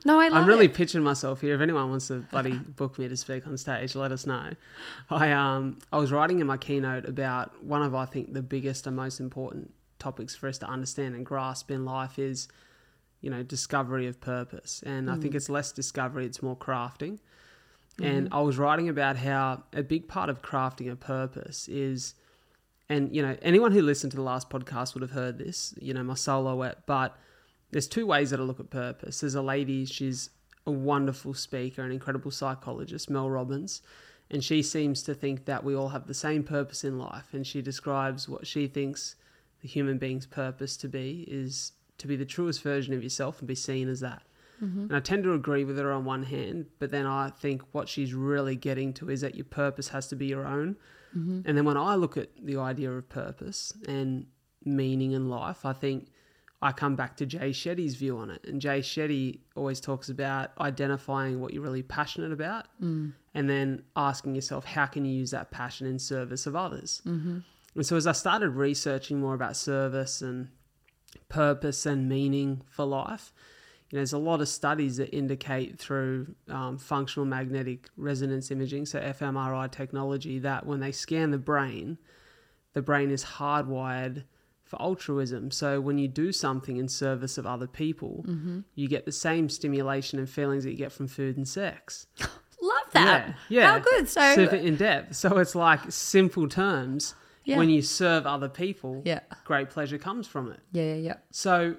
No, 0.05 0.21
I 0.21 0.29
love 0.29 0.43
I'm 0.43 0.49
really 0.49 0.67
it. 0.67 0.75
pitching 0.75 1.03
myself 1.03 1.41
here. 1.41 1.55
If 1.57 1.61
anyone 1.61 1.91
wants 1.91 2.07
to 2.09 2.21
bloody 2.31 2.53
book 2.77 2.99
me 2.99 3.09
to 3.09 3.17
speak 3.17 3.47
on 3.49 3.57
stage, 3.59 3.95
let 3.97 4.13
us 4.13 4.27
know. 4.27 4.51
I 5.11 5.33
um 5.33 5.79
I 5.93 5.99
was 5.99 6.13
writing 6.13 6.39
in 6.41 6.47
my 6.47 6.57
keynote 6.57 7.05
about 7.07 7.63
one 7.65 7.83
of 7.83 7.95
I 7.95 8.05
think 8.07 8.33
the 8.33 8.43
biggest 8.43 8.87
and 8.87 8.95
most 8.97 9.19
important 9.21 9.73
topics 9.99 10.35
for 10.35 10.49
us 10.49 10.59
to 10.59 10.67
understand 10.67 11.15
and 11.15 11.25
grasp 11.25 11.71
in 11.71 11.85
life 11.85 12.19
is, 12.19 12.49
you 13.21 13.31
know, 13.31 13.43
discovery 13.43 14.07
of 14.07 14.21
purpose. 14.21 14.83
And 14.85 15.11
I 15.11 15.17
think 15.17 15.35
mm. 15.35 15.37
it's 15.37 15.49
less 15.49 15.73
discovery, 15.73 16.27
it's 16.27 16.43
more 16.43 16.57
crafting. 16.57 17.19
Mm-hmm. 17.99 18.05
And 18.05 18.29
I 18.33 18.41
was 18.41 18.59
writing 18.59 18.89
about 18.89 19.17
how 19.17 19.65
a 19.73 19.83
big 19.83 20.09
part 20.09 20.29
of 20.29 20.43
crafting 20.43 20.91
a 20.91 20.97
purpose 20.97 21.69
is 21.69 22.15
and 22.89 23.15
you 23.15 23.23
know 23.23 23.37
anyone 23.43 23.73
who 23.73 23.83
listened 23.83 24.11
to 24.13 24.17
the 24.17 24.23
last 24.23 24.51
podcast 24.51 24.95
would 24.95 25.03
have 25.03 25.11
heard 25.11 25.39
this 25.39 25.75
you 25.81 25.93
know 25.93 26.03
my 26.03 26.15
soloette 26.15 26.83
but 26.87 27.17
there's 27.71 27.87
two 27.87 28.07
ways 28.07 28.31
that 28.31 28.41
i 28.41 28.43
look 28.43 28.61
at 28.61 28.71
purpose 28.71 29.21
there's 29.21 29.35
a 29.35 29.43
lady 29.43 29.85
she's 29.85 30.31
a 30.67 30.71
wonderful 30.71 31.35
speaker 31.35 31.83
an 31.83 31.93
incredible 31.93 32.31
psychologist 32.31 33.11
mel 33.11 33.29
robbins 33.29 33.83
and 34.31 34.43
she 34.43 34.63
seems 34.63 35.03
to 35.03 35.15
think 35.15 35.45
that 35.45 35.63
we 35.63 35.75
all 35.75 35.91
have 35.91 36.07
the 36.07 36.15
same 36.15 36.43
purpose 36.43 36.85
in 36.85 36.99
life 36.99 37.33
and 37.33 37.47
she 37.47 37.63
describes 37.63 38.29
what 38.29 38.47
she 38.47 38.67
thinks 38.67 39.17
the 39.67 39.73
human 39.73 39.99
being's 39.99 40.27
purpose 40.27 40.77
to 40.77 40.89
be 40.89 41.25
is 41.27 41.73
to 41.99 42.07
be 42.07 42.15
the 42.15 42.25
truest 42.25 42.63
version 42.63 42.95
of 42.95 43.03
yourself 43.03 43.41
and 43.41 43.49
be 43.49 43.55
seen 43.57 43.89
as 43.89 43.99
that 43.99 44.23
mm-hmm. 44.63 44.83
and 44.83 44.97
I 44.97 45.01
tend 45.01 45.25
to 45.25 45.35
agree 45.35 45.65
with 45.65 45.77
her 45.79 45.93
on 45.93 46.05
one 46.05 46.23
hand, 46.23 46.67
but 46.79 46.93
then 46.93 47.05
I 47.05 47.31
think 47.31 47.63
what 47.73 47.89
she's 47.89 48.15
really 48.15 48.55
getting 48.55 48.93
to 48.95 49.11
is 49.11 49.23
that 49.23 49.35
your 49.35 49.45
purpose 49.45 49.89
has 49.89 50.07
to 50.09 50.17
be 50.17 50.27
your 50.27 50.47
own. 50.47 50.77
Mm-hmm. 51.17 51.41
And 51.45 51.59
then 51.59 51.65
when 51.65 51.77
I 51.77 51.97
look 51.97 52.17
at 52.17 52.29
the 52.41 52.59
idea 52.59 52.93
of 52.93 53.09
purpose 53.09 53.73
and 53.89 54.27
meaning 54.65 55.13
in 55.13 55.29
life, 55.29 55.65
I 55.65 55.73
think 55.73 56.09
I 56.63 56.73
come 56.73 56.97
back 56.97 57.17
to 57.19 57.27
Jay 57.27 57.51
Shetty's 57.51 57.97
view 57.97 58.19
on 58.19 58.31
it. 58.31 58.45
And 58.47 58.61
Jay 58.61 58.81
Shetty 58.81 59.41
always 59.57 59.81
talks 59.81 60.09
about 60.09 60.53
identifying 60.59 61.41
what 61.41 61.53
you're 61.53 61.63
really 61.63 61.83
passionate 61.83 62.33
about 62.33 62.67
mm. 62.83 63.13
and 63.35 63.51
then 63.51 63.83
asking 63.95 64.35
yourself, 64.35 64.65
how 64.65 64.87
can 64.87 65.05
you 65.05 65.13
use 65.13 65.31
that 65.33 65.51
passion 65.51 65.87
in 65.87 65.99
service 65.99 66.47
of 66.47 66.57
others? 66.57 67.03
Mm-hmm. 67.07 67.39
And 67.77 67.87
so 67.87 67.97
as 67.97 68.07
I 68.07 68.13
started 68.13 68.51
researching 68.51 69.21
more 69.21 69.35
about 69.35 69.57
service 69.57 70.23
and 70.23 70.49
purpose 71.29 71.87
and 71.87 72.09
meaning 72.09 72.63
for 72.69 72.85
life, 72.85 73.33
you 73.91 73.97
know, 73.97 74.01
there's 74.01 74.13
a 74.13 74.19
lot 74.19 74.41
of 74.41 74.49
studies 74.49 74.97
that 74.97 75.15
indicate 75.15 75.79
through 75.79 76.35
um, 76.49 76.79
functional 76.79 77.27
magnetic 77.27 77.89
resonance 77.97 78.51
imaging, 78.51 78.87
so 78.87 78.99
fMRI 78.99 79.71
technology, 79.71 80.41
that 80.41 80.67
when 80.67 80.81
they 80.81 80.91
scan 80.91 81.31
the 81.31 81.39
brain, 81.39 81.99
the 82.73 82.83
brain 82.83 83.11
is 83.11 83.25
hardwired 83.25 84.25
for 84.65 84.83
altruism. 84.83 85.53
So 85.53 85.81
when 85.81 85.99
you 85.99 86.09
do 86.09 86.33
something 86.33 86.79
in 86.79 86.89
service 86.89 87.39
of 87.39 87.47
other 87.47 87.69
people, 87.69 88.25
you 88.75 88.89
get 88.89 89.05
the 89.05 89.13
same 89.13 89.49
stimulation 89.49 90.19
and 90.19 90.29
feelings 90.29 90.65
that 90.65 90.73
you 90.73 90.77
get 90.77 90.91
from 90.91 91.07
food 91.07 91.37
and 91.37 91.47
sex. 91.47 92.09
Love 92.61 92.93
that. 92.93 93.29
Yeah, 93.29 93.61
yeah. 93.61 93.71
How 93.71 93.79
good. 93.79 94.09
So, 94.09 94.35
super 94.35 94.57
in 94.57 94.75
depth. 94.77 95.15
So 95.15 95.39
it's 95.39 95.55
like 95.55 95.93
simple 95.93 96.49
terms. 96.49 97.15
Yeah. 97.47 97.59
When 97.59 97.71
you 97.71 97.81
serve 97.81 98.27
other 98.27 98.49
people, 98.49 99.03
Yeah. 99.05 99.21
great 99.45 99.71
pleasure 99.71 99.99
comes 99.99 100.27
from 100.27 100.51
it. 100.51 100.61
yeah, 100.73 100.83
yeah, 100.83 100.95
yeah. 100.95 101.15
So, 101.31 101.77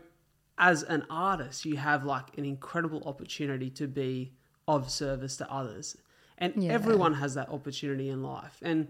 as 0.57 0.81
an 0.83 1.05
artist, 1.09 1.65
you 1.65 1.75
have 1.75 2.05
like 2.05 2.37
an 2.37 2.45
incredible 2.45 3.03
opportunity 3.05 3.69
to 3.71 3.85
be 3.87 4.31
of 4.67 4.89
service 4.89 5.35
to 5.37 5.51
others. 5.51 5.97
And 6.37 6.53
Yeah. 6.63 6.71
everyone 6.71 7.15
has 7.15 7.33
that 7.33 7.49
opportunity 7.49 8.09
in 8.09 8.23
life. 8.23 8.57
And, 8.61 8.87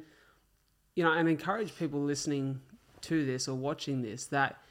you 0.95 1.03
know, 1.03 1.11
and 1.11 1.27
encourage 1.27 1.75
people 1.75 2.01
listening 2.03 2.61
to 3.01 3.25
this 3.25 3.47
or 3.47 3.55
watching 3.55 4.01
this 4.03 4.27
that 4.27 4.61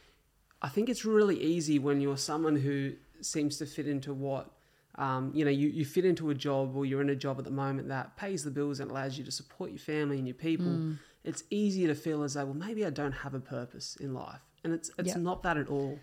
I 0.63 0.69
think 0.69 0.89
it's 0.89 1.05
really 1.05 1.39
easy 1.43 1.79
when 1.79 2.01
you're 2.01 2.17
someone 2.17 2.57
who 2.57 2.95
seems 3.21 3.59
to 3.59 3.67
fit 3.67 3.87
into 3.89 4.15
what 4.15 4.53
um, 4.99 5.31
you 5.35 5.45
know, 5.45 5.51
you, 5.51 5.69
you 5.69 5.85
fit 5.85 6.07
into 6.07 6.31
a 6.31 6.35
job 6.35 6.75
or 6.75 6.87
you're 6.87 7.03
in 7.03 7.11
a 7.11 7.15
job 7.17 7.37
at 7.39 7.45
the 7.45 7.51
moment 7.51 7.89
that 7.89 8.17
pays 8.17 8.43
the 8.43 8.51
bills 8.51 8.81
and 8.81 8.91
allows 8.91 9.19
you 9.19 9.25
to 9.25 9.31
support 9.31 9.69
your 9.71 9.79
family 9.79 10.17
and 10.17 10.27
your 10.27 10.35
people. 10.35 10.65
Mm. 10.65 10.99
It's 11.27 11.45
easier 11.51 11.89
to 11.89 11.95
feel 11.95 12.23
as 12.23 12.35
though, 12.35 12.45
well, 12.47 12.55
maybe 12.55 12.87
I 12.87 12.91
don't 12.91 13.13
have 13.13 13.35
a 13.35 13.41
purpose 13.41 13.97
in 13.97 14.15
life. 14.15 14.41
And 14.65 14.73
it's 14.73 14.91
it's 14.99 15.09
Yeah. 15.09 15.19
not 15.19 15.43
that 15.43 15.57
at 15.57 15.69
all. 15.69 15.99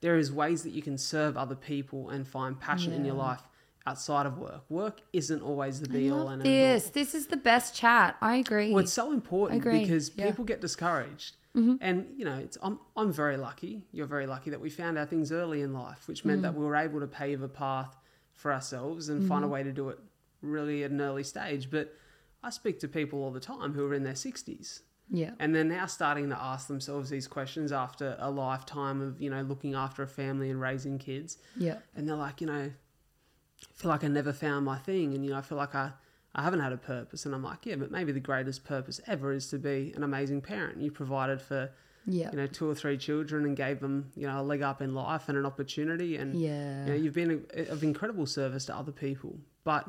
There 0.00 0.16
is 0.16 0.30
ways 0.32 0.62
that 0.62 0.70
you 0.70 0.82
can 0.82 0.96
serve 0.96 1.36
other 1.36 1.56
people 1.56 2.10
and 2.10 2.26
find 2.26 2.58
passion 2.60 2.92
in 2.92 3.04
your 3.04 3.16
life 3.16 3.42
outside 3.86 4.26
of 4.26 4.38
work. 4.38 4.62
Work 4.68 5.00
isn't 5.12 5.42
always 5.42 5.80
the 5.80 5.88
be 5.88 6.10
all 6.10 6.28
and 6.28 6.42
end 6.42 6.48
all. 6.48 6.74
this. 6.74 6.90
This 6.90 7.14
is 7.14 7.26
the 7.26 7.36
best 7.36 7.74
chat. 7.74 8.16
I 8.20 8.36
agree. 8.36 8.72
Well, 8.72 8.84
it's 8.84 8.92
so 8.92 9.12
important 9.12 9.64
because 9.64 10.12
yeah. 10.14 10.26
people 10.26 10.44
get 10.44 10.60
discouraged. 10.60 11.36
Mm-hmm. 11.56 11.76
And 11.80 12.06
you 12.16 12.24
know, 12.24 12.36
it's 12.36 12.58
I'm 12.62 12.78
I'm 12.96 13.12
very 13.12 13.36
lucky. 13.36 13.82
You're 13.90 14.06
very 14.06 14.26
lucky 14.26 14.50
that 14.50 14.60
we 14.60 14.70
found 14.70 14.98
our 14.98 15.06
things 15.06 15.32
early 15.32 15.62
in 15.62 15.72
life, 15.72 16.06
which 16.06 16.24
meant 16.24 16.42
that 16.42 16.52
mm. 16.52 16.58
we 16.58 16.66
were 16.66 16.76
able 16.76 17.00
to 17.00 17.06
pave 17.06 17.42
a 17.42 17.48
path 17.48 17.96
for 18.34 18.52
ourselves 18.52 19.08
and 19.08 19.26
find 19.26 19.42
a 19.42 19.46
mm-hmm. 19.46 19.54
way 19.54 19.62
to 19.64 19.72
do 19.72 19.88
it 19.88 19.98
really 20.42 20.84
at 20.84 20.90
an 20.90 21.00
early 21.00 21.24
stage. 21.24 21.70
But 21.70 21.94
I 22.42 22.50
speak 22.50 22.78
to 22.80 22.88
people 22.88 23.22
all 23.22 23.30
the 23.30 23.40
time 23.40 23.72
who 23.74 23.84
are 23.86 23.94
in 23.94 24.04
their 24.04 24.12
60s 24.14 24.80
yeah. 25.10 25.30
and 25.40 25.54
they're 25.54 25.64
now 25.64 25.86
starting 25.86 26.28
to 26.30 26.40
ask 26.40 26.68
themselves 26.68 27.10
these 27.10 27.26
questions 27.26 27.72
after 27.72 28.16
a 28.20 28.30
lifetime 28.30 29.00
of 29.00 29.20
you 29.20 29.30
know 29.30 29.42
looking 29.42 29.74
after 29.74 30.02
a 30.02 30.06
family 30.08 30.50
and 30.50 30.60
raising 30.60 30.98
kids 30.98 31.38
Yeah. 31.56 31.78
and 31.96 32.08
they're 32.08 32.16
like, 32.16 32.40
you 32.40 32.46
know, 32.46 32.70
I 32.70 33.72
feel 33.74 33.90
like 33.90 34.04
I 34.04 34.08
never 34.08 34.32
found 34.32 34.64
my 34.64 34.78
thing, 34.78 35.14
and 35.14 35.24
you 35.24 35.32
know, 35.32 35.38
I 35.38 35.42
feel 35.42 35.58
like 35.58 35.74
I, 35.74 35.90
I 36.34 36.42
haven't 36.42 36.60
had 36.60 36.72
a 36.72 36.76
purpose, 36.76 37.26
and 37.26 37.34
I'm 37.34 37.42
like, 37.42 37.66
yeah, 37.66 37.74
but 37.74 37.90
maybe 37.90 38.12
the 38.12 38.20
greatest 38.20 38.64
purpose 38.64 39.00
ever 39.08 39.32
is 39.32 39.48
to 39.48 39.58
be 39.58 39.92
an 39.96 40.04
amazing 40.04 40.42
parent. 40.42 40.80
You 40.80 40.92
provided 40.92 41.40
for, 41.42 41.70
Yeah. 42.06 42.30
you 42.30 42.36
know, 42.36 42.46
two 42.46 42.70
or 42.70 42.74
three 42.76 42.96
children 42.96 43.44
and 43.46 43.56
gave 43.56 43.80
them, 43.80 44.12
you 44.14 44.28
know, 44.28 44.40
a 44.40 44.44
leg 44.44 44.62
up 44.62 44.80
in 44.80 44.94
life 44.94 45.28
and 45.28 45.36
an 45.36 45.44
opportunity, 45.44 46.14
and 46.16 46.40
Yeah. 46.40 46.84
you 46.84 46.90
know, 46.92 46.94
you've 46.96 47.14
been 47.14 47.44
a, 47.56 47.66
of 47.72 47.82
incredible 47.82 48.26
service 48.26 48.64
to 48.66 48.76
other 48.76 48.92
people. 48.92 49.38
But 49.64 49.88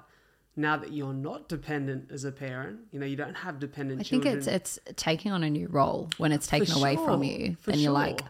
now 0.55 0.75
that 0.77 0.91
you're 0.91 1.13
not 1.13 1.47
dependent 1.47 2.11
as 2.11 2.23
a 2.25 2.31
parent, 2.31 2.79
you 2.91 2.99
know, 2.99 3.05
you 3.05 3.15
don't 3.15 3.35
have 3.35 3.59
dependent 3.59 4.01
I 4.01 4.03
think 4.03 4.23
children. 4.23 4.37
it's 4.39 4.47
it's 4.47 4.79
taking 4.95 5.31
on 5.31 5.43
a 5.43 5.49
new 5.49 5.67
role 5.67 6.09
when 6.17 6.31
it's 6.31 6.47
taken 6.47 6.73
away 6.75 6.95
from 6.95 7.23
you. 7.23 7.55
and 7.67 7.77
you're 7.81 7.91
like, 7.93 8.21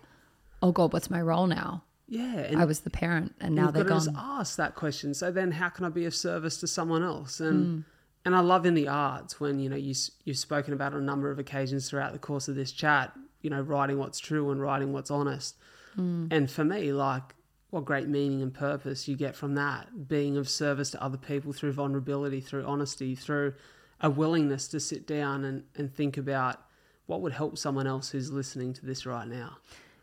oh 0.61 0.71
God, 0.71 0.93
what's 0.93 1.09
my 1.09 1.21
role 1.21 1.47
now? 1.47 1.83
yeah, 2.11 2.37
and 2.39 2.59
I 2.59 2.65
was 2.65 2.79
the 2.81 2.89
parent 2.89 3.35
and 3.39 3.53
now 3.53 3.65
You've 3.65 3.73
they're 3.75 3.83
got 3.83 4.01
to 4.03 4.11
gone. 4.11 4.39
ask 4.39 4.57
that 4.57 4.73
question. 4.75 5.13
So 5.13 5.31
then, 5.31 5.51
how 5.51 5.69
can 5.69 5.85
I 5.85 5.89
be 5.89 6.05
of 6.05 6.15
service 6.15 6.57
to 6.57 6.67
someone 6.67 7.03
else? 7.03 7.39
And 7.39 7.65
Hmm. 7.65 7.79
and 8.25 8.35
I 8.35 8.39
love 8.41 8.65
in 8.65 8.73
the 8.73 8.87
arts 8.87 9.39
when 9.39 9.59
you 9.59 9.69
know 9.69 9.75
you 9.75 9.93
you've 10.25 10.37
spoken 10.37 10.73
about 10.73 10.93
on 10.93 10.99
a 10.99 11.03
number 11.03 11.29
of 11.31 11.37
occasions 11.39 11.87
throughout 11.89 12.13
the 12.13 12.19
course 12.19 12.47
of 12.47 12.55
this 12.55 12.71
chat. 12.71 13.13
You 13.41 13.49
know, 13.51 13.61
writing 13.61 13.97
what's 13.99 14.19
true 14.19 14.49
and 14.51 14.59
writing 14.59 14.91
what's 14.91 15.09
honest. 15.11 15.55
Hmm. 15.95 16.27
And 16.31 16.49
for 16.51 16.63
me, 16.65 16.91
like, 16.91 17.35
what 17.69 17.85
great 17.85 18.07
meaning 18.07 18.41
and 18.41 18.53
purpose 18.53 19.07
you 19.07 19.15
get 19.15 19.35
from 19.35 19.55
that 19.55 20.07
being 20.07 20.37
of 20.37 20.49
service 20.49 20.89
to 20.91 21.03
other 21.03 21.17
people 21.17 21.53
through 21.53 21.71
vulnerability, 21.71 22.41
through 22.41 22.65
honesty, 22.65 23.15
through 23.15 23.53
a 24.01 24.09
willingness 24.09 24.67
to 24.69 24.79
sit 24.79 25.05
down 25.05 25.43
and, 25.43 25.63
and 25.75 25.93
think 25.93 26.17
about 26.17 26.61
what 27.05 27.21
would 27.21 27.33
help 27.33 27.57
someone 27.57 27.85
else 27.85 28.09
who's 28.09 28.31
listening 28.31 28.73
to 28.73 28.85
this 28.85 29.05
right 29.05 29.27
now. 29.27 29.57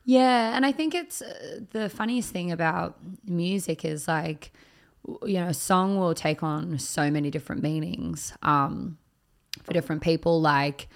Yeah, 0.05 0.57
and 0.57 0.65
I 0.65 0.71
think 0.71 0.95
it's 0.95 1.21
uh, 1.21 1.61
the 1.73 1.89
funniest 1.89 2.31
thing 2.31 2.53
about 2.53 2.97
music 3.25 3.85
is 3.85 4.07
like, 4.07 4.53
you 5.25 5.35
know, 5.35 5.49
a 5.49 5.55
song 5.55 5.99
will 5.99 6.15
take 6.15 6.45
on 6.45 6.79
so 6.79 7.11
many 7.11 7.31
different 7.31 7.63
meanings 7.63 8.33
um, 8.43 8.99
for 9.65 9.73
different 9.73 10.03
people. 10.03 10.41
Like, 10.41 10.89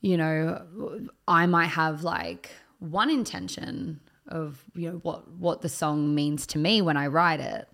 you 0.00 0.16
know, 0.16 1.00
I 1.26 1.46
might 1.46 1.66
have 1.66 2.04
like 2.04 2.50
one 2.78 3.10
intention 3.10 4.00
of 4.28 4.62
you 4.74 4.90
know 4.90 4.98
what 4.98 5.30
what 5.32 5.62
the 5.62 5.68
song 5.68 6.14
means 6.14 6.46
to 6.48 6.58
me 6.58 6.82
when 6.82 6.96
I 6.96 7.06
write 7.06 7.40
it. 7.40 7.68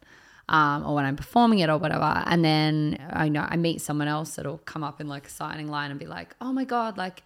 Um, 0.47 0.85
or 0.85 0.97
when 0.97 1.07
I'm 1.07 1.17
performing 1.17 1.61
it 1.61 1.71
or 1.71 1.79
whatever, 1.79 2.23
and 2.27 2.45
then 2.45 2.99
I 3.11 3.31
know 3.31 3.47
I 3.49 3.57
meet 3.57 3.81
someone 3.81 4.09
else 4.09 4.37
that'll 4.37 4.59
come 4.59 4.85
up 4.85 5.01
in 5.01 5.09
like 5.09 5.27
a 5.27 5.31
signing 5.31 5.69
line 5.69 5.91
and 5.91 5.99
be 5.99 6.05
like, 6.05 6.37
"Oh 6.39 6.53
my 6.53 6.65
god, 6.65 6.99
like 6.99 7.23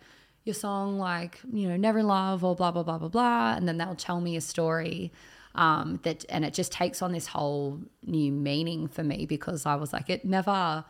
your 0.49 0.55
song 0.55 0.99
like 0.99 1.39
you 1.53 1.68
know 1.68 1.76
never 1.76 2.03
love 2.03 2.43
or 2.43 2.57
blah 2.57 2.70
blah 2.70 2.83
blah 2.83 2.97
blah 2.97 3.09
blah 3.09 3.55
and 3.55 3.68
then 3.68 3.76
they'll 3.76 3.95
tell 3.95 4.18
me 4.18 4.35
a 4.35 4.41
story 4.41 5.12
um 5.55 6.01
that 6.05 6.24
and 6.31 6.43
it 6.43 6.55
just 6.55 6.72
takes 6.72 7.03
on 7.03 7.12
this 7.12 7.26
whole 7.26 7.79
new 8.07 8.33
meaning 8.33 8.89
for 8.89 9.05
me 9.05 9.26
because 9.26 9.66
i 9.66 9.74
was 9.74 9.93
like 9.93 10.09
it 10.09 10.24
never 10.24 10.83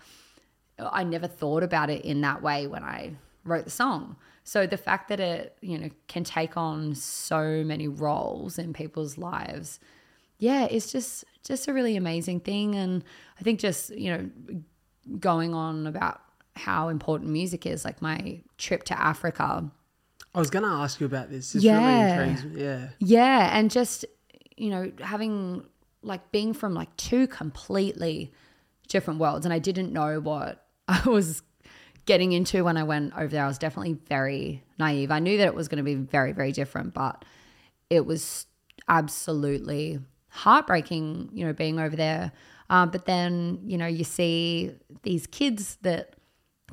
i 0.78 1.02
never 1.02 1.26
thought 1.26 1.64
about 1.64 1.90
it 1.90 2.04
in 2.04 2.20
that 2.20 2.40
way 2.40 2.68
when 2.68 2.84
i 2.84 3.10
wrote 3.44 3.64
the 3.64 3.70
song 3.70 4.14
so 4.48 4.66
the 4.66 4.78
fact 4.78 5.08
that 5.10 5.20
it 5.20 5.56
you 5.60 5.76
know 5.78 5.90
can 6.06 6.24
take 6.24 6.56
on 6.56 6.94
so 6.94 7.62
many 7.64 7.86
roles 7.86 8.58
in 8.58 8.72
people's 8.72 9.18
lives 9.18 9.78
yeah 10.38 10.64
it's 10.70 10.90
just 10.90 11.24
just 11.44 11.68
a 11.68 11.72
really 11.74 11.96
amazing 11.96 12.40
thing 12.40 12.74
and 12.74 13.04
i 13.38 13.42
think 13.42 13.60
just 13.60 13.90
you 13.90 14.10
know 14.10 14.22
going 15.18 15.52
on 15.54 15.86
about 15.86 16.20
how 16.56 16.88
important 16.88 17.30
music 17.30 17.66
is 17.66 17.84
like 17.84 18.00
my 18.02 18.40
trip 18.56 18.84
to 18.84 18.98
africa 19.00 19.70
I 20.34 20.40
was 20.40 20.50
going 20.50 20.62
to 20.64 20.70
ask 20.70 21.00
you 21.00 21.06
about 21.06 21.30
this. 21.30 21.52
This 21.52 21.64
Yeah. 21.64 21.78
really 21.78 22.10
intrigues 22.10 22.44
me. 22.44 22.62
Yeah. 22.62 22.88
yeah 22.98 23.58
and 23.58 23.70
just 23.70 24.04
you 24.56 24.70
know 24.70 24.92
having 25.00 25.64
like 26.02 26.30
being 26.30 26.52
from 26.52 26.74
like 26.74 26.94
two 26.96 27.26
completely 27.26 28.32
different 28.88 29.18
worlds 29.20 29.46
and 29.46 29.52
i 29.52 29.58
didn't 29.58 29.92
know 29.92 30.20
what 30.20 30.66
i 30.88 31.00
was 31.08 31.42
getting 32.08 32.32
into 32.32 32.64
when 32.64 32.76
i 32.76 32.82
went 32.82 33.12
over 33.14 33.28
there 33.28 33.44
i 33.44 33.46
was 33.46 33.58
definitely 33.58 33.96
very 34.08 34.64
naive 34.78 35.10
i 35.10 35.20
knew 35.20 35.38
that 35.38 35.46
it 35.46 35.54
was 35.54 35.68
going 35.68 35.78
to 35.78 35.84
be 35.84 35.94
very 35.94 36.32
very 36.32 36.50
different 36.50 36.92
but 36.92 37.24
it 37.90 38.04
was 38.04 38.46
absolutely 38.88 40.00
heartbreaking, 40.28 41.30
you 41.32 41.46
know, 41.46 41.52
being 41.52 41.78
over 41.78 41.96
there. 41.96 42.32
Um, 42.70 42.90
but 42.90 43.06
then, 43.06 43.60
you 43.64 43.78
know, 43.78 43.86
you 43.86 44.04
see 44.04 44.72
these 45.02 45.26
kids 45.26 45.78
that 45.82 46.14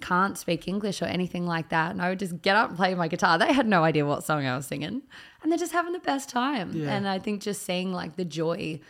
can't 0.02 0.38
speak 0.38 0.68
English 0.68 1.02
or 1.02 1.06
anything 1.06 1.48
like 1.48 1.70
that. 1.70 1.92
And 1.92 2.02
I 2.02 2.10
would 2.10 2.20
just 2.20 2.42
get 2.42 2.56
up 2.56 2.70
and 2.70 2.78
play 2.78 2.94
my 2.96 3.08
guitar. 3.08 3.38
They 3.38 3.54
had 3.54 3.66
no 3.66 3.84
idea 3.84 4.06
what 4.06 4.24
song 4.24 4.46
I 4.46 4.56
was 4.56 4.68
singing. 4.68 5.02
And 5.42 5.52
they're 5.52 5.58
just 5.58 5.72
having 5.72 5.94
the 5.94 6.00
best 6.00 6.28
time. 6.30 6.74
Yeah. 6.74 6.94
And 6.94 7.08
I 7.08 7.20
think 7.20 7.42
just 7.42 7.64
seeing 7.64 7.94
like 7.94 8.18
the 8.18 8.26
joy 8.26 8.82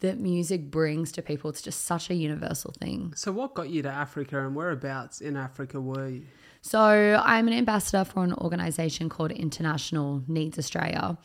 that 0.00 0.18
music 0.18 0.70
brings 0.70 1.10
to 1.12 1.22
people, 1.22 1.50
it's 1.50 1.62
just 1.62 1.84
such 1.84 2.10
a 2.10 2.14
universal 2.14 2.72
thing. 2.78 3.14
So, 3.16 3.32
what 3.32 3.54
got 3.54 3.70
you 3.70 3.82
to 3.82 3.90
Africa 3.90 4.44
and 4.44 4.54
whereabouts 4.54 5.20
in 5.20 5.36
Africa 5.36 5.80
were 5.80 6.08
you? 6.08 6.22
So 6.66 7.22
I'm 7.24 7.46
an 7.46 7.54
ambassador 7.54 8.04
for 8.04 8.24
an 8.24 8.34
organization 8.34 9.08
called 9.08 9.30
International 9.30 10.24
Needs 10.26 10.58
Australia. 10.58 11.16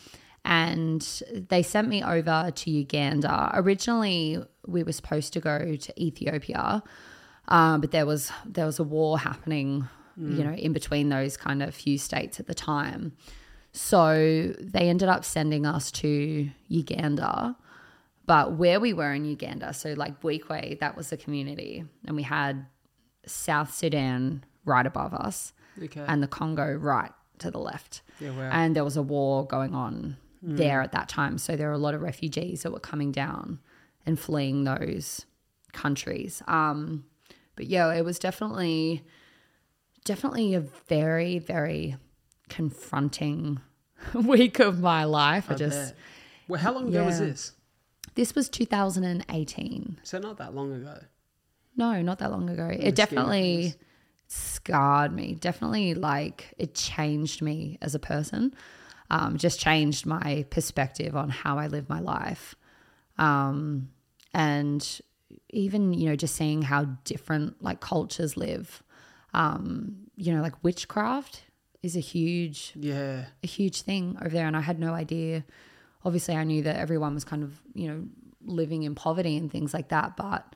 And 0.46 1.02
they 1.50 1.64
sent 1.64 1.88
me 1.88 2.04
over 2.04 2.52
to 2.54 2.70
Uganda. 2.70 3.50
Originally, 3.56 4.38
we 4.68 4.84
were 4.84 4.92
supposed 4.92 5.34
to 5.34 5.40
go 5.40 5.76
to 5.76 6.02
Ethiopia, 6.02 6.84
um, 7.48 7.82
but 7.82 7.90
there 7.90 8.06
was 8.06 8.32
there 8.46 8.68
was 8.68 8.78
a 8.78 8.84
war 8.84 9.18
happening, 9.18 9.90
you 10.16 10.44
know, 10.44 10.54
in 10.54 10.74
between 10.74 11.10
those 11.10 11.38
kind 11.38 11.64
of 11.64 11.74
few 11.74 11.98
states 11.98 12.40
at 12.40 12.46
the 12.46 12.54
time. 12.54 13.14
So 13.72 14.54
they 14.60 14.90
ended 14.90 15.10
up 15.10 15.26
sending 15.26 15.66
us 15.66 15.90
to 15.94 16.50
Uganda. 16.68 17.56
But 18.26 18.54
where 18.54 18.80
we 18.80 18.94
were 18.94 19.14
in 19.14 19.26
Uganda, 19.26 19.74
so 19.74 19.94
like 19.94 20.22
Buikwe, 20.22 20.80
that 20.80 20.96
was 20.96 21.10
the 21.10 21.18
community, 21.18 21.84
and 22.06 22.16
we 22.16 22.24
had 22.24 22.66
South 23.26 23.74
Sudan 23.74 24.44
right 24.66 24.86
above 24.86 25.14
us 25.14 25.54
Okay. 25.84 26.04
and 26.08 26.22
the 26.22 26.28
Congo 26.28 26.72
right 26.74 27.12
to 27.40 27.50
the 27.52 27.58
left. 27.60 28.02
Yeah, 28.20 28.32
wow. 28.32 28.50
And 28.52 28.76
there 28.76 28.84
was 28.84 28.98
a 28.98 29.02
war 29.02 29.46
going 29.48 29.74
on 29.74 30.18
there 30.44 30.82
at 30.82 30.92
that 30.92 31.10
time. 31.10 31.38
So 31.38 31.56
there 31.56 31.68
were 31.68 31.74
a 31.74 31.78
lot 31.80 31.94
of 31.94 32.02
refugees 32.02 32.64
that 32.64 32.72
were 32.72 32.80
coming 32.80 33.12
down 33.12 33.60
and 34.06 34.20
fleeing 34.20 34.64
those 34.64 35.26
countries. 35.74 36.42
Um, 36.48 37.06
but 37.56 37.66
yeah, 37.68 37.92
it 37.94 38.04
was 38.06 38.18
definitely, 38.20 39.04
definitely 40.06 40.54
a 40.54 40.62
very, 40.62 41.40
very 41.40 41.96
confronting 42.50 43.60
week 44.14 44.60
of 44.60 44.80
my 44.80 45.04
life. 45.04 45.46
I, 45.50 45.54
I 45.54 45.58
just, 45.58 45.90
bet. 45.90 45.98
Well, 46.48 46.60
how 46.62 46.74
long 46.74 46.88
ago 46.90 47.06
was 47.06 47.20
this? 47.20 47.54
This 48.16 48.36
was 48.36 48.50
2018. 48.50 50.00
So, 50.04 50.20
not 50.20 50.38
that 50.38 50.54
long 50.54 50.74
ago. 50.74 51.00
No, 51.76 52.02
not 52.02 52.20
that 52.20 52.32
long 52.32 52.50
ago. 52.50 52.68
It 52.72 52.96
definitely 52.96 53.76
scarred 54.28 55.14
me. 55.14 55.36
Definitely, 55.36 55.94
like, 55.94 56.54
it 56.58 56.76
changed 56.76 57.42
me 57.42 57.78
as 57.82 57.96
a 57.96 58.00
person. 58.00 58.54
Um, 59.10 59.38
just 59.38 59.60
changed 59.60 60.06
my 60.06 60.46
perspective 60.50 61.16
on 61.16 61.30
how 61.30 61.58
I 61.58 61.68
live 61.68 61.90
my 61.90 62.00
life. 62.00 62.56
Um, 63.18 63.90
and 64.34 65.02
even, 65.50 65.94
you 65.94 66.08
know, 66.10 66.16
just 66.16 66.36
seeing 66.36 66.62
how 66.62 66.86
different, 67.04 67.62
like, 67.62 67.80
cultures 67.82 68.38
live. 68.38 68.82
Um, 69.34 70.08
you 70.16 70.34
know, 70.34 70.42
like, 70.42 70.62
witchcraft 70.64 71.44
is 71.84 71.96
a 71.96 72.00
huge 72.00 72.74
Yeah. 72.76 73.26
a 73.44 73.48
huge 73.48 73.82
thing 73.82 74.16
over 74.22 74.30
there 74.30 74.46
and 74.46 74.56
I 74.56 74.62
had 74.62 74.80
no 74.80 74.94
idea. 74.94 75.44
Obviously 76.04 76.36
I 76.36 76.44
knew 76.44 76.64
that 76.64 76.78
everyone 76.78 77.14
was 77.14 77.24
kind 77.24 77.44
of, 77.44 77.62
you 77.74 77.88
know, 77.88 78.04
living 78.44 78.84
in 78.84 78.96
poverty 78.96 79.38
and 79.38 79.52
things 79.52 79.74
like 79.74 79.90
that, 79.90 80.18
but 80.18 80.56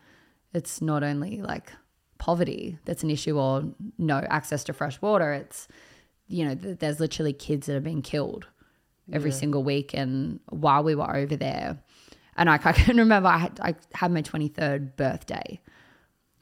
it's 0.54 0.82
not 0.82 1.04
only 1.04 1.42
like 1.42 1.72
poverty 2.18 2.80
that's 2.86 3.04
an 3.04 3.10
issue 3.10 3.38
or 3.38 3.64
no 3.98 4.20
access 4.30 4.64
to 4.66 4.74
fresh 4.74 5.02
water. 5.02 5.34
It's, 5.34 5.68
you 6.28 6.46
know, 6.46 6.56
th- 6.56 6.80
there's 6.80 7.00
literally 7.00 7.34
kids 7.34 7.68
that 7.68 7.76
are 7.76 7.82
being 7.82 8.02
killed 8.02 8.48
every 9.12 9.32
Yeah. 9.32 9.38
single 9.38 9.64
week. 9.64 9.94
And 9.94 10.40
while 10.50 10.84
we 10.84 10.96
were 10.96 11.16
over 11.16 11.36
there, 11.36 11.78
and 12.38 12.50
I, 12.50 12.56
I 12.64 12.72
can 12.72 12.98
remember 12.98 13.30
I 13.30 13.38
had, 13.38 13.60
I 13.62 13.76
had 13.94 14.12
my 14.12 14.22
23rd 14.22 14.96
birthday 14.96 15.62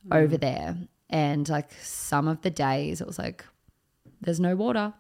hmm. 0.08 0.14
over 0.14 0.38
there. 0.38 0.78
And 1.10 1.48
like 1.50 1.72
some 1.82 2.28
of 2.28 2.42
the 2.42 2.50
days, 2.50 3.02
it 3.02 3.08
was 3.08 3.20
like, 3.20 3.46
there's 4.22 4.40
no 4.40 4.56
water. 4.56 4.94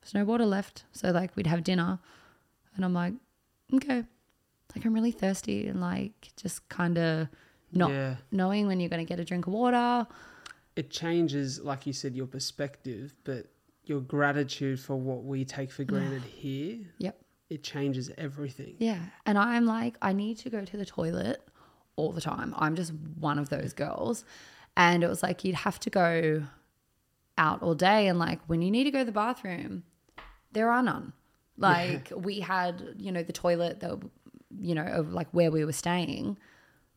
There's 0.00 0.14
no 0.14 0.24
water 0.24 0.46
left. 0.46 0.84
So 0.92 1.10
like 1.10 1.34
we'd 1.36 1.46
have 1.46 1.64
dinner. 1.64 1.98
And 2.76 2.84
I'm 2.84 2.94
like, 2.94 3.14
okay. 3.74 4.04
Like 4.74 4.84
I'm 4.84 4.92
really 4.94 5.12
thirsty 5.12 5.66
and 5.66 5.80
like 5.80 6.30
just 6.36 6.68
kind 6.68 6.98
of 6.98 7.28
not 7.72 7.90
Yeah. 7.90 8.16
knowing 8.30 8.66
when 8.66 8.80
you're 8.80 8.88
going 8.90 9.04
to 9.04 9.08
get 9.08 9.18
a 9.20 9.24
drink 9.24 9.46
of 9.46 9.52
water. 9.52 10.06
It 10.76 10.90
changes, 10.90 11.60
like 11.60 11.86
you 11.86 11.92
said, 11.92 12.14
your 12.14 12.26
perspective, 12.26 13.14
but 13.24 13.46
your 13.84 14.00
gratitude 14.00 14.78
for 14.78 14.96
what 14.96 15.24
we 15.24 15.44
take 15.44 15.70
for 15.72 15.84
granted 15.84 16.22
here, 16.22 16.78
Yep. 16.98 17.18
it 17.50 17.62
changes 17.62 18.10
everything. 18.18 18.76
Yeah. 18.78 19.00
And 19.26 19.38
I'm 19.38 19.64
like, 19.66 19.96
I 20.02 20.12
need 20.12 20.38
to 20.38 20.50
go 20.50 20.64
to 20.64 20.76
the 20.76 20.84
toilet 20.86 21.40
all 21.96 22.12
the 22.12 22.20
time. 22.20 22.54
I'm 22.58 22.76
just 22.76 22.92
one 23.18 23.38
of 23.38 23.48
those 23.48 23.72
girls. 23.72 24.24
And 24.76 25.02
it 25.02 25.08
was 25.08 25.22
like, 25.22 25.44
you'd 25.44 25.56
have 25.56 25.80
to 25.80 25.90
go 25.90 26.44
out 27.36 27.62
all 27.62 27.74
day. 27.74 28.06
And 28.06 28.18
like, 28.18 28.40
when 28.46 28.62
you 28.62 28.70
need 28.70 28.84
to 28.84 28.90
go 28.90 29.00
to 29.00 29.04
the 29.04 29.12
bathroom, 29.12 29.82
there 30.52 30.70
are 30.70 30.82
none. 30.82 31.12
Like, 31.58 32.12
we 32.16 32.40
had, 32.40 32.94
you 32.98 33.12
know, 33.12 33.22
the 33.22 33.32
toilet 33.32 33.80
that, 33.80 33.98
you 34.60 34.74
know, 34.74 34.84
of 34.86 35.12
like 35.12 35.28
where 35.32 35.50
we 35.50 35.64
were 35.64 35.72
staying. 35.72 36.38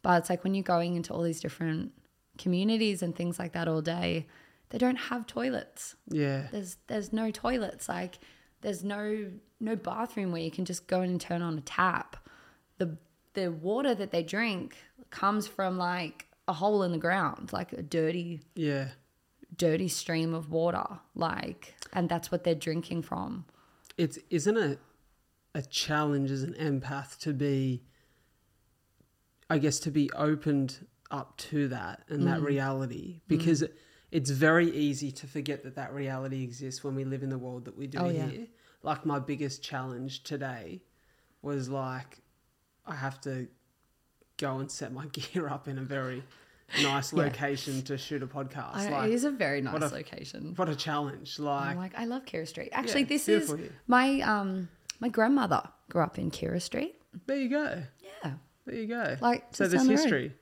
But 0.03 0.19
it's 0.19 0.29
like 0.29 0.43
when 0.43 0.53
you're 0.55 0.63
going 0.63 0.95
into 0.95 1.13
all 1.13 1.21
these 1.23 1.41
different 1.41 1.91
communities 2.37 3.01
and 3.01 3.15
things 3.15 3.37
like 3.39 3.53
that 3.53 3.67
all 3.67 3.81
day, 3.81 4.27
they 4.69 4.77
don't 4.77 4.95
have 4.95 5.27
toilets. 5.27 5.95
Yeah. 6.07 6.47
There's 6.51 6.77
there's 6.87 7.11
no 7.11 7.29
toilets. 7.31 7.89
Like 7.89 8.19
there's 8.61 8.83
no 8.83 9.31
no 9.59 9.75
bathroom 9.75 10.31
where 10.31 10.41
you 10.41 10.49
can 10.51 10.65
just 10.65 10.87
go 10.87 11.01
in 11.01 11.09
and 11.11 11.21
turn 11.21 11.41
on 11.41 11.57
a 11.57 11.61
tap. 11.61 12.15
The 12.77 12.97
the 13.33 13.51
water 13.51 13.93
that 13.93 14.11
they 14.11 14.23
drink 14.23 14.77
comes 15.09 15.45
from 15.47 15.77
like 15.77 16.27
a 16.47 16.53
hole 16.53 16.83
in 16.83 16.91
the 16.93 16.97
ground, 16.97 17.51
like 17.53 17.73
a 17.73 17.81
dirty 17.81 18.41
Yeah. 18.55 18.87
dirty 19.55 19.87
stream 19.89 20.33
of 20.33 20.49
water. 20.49 20.99
Like 21.15 21.75
and 21.93 22.07
that's 22.09 22.31
what 22.31 22.43
they're 22.43 22.55
drinking 22.55 23.03
from. 23.03 23.45
It's 24.01 24.17
isn't 24.31 24.57
it 24.57 24.79
a 25.53 25.61
challenge 25.61 26.31
as 26.31 26.41
an 26.43 26.53
empath 26.55 27.19
to 27.19 27.33
be 27.33 27.83
I 29.49 29.57
guess 29.59 29.79
to 29.81 29.91
be 29.91 30.09
opened 30.13 30.87
up 31.11 31.37
to 31.37 31.67
that 31.67 32.03
and 32.07 32.21
Mm. 32.21 32.25
that 32.25 32.41
reality 32.41 33.21
because 33.27 33.63
it's 34.11 34.29
very 34.31 34.69
easy 34.71 35.11
to 35.11 35.27
forget 35.27 35.61
that 35.63 35.75
that 35.75 35.93
reality 35.93 36.41
exists 36.43 36.83
when 36.83 36.95
we 36.95 37.03
live 37.03 37.21
in 37.21 37.29
the 37.29 37.37
world 37.37 37.65
that 37.65 37.77
we 37.77 37.85
do 37.87 37.99
Oh, 37.99 38.09
yeah. 38.09 38.27
here. 38.27 38.47
Like 38.81 39.05
my 39.05 39.19
biggest 39.19 39.61
challenge 39.61 40.23
today 40.23 40.81
was 41.43 41.69
like 41.69 42.21
I 42.85 42.95
have 42.95 43.21
to 43.21 43.47
go 44.37 44.57
and 44.57 44.71
set 44.71 44.91
my 44.91 45.05
gear 45.17 45.47
up 45.47 45.67
in 45.67 45.77
a 45.77 45.83
very 45.83 46.23
nice 46.83 47.11
Yeah. 47.13 47.23
location 47.23 47.81
to 47.83 47.97
shoot 47.97 48.23
a 48.23 48.27
podcast. 48.27 48.75
I 48.75 48.89
like 48.89 49.09
it 49.09 49.13
is 49.13 49.23
a 49.23 49.31
very 49.31 49.61
nice 49.61 49.73
what 49.73 49.83
a- 49.83 49.87
location. 49.93 50.53
what 50.55 50.69
a 50.69 50.75
challenge. 50.75 51.39
Like 51.39 51.71
I'm 51.71 51.77
like, 51.77 51.93
I 51.97 52.05
love 52.05 52.25
Kira 52.25 52.47
Street. 52.47 52.69
Actually, 52.71 53.01
Yeah, 53.01 53.07
this 53.07 53.27
is 53.29 53.49
here. 53.49 53.69
my 53.87 54.21
um 54.21 54.69
my 54.99 55.09
grandmother 55.09 55.63
grew 55.89 56.01
up 56.03 56.17
in 56.19 56.31
Kira 56.31 56.61
Street. 56.61 56.95
there 57.27 57.37
you 57.37 57.49
go. 57.49 57.83
Yeah. 58.23 58.33
There 58.65 58.75
you 58.75 58.87
go. 58.87 59.17
Like, 59.21 59.45
so 59.51 59.67
there's 59.67 59.83
the 59.83 59.89
road. 59.89 59.99
history. 59.99 60.33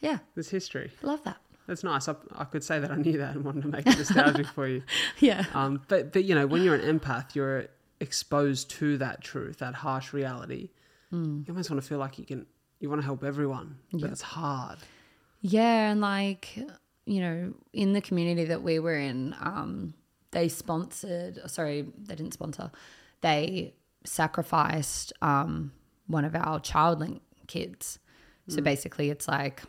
Yeah. 0.00 0.18
There's 0.34 0.50
history. 0.50 0.92
Love 1.02 1.22
that. 1.24 1.38
That's 1.66 1.82
nice. 1.84 2.08
I, 2.08 2.16
I 2.36 2.44
could 2.44 2.62
say 2.64 2.78
that 2.80 2.90
I 2.90 2.96
knew 2.96 3.18
that 3.18 3.34
and 3.36 3.44
wanted 3.44 3.62
to 3.62 3.68
make 3.68 3.86
it 3.86 3.96
nostalgic 3.96 4.46
for 4.48 4.66
you. 4.66 4.82
Yeah. 5.20 5.44
Um, 5.54 5.80
but 5.88 6.12
but 6.12 6.24
you 6.24 6.34
know, 6.34 6.46
when 6.46 6.62
you're 6.62 6.74
an 6.74 6.98
empath, 6.98 7.34
you're 7.34 7.66
exposed 8.00 8.68
to 8.72 8.98
that 8.98 9.22
truth, 9.22 9.58
that 9.58 9.74
harsh 9.74 10.12
reality. 10.12 10.70
Hmm. 11.10 11.38
You 11.46 11.50
almost 11.50 11.70
want 11.70 11.80
to 11.82 11.88
feel 11.88 11.98
like 11.98 12.18
you 12.18 12.24
can. 12.26 12.46
You 12.80 12.88
want 12.90 13.00
to 13.00 13.04
help 13.06 13.22
everyone, 13.22 13.76
but 13.92 14.10
it's 14.10 14.22
hard. 14.22 14.78
Yeah, 15.42 15.90
and 15.90 16.00
like 16.00 16.56
you 17.04 17.20
know, 17.20 17.54
in 17.72 17.92
the 17.92 18.00
community 18.00 18.44
that 18.44 18.62
we 18.62 18.78
were 18.78 18.96
in, 18.96 19.34
um, 19.40 19.94
they 20.30 20.48
sponsored. 20.48 21.38
Sorry, 21.50 21.86
they 21.98 22.14
didn't 22.14 22.32
sponsor. 22.32 22.70
They 23.20 23.74
sacrificed 24.04 25.12
um, 25.20 25.72
one 26.06 26.24
of 26.24 26.34
our 26.34 26.60
childlink 26.60 27.20
kids. 27.46 27.98
So 28.48 28.60
basically, 28.60 29.10
it's 29.10 29.28
like 29.28 29.62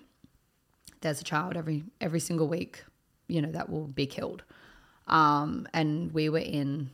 there's 1.01 1.21
a 1.21 1.23
child 1.23 1.55
every 1.55 1.83
every 2.01 2.19
single 2.19 2.47
week, 2.47 2.83
you 3.27 3.41
know, 3.41 3.51
that 3.51 3.69
will 3.69 3.87
be 3.87 4.05
killed. 4.05 4.43
Um, 5.07 5.67
and 5.73 6.11
we 6.11 6.29
were 6.29 6.39
in 6.39 6.89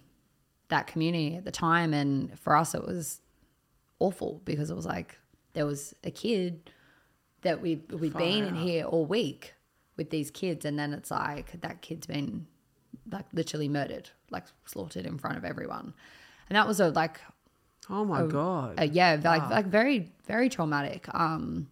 that 0.70 0.88
community 0.88 1.36
at 1.38 1.46
the 1.46 1.52
time, 1.52 1.94
and 1.94 2.38
for 2.40 2.56
us, 2.56 2.76
it 2.76 2.86
was 2.86 3.22
awful 4.00 4.42
because 4.46 4.70
it 4.70 4.76
was 4.76 4.86
like 4.86 5.18
there 5.54 5.66
was 5.66 5.94
a 6.04 6.12
kid 6.12 6.70
that 7.42 7.62
we 7.62 7.82
we'd 7.90 8.14
been 8.14 8.46
in 8.46 8.58
out. 8.58 8.64
here 8.64 8.86
all 8.86 9.06
week 9.06 9.54
with 9.98 10.10
these 10.10 10.32
kids, 10.32 10.66
and 10.66 10.78
then 10.78 10.94
it's 10.94 11.12
like 11.12 11.60
that 11.62 11.82
kid's 11.82 12.08
been 12.08 12.48
like 13.12 13.26
literally 13.34 13.70
murdered, 13.70 14.10
like 14.30 14.46
slaughtered 14.66 15.06
in 15.06 15.18
front 15.18 15.38
of 15.38 15.46
everyone, 15.46 15.94
and 16.50 16.56
that 16.56 16.68
was 16.68 16.80
a 16.80 16.90
like 16.90 17.20
Oh 17.90 18.06
my 18.06 18.26
god! 18.26 18.80
uh, 18.80 18.84
yeah, 18.84 19.20
like 19.24 19.50
like 19.50 19.66
very 19.66 20.12
very 20.28 20.50
traumatic. 20.50 21.08
Um, 21.14 21.70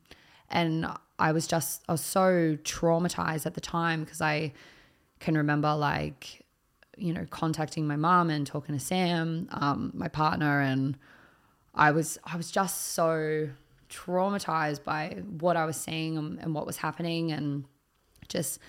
and 0.49 0.87
I 1.19 1.31
was 1.31 1.47
just 1.47 1.83
I 1.87 1.91
was 1.91 2.01
so 2.01 2.57
traumatized 2.63 3.45
at 3.45 3.53
the 3.53 3.61
time 3.61 4.03
because 4.03 4.21
I 4.21 4.53
can 5.19 5.37
remember 5.37 5.73
like 5.75 6.45
you 6.97 7.13
know 7.13 7.25
contacting 7.29 7.87
my 7.87 7.95
mom 7.95 8.29
and 8.29 8.47
talking 8.47 8.77
to 8.77 8.83
Sam, 8.83 9.47
um, 9.51 9.91
my 9.93 10.07
partner, 10.07 10.59
and 10.59 10.97
I 11.75 11.91
was 11.91 12.17
I 12.23 12.35
was 12.35 12.49
just 12.49 12.93
so 12.93 13.49
traumatized 13.89 14.83
by 14.83 15.23
what 15.39 15.57
I 15.57 15.65
was 15.65 15.77
seeing 15.77 16.17
and, 16.17 16.39
and 16.39 16.53
what 16.53 16.65
was 16.65 16.77
happening, 16.77 17.31
and 17.31 17.65
just 18.27 18.59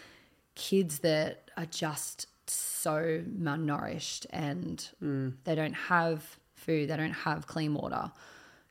kids 0.54 1.00
that 1.00 1.50
are 1.56 1.66
just 1.66 2.26
so 2.50 3.22
malnourished 3.28 4.26
and 4.30 4.88
mm. 5.02 5.32
they 5.44 5.54
don't 5.54 5.74
have 5.74 6.38
food, 6.54 6.88
they 6.88 6.96
don't 6.96 7.10
have 7.12 7.46
clean 7.46 7.74
water, 7.74 8.10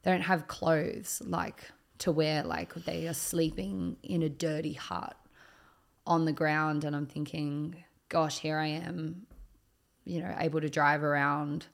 they 0.04 0.12
don't 0.12 0.22
have 0.22 0.48
clothes 0.48 1.22
like 1.26 1.70
to 2.00 2.12
wear, 2.12 2.44
like 2.44 2.74
they 2.74 3.08
are 3.08 3.14
sleeping 3.14 3.98
in 4.04 4.22
a 4.22 4.30
dirty 4.30 4.74
hut 4.74 5.16
on 6.06 6.26
the 6.26 6.32
ground. 6.32 6.84
And 6.84 6.96
I'm 6.96 7.06
thinking, 7.06 7.76
gosh, 8.10 8.40
here 8.40 8.58
I 8.58 8.68
am, 8.68 9.26
you 10.06 10.22
know, 10.22 10.36
able 10.40 10.62
to 10.62 10.70
drive 10.70 11.04
around 11.04 11.68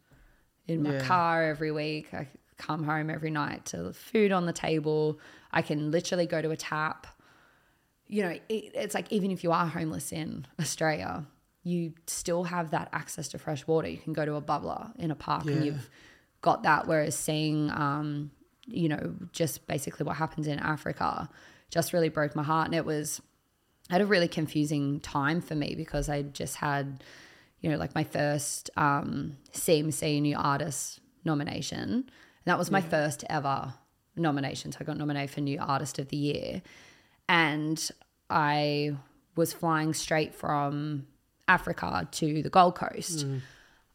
in 0.68 0.84
my 0.84 0.94
Yeah. 0.94 1.06
car 1.06 1.44
every 1.44 1.72
week. 1.72 2.14
I 2.14 2.28
come 2.66 2.84
home 2.84 3.10
every 3.10 3.32
night 3.32 3.66
to 3.66 3.94
food 3.94 4.32
on 4.32 4.46
the 4.46 4.54
table. 4.54 5.20
I 5.52 5.62
can 5.62 5.92
literally 5.92 6.26
go 6.26 6.42
to 6.42 6.52
a 6.52 6.58
tap 6.58 7.08
you 8.14 8.22
know, 8.22 8.30
it, 8.30 8.72
it's 8.76 8.94
like 8.94 9.12
even 9.12 9.32
if 9.32 9.44
you 9.44 9.52
are 9.52 9.66
homeless 9.66 10.12
in 10.12 10.46
Australia, 10.60 11.26
you 11.64 11.94
still 12.06 12.44
have 12.44 12.70
that 12.70 12.90
access 12.94 13.30
to 13.30 13.40
fresh 13.40 13.66
water. 13.66 13.88
You 13.88 13.98
can 13.98 14.14
go 14.14 14.24
to 14.24 14.36
a 14.36 14.42
bubbler 14.42 14.92
in 15.00 15.10
a 15.10 15.16
park 15.16 15.46
and 15.46 15.66
you've 15.66 15.90
got 16.42 16.62
that. 16.62 16.88
Whereas 16.88 17.18
seeing, 17.18 17.72
um, 17.72 18.30
you 18.68 18.88
know, 18.88 19.16
just 19.32 19.66
basically 19.66 20.06
what 20.06 20.18
happens 20.18 20.46
in 20.46 20.60
Africa 20.60 21.28
just 21.72 21.92
really 21.92 22.10
broke 22.10 22.36
my 22.36 22.44
heart. 22.44 22.68
And 22.68 22.76
it 22.76 22.86
was, 22.86 23.20
had 23.90 24.02
a 24.02 24.06
really 24.06 24.28
confusing 24.28 25.00
time 25.00 25.42
for 25.42 25.56
me 25.56 25.74
because 25.76 26.08
I 26.08 26.22
just 26.22 26.58
had, 26.58 27.04
you 27.62 27.72
know, 27.72 27.78
like 27.78 27.96
my 27.96 28.04
first 28.04 28.70
um, 28.78 29.38
CMC 29.54 30.22
New 30.22 30.38
Artist 30.38 31.00
nomination. 31.26 32.12
And 32.46 32.52
that 32.52 32.58
was 32.58 32.72
my 32.72 32.82
first 32.82 33.24
ever 33.30 33.74
nomination. 34.16 34.72
So 34.72 34.80
I 34.82 34.84
got 34.84 34.98
nominated 34.98 35.32
for 35.32 35.42
New 35.42 35.60
Artist 35.60 36.00
of 36.00 36.10
the 36.10 36.18
Year. 36.18 36.62
And 37.30 37.90
I 38.30 38.96
was 39.36 39.54
flying 39.54 39.94
straight 39.94 40.36
from 40.36 41.08
Africa 41.48 42.08
to 42.12 42.44
the 42.44 42.50
Gold 42.50 42.76
Coast. 42.76 43.26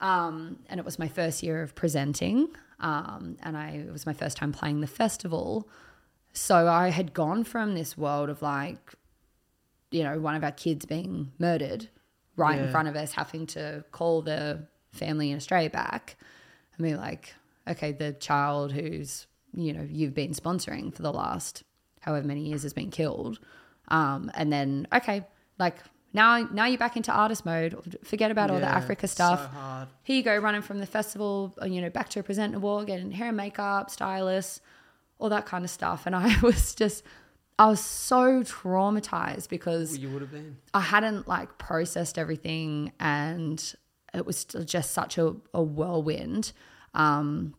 Um, 0.01 0.59
and 0.69 0.81
it 0.81 0.85
was 0.85 0.99
my 0.99 1.09
first 1.09 1.43
year 1.43 1.63
of 1.63 1.75
presenting. 1.75 2.49
Um, 2.81 3.37
and 3.43 3.57
I, 3.57 3.71
it 3.71 3.93
was 3.93 4.07
my 4.07 4.13
first 4.13 4.37
time 4.37 4.53
playing 4.53 4.81
the 4.81 4.87
festival. 4.87 5.69
So 6.33 6.69
I 6.69 6.89
had 6.89 7.13
gone 7.13 7.45
from 7.45 7.75
this 7.75 7.99
world 7.99 8.31
of 8.31 8.43
like, 8.43 8.95
you 9.91 10.03
know, 10.03 10.19
one 10.21 10.35
of 10.35 10.45
our 10.45 10.53
kids 10.53 10.87
being 10.87 11.33
murdered 11.39 11.89
right 12.37 12.59
in 12.59 12.71
front 12.71 12.87
of 12.89 12.95
us, 12.95 13.13
having 13.13 13.47
to 13.49 13.85
call 13.91 14.23
the 14.23 14.67
family 14.93 15.31
in 15.31 15.37
Australia 15.37 15.71
back 15.71 16.17
and 16.77 16.87
be 16.87 16.95
like, 16.95 17.35
okay, 17.69 17.93
the 17.93 18.13
child 18.15 18.73
who's, 18.73 19.27
you 19.55 19.73
know, 19.73 19.87
you've 19.89 20.15
been 20.15 20.33
sponsoring 20.33 20.95
for 20.95 21.03
the 21.03 21.13
last 21.13 21.63
however 22.01 22.27
many 22.27 22.43
years 22.43 22.63
has 22.63 22.73
been 22.73 22.91
killed. 22.91 23.39
Um, 23.89 24.31
and 24.35 24.53
then, 24.53 24.87
okay, 24.95 25.27
like 25.59 25.77
now, 26.13 26.49
now 26.53 26.67
you're 26.67 26.79
back 26.79 26.97
into 26.97 27.13
artist 27.13 27.45
mode. 27.45 27.99
Forget 28.05 28.31
about 28.31 28.51
all 28.51 28.61
the 28.61 28.67
Africa 28.67 29.07
stuff 29.09 29.41
So 29.53 29.89
here 30.03 30.17
you 30.17 30.23
go 30.23 30.37
running 30.37 30.63
from 30.63 30.79
the 30.79 30.87
festival 30.87 31.55
you 31.65 31.81
know 31.81 31.91
back 31.91 32.09
to 32.11 32.21
a 32.21 32.23
presentable 32.23 32.85
getting 32.85 33.11
hair 33.11 33.29
and 33.29 33.37
makeup 33.37 33.91
stylist 33.91 34.61
all 35.19 35.29
that 35.29 35.47
kind 35.47 35.65
of 35.65 35.71
stuff 35.71 36.07
and 36.07 36.15
i 36.15 36.39
was 36.43 36.75
just 36.75 37.03
I 37.59 37.67
was 37.67 37.81
so 37.81 38.43
traumatized 38.45 39.49
because 39.49 39.99
You 39.99 40.11
would 40.11 40.23
have 40.23 40.31
been. 40.31 40.59
I 40.73 40.81
hadn't 40.81 41.27
like 41.27 41.59
processed 41.59 42.17
everything 42.17 42.93
and 43.01 43.75
it 44.15 44.25
was 44.25 44.45
just 44.45 44.93
such 44.93 45.19
a, 45.19 45.35
a 45.53 45.61
whirlwind. 45.63 46.53
Um, 46.95 47.55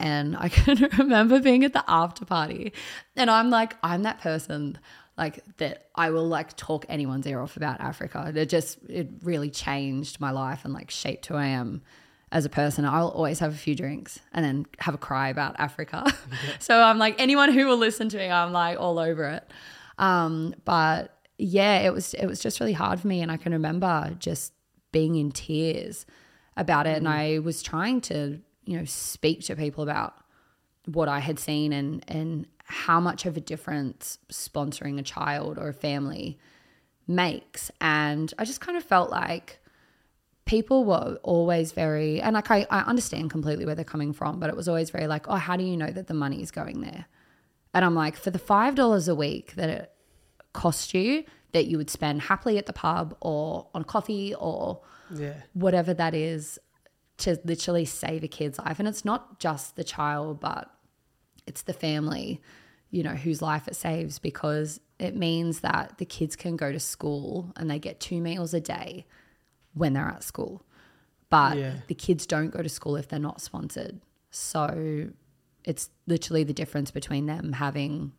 and 0.00 0.36
I 0.36 0.48
can 0.48 0.88
remember 0.98 1.40
being 1.40 1.64
at 1.64 1.72
the 1.72 1.84
after 1.86 2.24
party 2.24 2.72
and 3.14 3.30
I'm 3.30 3.50
like, 3.50 3.76
I'm 3.82 4.02
that 4.02 4.20
person 4.20 4.78
like 5.16 5.44
that 5.58 5.88
I 5.94 6.10
will 6.10 6.26
like 6.26 6.56
talk 6.56 6.86
anyone's 6.88 7.26
ear 7.26 7.40
off 7.40 7.56
about 7.56 7.80
Africa. 7.80 8.32
It 8.34 8.46
just, 8.48 8.78
it 8.88 9.10
really 9.22 9.50
changed 9.50 10.18
my 10.18 10.30
life 10.30 10.64
and 10.64 10.72
like 10.72 10.90
shaped 10.90 11.26
who 11.26 11.34
I 11.34 11.46
am 11.46 11.82
as 12.32 12.46
a 12.46 12.48
person. 12.48 12.84
I'll 12.86 13.08
always 13.08 13.38
have 13.40 13.52
a 13.52 13.56
few 13.56 13.74
drinks 13.74 14.18
and 14.32 14.44
then 14.44 14.66
have 14.78 14.94
a 14.94 14.98
cry 14.98 15.28
about 15.28 15.56
Africa. 15.58 16.06
so 16.58 16.80
I'm 16.80 16.98
like, 16.98 17.20
anyone 17.20 17.52
who 17.52 17.66
will 17.66 17.76
listen 17.76 18.08
to 18.08 18.16
me, 18.16 18.30
I'm 18.30 18.52
like 18.52 18.80
all 18.80 18.98
over 18.98 19.24
it. 19.24 19.50
Um, 19.98 20.54
but 20.64 21.14
yeah, 21.36 21.80
it 21.80 21.92
was 21.92 22.14
it 22.14 22.26
was 22.26 22.40
just 22.40 22.60
really 22.60 22.72
hard 22.72 23.00
for 23.00 23.08
me, 23.08 23.20
and 23.22 23.30
I 23.30 23.36
can 23.36 23.52
remember 23.52 24.14
just 24.18 24.52
being 24.92 25.16
in 25.16 25.30
tears 25.30 26.06
about 26.56 26.86
it, 26.86 26.96
and 26.96 27.08
I 27.08 27.38
was 27.38 27.62
trying 27.62 28.00
to 28.02 28.40
you 28.70 28.78
know 28.78 28.84
speak 28.84 29.40
to 29.46 29.56
people 29.56 29.82
about 29.82 30.14
what 30.86 31.08
I 31.08 31.18
had 31.18 31.38
seen 31.38 31.72
and 31.72 32.04
and 32.08 32.46
how 32.64 33.00
much 33.00 33.26
of 33.26 33.36
a 33.36 33.40
difference 33.40 34.18
sponsoring 34.30 34.98
a 34.98 35.02
child 35.02 35.58
or 35.58 35.68
a 35.68 35.72
family 35.74 36.38
makes, 37.06 37.70
and 37.80 38.32
I 38.38 38.44
just 38.44 38.60
kind 38.60 38.76
of 38.78 38.84
felt 38.84 39.10
like 39.10 39.58
people 40.44 40.84
were 40.84 41.18
always 41.22 41.72
very 41.72 42.20
and 42.20 42.34
like 42.34 42.50
I, 42.50 42.66
I 42.70 42.80
understand 42.82 43.30
completely 43.30 43.64
where 43.66 43.74
they're 43.74 43.84
coming 43.84 44.12
from, 44.12 44.38
but 44.40 44.48
it 44.50 44.56
was 44.56 44.68
always 44.68 44.90
very 44.90 45.06
like, 45.08 45.28
oh, 45.28 45.36
how 45.36 45.56
do 45.56 45.64
you 45.64 45.76
know 45.76 45.90
that 45.90 46.06
the 46.06 46.14
money 46.14 46.42
is 46.42 46.50
going 46.50 46.80
there? 46.80 47.06
And 47.74 47.84
I'm 47.84 47.94
like, 47.94 48.16
for 48.16 48.30
the 48.30 48.38
five 48.38 48.74
dollars 48.76 49.08
a 49.08 49.14
week 49.14 49.54
that 49.56 49.68
it 49.68 49.92
cost 50.52 50.94
you 50.94 51.24
that 51.52 51.66
you 51.66 51.76
would 51.76 51.90
spend 51.90 52.22
happily 52.22 52.56
at 52.58 52.66
the 52.66 52.72
pub 52.72 53.16
or 53.20 53.66
on 53.74 53.82
coffee 53.84 54.34
or 54.34 54.80
Yeah. 55.12 55.34
whatever 55.54 55.92
that 55.94 56.14
is 56.14 56.58
to 57.20 57.38
literally 57.44 57.84
save 57.84 58.24
a 58.24 58.28
kid's 58.28 58.58
life. 58.58 58.78
And 58.78 58.88
it's 58.88 59.04
not 59.04 59.38
just 59.40 59.76
the 59.76 59.84
child, 59.84 60.40
but 60.40 60.70
it's 61.46 61.62
the 61.62 61.72
family, 61.72 62.40
you 62.90 63.02
know, 63.02 63.14
whose 63.14 63.40
life 63.42 63.68
it 63.68 63.76
saves 63.76 64.18
because 64.18 64.80
it 64.98 65.16
means 65.16 65.60
that 65.60 65.98
the 65.98 66.04
kids 66.04 66.36
can 66.36 66.56
go 66.56 66.72
to 66.72 66.80
school 66.80 67.52
and 67.56 67.70
they 67.70 67.78
get 67.78 68.00
two 68.00 68.20
meals 68.20 68.52
a 68.54 68.60
day 68.60 69.06
when 69.74 69.92
they're 69.92 70.08
at 70.08 70.22
school. 70.24 70.62
But 71.30 71.56
Yeah. 71.58 71.74
the 71.86 71.94
kids 71.94 72.26
don't 72.26 72.50
go 72.50 72.62
to 72.62 72.68
school 72.68 72.96
if 72.96 73.08
they're 73.08 73.18
not 73.18 73.40
sponsored. 73.40 74.00
So 74.30 75.10
it's 75.64 75.90
literally 76.06 76.44
the 76.44 76.52
difference 76.52 76.90
between 76.90 77.26
them 77.26 77.52
having 77.52 78.12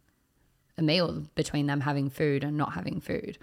a 0.78 0.82
meal, 0.82 1.24
between 1.36 1.68
them 1.68 1.82
having 1.82 2.10
food 2.10 2.44
and 2.44 2.56
not 2.58 2.74
having 2.74 3.02
food. 3.02 3.38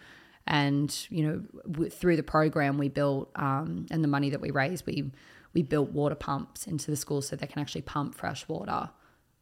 And 0.47 0.95
you 1.11 1.27
know, 1.27 1.43
w- 1.71 1.91
through 1.91 2.17
the 2.17 2.23
program 2.23 2.79
we 2.79 2.89
built 2.89 3.31
um, 3.37 3.87
and 3.91 4.03
the 4.03 4.09
money 4.09 4.31
that 4.31 4.41
we 4.41 4.51
raised, 4.51 4.87
we 4.87 5.11
we 5.59 5.63
built 5.65 5.91
water 5.91 6.15
pumps 6.15 6.69
into 6.69 6.89
the 6.89 6.97
school 6.97 7.21
so 7.21 7.35
they 7.35 7.49
can 7.49 7.61
actually 7.61 7.83
pump 7.83 8.15
fresh 8.15 8.47
water. 8.47 8.91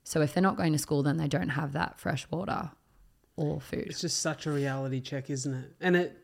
So 0.03 0.23
if 0.23 0.33
they're 0.33 0.43
not 0.43 0.57
going 0.57 0.73
to 0.73 0.79
school, 0.79 1.03
then 1.03 1.19
they 1.19 1.29
don't 1.29 1.51
have 1.51 1.75
that 1.75 2.01
fresh 2.01 2.27
water 2.31 2.71
or 3.37 3.61
food. 3.61 3.89
It's 3.89 4.01
just 4.01 4.21
such 4.21 4.47
a 4.47 4.51
reality 4.51 5.03
check, 5.03 5.29
isn't 5.29 5.53
it? 5.53 5.73
And 5.79 5.95
it, 5.95 6.17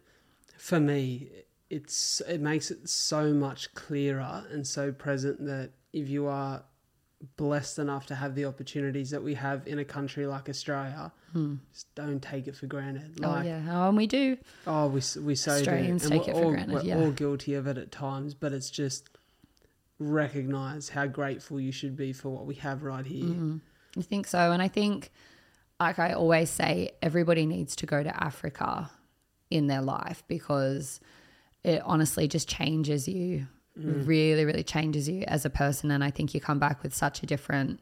for 0.57 0.81
me, 0.81 1.29
it's 1.69 2.23
it 2.27 2.41
makes 2.41 2.71
it 2.71 2.89
so 2.89 3.35
much 3.35 3.75
clearer 3.75 4.45
and 4.51 4.67
so 4.67 4.93
present 4.93 5.45
that 5.45 5.73
if 5.93 6.09
you 6.09 6.27
are 6.27 6.63
blessed 7.37 7.79
enough 7.79 8.07
to 8.07 8.15
have 8.15 8.35
the 8.35 8.47
opportunities 8.47 9.11
that 9.11 9.23
we 9.23 9.35
have 9.35 9.67
in 9.67 9.79
a 9.79 9.85
country 9.85 10.27
like 10.27 10.49
Australia, 10.49 11.13
hmm. 11.35 11.57
just 11.71 11.95
don't 11.95 12.23
take 12.23 12.49
it 12.49 12.57
for 12.57 12.67
granted. 12.67 13.19
oh 13.23 13.29
Like, 13.29 13.45
yeah, 13.45 13.61
oh, 13.71 13.89
and 13.89 13.97
we 13.99 14.07
do. 14.07 14.39
Oh, 14.67 14.87
we 14.87 15.03
we 15.21 15.35
so 15.35 15.53
Australians 15.53 16.05
do. 16.05 16.09
take 16.09 16.29
we're 16.29 16.33
it 16.33 16.37
for 16.37 16.45
all, 16.45 16.51
granted, 16.51 16.75
We're 16.75 16.83
yeah. 16.83 16.97
all 16.97 17.11
guilty 17.11 17.53
of 17.53 17.67
it 17.67 17.77
at 17.77 17.93
times, 17.93 18.33
but 18.33 18.53
it's 18.53 18.71
just 18.71 19.11
recognize 20.11 20.89
how 20.89 21.07
grateful 21.07 21.61
you 21.61 21.73
should 21.73 21.97
be 21.97 22.13
for 22.13 22.31
what 22.31 22.47
we 22.47 22.55
have 22.57 22.83
right 22.83 23.07
here. 23.07 23.25
Mm-hmm. 23.25 23.57
I 23.99 24.03
think 24.03 24.27
so. 24.27 24.53
And 24.53 24.63
I 24.63 24.69
think, 24.69 25.11
like 25.79 25.99
I 25.99 26.13
always 26.13 26.51
say, 26.51 26.93
everybody 27.03 27.47
needs 27.47 27.77
to 27.77 27.87
go 27.87 28.03
to 28.03 28.23
Africa 28.23 28.91
in 29.51 29.67
their 29.67 29.83
life 29.83 30.23
because 30.29 31.01
it 31.63 31.83
honestly 31.85 32.27
just 32.29 32.49
changes 32.49 33.07
you, 33.07 33.47
really, 33.77 34.45
really 34.45 34.63
changes 34.65 35.09
you 35.09 35.25
as 35.29 35.45
a 35.45 35.51
person. 35.51 35.91
And 35.91 36.03
I 36.03 36.11
think 36.11 36.35
you 36.35 36.41
come 36.41 36.59
back 36.59 36.83
with 36.83 36.95
such 36.95 37.23
a 37.23 37.27
different 37.27 37.81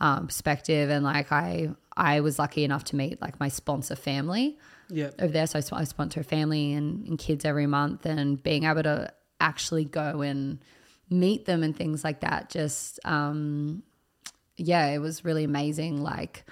um, 0.00 0.26
perspective. 0.26 0.90
And 0.90 1.04
like 1.04 1.32
I, 1.32 1.70
I 1.96 2.20
was 2.20 2.38
lucky 2.38 2.64
enough 2.64 2.84
to 2.84 2.96
meet 2.96 3.20
like 3.20 3.40
my 3.40 3.48
sponsor 3.48 3.96
family 3.96 4.58
Yeah, 4.88 5.10
over 5.18 5.32
there. 5.32 5.46
So 5.46 5.60
I, 5.72 5.84
sponsor 5.84 6.22
family 6.22 6.72
and, 6.72 7.06
and 7.06 7.18
kids 7.18 7.44
every 7.44 7.66
month, 7.66 8.06
and 8.06 8.42
being 8.42 8.64
able 8.64 8.82
to 8.84 9.12
actually 9.40 9.84
go 9.84 10.20
and 10.20 10.58
meet 11.10 11.46
them 11.46 11.62
and 11.62 11.76
things 11.76 12.04
like 12.04 12.20
that. 12.20 12.50
Just, 12.50 13.00
um, 13.04 13.82
yeah, 14.56 14.86
it 14.88 14.98
was 14.98 15.24
really 15.24 15.44
amazing. 15.44 16.02
Like, 16.02 16.44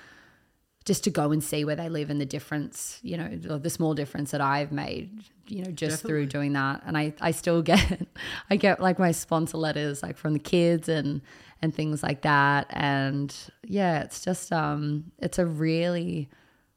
just 0.86 1.02
to 1.04 1.10
go 1.10 1.32
and 1.32 1.42
see 1.42 1.64
where 1.64 1.74
they 1.74 1.88
live 1.88 2.10
and 2.10 2.20
the 2.20 2.26
difference, 2.26 3.00
you 3.02 3.16
know, 3.16 3.38
or 3.50 3.58
the 3.58 3.68
small 3.68 3.92
difference 3.92 4.30
that 4.30 4.40
I've 4.40 4.70
made, 4.70 5.24
you 5.48 5.64
know, 5.64 5.72
just 5.72 6.02
through 6.02 6.26
doing 6.26 6.52
that. 6.52 6.82
And 6.86 6.96
I, 6.96 7.12
I 7.20 7.32
still 7.32 7.60
get, 7.72 8.06
I 8.48 8.56
get 8.56 8.80
like 8.80 8.98
my 8.98 9.10
sponsor 9.10 9.58
letters 9.58 10.02
like 10.02 10.16
from 10.16 10.32
the 10.32 10.38
kids 10.38 10.88
and, 10.88 11.22
and 11.60 11.74
things 11.74 12.04
like 12.04 12.22
that. 12.22 12.68
And 12.70 13.34
yeah, 13.64 14.02
it's 14.02 14.24
just, 14.24 14.52
um, 14.52 15.10
it's 15.18 15.40
a 15.40 15.46
really 15.46 16.28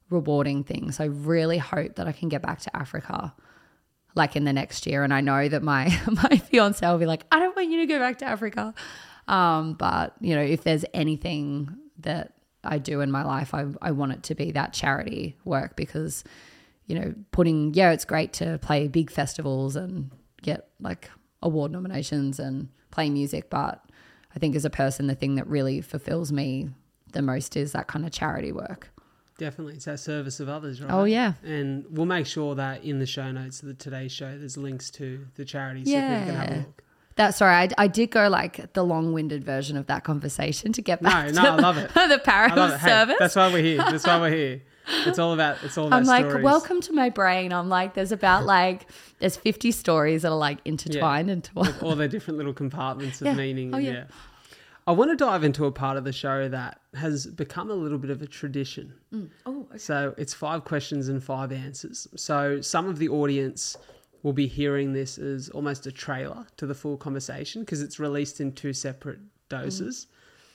rewarding 0.09 0.63
thing. 0.63 0.91
So 0.91 1.03
I 1.03 1.07
really 1.07 1.59
hope 1.59 1.95
that 1.95 2.07
I 2.07 2.11
can 2.11 2.29
get 2.29 2.41
back 2.41 2.61
to 2.61 2.75
Africa 2.75 3.35
like 4.15 4.35
in 4.35 4.43
the 4.43 4.53
next 4.53 4.85
year. 4.87 5.03
And 5.03 5.13
I 5.13 5.21
know 5.21 5.47
that 5.47 5.63
my, 5.63 5.85
my 6.07 6.37
fiance 6.37 6.85
will 6.85 6.97
be 6.97 7.05
like, 7.05 7.25
I 7.31 7.39
don't 7.39 7.55
want 7.55 7.69
you 7.69 7.79
to 7.79 7.85
go 7.85 7.99
back 7.99 8.17
to 8.19 8.25
Africa. 8.25 8.73
Um, 9.27 9.73
but 9.73 10.15
you 10.19 10.35
know, 10.35 10.41
if 10.41 10.63
there's 10.63 10.85
anything 10.93 11.75
that 11.99 12.33
I 12.63 12.77
do 12.77 13.01
in 13.01 13.11
my 13.11 13.23
life, 13.23 13.53
I, 13.53 13.67
I 13.81 13.91
want 13.91 14.13
it 14.13 14.23
to 14.23 14.35
be 14.35 14.51
that 14.51 14.73
charity 14.73 15.37
work 15.45 15.75
because, 15.75 16.23
you 16.87 16.99
know, 16.99 17.13
putting, 17.31 17.73
yeah, 17.73 17.91
it's 17.91 18.05
great 18.05 18.33
to 18.33 18.57
play 18.61 18.87
big 18.87 19.11
festivals 19.11 19.75
and 19.75 20.11
get 20.41 20.69
like 20.79 21.09
award 21.41 21.71
nominations 21.71 22.39
and 22.39 22.69
play 22.91 23.09
music. 23.09 23.49
But 23.49 23.83
I 24.35 24.39
think 24.39 24.55
as 24.55 24.65
a 24.65 24.69
person, 24.69 25.07
the 25.07 25.15
thing 25.15 25.35
that 25.35 25.47
really 25.47 25.81
fulfills 25.81 26.31
me 26.31 26.69
the 27.11 27.21
most 27.21 27.55
is 27.55 27.71
that 27.71 27.87
kind 27.87 28.05
of 28.05 28.11
charity 28.11 28.51
work. 28.51 28.89
Definitely. 29.39 29.73
It's 29.73 29.85
that 29.85 29.99
service 29.99 30.39
of 30.39 30.47
others, 30.49 30.79
right? 30.81 30.91
Oh, 30.93 31.05
yeah. 31.05 31.33
And 31.43 31.85
we'll 31.89 32.05
make 32.05 32.27
sure 32.27 32.53
that 32.55 32.83
in 32.83 32.99
the 32.99 33.07
show 33.07 33.31
notes 33.31 33.61
of 33.63 33.67
the 33.69 33.73
today's 33.73 34.11
show, 34.11 34.37
there's 34.37 34.57
links 34.57 34.91
to 34.91 35.25
the 35.35 35.45
charities 35.45 35.87
so 35.87 35.93
people 35.93 36.07
can 36.09 36.35
have 36.35 36.47
a 36.47 36.51
Yeah. 36.51 36.57
look. 36.59 36.83
That's 37.15 37.37
sorry, 37.37 37.53
I, 37.53 37.69
I 37.77 37.87
did 37.87 38.11
go 38.11 38.29
like 38.29 38.71
the 38.73 38.83
long-winded 38.83 39.43
version 39.43 39.75
of 39.75 39.87
that 39.87 40.05
conversation 40.05 40.71
to 40.71 40.81
get 40.81 41.01
back 41.01 41.33
no, 41.33 41.41
to 41.41 41.49
I 41.49 41.55
love 41.55 41.77
it. 41.77 41.89
the 41.93 41.99
I 42.01 42.17
Paris 42.17 42.55
love. 42.55 42.79
Hey, 42.79 42.87
service. 42.87 43.15
that's 43.19 43.35
why 43.35 43.51
we're 43.51 43.61
here. 43.61 43.77
That's 43.79 44.05
why 44.07 44.19
we're 44.21 44.29
here. 44.31 44.61
It's 45.05 45.19
all 45.19 45.33
about. 45.33 45.57
It's 45.63 45.77
all 45.77 45.87
about. 45.87 45.97
I'm 45.97 46.05
like, 46.05 46.25
stories. 46.27 46.43
welcome 46.45 46.79
to 46.81 46.93
my 46.93 47.09
brain. 47.09 47.51
I'm 47.51 47.67
like, 47.67 47.93
there's 47.93 48.13
about 48.13 48.45
like, 48.45 48.87
there's 49.19 49.35
50 49.35 49.71
stories 49.71 50.21
that 50.21 50.31
are 50.31 50.37
like 50.37 50.59
intertwined 50.63 51.29
into 51.29 51.51
one. 51.55 51.67
With 51.67 51.83
all 51.83 51.95
the 51.95 52.07
different 52.07 52.37
little 52.37 52.53
compartments 52.53 53.19
of 53.21 53.27
Yeah. 53.27 53.33
meaning. 53.33 53.75
Oh, 53.75 53.77
yeah. 53.79 53.91
yeah. 53.91 54.03
I 54.89 54.91
want 54.91 55.11
to 55.11 55.15
dive 55.15 55.43
into 55.43 55.65
a 55.65 55.71
part 55.71 55.97
of 55.97 56.03
the 56.03 56.11
show 56.11 56.49
that 56.49 56.79
has 56.95 57.27
become 57.27 57.69
a 57.69 57.75
little 57.75 57.99
bit 57.99 58.09
of 58.09 58.23
a 58.23 58.25
tradition. 58.25 58.91
Oh, 59.45 59.67
okay. 59.69 59.77
So 59.77 60.15
it's 60.17 60.33
five 60.33 60.65
questions 60.65 61.09
and 61.09 61.23
five 61.23 61.51
answers. 61.51 62.07
So 62.15 62.59
some 62.61 62.87
of 62.87 62.97
the 62.97 63.07
audience 63.07 63.77
will 64.23 64.33
be 64.33 64.47
hearing 64.47 64.93
this 64.93 65.19
as 65.19 65.49
almost 65.49 65.85
a 65.85 65.91
trailer 65.91 66.47
to 66.57 66.65
the 66.65 66.73
full 66.73 66.97
conversation 66.97 67.61
because 67.61 67.83
it's 67.83 67.99
released 67.99 68.41
in 68.41 68.51
two 68.51 68.73
separate 68.73 69.19
doses. 69.47 70.07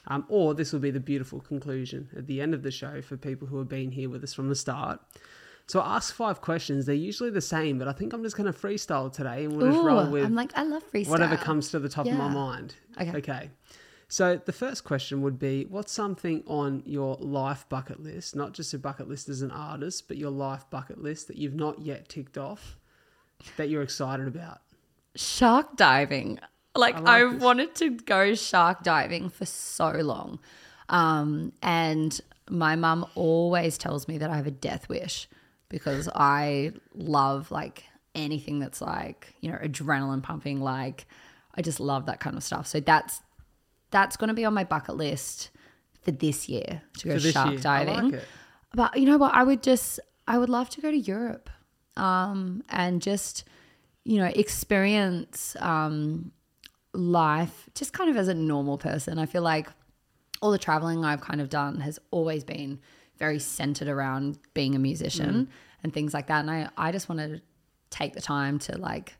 Um, 0.08 0.24
or 0.28 0.52
this 0.52 0.72
will 0.72 0.80
be 0.80 0.90
the 0.90 0.98
beautiful 0.98 1.38
conclusion 1.38 2.08
at 2.16 2.26
the 2.26 2.40
end 2.40 2.54
of 2.54 2.64
the 2.64 2.72
show 2.72 3.02
for 3.02 3.16
people 3.16 3.46
who 3.46 3.58
have 3.58 3.68
been 3.68 3.92
here 3.92 4.10
with 4.10 4.24
us 4.24 4.34
from 4.34 4.48
the 4.48 4.56
start. 4.56 4.98
So 5.68 5.78
I 5.78 5.94
ask 5.94 6.12
five 6.12 6.40
questions. 6.40 6.86
They're 6.86 6.96
usually 6.96 7.30
the 7.30 7.40
same, 7.40 7.78
but 7.78 7.86
I 7.86 7.92
think 7.92 8.12
I'm 8.12 8.24
just 8.24 8.36
going 8.36 8.52
to 8.52 8.58
freestyle 8.58 9.12
today 9.12 9.44
and 9.44 9.56
we'll 9.56 9.70
just 9.70 9.84
roll 9.84 10.10
with 10.10 10.24
I'm 10.24 10.34
like, 10.34 10.50
I 10.58 10.64
love 10.64 10.82
freestyle. 10.92 11.10
whatever 11.10 11.36
comes 11.36 11.70
to 11.70 11.78
the 11.78 11.88
top 11.88 12.06
of 12.06 12.14
my 12.14 12.28
mind. 12.28 12.74
Okay. 13.00 13.16
Okay. 13.18 13.50
So 14.08 14.40
the 14.44 14.52
first 14.52 14.84
question 14.84 15.22
would 15.22 15.38
be 15.38 15.64
what's 15.64 15.92
something 15.92 16.42
on 16.46 16.82
your 16.86 17.16
life 17.20 17.66
bucket 17.68 18.00
list, 18.02 18.36
not 18.36 18.52
just 18.52 18.74
a 18.74 18.78
bucket 18.78 19.08
list 19.08 19.28
as 19.28 19.42
an 19.42 19.50
artist, 19.50 20.08
but 20.08 20.16
your 20.16 20.30
life 20.30 20.64
bucket 20.70 21.02
list 21.02 21.28
that 21.28 21.36
you've 21.36 21.54
not 21.54 21.80
yet 21.80 22.08
ticked 22.08 22.38
off 22.38 22.76
that 23.56 23.68
you're 23.68 23.82
excited 23.82 24.26
about? 24.28 24.60
Shark 25.16 25.76
diving. 25.76 26.38
Like, 26.76 26.96
I 26.96 27.20
I, 27.20 27.22
like 27.22 27.34
this. 27.34 27.42
wanted 27.42 27.74
to 27.76 27.90
go 27.90 28.34
shark 28.34 28.82
diving 28.82 29.30
for 29.30 29.46
so 29.46 29.90
long. 29.90 30.38
Um, 30.88 31.52
and 31.62 32.20
my 32.50 32.76
mum 32.76 33.06
always 33.14 33.78
tells 33.78 34.06
me 34.08 34.18
that 34.18 34.30
I 34.30 34.36
have 34.36 34.46
a 34.46 34.50
death 34.52 34.88
wish 34.88 35.28
because 35.68 36.08
I 36.14 36.72
love 36.94 37.50
like 37.50 37.84
anything 38.14 38.58
that's 38.58 38.80
like, 38.80 39.34
you 39.40 39.50
know, 39.50 39.58
adrenaline 39.58 40.22
pumping. 40.22 40.60
Like, 40.60 41.06
I 41.54 41.62
just 41.62 41.80
love 41.80 42.06
that 42.06 42.20
kind 42.20 42.36
of 42.36 42.42
stuff. 42.42 42.66
So 42.66 42.80
that's 42.80 43.20
that's 43.94 44.16
going 44.16 44.28
to 44.28 44.34
be 44.34 44.44
on 44.44 44.52
my 44.52 44.64
bucket 44.64 44.96
list 44.96 45.50
for 46.02 46.10
this 46.10 46.48
year 46.48 46.82
to 46.98 47.08
go 47.08 47.18
shark 47.18 47.52
year. 47.52 47.60
Diving. 47.60 48.10
like 48.10 48.22
but 48.74 48.98
you 48.98 49.06
know 49.06 49.18
what? 49.18 49.32
I 49.32 49.44
would 49.44 49.62
just, 49.62 50.00
I 50.26 50.36
would 50.36 50.48
love 50.48 50.68
to 50.70 50.80
go 50.80 50.90
to 50.90 50.98
Europe 50.98 51.48
um, 51.96 52.64
and 52.68 53.00
just, 53.00 53.44
you 54.02 54.18
know, 54.18 54.26
experience 54.34 55.56
um, 55.60 56.32
life 56.92 57.68
just 57.76 57.92
kind 57.92 58.10
of 58.10 58.16
as 58.16 58.26
a 58.26 58.34
normal 58.34 58.78
person. 58.78 59.16
I 59.20 59.26
feel 59.26 59.42
like 59.42 59.68
all 60.42 60.50
the 60.50 60.58
traveling 60.58 61.04
I've 61.04 61.20
kind 61.20 61.40
of 61.40 61.48
done 61.48 61.80
has 61.80 62.00
always 62.10 62.42
been 62.42 62.80
very 63.16 63.38
centered 63.38 63.86
around 63.86 64.40
being 64.54 64.74
a 64.74 64.78
musician 64.80 65.48
and 65.84 65.92
things 65.92 66.12
like 66.12 66.26
that. 66.26 66.40
And 66.40 66.50
I, 66.50 66.68
I 66.76 66.90
just 66.90 67.08
want 67.08 67.20
to 67.20 67.40
take 67.90 68.14
the 68.14 68.20
time 68.20 68.58
to 68.58 68.76
like 68.76 69.14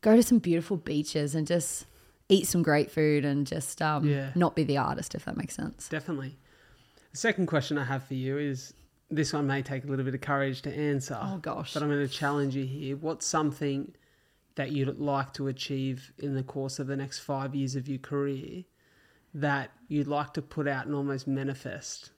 go 0.00 0.14
to 0.14 0.22
some 0.22 0.38
beautiful 0.38 0.76
beaches 0.76 1.34
and 1.34 1.44
just 1.44 1.86
eat 2.32 2.46
some 2.46 2.62
great 2.62 2.90
food 2.90 3.24
and 3.24 3.46
just 3.46 3.82
um, 3.82 4.04
Yeah. 4.08 4.30
not 4.34 4.56
be 4.56 4.64
the 4.64 4.78
artist, 4.78 5.14
if 5.14 5.24
that 5.26 5.36
makes 5.36 5.54
sense. 5.54 5.88
Definitely. 5.88 6.38
The 7.12 7.18
second 7.18 7.46
question 7.46 7.76
I 7.78 7.84
have 7.84 8.04
for 8.04 8.14
you 8.14 8.38
is 8.38 8.72
this 9.10 9.32
one 9.32 9.46
may 9.46 9.60
take 9.62 9.84
a 9.84 9.86
little 9.86 10.04
bit 10.04 10.14
of 10.14 10.20
courage 10.22 10.62
to 10.62 10.74
answer. 10.74 11.18
Oh, 11.20 11.36
gosh. 11.36 11.74
But 11.74 11.82
I'm 11.82 11.90
going 11.90 12.06
to 12.06 12.12
challenge 12.12 12.56
you 12.56 12.64
here. 12.64 12.96
What's 12.96 13.26
something 13.26 13.94
that 14.54 14.72
you'd 14.72 14.98
like 14.98 15.32
to 15.34 15.48
achieve 15.48 16.12
in 16.18 16.34
the 16.34 16.42
course 16.42 16.78
of 16.78 16.86
the 16.86 16.96
next 16.96 17.18
five 17.20 17.54
years 17.54 17.76
of 17.76 17.88
your 17.88 17.98
career 17.98 18.64
that 19.34 19.70
you'd 19.88 20.08
like 20.08 20.32
to 20.34 20.42
put 20.42 20.66
out 20.68 20.86
and 20.86 20.94
almost 20.94 21.26
manifest 21.26 22.10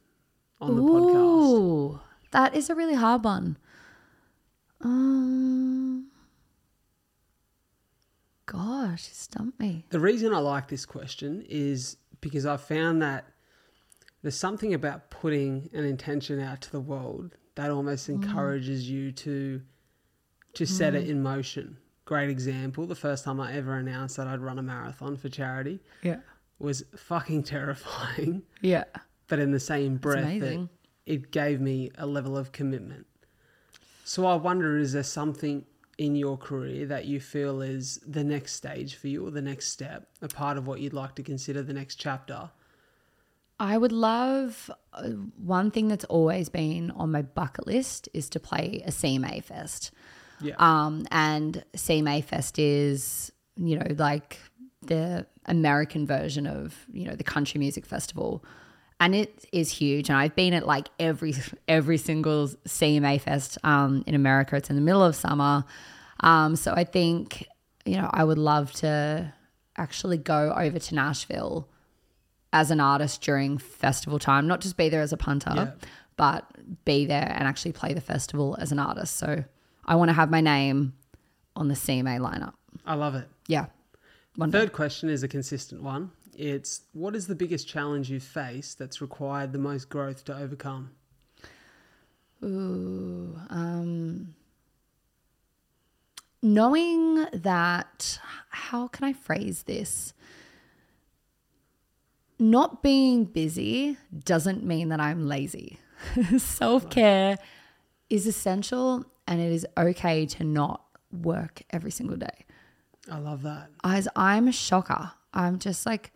on 0.60 0.76
the 0.76 0.82
podcast? 0.82 1.14
Ooh, 1.16 2.00
that 2.30 2.54
is 2.54 2.70
a 2.70 2.74
really 2.74 2.94
hard 2.94 3.24
one. 3.24 3.56
Um, 4.80 6.06
gosh, 8.46 9.08
you 9.08 9.14
stumped 9.14 9.58
me. 9.60 9.86
The 9.90 10.00
reason 10.00 10.32
I 10.32 10.38
like 10.38 10.68
this 10.68 10.86
question 10.86 11.44
is 11.48 11.96
because 12.20 12.46
I 12.46 12.56
found 12.56 13.02
that 13.02 13.26
there's 14.22 14.36
something 14.36 14.72
about 14.72 15.10
putting 15.10 15.68
an 15.72 15.84
intention 15.84 16.40
out 16.40 16.62
to 16.62 16.72
the 16.72 16.80
world 16.80 17.36
that 17.54 17.70
almost 17.70 18.08
mm. 18.08 18.14
encourages 18.14 18.88
you 18.88 19.12
to 19.12 19.60
to 20.54 20.66
set 20.66 20.94
it 20.94 21.06
mm. 21.06 21.10
in 21.10 21.22
motion. 21.22 21.76
Great 22.04 22.30
example, 22.30 22.86
the 22.86 22.94
first 22.94 23.24
time 23.24 23.40
I 23.40 23.54
ever 23.54 23.76
announced 23.76 24.16
that 24.18 24.26
I'd 24.26 24.40
run 24.40 24.58
a 24.58 24.62
marathon 24.62 25.16
for 25.16 25.28
charity 25.28 25.80
Yeah. 26.02 26.18
was 26.58 26.84
fucking 26.96 27.42
terrifying, 27.42 28.42
Yeah. 28.60 28.84
but 29.26 29.38
in 29.40 29.50
the 29.50 29.60
same 29.60 29.96
breath 29.96 30.24
amazing. 30.24 30.68
it 31.06 31.30
gave 31.32 31.60
me 31.60 31.90
a 31.96 32.06
level 32.06 32.36
of 32.36 32.52
commitment. 32.52 33.06
So 34.04 34.26
I 34.26 34.36
wonder 34.36 34.76
is 34.76 34.92
there 34.92 35.02
something 35.02 35.64
in 35.98 36.16
your 36.16 36.36
career 36.36 36.86
that 36.86 37.04
you 37.06 37.20
feel 37.20 37.62
is 37.62 38.00
the 38.06 38.24
next 38.24 38.54
stage 38.54 38.96
for 38.96 39.08
you 39.08 39.26
or 39.26 39.30
the 39.30 39.42
next 39.42 39.68
step, 39.68 40.08
a 40.22 40.28
part 40.28 40.56
of 40.56 40.66
what 40.66 40.80
you'd 40.80 40.92
like 40.92 41.14
to 41.16 41.22
consider 41.22 41.62
the 41.62 41.72
next 41.72 41.96
chapter? 41.96 42.50
I 43.60 43.78
would 43.78 43.92
love 43.92 44.70
uh, 44.92 45.10
one 45.36 45.70
thing 45.70 45.88
that's 45.88 46.04
always 46.06 46.48
been 46.48 46.90
on 46.90 47.12
my 47.12 47.22
bucket 47.22 47.66
list 47.66 48.08
is 48.12 48.28
to 48.30 48.40
play 48.40 48.82
a 48.84 48.90
CMA 48.90 49.44
Fest. 49.44 49.92
Yeah. 50.40 50.56
Um, 50.58 51.06
and 51.10 51.64
CMA 51.76 52.24
Fest 52.24 52.58
is, 52.58 53.30
you 53.56 53.78
know, 53.78 53.86
like 53.96 54.38
the 54.82 55.26
American 55.46 56.06
version 56.06 56.46
of, 56.46 56.74
you 56.92 57.06
know, 57.06 57.14
the 57.14 57.24
country 57.24 57.58
music 57.58 57.86
festival. 57.86 58.44
And 59.04 59.14
it 59.14 59.44
is 59.52 59.70
huge. 59.70 60.08
And 60.08 60.16
I've 60.16 60.34
been 60.34 60.54
at 60.54 60.66
like 60.66 60.88
every 60.98 61.34
every 61.68 61.98
single 61.98 62.48
CMA 62.66 63.20
Fest 63.20 63.58
um, 63.62 64.02
in 64.06 64.14
America. 64.14 64.56
It's 64.56 64.70
in 64.70 64.76
the 64.76 64.82
middle 64.82 65.04
of 65.04 65.14
summer. 65.14 65.64
Um, 66.20 66.56
so 66.56 66.72
I 66.72 66.84
think, 66.84 67.46
you 67.84 67.96
know, 67.98 68.08
I 68.10 68.24
would 68.24 68.38
love 68.38 68.72
to 68.76 69.30
actually 69.76 70.16
go 70.16 70.54
over 70.56 70.78
to 70.78 70.94
Nashville 70.94 71.68
as 72.54 72.70
an 72.70 72.80
artist 72.80 73.20
during 73.20 73.58
festival 73.58 74.18
time, 74.18 74.46
not 74.46 74.62
just 74.62 74.78
be 74.78 74.88
there 74.88 75.02
as 75.02 75.12
a 75.12 75.18
punter, 75.18 75.52
Yeah. 75.54 75.70
but 76.16 76.50
be 76.86 77.04
there 77.04 77.30
and 77.36 77.46
actually 77.46 77.72
play 77.72 77.92
the 77.92 78.00
festival 78.00 78.56
as 78.58 78.72
an 78.72 78.78
artist. 78.78 79.16
So 79.18 79.44
I 79.84 79.96
want 79.96 80.08
to 80.08 80.14
have 80.14 80.30
my 80.30 80.40
name 80.40 80.94
on 81.56 81.68
the 81.68 81.74
CMA 81.74 82.20
lineup. 82.20 82.54
I 82.86 82.94
love 82.94 83.14
it. 83.16 83.28
Yeah. 83.48 83.66
One 84.36 84.50
day. 84.50 84.60
Third 84.60 84.72
question 84.72 85.10
is 85.10 85.22
a 85.22 85.28
consistent 85.28 85.82
one. 85.82 86.10
It's 86.36 86.82
what 86.92 87.14
is 87.14 87.26
the 87.26 87.34
biggest 87.34 87.68
challenge 87.68 88.10
you've 88.10 88.22
faced 88.22 88.78
that's 88.78 89.00
required 89.00 89.52
the 89.52 89.58
most 89.58 89.88
growth 89.88 90.24
to 90.26 90.36
overcome? 90.36 90.90
Ooh, 92.42 93.38
um, 93.48 94.34
knowing 96.42 97.26
that, 97.32 98.18
how 98.50 98.88
can 98.88 99.04
I 99.04 99.12
phrase 99.12 99.62
this? 99.62 100.12
Not 102.38 102.82
being 102.82 103.24
busy 103.24 103.96
doesn't 104.24 104.64
mean 104.64 104.88
that 104.90 105.00
I'm 105.00 105.26
lazy. 105.26 105.78
Self 106.36 106.90
care 106.90 107.38
is 108.10 108.26
essential 108.26 109.04
and 109.26 109.40
it 109.40 109.52
is 109.52 109.66
okay 109.78 110.26
to 110.26 110.44
not 110.44 110.84
work 111.10 111.62
every 111.70 111.90
single 111.90 112.16
day. 112.16 112.44
I 113.10 113.18
love 113.18 113.42
that. 113.42 113.68
As 113.82 114.08
I'm 114.16 114.48
a 114.48 114.52
shocker. 114.52 115.12
I'm 115.32 115.58
just 115.58 115.84
like, 115.84 116.12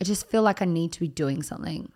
I 0.00 0.04
just 0.04 0.28
feel 0.28 0.42
like 0.42 0.60
I 0.60 0.64
need 0.64 0.92
to 0.92 1.00
be 1.00 1.08
doing 1.08 1.42
something 1.42 1.92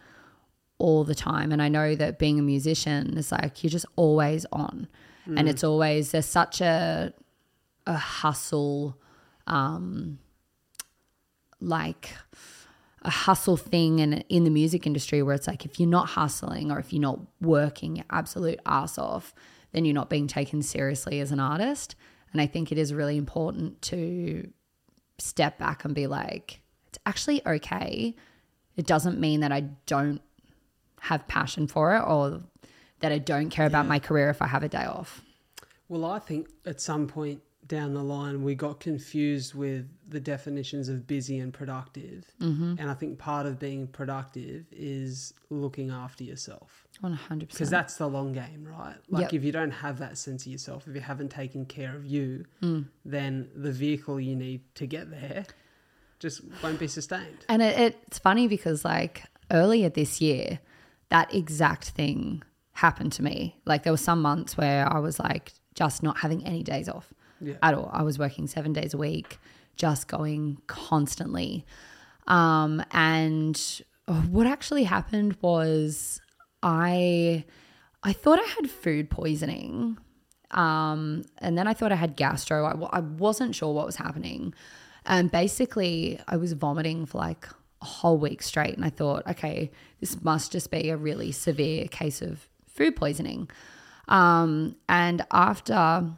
all 0.78 1.04
the 1.04 1.14
time. 1.14 1.52
And 1.52 1.60
I 1.60 1.68
know 1.68 1.94
that 1.96 2.18
being 2.18 2.38
a 2.38 2.42
musician 2.42 3.16
is 3.18 3.32
like, 3.32 3.62
you're 3.62 3.70
just 3.70 3.86
always 3.96 4.46
on. 4.52 4.88
And 5.36 5.46
it's 5.46 5.62
always, 5.62 6.12
there's 6.12 6.24
such 6.24 6.62
a, 6.62 7.12
a 7.86 7.96
hustle, 7.96 8.96
um, 9.46 10.20
like 11.60 12.14
a 13.02 13.10
hustle 13.10 13.58
thing 13.58 13.98
in, 13.98 14.14
in 14.30 14.44
the 14.44 14.50
music 14.50 14.86
industry 14.86 15.22
where 15.22 15.34
it's 15.34 15.46
like, 15.46 15.66
if 15.66 15.78
you're 15.78 15.88
not 15.88 16.08
hustling 16.10 16.70
or 16.70 16.78
if 16.78 16.94
you're 16.94 17.02
not 17.02 17.18
working 17.42 17.96
your 17.96 18.06
absolute 18.10 18.58
ass 18.64 18.96
off, 18.96 19.34
then 19.72 19.84
you're 19.84 19.94
not 19.94 20.08
being 20.08 20.26
taken 20.26 20.62
seriously 20.62 21.20
as 21.20 21.30
an 21.30 21.40
artist. 21.40 21.94
And 22.32 22.40
I 22.40 22.46
think 22.46 22.72
it 22.72 22.78
is 22.78 22.94
really 22.94 23.18
important 23.18 23.82
to 23.82 24.50
step 25.18 25.58
back 25.58 25.84
and 25.84 25.94
be 25.94 26.06
like, 26.06 26.62
it's 26.88 26.98
actually 27.06 27.46
okay. 27.46 28.14
It 28.76 28.86
doesn't 28.86 29.18
mean 29.18 29.40
that 29.40 29.52
I 29.52 29.60
don't 29.86 30.20
have 31.00 31.26
passion 31.28 31.66
for 31.66 31.94
it 31.96 32.00
or 32.00 32.40
that 33.00 33.12
I 33.12 33.18
don't 33.18 33.50
care 33.50 33.66
about 33.66 33.86
my 33.86 33.98
career 33.98 34.30
if 34.30 34.42
I 34.42 34.46
have 34.48 34.62
a 34.62 34.68
day 34.68 34.84
off. 34.84 35.22
Well, 35.88 36.04
I 36.04 36.18
think 36.18 36.48
at 36.66 36.80
some 36.80 37.06
point 37.06 37.40
down 37.66 37.92
the 37.92 38.02
line, 38.02 38.42
we 38.42 38.54
got 38.54 38.80
confused 38.80 39.54
with 39.54 39.86
the 40.08 40.18
definitions 40.18 40.88
of 40.88 41.06
busy 41.06 41.38
and 41.38 41.52
productive. 41.52 42.24
Mm-hmm. 42.40 42.76
And 42.78 42.90
I 42.90 42.94
think 42.94 43.18
part 43.18 43.44
of 43.44 43.58
being 43.58 43.86
productive 43.88 44.64
is 44.72 45.34
looking 45.50 45.90
after 45.90 46.24
yourself. 46.24 46.86
100%. 47.04 47.40
Because 47.40 47.68
that's 47.68 47.96
the 47.96 48.08
long 48.08 48.32
game, 48.32 48.66
right? 48.66 48.96
Like, 49.10 49.22
Yep. 49.24 49.34
if 49.34 49.44
you 49.44 49.52
don't 49.52 49.70
have 49.70 49.98
that 49.98 50.16
sense 50.16 50.46
of 50.46 50.52
yourself, 50.52 50.88
if 50.88 50.94
you 50.94 51.02
haven't 51.02 51.28
taken 51.30 51.66
care 51.66 51.94
of 51.94 52.06
you, 52.06 52.46
Mm. 52.62 52.86
then 53.04 53.50
the 53.54 53.70
vehicle 53.72 54.18
you 54.18 54.34
need 54.34 54.62
to 54.76 54.86
get 54.86 55.10
there 55.10 55.44
just 56.18 56.42
won't 56.62 56.78
be 56.78 56.88
sustained. 56.88 57.44
And 57.48 57.62
it, 57.62 57.94
it's 58.06 58.18
funny 58.18 58.48
because, 58.48 58.84
like, 58.84 59.24
earlier 59.50 59.88
this 59.88 60.20
year, 60.20 60.58
that 61.10 61.32
exact 61.34 61.90
thing 61.90 62.42
happened 62.72 63.12
to 63.12 63.22
me. 63.22 63.60
Like, 63.64 63.82
there 63.84 63.92
were 63.92 63.96
some 63.96 64.20
months 64.22 64.56
where 64.56 64.90
I 64.92 64.98
was 64.98 65.18
like 65.18 65.52
just 65.74 66.02
not 66.02 66.18
having 66.18 66.44
any 66.44 66.62
days 66.62 66.88
off 66.88 67.12
Yeah. 67.40 67.54
at 67.62 67.74
all. 67.74 67.90
I 67.92 68.02
was 68.02 68.18
working 68.18 68.46
seven 68.46 68.72
days 68.72 68.94
a 68.94 68.98
week, 68.98 69.38
just 69.76 70.08
going 70.08 70.58
constantly. 70.66 71.64
Um, 72.26 72.82
and 72.90 73.80
what 74.30 74.46
actually 74.46 74.84
happened 74.84 75.36
was 75.40 76.20
I 76.62 77.44
I 78.02 78.12
thought 78.12 78.38
I 78.38 78.46
had 78.60 78.70
food 78.70 79.10
poisoning. 79.10 79.98
Um, 80.50 81.24
and 81.38 81.58
then 81.58 81.66
I 81.68 81.74
thought 81.74 81.92
I 81.92 81.96
had 81.96 82.16
gastro. 82.16 82.64
I, 82.64 82.98
I 82.98 83.00
wasn't 83.00 83.54
sure 83.54 83.72
what 83.74 83.84
was 83.86 83.96
happening. 83.96 84.54
And 85.08 85.30
basically, 85.30 86.20
I 86.28 86.36
was 86.36 86.52
vomiting 86.52 87.06
for 87.06 87.18
like 87.18 87.48
a 87.82 87.84
whole 87.84 88.18
week 88.18 88.42
straight. 88.42 88.76
And 88.76 88.84
I 88.84 88.90
thought, 88.90 89.26
okay, 89.26 89.70
this 90.00 90.22
must 90.22 90.52
just 90.52 90.70
be 90.70 90.90
a 90.90 90.96
really 90.96 91.32
severe 91.32 91.88
case 91.88 92.22
of 92.22 92.48
food 92.66 92.94
poisoning. 92.94 93.50
Um, 94.06 94.76
and 94.88 95.24
after 95.32 96.10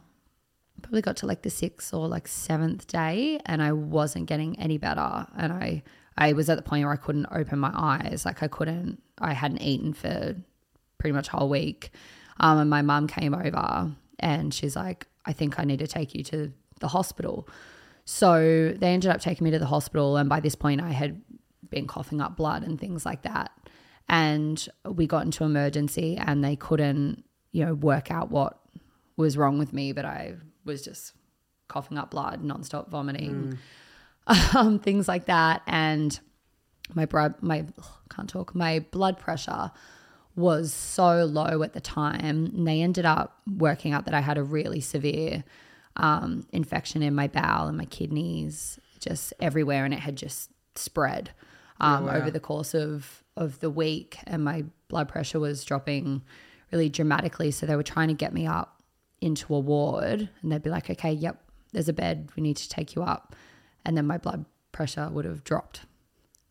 probably 0.81 1.01
got 1.01 1.17
to 1.17 1.25
like 1.25 1.43
the 1.43 1.49
sixth 1.49 1.93
or 1.93 2.07
like 2.07 2.27
seventh 2.27 2.87
day 2.87 3.39
and 3.45 3.61
I 3.61 3.71
wasn't 3.71 4.25
getting 4.25 4.59
any 4.59 4.77
better. 4.77 5.27
And 5.37 5.53
I, 5.53 5.83
I 6.17 6.33
was 6.33 6.49
at 6.49 6.57
the 6.57 6.63
point 6.63 6.83
where 6.83 6.93
I 6.93 6.97
couldn't 6.97 7.27
open 7.31 7.59
my 7.59 7.71
eyes. 7.73 8.23
Like 8.25 8.43
I 8.43 8.47
couldn't, 8.47 9.01
I 9.19 9.33
hadn't 9.33 9.61
eaten 9.61 9.93
for 9.93 10.35
pretty 10.97 11.13
much 11.13 11.29
a 11.29 11.31
whole 11.31 11.49
week. 11.49 11.91
Um, 12.39 12.57
and 12.57 12.69
my 12.69 12.81
mum 12.81 13.07
came 13.07 13.33
over 13.33 13.91
and 14.19 14.53
she's 14.53 14.75
like, 14.75 15.07
I 15.25 15.33
think 15.33 15.59
I 15.59 15.63
need 15.63 15.79
to 15.79 15.87
take 15.87 16.15
you 16.15 16.23
to 16.25 16.51
the 16.79 16.87
hospital. 16.87 17.47
So 18.05 18.73
they 18.77 18.93
ended 18.93 19.09
up 19.09 19.21
taking 19.21 19.45
me 19.45 19.51
to 19.51 19.59
the 19.59 19.65
hospital. 19.65 20.17
And 20.17 20.27
by 20.27 20.39
this 20.39 20.55
point, 20.55 20.81
I 20.81 20.91
had 20.91 21.21
been 21.69 21.87
coughing 21.87 22.21
up 22.21 22.35
blood 22.35 22.63
and 22.63 22.79
things 22.79 23.05
like 23.05 23.23
that. 23.23 23.51
And 24.09 24.67
we 24.85 25.07
got 25.07 25.23
into 25.23 25.43
emergency 25.43 26.17
and 26.17 26.43
they 26.43 26.55
couldn't, 26.55 27.23
you 27.51 27.65
know, 27.65 27.73
work 27.73 28.11
out 28.11 28.29
what 28.29 28.59
was 29.15 29.37
wrong 29.37 29.57
with 29.57 29.71
me, 29.71 29.93
but 29.93 30.05
I 30.05 30.35
was 30.65 30.81
just 30.81 31.13
coughing 31.67 31.97
up 31.97 32.11
blood, 32.11 32.43
nonstop 32.43 32.89
vomiting, 32.89 33.57
um, 34.55 34.79
things 34.79 35.07
like 35.07 35.25
that. 35.25 35.61
And 35.65 36.19
my 36.93 37.05
blood, 37.05 37.35
my 37.41 37.65
ugh, 37.77 37.85
can't 38.09 38.29
talk. 38.29 38.53
My 38.53 38.79
blood 38.91 39.17
pressure 39.17 39.71
was 40.35 40.73
so 40.73 41.25
low 41.25 41.63
at 41.63 41.73
the 41.73 41.81
time. 41.81 42.19
And 42.21 42.67
they 42.67 42.81
ended 42.81 43.05
up 43.05 43.37
working 43.47 43.93
out 43.93 44.05
that 44.05 44.13
I 44.13 44.21
had 44.21 44.37
a 44.37 44.43
really 44.43 44.81
severe 44.81 45.43
um, 45.95 46.45
infection 46.51 47.01
in 47.03 47.13
my 47.15 47.27
bowel 47.27 47.67
and 47.67 47.77
my 47.77 47.85
kidneys, 47.85 48.79
just 48.99 49.33
everywhere, 49.39 49.85
and 49.85 49.93
it 49.93 49.99
had 49.99 50.15
just 50.15 50.51
spread 50.75 51.31
um, 51.79 52.05
wow. 52.05 52.13
over 52.13 52.31
the 52.31 52.39
course 52.39 52.73
of 52.73 53.23
of 53.35 53.59
the 53.59 53.69
week. 53.69 54.17
And 54.25 54.43
my 54.43 54.65
blood 54.87 55.07
pressure 55.07 55.39
was 55.39 55.63
dropping 55.63 56.21
really 56.71 56.89
dramatically. 56.89 57.51
So 57.51 57.65
they 57.65 57.75
were 57.75 57.83
trying 57.83 58.09
to 58.09 58.13
get 58.13 58.33
me 58.33 58.45
up 58.47 58.81
into 59.19 59.53
a 59.53 59.59
ward, 59.59 60.29
and 60.41 60.51
they'd 60.51 60.63
be 60.63 60.69
like, 60.69 60.89
"Okay, 60.89 61.11
yep, 61.11 61.41
there's 61.73 61.89
a 61.89 61.93
bed. 61.93 62.29
We 62.35 62.43
need 62.43 62.57
to 62.57 62.69
take 62.69 62.95
you 62.95 63.03
up," 63.03 63.35
and 63.85 63.97
then 63.97 64.07
my 64.07 64.17
blood 64.17 64.45
pressure 64.71 65.09
would 65.09 65.25
have 65.25 65.43
dropped 65.43 65.81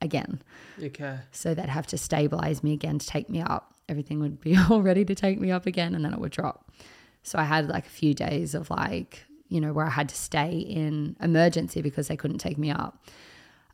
again. 0.01 0.43
Okay. 0.83 1.19
So 1.33 1.55
they'd 1.55 1.69
have 1.69 1.87
to 1.89 1.99
stabilize 1.99 2.63
me 2.63 2.73
again 2.73 2.99
to 2.99 3.07
take 3.07 3.29
me 3.29 3.41
up. 3.41 3.75
Everything 3.89 4.21
would 4.21 4.41
be 4.41 4.57
all 4.71 4.83
ready 4.83 5.05
to 5.05 5.15
take 5.15 5.41
me 5.41 5.51
up 5.51 5.67
again, 5.67 5.95
and 5.95 6.05
then 6.05 6.13
it 6.13 6.21
would 6.21 6.33
drop. 6.33 6.71
So 7.23 7.39
I 7.39 7.45
had 7.45 7.69
like 7.69 7.87
a 7.87 7.91
few 7.91 8.15
days 8.15 8.55
of 8.55 8.71
like, 8.71 9.25
you 9.51 9.61
know, 9.61 9.75
where 9.75 9.85
I 9.85 9.91
had 9.91 10.09
to 10.09 10.15
stay 10.15 10.57
in 10.57 11.17
emergency 11.21 11.83
because 11.83 12.09
they 12.09 12.17
couldn't 12.17 12.39
take 12.39 12.57
me 12.57 12.71
up. 12.71 13.05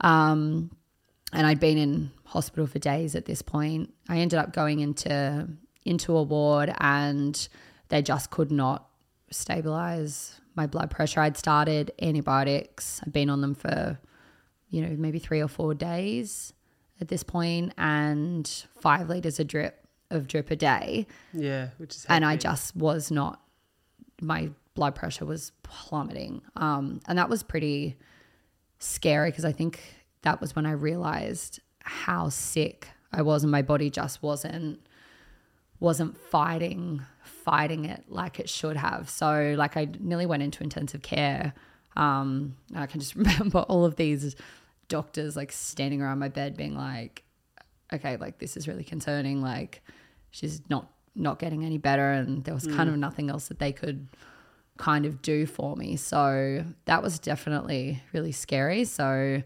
Um, 0.00 0.72
and 1.32 1.46
I'd 1.46 1.60
been 1.60 1.78
in 1.78 2.10
hospital 2.24 2.66
for 2.66 2.80
days 2.80 3.14
at 3.14 3.26
this 3.26 3.42
point. 3.42 3.94
I 4.08 4.18
ended 4.18 4.40
up 4.40 4.52
going 4.52 4.80
into 4.80 5.48
into 5.84 6.16
a 6.16 6.22
ward, 6.22 6.74
and 6.80 7.48
they 7.90 8.02
just 8.02 8.30
could 8.30 8.50
not 8.50 8.88
stabilize 9.30 10.40
my 10.56 10.66
blood 10.66 10.90
pressure. 10.90 11.20
I'd 11.20 11.36
started 11.36 11.92
antibiotics. 12.02 13.00
I'd 13.06 13.12
been 13.12 13.30
on 13.30 13.40
them 13.40 13.54
for 13.54 13.98
you 14.70 14.82
know, 14.82 14.94
maybe 14.96 15.18
three 15.18 15.40
or 15.40 15.48
four 15.48 15.74
days 15.74 16.52
at 17.00 17.08
this 17.08 17.22
point 17.22 17.72
and 17.78 18.64
five 18.80 19.08
liters 19.08 19.38
a 19.38 19.44
drip 19.44 19.86
of 20.10 20.26
drip 20.26 20.50
a 20.50 20.56
day. 20.56 21.06
Yeah, 21.32 21.68
which 21.78 21.94
is 21.94 22.06
And 22.08 22.24
I 22.24 22.36
just 22.36 22.76
was 22.76 23.10
not, 23.10 23.40
my 24.20 24.50
blood 24.76 24.94
pressure 24.94 25.24
was 25.24 25.50
plummeting. 25.64 26.42
Um, 26.54 27.00
and 27.08 27.18
that 27.18 27.28
was 27.28 27.42
pretty 27.42 27.96
scary 28.78 29.30
because 29.30 29.44
I 29.44 29.52
think 29.52 29.80
that 30.22 30.40
was 30.40 30.54
when 30.54 30.66
I 30.66 30.72
realized 30.72 31.58
how 31.80 32.28
sick 32.28 32.88
I 33.12 33.22
was 33.22 33.42
and 33.42 33.50
my 33.50 33.62
body 33.62 33.90
just 33.90 34.22
wasn't 34.22 34.80
wasn't 35.78 36.16
fighting 36.16 37.02
fighting 37.22 37.84
it 37.84 38.04
like 38.08 38.38
it 38.40 38.48
should 38.48 38.76
have. 38.76 39.10
So 39.10 39.54
like 39.58 39.76
I 39.76 39.88
nearly 39.98 40.26
went 40.26 40.42
into 40.42 40.62
intensive 40.62 41.02
care. 41.02 41.54
Um, 41.96 42.56
I 42.74 42.86
can 42.86 43.00
just 43.00 43.14
remember 43.16 43.60
all 43.60 43.84
of 43.84 43.96
these 43.96 44.36
doctors 44.88 45.36
like 45.36 45.52
standing 45.52 46.02
around 46.02 46.18
my 46.18 46.28
bed 46.28 46.56
being 46.56 46.76
like, 46.76 47.24
okay, 47.92 48.16
like 48.16 48.38
this 48.38 48.56
is 48.56 48.68
really 48.68 48.84
concerning. 48.84 49.42
Like 49.42 49.82
she's 50.30 50.60
not 50.68 50.90
not 51.14 51.38
getting 51.38 51.64
any 51.64 51.78
better 51.78 52.10
and 52.10 52.44
there 52.44 52.52
was 52.52 52.66
kind 52.66 52.90
of 52.90 52.96
nothing 52.96 53.30
else 53.30 53.48
that 53.48 53.58
they 53.58 53.72
could 53.72 54.06
kind 54.76 55.06
of 55.06 55.22
do 55.22 55.46
for 55.46 55.76
me. 55.76 55.96
So 55.96 56.64
that 56.84 57.02
was 57.02 57.18
definitely 57.18 58.02
really 58.12 58.32
scary. 58.32 58.84
So 58.84 59.42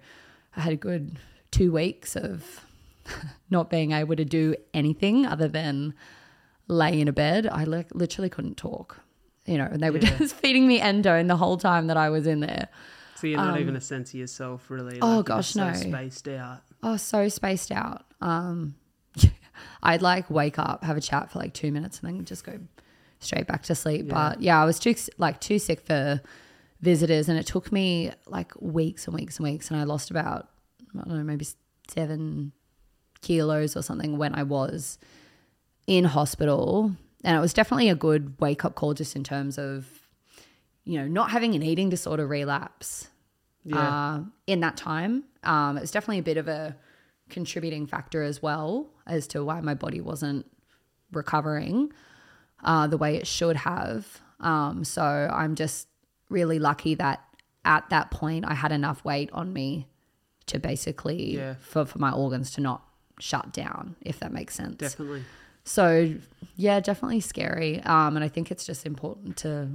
I 0.57 0.61
had 0.61 0.73
a 0.73 0.77
good 0.77 1.19
two 1.51 1.73
weeks 1.73 2.17
of 2.17 2.65
not 3.51 3.71
being 3.71 3.93
able 3.93 4.17
to 4.17 4.25
do 4.25 4.55
anything 4.75 5.27
other 5.27 5.49
than 5.49 5.95
lay 6.69 7.01
in 7.01 7.09
a 7.09 7.13
bed. 7.13 7.47
I 7.51 7.65
like 7.65 7.95
literally 7.95 8.29
couldn't 8.29 8.57
talk. 8.57 9.01
You 9.47 9.59
know, 9.59 9.65
and 9.71 9.83
they 9.83 9.91
were 9.91 9.99
Yeah. 9.99 10.17
just 10.19 10.35
feeding 10.43 10.69
me 10.69 10.79
endone 10.81 11.27
the 11.29 11.37
whole 11.37 11.57
time 11.57 11.87
that 11.89 11.97
I 11.97 12.11
was 12.11 12.27
in 12.27 12.41
there. 12.41 12.69
So 13.17 13.27
you're 13.27 13.39
not 13.39 13.61
even 13.61 13.77
a 13.77 13.81
sense 13.81 14.11
of 14.15 14.21
yourself, 14.21 14.71
really. 14.71 15.01
Um, 15.01 15.09
oh, 15.11 15.17
like, 15.19 15.27
gosh, 15.27 15.49
so 15.51 15.67
no. 15.67 15.73
Spaced 15.75 16.29
out. 16.29 16.63
Oh, 16.83 16.97
so 16.97 17.29
spaced 17.29 17.71
out. 17.73 18.05
Um, 18.21 18.77
I'd 19.83 20.03
like 20.03 20.31
wake 20.31 20.59
up, 20.59 20.85
have 20.85 20.97
a 20.97 21.01
chat 21.01 21.31
for 21.31 21.39
like 21.39 21.53
two 21.53 21.71
minutes, 21.73 22.01
and 22.01 22.09
then 22.17 22.25
just 22.25 22.45
go 22.45 22.59
straight 23.21 23.47
back 23.47 23.63
to 23.65 23.75
sleep. 23.75 24.09
But 24.09 24.43
yeah, 24.43 24.61
I 24.61 24.65
was 24.65 24.79
too 24.79 24.95
like 25.19 25.41
too 25.41 25.59
sick 25.59 25.81
for 25.81 26.21
visitors, 26.81 27.29
and 27.29 27.39
it 27.39 27.47
took 27.47 27.71
me 27.73 28.11
like 28.27 28.53
weeks 28.61 29.07
and 29.07 29.15
weeks 29.15 29.39
and 29.39 29.45
weeks, 29.45 29.71
and 29.71 29.79
I 29.81 29.85
lost 29.85 30.11
about 30.11 30.49
I 30.99 31.05
don't 31.05 31.19
know 31.19 31.23
maybe 31.25 31.47
seven 31.89 32.53
kilos 33.23 33.77
or 33.77 33.83
something 33.83 34.17
when 34.19 34.35
I 34.35 34.43
was 34.43 34.99
in 35.87 36.05
hospital, 36.05 36.93
and 37.25 37.37
it 37.37 37.41
was 37.41 37.53
definitely 37.53 37.89
a 37.91 37.95
good 37.95 38.35
wake 38.41 38.65
up 38.65 38.75
call 38.75 38.95
just 38.95 39.15
in 39.17 39.23
terms 39.25 39.59
of 39.59 39.87
you 40.85 40.99
know 40.99 41.07
not 41.07 41.31
having 41.31 41.55
an 41.55 41.63
eating 41.63 41.91
disorder 41.91 42.27
relapse 42.27 43.09
Yeah. 43.65 43.79
uh, 44.17 44.21
in 44.47 44.61
that 44.61 44.77
time. 44.77 45.25
Um, 45.45 45.77
it 45.77 45.81
was 45.83 45.91
definitely 45.91 46.19
a 46.19 46.23
bit 46.23 46.37
of 46.39 46.49
a 46.49 46.77
contributing 47.29 47.87
factor 47.87 48.23
as 48.23 48.43
well 48.43 48.89
as 49.07 49.27
to 49.29 49.45
why 49.45 49.61
my 49.61 49.75
body 49.75 50.01
wasn't 50.01 50.47
recovering 51.13 51.93
uh, 52.65 52.87
the 52.87 52.97
way 52.97 53.17
it 53.17 53.27
should 53.27 53.57
have. 53.57 54.21
Um, 54.41 54.85
so 54.85 55.03
I'm 55.03 55.55
just 55.55 55.89
really 56.29 56.59
lucky 56.59 56.95
that 56.95 57.23
at 57.65 57.89
that 57.91 58.11
point 58.11 58.45
I 58.49 58.55
had 58.55 58.73
enough 58.73 59.05
weight 59.05 59.31
on 59.33 59.53
me 59.53 59.87
to 60.47 60.59
basically 60.59 61.37
Yeah. 61.37 61.55
for, 61.61 61.85
for 61.85 61.99
my 61.99 62.11
organs 62.11 62.51
to 62.53 62.61
not 62.61 62.83
shut 63.19 63.53
down, 63.53 63.97
if 64.01 64.19
that 64.21 64.33
makes 64.33 64.55
sense. 64.55 64.77
Definitely. 64.77 65.25
So 65.65 66.15
yeah, 66.57 66.81
definitely 66.81 67.21
scary. 67.21 67.81
Um, 67.83 68.17
and 68.17 68.25
I 68.25 68.29
think 68.29 68.51
it's 68.51 68.65
just 68.65 68.87
important 68.87 69.37
to 69.39 69.69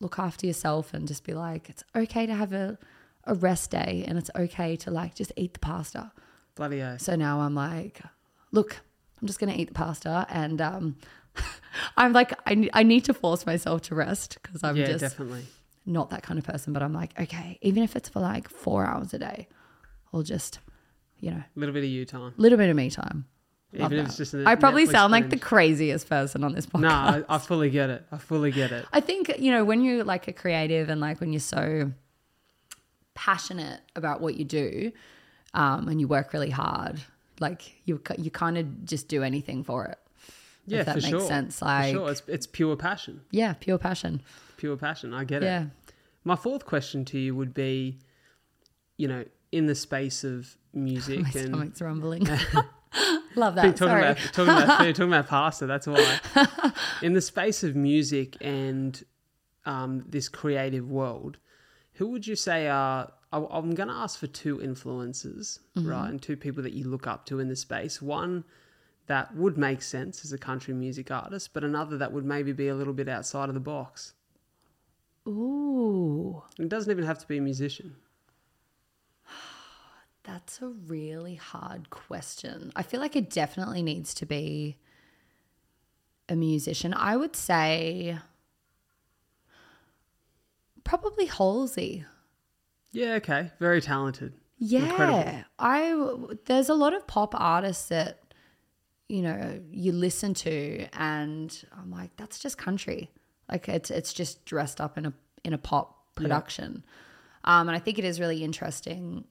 look 0.00 0.18
after 0.18 0.46
yourself 0.46 0.92
and 0.94 1.08
just 1.08 1.24
be 1.24 1.32
like, 1.32 1.68
it's 1.70 1.82
okay 1.96 2.26
to 2.26 2.34
have 2.34 2.52
a, 2.52 2.78
a 3.24 3.34
rest 3.34 3.70
day 3.70 4.04
and 4.06 4.18
it's 4.18 4.30
okay 4.36 4.76
to 4.76 4.90
like 4.90 5.14
just 5.14 5.32
eat 5.36 5.54
the 5.54 5.58
pasta. 5.60 6.12
Bloody 6.54 6.82
oath. 6.82 7.00
So 7.00 7.16
now 7.16 7.40
I'm 7.40 7.54
like, 7.54 8.00
look, 8.52 8.76
I'm 9.20 9.26
just 9.26 9.38
gonna 9.40 9.54
eat 9.54 9.68
the 9.68 9.74
pasta 9.74 10.26
and 10.28 10.60
um, 10.60 10.96
I'm 11.96 12.12
like, 12.12 12.32
I, 12.46 12.68
I 12.72 12.82
need 12.82 13.04
to 13.04 13.14
force 13.14 13.46
myself 13.46 13.82
to 13.82 13.94
rest 13.94 14.38
because 14.42 14.62
I'm 14.64 14.76
Yeah, 14.76 14.86
just 14.86 15.00
definitely. 15.00 15.44
not 15.86 16.10
that 16.10 16.22
kind 16.22 16.38
of 16.38 16.44
person. 16.44 16.72
But 16.72 16.82
I'm 16.82 16.92
like, 16.92 17.18
okay, 17.18 17.58
even 17.62 17.82
if 17.82 17.96
it's 17.96 18.08
for 18.08 18.20
like 18.20 18.48
four 18.48 18.86
hours 18.86 19.14
a 19.14 19.18
day, 19.18 19.48
I'll 20.12 20.22
just, 20.22 20.58
you 21.20 21.30
know, 21.30 21.42
A 21.56 21.58
little 21.60 21.72
bit 21.72 21.84
of 21.84 21.90
you 21.90 22.04
time. 22.04 22.34
A 22.36 22.40
little 22.40 22.58
bit 22.58 22.68
of 22.70 22.76
me 22.76 22.90
time. 22.90 23.26
Love 23.72 23.92
Even 23.92 24.04
if 24.04 24.08
it's 24.08 24.16
just 24.16 24.34
I 24.34 24.56
probably 24.56 24.84
Netflix 24.86 24.90
sound 24.92 25.12
like 25.12 25.30
the 25.30 25.38
craziest 25.38 26.08
person 26.08 26.42
on 26.42 26.52
this 26.54 26.66
podcast. 26.66 26.80
No, 26.80 26.88
I, 26.88 27.22
I 27.28 27.38
fully 27.38 27.70
get 27.70 27.88
it. 27.88 28.04
I 28.10 28.18
fully 28.18 28.50
get 28.50 28.72
it. 28.72 28.84
I 28.92 28.98
think, 28.98 29.32
you 29.38 29.52
know, 29.52 29.64
when 29.64 29.84
you're 29.84 30.02
like 30.02 30.26
a 30.26 30.32
creative 30.32 30.88
and 30.88 31.00
like 31.00 31.20
when 31.20 31.32
you're 31.32 31.38
so 31.38 31.92
passionate 33.14 33.80
about 33.96 34.20
what 34.20 34.36
you 34.36 34.44
do 34.44 34.92
um, 35.54 35.88
and 35.88 36.00
you 36.00 36.08
work 36.08 36.32
really 36.32 36.50
hard, 36.50 37.00
like 37.38 37.80
you, 37.84 38.00
you 38.18 38.30
kind 38.30 38.58
of 38.58 38.84
just 38.84 39.06
do 39.08 39.22
anything 39.22 39.62
for 39.62 39.84
it. 39.86 39.98
Yeah, 40.66 40.80
if 40.80 40.86
that 40.86 40.92
for 40.92 40.98
makes 40.98 41.08
sure. 41.08 41.20
sense. 41.20 41.58
For 41.58 41.82
sure. 41.90 42.10
It's, 42.10 42.22
it's 42.28 42.46
pure 42.46 42.76
passion. 42.76 43.22
yeah, 43.30 43.54
pure 43.54 43.78
passion. 43.78 44.22
Pure 44.56 44.76
passion. 44.76 45.12
I 45.14 45.24
get 45.24 45.42
Yeah. 45.42 45.62
it. 45.64 45.68
My 46.24 46.36
fourth 46.36 46.66
question 46.66 47.04
to 47.06 47.18
you 47.18 47.34
would 47.34 47.54
be, 47.54 47.98
you 48.96 49.08
know, 49.08 49.24
in 49.52 49.66
the 49.66 49.74
space 49.74 50.22
of 50.22 50.56
music 50.72 51.20
My 51.22 51.30
and 51.34 51.48
stomach's 51.48 51.80
rumbling. 51.82 52.26
Love 53.36 53.54
that. 53.54 53.62
talking 53.62 53.76
Sorry. 53.76 54.00
about 54.02 54.16
talking 54.32 54.52
about 54.52 54.78
food, 54.78 54.96
talking 54.96 55.12
about 55.12 55.28
pasta. 55.28 55.66
That's 55.66 55.86
why. 55.86 56.18
In 57.02 57.12
the 57.14 57.20
space 57.20 57.62
of 57.64 57.74
music 57.76 58.36
and 58.40 59.02
um, 59.64 60.04
this 60.08 60.28
creative 60.28 60.88
world, 60.90 61.38
who 61.94 62.08
would 62.08 62.26
you 62.26 62.36
say 62.36 62.68
are? 62.68 63.12
I- 63.32 63.38
I'm 63.50 63.74
going 63.74 63.88
to 63.88 63.94
ask 63.94 64.18
for 64.18 64.26
two 64.26 64.60
influences, 64.60 65.60
Mm-hmm. 65.76 65.88
right, 65.88 66.10
and 66.10 66.20
two 66.20 66.36
people 66.36 66.62
that 66.64 66.72
you 66.72 66.88
look 66.88 67.06
up 67.06 67.26
to 67.26 67.38
in 67.38 67.48
the 67.48 67.54
space. 67.56 68.02
One 68.02 68.44
that 69.10 69.34
would 69.34 69.58
make 69.58 69.82
sense 69.82 70.24
as 70.24 70.32
a 70.32 70.38
country 70.38 70.72
music 70.72 71.10
artist, 71.10 71.52
but 71.52 71.64
another 71.64 71.98
that 71.98 72.12
would 72.12 72.24
maybe 72.24 72.52
be 72.52 72.68
a 72.68 72.76
little 72.76 72.92
bit 72.92 73.08
outside 73.08 73.48
of 73.48 73.54
the 73.54 73.60
box. 73.60 74.12
Ooh, 75.26 76.44
It 76.60 76.68
doesn't 76.68 76.92
even 76.92 77.02
have 77.02 77.18
to 77.18 77.26
be 77.26 77.38
a 77.38 77.40
musician. 77.40 77.96
that's 80.22 80.62
a 80.62 80.68
really 80.68 81.34
hard 81.34 81.90
question. 81.90 82.70
I 82.76 82.84
feel 82.84 83.00
like 83.00 83.16
it 83.16 83.30
definitely 83.30 83.82
needs 83.82 84.14
to 84.14 84.26
be 84.26 84.76
a 86.28 86.36
musician. 86.36 86.94
I 86.94 87.16
would 87.16 87.34
say 87.34 88.16
probably 90.84 91.26
Halsey. 91.26 92.04
Yeah, 92.92 93.14
okay, 93.14 93.50
very 93.58 93.80
talented. 93.80 94.34
Yeah, 94.58 94.84
Incredible. 94.84 95.44
I 95.58 96.36
there's 96.44 96.68
a 96.68 96.74
lot 96.74 96.94
of 96.94 97.08
pop 97.08 97.34
artists 97.36 97.88
that 97.88 98.19
you 99.10 99.22
know 99.22 99.60
you 99.72 99.92
listen 99.92 100.34
to, 100.34 100.86
and 100.92 101.64
I'm 101.76 101.90
like, 101.90 102.16
that's 102.16 102.38
just 102.38 102.56
country. 102.56 103.10
Like 103.50 103.68
it's 103.68 103.90
it's 103.90 104.12
just 104.12 104.44
dressed 104.44 104.80
up 104.80 104.96
in 104.96 105.06
a 105.06 105.12
in 105.44 105.52
a 105.52 105.58
pop 105.58 106.14
production, 106.14 106.84
um, 107.44 107.68
and 107.68 107.76
I 107.76 107.80
think 107.80 107.98
it 107.98 108.04
is 108.04 108.20
really 108.20 108.44
interesting. 108.44 109.24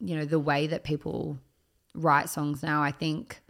You 0.00 0.16
know 0.16 0.24
the 0.24 0.40
way 0.40 0.66
that 0.66 0.82
people 0.82 1.38
write 1.94 2.28
songs 2.28 2.62
now. 2.62 2.82
I 2.82 2.90
think 2.90 3.40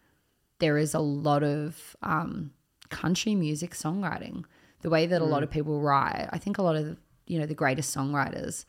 there 0.59 0.77
is 0.77 0.93
a 0.93 1.01
lot 1.01 1.43
of 1.43 1.97
um, 2.03 2.51
country 2.91 3.35
music 3.35 3.73
songwriting. 3.73 4.45
The 4.83 4.91
way 4.91 5.07
that 5.07 5.21
a 5.21 5.25
lot 5.25 5.43
of 5.43 5.51
people 5.51 5.81
write, 5.81 6.29
I 6.31 6.39
think 6.39 6.59
a 6.59 6.63
lot 6.63 6.77
of 6.77 6.99
you 7.27 7.39
know 7.39 7.47
the 7.47 7.55
greatest 7.55 7.97
songwriters 7.97 8.67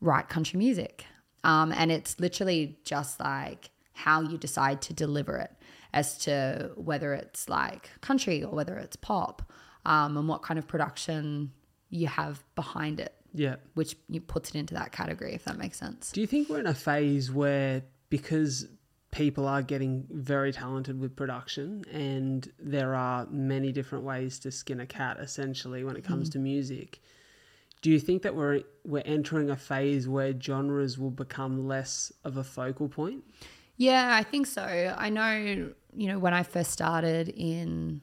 write 0.00 0.28
country 0.28 0.58
music. 0.58 1.04
Um, 1.42 1.72
and 1.72 1.90
it's 1.90 2.18
literally 2.20 2.78
just 2.84 3.18
like 3.20 3.70
how 3.92 4.20
you 4.20 4.38
decide 4.38 4.80
to 4.82 4.92
deliver 4.92 5.36
it 5.36 5.50
as 5.92 6.18
to 6.18 6.70
whether 6.76 7.12
it's 7.14 7.48
like 7.48 7.90
country 8.00 8.42
or 8.44 8.52
whether 8.54 8.76
it's 8.76 8.96
pop 8.96 9.50
um, 9.86 10.16
and 10.16 10.28
what 10.28 10.42
kind 10.42 10.58
of 10.58 10.66
production 10.68 11.50
you 11.90 12.06
have 12.06 12.42
behind 12.54 13.00
it 13.00 13.14
Yeah. 13.34 13.56
which 13.74 13.96
you 14.08 14.20
puts 14.20 14.50
it 14.50 14.56
into 14.56 14.74
that 14.74 14.92
category 14.92 15.34
if 15.34 15.44
that 15.44 15.56
makes 15.58 15.78
sense 15.78 16.12
Do 16.12 16.20
you 16.20 16.26
think 16.26 16.48
we're 16.48 16.60
in 16.60 16.66
a 16.66 16.74
phase 16.74 17.30
where 17.32 17.82
because 18.10 18.66
people 19.10 19.46
are 19.48 19.62
getting 19.62 20.06
very 20.10 20.52
talented 20.52 21.00
with 21.00 21.16
production 21.16 21.82
and 21.90 22.50
there 22.58 22.94
are 22.94 23.26
many 23.30 23.72
different 23.72 24.04
ways 24.04 24.38
to 24.40 24.50
skin 24.50 24.80
a 24.80 24.86
cat 24.86 25.16
essentially 25.18 25.82
when 25.84 25.96
it 25.96 26.04
comes 26.04 26.28
to 26.30 26.38
music, 26.38 27.00
do 27.80 27.90
you 27.90 27.98
think 27.98 28.22
that 28.22 28.34
we're 28.34 28.60
we're 28.84 29.02
entering 29.06 29.48
a 29.50 29.56
phase 29.56 30.06
where 30.08 30.38
genres 30.38 30.98
will 30.98 31.10
become 31.10 31.66
less 31.66 32.12
of 32.24 32.36
a 32.36 32.44
focal 32.44 32.88
point? 32.88 33.24
Yeah, 33.78 34.14
I 34.14 34.24
think 34.24 34.46
so. 34.46 34.62
I 34.62 35.08
know, 35.08 35.72
you 35.96 36.08
know, 36.08 36.18
when 36.18 36.34
I 36.34 36.42
first 36.42 36.72
started 36.72 37.28
in 37.30 38.02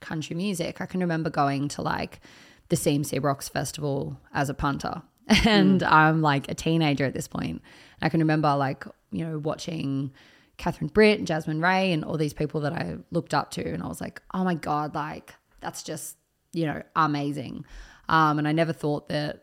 country 0.00 0.36
music, 0.36 0.80
I 0.80 0.86
can 0.86 1.00
remember 1.00 1.30
going 1.30 1.68
to 1.68 1.82
like 1.82 2.20
the 2.68 2.76
CMC 2.76 3.22
Rocks 3.22 3.48
Festival 3.48 4.18
as 4.32 4.48
a 4.48 4.54
punter. 4.54 5.02
And 5.44 5.82
I'm 5.82 6.22
like 6.22 6.48
a 6.48 6.54
teenager 6.54 7.04
at 7.04 7.12
this 7.12 7.26
point. 7.26 7.60
I 8.00 8.08
can 8.08 8.20
remember 8.20 8.54
like, 8.54 8.84
you 9.10 9.26
know, 9.26 9.38
watching 9.38 10.12
Catherine 10.56 10.88
Britt 10.88 11.18
and 11.18 11.26
Jasmine 11.26 11.60
Rae 11.60 11.92
and 11.92 12.04
all 12.04 12.16
these 12.16 12.32
people 12.32 12.60
that 12.60 12.72
I 12.72 12.96
looked 13.10 13.34
up 13.34 13.50
to. 13.52 13.68
And 13.68 13.82
I 13.82 13.88
was 13.88 14.00
like, 14.00 14.22
oh 14.34 14.44
my 14.44 14.54
God, 14.54 14.94
like 14.94 15.34
that's 15.60 15.82
just, 15.82 16.16
you 16.52 16.64
know, 16.66 16.80
amazing. 16.94 17.64
Um, 18.08 18.38
and 18.38 18.46
I 18.46 18.52
never 18.52 18.72
thought 18.72 19.08
that, 19.08 19.42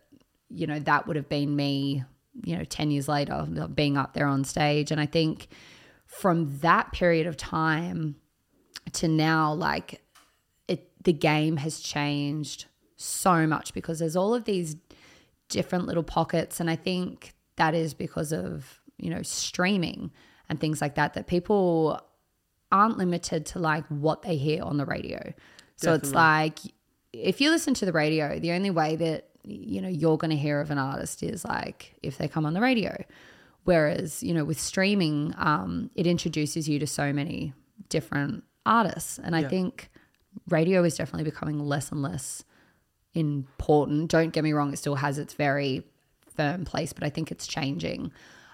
you 0.49 0.67
know, 0.67 0.79
that 0.79 1.05
would 1.05 1.17
have 1.17 1.27
been 1.27 1.53
me, 1.53 2.05
you 2.41 2.57
know, 2.57 2.63
10 2.63 2.91
years 2.91 3.07
later, 3.07 3.45
being 3.73 3.97
up 3.97 4.13
there 4.13 4.27
on 4.27 4.43
stage. 4.43 4.91
And 4.91 4.99
I 4.99 5.05
think 5.05 5.47
from 6.05 6.57
that 6.59 6.91
period 6.91 7.27
of 7.27 7.37
time 7.37 8.15
to 8.93 9.07
now, 9.07 9.53
like 9.53 10.01
it, 10.67 10.91
the 11.03 11.13
game 11.13 11.57
has 11.57 11.79
changed 11.79 12.65
so 12.95 13.45
much 13.45 13.73
because 13.73 13.99
there's 13.99 14.15
all 14.15 14.33
of 14.33 14.45
these 14.45 14.75
different 15.49 15.85
little 15.85 16.03
pockets. 16.03 16.59
And 16.59 16.69
I 16.69 16.75
think 16.75 17.33
that 17.57 17.75
is 17.75 17.93
because 17.93 18.31
of, 18.31 18.81
you 18.97 19.09
know, 19.09 19.21
streaming 19.21 20.11
and 20.49 20.59
things 20.59 20.81
like 20.81 20.95
that, 20.95 21.13
that 21.13 21.27
people 21.27 22.01
aren't 22.71 22.97
limited 22.97 23.45
to 23.45 23.59
like 23.59 23.85
what 23.87 24.23
they 24.23 24.35
hear 24.35 24.63
on 24.63 24.77
the 24.77 24.85
radio. 24.85 25.33
So 25.75 25.93
it's 25.93 26.11
like 26.11 26.59
if 27.11 27.41
you 27.41 27.49
listen 27.51 27.73
to 27.75 27.85
the 27.85 27.91
radio, 27.91 28.39
the 28.39 28.51
only 28.51 28.71
way 28.71 28.95
that 28.95 29.29
you 29.43 29.81
know 29.81 29.89
you're 29.89 30.17
going 30.17 30.31
to 30.31 30.37
hear 30.37 30.59
of 30.61 30.71
an 30.71 30.77
artist 30.77 31.23
is 31.23 31.45
like 31.45 31.95
if 32.01 32.17
they 32.17 32.27
come 32.27 32.45
on 32.45 32.53
the 32.53 32.61
radio. 32.61 33.03
Whereas 33.65 34.21
you 34.21 34.33
know 34.33 34.43
with 34.43 34.59
streaming, 34.59 35.33
um, 35.37 35.89
it 35.95 36.05
introduces 36.05 36.67
you 36.67 36.79
to 36.79 36.87
so 36.87 37.13
many 37.13 37.53
different 37.89 38.43
artists, 38.65 39.19
and 39.19 39.35
I 39.35 39.43
think 39.43 39.89
radio 40.49 40.83
is 40.83 40.95
definitely 40.95 41.29
becoming 41.29 41.59
less 41.59 41.91
and 41.91 42.01
less 42.01 42.43
important. 43.13 44.09
Don't 44.09 44.31
get 44.33 44.43
me 44.43 44.51
wrong; 44.53 44.73
it 44.73 44.77
still 44.77 44.95
has 44.95 45.17
its 45.17 45.33
very 45.33 45.83
firm 46.35 46.65
place, 46.65 46.91
but 46.93 47.03
I 47.03 47.09
think 47.09 47.31
it's 47.31 47.47
changing. 47.47 48.11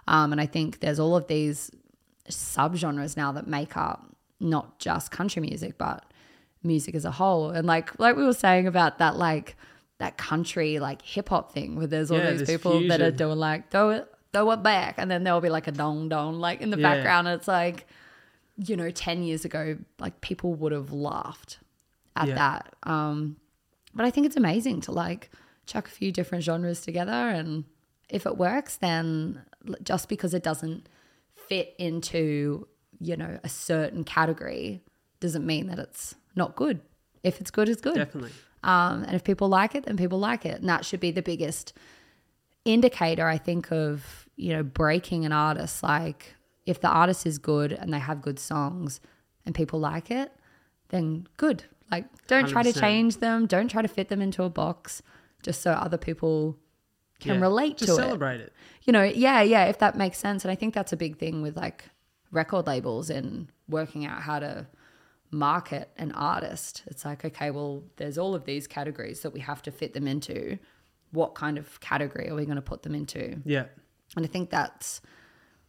Um, 0.07 0.31
and 0.31 0.41
I 0.41 0.45
think 0.45 0.79
there's 0.79 0.99
all 0.99 1.15
of 1.15 1.27
these 1.27 1.71
subgenres 2.29 3.17
now 3.17 3.31
that 3.31 3.47
make 3.47 3.77
up 3.77 4.05
not 4.39 4.79
just 4.79 5.11
country 5.11 5.41
music, 5.41 5.77
but 5.77 6.05
music 6.63 6.95
as 6.95 7.05
a 7.05 7.11
whole. 7.11 7.49
And 7.49 7.65
like 7.65 7.97
like 7.99 8.15
we 8.15 8.23
were 8.23 8.33
saying 8.33 8.67
about 8.67 8.97
that 8.99 9.17
like 9.17 9.55
that 9.99 10.17
country 10.17 10.79
like 10.79 11.01
hip 11.01 11.29
hop 11.29 11.51
thing 11.51 11.75
where 11.75 11.87
there's 11.87 12.09
all 12.11 12.17
Yeah, 12.19 12.31
these 12.31 12.47
people 12.49 12.81
that 12.87 13.01
are 13.01 13.11
doing 13.11 13.37
like 13.37 13.69
throw 13.69 13.89
it 13.91 14.11
throw 14.33 14.49
it 14.51 14.63
back 14.63 14.95
and 14.97 15.09
then 15.11 15.23
there'll 15.23 15.41
be 15.41 15.49
like 15.49 15.67
a 15.67 15.71
dong 15.71 16.09
dong 16.09 16.39
like 16.39 16.61
in 16.61 16.69
the 16.69 16.77
Yeah. 16.77 16.93
background. 16.93 17.27
It's 17.27 17.47
like, 17.47 17.85
you 18.57 18.75
know, 18.75 18.89
ten 18.91 19.23
years 19.23 19.43
ago, 19.45 19.77
like 19.99 20.21
people 20.21 20.53
would 20.55 20.71
have 20.71 20.91
laughed 20.91 21.59
at 22.15 22.27
Yeah. 22.29 22.35
that. 22.35 22.75
Um 22.83 23.37
but 23.93 24.05
I 24.05 24.11
think 24.11 24.25
it's 24.27 24.37
amazing 24.37 24.81
to 24.81 24.91
like 24.91 25.29
chuck 25.65 25.87
a 25.87 25.91
few 25.91 26.11
different 26.11 26.43
genres 26.43 26.81
together 26.81 27.11
and 27.13 27.63
if 28.09 28.25
it 28.25 28.37
works 28.37 28.77
then 28.77 29.41
just 29.83 30.09
because 30.09 30.33
it 30.33 30.41
doesn't 30.43 30.87
fit 31.35 31.75
into 31.77 32.67
you 32.99 33.15
know 33.17 33.39
a 33.43 33.49
certain 33.49 34.03
category 34.03 34.81
doesn't 35.19 35.45
mean 35.45 35.67
that 35.67 35.77
it's 35.79 36.15
not 36.35 36.55
good 36.55 36.81
if 37.23 37.39
it's 37.41 37.51
good 37.51 37.67
it's 37.69 37.81
good 37.81 37.95
Definitely. 37.95 38.31
Um, 38.63 39.03
and 39.03 39.15
if 39.15 39.23
people 39.23 39.47
like 39.47 39.75
it 39.75 39.85
then 39.85 39.97
people 39.97 40.19
like 40.19 40.45
it 40.45 40.59
and 40.59 40.69
that 40.69 40.85
should 40.85 40.99
be 40.99 41.11
the 41.11 41.21
biggest 41.21 41.73
indicator 42.65 43.25
i 43.27 43.37
think 43.37 43.71
of 43.71 44.27
you 44.35 44.51
know 44.53 44.63
breaking 44.63 45.25
an 45.25 45.31
artist 45.31 45.81
like 45.81 46.35
if 46.65 46.81
the 46.81 46.87
artist 46.89 47.25
is 47.25 47.37
good 47.37 47.71
and 47.71 47.93
they 47.93 47.99
have 47.99 48.21
good 48.21 48.37
songs 48.39 48.99
and 49.45 49.55
people 49.55 49.79
like 49.79 50.11
it 50.11 50.31
then 50.89 51.25
good 51.37 51.63
like 51.89 52.05
don't 52.27 52.47
try 52.49 52.61
to 52.61 52.73
change 52.73 53.17
them 53.17 53.45
don't 53.47 53.69
try 53.71 53.81
to 53.81 53.87
fit 53.87 54.09
them 54.09 54.21
into 54.21 54.43
a 54.43 54.49
box 54.49 55.01
just 55.41 55.61
so 55.61 55.71
other 55.71 55.97
people 55.97 56.57
can 57.19 57.35
Yeah. 57.35 57.41
relate 57.41 57.77
Just 57.77 57.87
to 57.87 57.93
it 57.93 58.05
celebrate 58.05 58.39
it. 58.41 58.53
you 58.83 58.93
know, 58.93 59.03
yeah, 59.03 59.41
yeah, 59.41 59.65
if 59.65 59.79
that 59.79 59.97
makes 59.97 60.17
sense. 60.17 60.45
And 60.45 60.51
I 60.51 60.55
think 60.55 60.73
that's 60.73 60.93
a 60.93 60.97
big 60.97 61.17
thing 61.17 61.41
with 61.41 61.57
like 61.57 61.83
record 62.31 62.65
labels 62.65 63.09
and 63.09 63.47
working 63.67 64.05
out 64.05 64.21
how 64.21 64.39
to 64.39 64.67
market 65.31 65.89
an 65.97 66.11
artist. 66.13 66.83
It's 66.87 67.05
like, 67.05 67.23
okay, 67.23 67.51
well, 67.51 67.83
there's 67.97 68.17
all 68.17 68.35
of 68.35 68.45
these 68.45 68.67
categories 68.67 69.21
that 69.21 69.31
we 69.31 69.39
have 69.41 69.61
to 69.63 69.71
fit 69.71 69.93
them 69.93 70.07
into. 70.07 70.57
What 71.11 71.35
kind 71.35 71.57
of 71.57 71.79
category 71.79 72.29
are 72.29 72.35
we 72.35 72.45
going 72.45 72.55
to 72.55 72.61
put 72.61 72.83
them 72.83 72.95
into? 72.95 73.39
Yeah. 73.45 73.65
And 74.15 74.25
I 74.25 74.27
think 74.27 74.49
that's, 74.49 75.01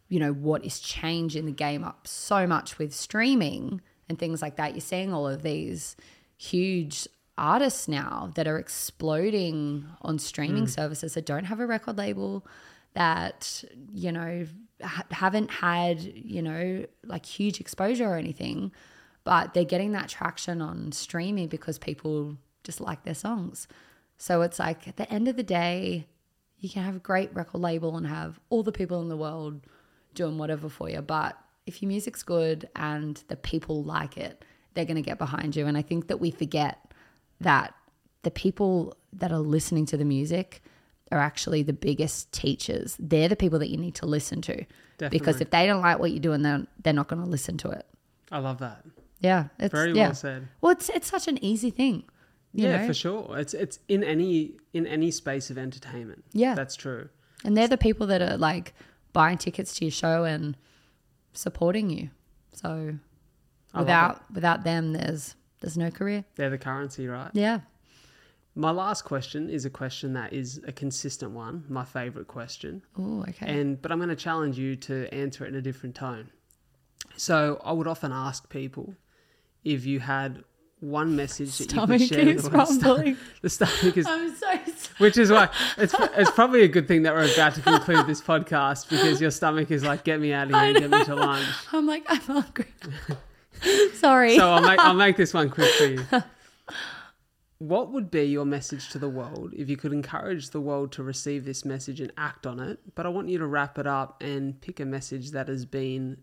you 0.09 0.19
know, 0.19 0.33
what 0.33 0.65
is 0.65 0.79
changing 0.79 1.45
the 1.45 1.51
game 1.51 1.83
up 1.83 2.07
so 2.07 2.47
much 2.47 2.77
with 2.77 2.93
streaming 2.93 3.81
and 4.09 4.17
things 4.17 4.41
like 4.41 4.57
that. 4.57 4.73
You're 4.73 4.81
seeing 4.81 5.13
all 5.13 5.27
of 5.27 5.43
these 5.43 5.95
huge 6.37 7.07
artists 7.37 7.87
now 7.87 8.31
that 8.35 8.47
are 8.47 8.57
exploding 8.57 9.85
on 10.01 10.19
streaming 10.19 10.65
mm. 10.65 10.69
services 10.69 11.13
that 11.13 11.25
don't 11.25 11.45
have 11.45 11.59
a 11.59 11.65
record 11.65 11.97
label, 11.97 12.45
that, 12.93 13.63
you 13.93 14.11
know, 14.11 14.45
ha- 14.83 15.05
haven't 15.11 15.49
had, 15.49 16.01
you 16.01 16.41
know, 16.41 16.85
like 17.05 17.25
huge 17.25 17.59
exposure 17.59 18.07
or 18.07 18.17
anything, 18.17 18.71
but 19.23 19.53
they're 19.53 19.63
getting 19.63 19.91
that 19.91 20.09
traction 20.09 20.61
on 20.61 20.91
streaming 20.91 21.47
because 21.47 21.77
people 21.77 22.37
just 22.63 22.81
like 22.81 23.03
their 23.03 23.15
songs. 23.15 23.67
So 24.17 24.41
it's 24.41 24.59
like 24.59 24.87
at 24.87 24.97
the 24.97 25.11
end 25.11 25.27
of 25.27 25.35
the 25.35 25.43
day, 25.43 26.07
you 26.59 26.69
can 26.69 26.83
have 26.83 26.95
a 26.95 26.99
great 26.99 27.33
record 27.33 27.61
label 27.61 27.97
and 27.97 28.05
have 28.05 28.39
all 28.49 28.63
the 28.63 28.71
people 28.71 29.01
in 29.01 29.09
the 29.09 29.17
world 29.17 29.61
doing 30.13 30.37
whatever 30.37 30.69
for 30.69 30.89
you. 30.89 31.01
But 31.01 31.37
if 31.65 31.81
your 31.81 31.89
music's 31.89 32.23
good 32.23 32.69
and 32.75 33.23
the 33.27 33.35
people 33.35 33.83
like 33.83 34.17
it, 34.17 34.43
they're 34.73 34.85
going 34.85 34.95
to 34.95 35.01
get 35.01 35.17
behind 35.17 35.55
you. 35.55 35.65
And 35.65 35.77
I 35.77 35.81
think 35.81 36.07
that 36.07 36.19
we 36.19 36.31
forget 36.31 36.93
that 37.39 37.73
the 38.21 38.31
people 38.31 38.95
that 39.13 39.31
are 39.31 39.39
listening 39.39 39.85
to 39.87 39.97
the 39.97 40.05
music 40.05 40.61
are 41.11 41.19
actually 41.19 41.63
the 41.63 41.73
biggest 41.73 42.31
teachers. 42.31 42.95
They're 42.99 43.27
the 43.27 43.35
people 43.35 43.59
that 43.59 43.69
you 43.69 43.77
need 43.77 43.95
to 43.95 44.05
listen 44.05 44.41
to. 44.43 44.63
Because 45.09 45.41
if 45.41 45.49
they 45.49 45.65
don't 45.65 45.81
like 45.81 45.97
what 45.97 46.11
you're 46.11 46.19
doing, 46.19 46.43
then 46.43 46.67
they're 46.83 46.93
not 46.93 47.07
going 47.07 47.23
to 47.23 47.27
listen 47.27 47.57
to 47.57 47.69
it. 47.71 47.85
I 48.31 48.37
love 48.37 48.59
that. 48.59 48.85
Yeah, 49.21 49.45
it's 49.59 49.71
Very 49.71 49.93
yeah. 49.93 50.07
well 50.07 50.15
said. 50.15 50.47
Well, 50.59 50.71
it's 50.71 50.89
it's 50.89 51.09
such 51.09 51.27
an 51.27 51.43
easy 51.43 51.69
thing. 51.69 52.03
you 52.53 52.67
yeah, 52.67 52.81
know? 52.81 52.87
for 52.87 52.93
sure. 52.93 53.37
It's 53.37 53.53
it's 53.53 53.79
in 53.87 54.03
any 54.03 54.57
in 54.73 54.85
any 54.87 55.11
space 55.11 55.49
of 55.49 55.57
entertainment. 55.57 56.25
Yeah. 56.33 56.55
That's 56.55 56.75
true. 56.75 57.09
And 57.45 57.55
they're 57.55 57.67
the 57.67 57.77
people 57.77 58.07
that 58.07 58.21
are 58.21 58.37
like 58.37 58.73
buying 59.13 59.37
tickets 59.37 59.75
to 59.75 59.85
your 59.85 59.91
show 59.91 60.23
and 60.23 60.57
supporting 61.33 61.89
you. 61.89 62.09
So 62.53 62.95
without 63.73 64.23
without 64.33 64.63
them 64.63 64.93
there's 64.93 65.35
there's 65.61 65.77
no 65.77 65.91
career. 65.91 66.25
They're 66.35 66.49
the 66.49 66.57
currency, 66.57 67.07
right? 67.07 67.29
Yeah. 67.33 67.61
My 68.53 68.71
last 68.71 69.03
question 69.03 69.49
is 69.49 69.63
a 69.63 69.69
question 69.69 70.13
that 70.13 70.33
is 70.33 70.59
a 70.67 70.73
consistent 70.73 71.31
one, 71.31 71.63
my 71.69 71.85
favorite 71.85 72.27
question. 72.27 72.81
Oh, 72.99 73.21
okay. 73.29 73.45
And 73.47 73.81
but 73.81 73.91
I'm 73.91 73.99
going 73.99 74.09
to 74.09 74.15
challenge 74.15 74.57
you 74.57 74.75
to 74.77 75.13
answer 75.13 75.45
it 75.45 75.49
in 75.49 75.55
a 75.55 75.61
different 75.61 75.95
tone. 75.95 76.31
So, 77.15 77.61
I 77.63 77.71
would 77.71 77.87
often 77.87 78.11
ask 78.11 78.49
people 78.49 78.95
if 79.63 79.85
you 79.85 79.99
had 79.99 80.43
one 80.79 81.15
message 81.15 81.55
that 81.59 81.69
Stomach 81.69 82.01
you 82.01 82.07
could 82.07 82.15
share 82.17 82.25
with 82.25 82.43
the 82.43 82.49
world. 82.57 82.83
rumbling. 82.83 83.17
The 83.43 83.49
stomach 83.51 83.97
is 83.97 84.05
I'm 84.09 84.29
so 84.35 84.47
sorry. 84.47 84.59
which 84.97 85.17
is 85.17 85.31
why 85.31 85.49
it's 85.77 85.93
it's 86.17 86.31
probably 86.31 86.63
a 86.63 86.67
good 86.67 86.87
thing 86.87 87.03
that 87.03 87.13
we're 87.13 87.31
about 87.31 87.53
to 87.55 87.61
conclude 87.61 88.07
this 88.07 88.19
podcast 88.19 88.89
because 88.89 89.21
your 89.21 89.29
stomach 89.29 89.69
is 89.69 89.83
like 89.83 90.03
get 90.03 90.19
me 90.19 90.33
out 90.33 90.49
of 90.49 90.55
here 90.55 90.63
and 90.63 90.77
get 90.79 90.89
me 90.89 91.03
to 91.05 91.15
lunch. 91.15 91.45
I'm 91.71 91.85
like 91.85 92.03
I'm 92.07 92.19
hungry. 92.21 92.65
sorry. 93.93 94.35
So 94.37 94.49
I'll 94.49 94.61
make 94.61 94.79
I'll 94.79 94.95
make 94.95 95.17
this 95.17 95.33
one 95.35 95.49
quick 95.51 95.71
for 95.75 95.85
you. 95.85 96.05
What 97.59 97.91
would 97.91 98.09
be 98.09 98.23
your 98.23 98.45
message 98.45 98.89
to 98.89 98.97
the 98.97 99.07
world 99.07 99.53
if 99.55 99.69
you 99.69 99.77
could 99.77 99.93
encourage 99.93 100.49
the 100.49 100.59
world 100.59 100.91
to 100.93 101.03
receive 101.03 101.45
this 101.45 101.63
message 101.63 102.01
and 102.01 102.11
act 102.17 102.47
on 102.47 102.59
it? 102.59 102.79
But 102.95 103.05
I 103.05 103.09
want 103.09 103.29
you 103.29 103.37
to 103.37 103.45
wrap 103.45 103.77
it 103.77 103.85
up 103.85 104.19
and 104.19 104.59
pick 104.61 104.79
a 104.79 104.85
message 104.85 105.29
that 105.29 105.47
has 105.47 105.63
been 105.67 106.17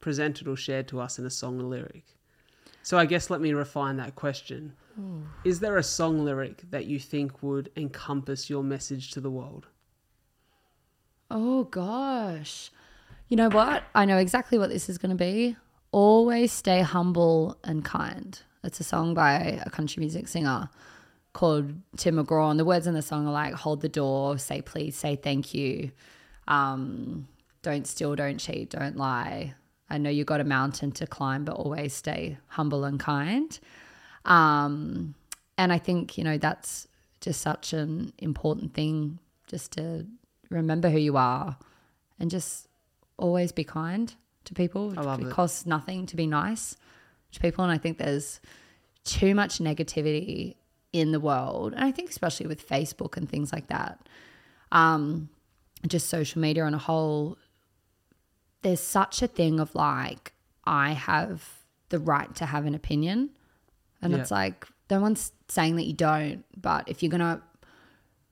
presented 0.00 0.48
or 0.48 0.56
shared 0.56 0.88
to 0.88 1.00
us 1.00 1.18
in 1.18 1.26
a 1.26 1.30
song 1.30 1.60
or 1.60 1.64
lyric. 1.64 2.16
So 2.82 2.98
I 2.98 3.06
guess 3.06 3.30
let 3.30 3.40
me 3.40 3.52
refine 3.52 3.96
that 3.98 4.14
question. 4.14 4.74
Is 5.44 5.60
there 5.60 5.76
a 5.78 5.82
song 5.82 6.24
lyric 6.24 6.70
that 6.70 6.84
you 6.84 6.98
think 6.98 7.42
would 7.42 7.70
encompass 7.76 8.50
your 8.50 8.62
message 8.62 9.12
to 9.12 9.20
the 9.20 9.30
world? 9.30 9.66
oh 11.30 11.64
gosh. 11.64 12.70
You 13.28 13.36
know 13.36 13.48
what? 13.48 13.84
I 13.94 14.04
know 14.04 14.18
exactly 14.18 14.58
what 14.58 14.70
this 14.70 14.88
is 14.88 14.98
going 14.98 15.10
to 15.10 15.16
be. 15.16 15.56
Always 15.92 16.52
stay 16.52 16.82
humble 16.82 17.56
and 17.62 17.84
kind. 17.84 18.38
It's 18.64 18.80
a 18.80 18.84
song 18.84 19.14
by 19.14 19.60
a 19.64 19.70
country 19.70 20.00
music 20.00 20.28
singer 20.28 20.68
called 21.32 21.72
Tim 21.96 22.16
McGraw. 22.16 22.50
And 22.50 22.58
the 22.58 22.64
words 22.64 22.86
in 22.86 22.94
the 22.94 23.02
song 23.02 23.26
are 23.28 23.32
like, 23.32 23.54
hold 23.54 23.80
the 23.80 23.88
door, 23.88 24.36
say 24.38 24.60
please, 24.60 24.96
say 24.96 25.16
thank 25.16 25.54
you. 25.54 25.92
Um, 26.48 27.28
don't 27.62 27.86
steal, 27.86 28.16
don't 28.16 28.38
cheat, 28.38 28.70
don't 28.70 28.96
lie. 28.96 29.54
I 29.90 29.98
know 29.98 30.10
you 30.10 30.24
got 30.24 30.40
a 30.40 30.44
mountain 30.44 30.92
to 30.92 31.06
climb, 31.06 31.44
but 31.44 31.56
always 31.56 31.92
stay 31.92 32.38
humble 32.46 32.84
and 32.84 32.98
kind. 32.98 33.58
Um, 34.24 35.14
and 35.58 35.72
I 35.72 35.78
think, 35.78 36.16
you 36.16 36.24
know, 36.24 36.38
that's 36.38 36.86
just 37.20 37.40
such 37.40 37.72
an 37.72 38.12
important 38.18 38.72
thing 38.72 39.18
just 39.46 39.72
to 39.72 40.06
remember 40.48 40.88
who 40.88 40.98
you 40.98 41.16
are 41.16 41.56
and 42.18 42.30
just 42.30 42.68
always 43.16 43.52
be 43.52 43.64
kind 43.64 44.14
to 44.44 44.54
people. 44.54 44.92
It 44.92 45.20
it. 45.26 45.30
costs 45.30 45.66
nothing 45.66 46.06
to 46.06 46.16
be 46.16 46.26
nice 46.26 46.76
to 47.32 47.40
people. 47.40 47.64
And 47.64 47.72
I 47.72 47.78
think 47.78 47.98
there's 47.98 48.40
too 49.04 49.34
much 49.34 49.58
negativity 49.58 50.56
in 50.92 51.12
the 51.12 51.20
world. 51.20 51.72
And 51.74 51.84
I 51.84 51.90
think 51.90 52.10
especially 52.10 52.46
with 52.46 52.66
Facebook 52.66 53.16
and 53.16 53.28
things 53.28 53.52
like 53.52 53.68
that. 53.68 54.08
Um, 54.72 55.28
just 55.86 56.08
social 56.08 56.40
media 56.40 56.64
on 56.64 56.74
a 56.74 56.78
whole, 56.78 57.38
there's 58.62 58.80
such 58.80 59.22
a 59.22 59.26
thing 59.26 59.60
of 59.60 59.74
like, 59.74 60.32
I 60.64 60.92
have 60.92 61.48
the 61.88 61.98
right 61.98 62.34
to 62.36 62.46
have 62.46 62.66
an 62.66 62.74
opinion. 62.74 63.30
And 64.02 64.12
Yeah. 64.12 64.18
it's 64.20 64.30
like, 64.30 64.66
no 64.90 65.00
one's 65.00 65.32
saying 65.48 65.76
that 65.76 65.84
you 65.86 65.92
don't, 65.94 66.44
but 66.60 66.88
if 66.88 67.02
you're 67.02 67.10
going 67.10 67.20
to 67.20 67.42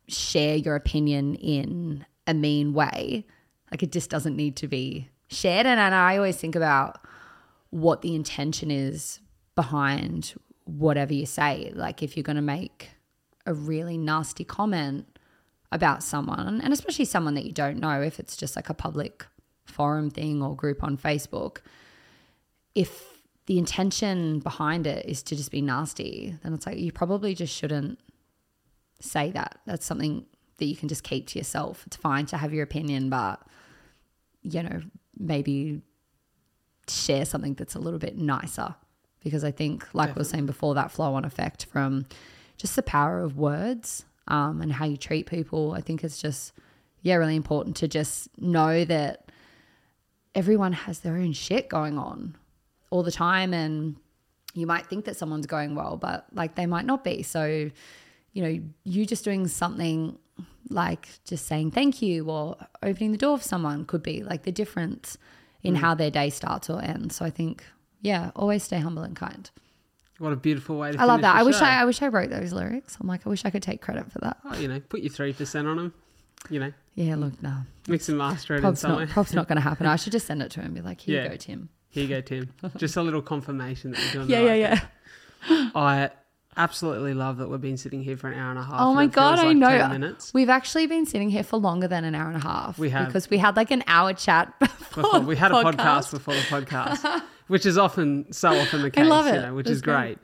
share 0.09 0.57
your 0.57 0.75
opinion 0.77 1.35
in 1.37 2.05
a 2.27 2.35
mean 2.35 2.73
way, 2.73 3.27
like 3.71 3.83
it 3.83 3.93
just 3.93 4.11
doesn't 4.11 4.37
need 4.37 4.57
to 4.57 4.69
be 4.69 5.09
shared. 5.29 5.67
And, 5.67 5.79
and 5.79 5.95
I 5.95 6.17
always 6.17 6.37
think 6.37 6.57
about 6.57 7.01
what 7.71 8.03
the 8.03 8.15
intention 8.15 8.71
is 8.71 9.21
behind 9.55 10.35
whatever 10.65 11.13
you 11.13 11.27
say. 11.27 11.73
Like 11.75 12.03
if 12.03 12.17
you're 12.17 12.25
going 12.25 12.37
to 12.37 12.43
make 12.43 12.91
a 13.47 13.53
really 13.55 13.99
nasty 13.99 14.45
comment 14.45 15.19
about 15.71 16.03
someone, 16.03 16.61
and 16.63 16.73
especially 16.73 17.05
someone 17.05 17.35
that 17.35 17.45
you 17.45 17.53
don't 17.53 17.79
know, 17.79 18.01
if 18.01 18.19
it's 18.19 18.37
just 18.37 18.57
like 18.57 18.69
a 18.71 18.75
public 18.75 19.27
forum 19.79 20.11
thing 20.11 20.43
or 20.43 20.55
group 20.55 20.83
on 20.83 20.99
Facebook, 20.99 21.59
if 22.75 22.91
the 23.47 23.59
intention 23.59 24.41
behind 24.41 24.87
it 24.87 25.07
is 25.07 25.23
to 25.23 25.37
just 25.37 25.51
be 25.51 25.63
nasty, 25.63 26.37
then 26.43 26.53
it's 26.53 26.67
like 26.67 26.79
you 26.79 26.93
probably 26.93 27.35
just 27.35 27.55
shouldn't 27.55 27.99
say 29.01 29.31
that. 29.31 29.59
That's 29.67 29.87
something 29.87 30.27
that 30.59 30.67
you 30.67 30.77
can 30.77 30.89
just 30.89 31.05
keep 31.05 31.29
to 31.29 31.39
yourself. 31.39 31.85
It's 31.87 31.97
fine 31.97 32.27
to 32.27 32.37
have 32.37 32.53
your 32.53 32.65
opinion, 32.65 33.09
but 33.09 33.41
you 34.43 34.63
know, 34.63 34.81
maybe 35.17 35.81
share 36.89 37.25
something 37.25 37.55
that's 37.55 37.75
a 37.75 37.79
little 37.79 37.99
bit 37.99 38.19
nicer. 38.19 38.75
Because 39.21 39.45
I 39.45 39.51
think, 39.51 39.87
like 39.95 40.15
we 40.15 40.21
were 40.21 40.25
saying 40.25 40.47
before, 40.47 40.75
that 40.75 40.91
flow 40.91 41.15
on 41.15 41.25
effect 41.25 41.67
from 41.67 42.07
just 42.57 42.77
the 42.77 42.83
power 42.83 43.21
of 43.21 43.37
words 43.37 44.05
um, 44.29 44.61
and 44.61 44.73
how 44.73 44.85
you 44.85 44.97
treat 44.97 45.27
people, 45.27 45.73
I 45.73 45.81
think 45.81 46.05
it's 46.05 46.21
just, 46.21 46.53
yeah, 47.03 47.17
really 47.17 47.37
important 47.37 47.77
to 47.77 47.89
just 47.89 48.29
know 48.39 48.85
that 48.85 49.28
everyone 50.35 50.73
has 50.73 51.01
their 51.01 51.15
own 51.15 51.33
shit 51.33 51.69
going 51.69 51.99
on 51.99 52.37
all 52.91 53.03
the 53.03 53.13
time. 53.13 53.53
And 53.53 53.97
you 54.55 54.67
might 54.67 54.87
think 54.87 55.05
that 55.05 55.17
someone's 55.17 55.47
going 55.47 55.75
well, 55.75 55.97
but 55.97 56.27
like 56.33 56.55
they 56.55 56.67
might 56.67 56.85
not 56.85 57.05
be. 57.05 57.23
So, 57.23 57.71
you 58.33 58.43
know, 58.43 58.61
you 58.85 59.07
just 59.07 59.25
doing 59.25 59.47
something 59.49 60.19
like 60.71 61.09
just 61.25 61.47
saying 61.47 61.71
thank 61.71 62.03
you 62.03 62.31
or 62.31 62.57
opening 62.83 63.13
the 63.13 63.19
door 63.19 63.39
for 63.39 63.45
someone 63.45 63.85
could 63.85 64.03
be 64.03 64.23
like 64.23 64.43
the 64.43 64.53
difference 64.53 65.17
in 65.63 65.75
mm. 65.75 65.79
how 65.79 65.95
their 65.95 66.11
day 66.11 66.31
starts 66.31 66.69
or 66.71 66.83
ends. 66.83 67.17
So 67.17 67.25
I 67.25 67.31
think, 67.31 67.65
yeah, 68.01 68.31
always 68.37 68.63
stay 68.63 68.79
humble 68.79 69.03
and 69.03 69.17
kind. 69.17 69.51
What 70.19 70.33
a 70.33 70.37
beautiful 70.37 70.77
way 70.79 70.93
to 70.93 71.01
I 71.01 71.05
love 71.05 71.21
that. 71.21 71.37
I 71.37 71.45
wish. 71.45 71.61
I, 71.63 71.81
I 71.81 71.85
wish 71.85 72.03
I 72.03 72.09
wrote 72.09 72.31
those 72.31 72.53
lyrics. 72.53 72.97
I'm 73.01 73.07
like, 73.07 73.25
I 73.25 73.31
wish 73.31 73.45
I 73.45 73.51
could 73.51 73.63
take 73.63 73.81
credit 73.81 74.11
for 74.11 74.19
that. 74.21 74.39
Oh, 74.45 74.59
you 74.59 74.67
know, 74.67 74.81
put 74.81 75.01
your 75.01 75.13
3% 75.13 75.67
on 75.67 75.77
them. 75.77 75.95
You 76.51 76.59
know, 76.59 76.73
Yeah, 76.99 77.15
look, 77.17 77.41
no. 77.43 77.59
mix 77.87 78.09
and 78.09 78.19
master 78.19 78.55
it 78.55 78.57
in 78.59 78.63
Prob's 78.63 78.81
some 78.81 78.93
way. 78.97 79.05
not, 79.05 79.09
prob's 79.11 79.33
not 79.35 79.47
going 79.47 79.57
to 79.57 79.63
happen. 79.63 79.87
I 79.87 79.97
should 79.97 80.13
just 80.13 80.27
send 80.27 80.43
it 80.43 80.51
to 80.53 80.61
him 80.61 80.67
and 80.67 80.75
be 80.75 80.81
like, 80.81 81.01
here 81.01 81.17
Yeah. 81.19 81.23
you 81.25 81.29
go, 81.31 81.37
Tim. 81.37 81.69
Here 81.91 82.03
you 82.03 82.09
go, 82.09 82.21
Tim. 82.21 82.53
Just 82.77 82.97
a 82.97 83.03
little 83.03 83.23
confirmation 83.23 83.93
that 83.93 84.01
you're 84.15 84.25
doing 84.25 84.31
Yeah, 84.31 84.39
the 84.41 84.45
yeah, 84.45 84.51
right 84.51 84.61
yeah. 84.61 84.81
thing. 85.49 85.71
I 85.75 86.11
absolutely 86.57 87.15
love 87.15 87.37
that 87.37 87.49
we've 87.49 87.61
been 87.61 87.77
sitting 87.77 88.03
here 88.03 88.17
for 88.17 88.29
an 88.31 88.39
hour 88.39 88.51
and 88.51 88.59
a 88.59 88.63
half. 88.65 88.81
Oh 88.81 88.89
and 88.89 88.97
my 88.97 89.05
it 89.05 89.07
feels 89.07 89.15
god, 89.15 89.39
I 89.39 89.45
like 89.45 89.57
know. 89.57 89.69
10 89.79 89.91
minutes. 89.93 90.35
We've 90.35 90.49
actually 90.51 90.87
been 90.89 91.07
sitting 91.07 91.31
here 91.31 91.45
for 91.45 91.57
longer 91.57 91.87
than 91.87 92.05
an 92.05 92.15
hour 92.17 92.27
and 92.29 92.37
a 92.37 92.41
half. 92.41 92.79
We 92.79 92.91
have. 92.91 93.07
because 93.07 93.31
we 93.31 93.39
had 93.39 93.55
like 93.57 93.71
an 93.71 93.85
hour 93.87 94.13
chat 94.13 94.53
before. 94.61 95.03
Before, 95.05 95.21
we 95.21 95.37
had 95.37 95.53
a 95.53 95.55
podcast 95.55 96.11
before 96.11 96.35
the 96.35 96.41
podcast, 96.41 97.23
which 97.47 97.65
is 97.65 97.79
often 97.79 98.33
so 98.33 98.51
often 98.59 98.83
the 98.83 98.91
case, 98.91 99.07
love 99.09 99.27
you 99.27 99.35
it. 99.35 99.43
know, 99.43 99.55
which 99.55 99.67
It 99.67 99.71
was 99.71 99.77
is 99.79 99.83
great. 99.83 100.19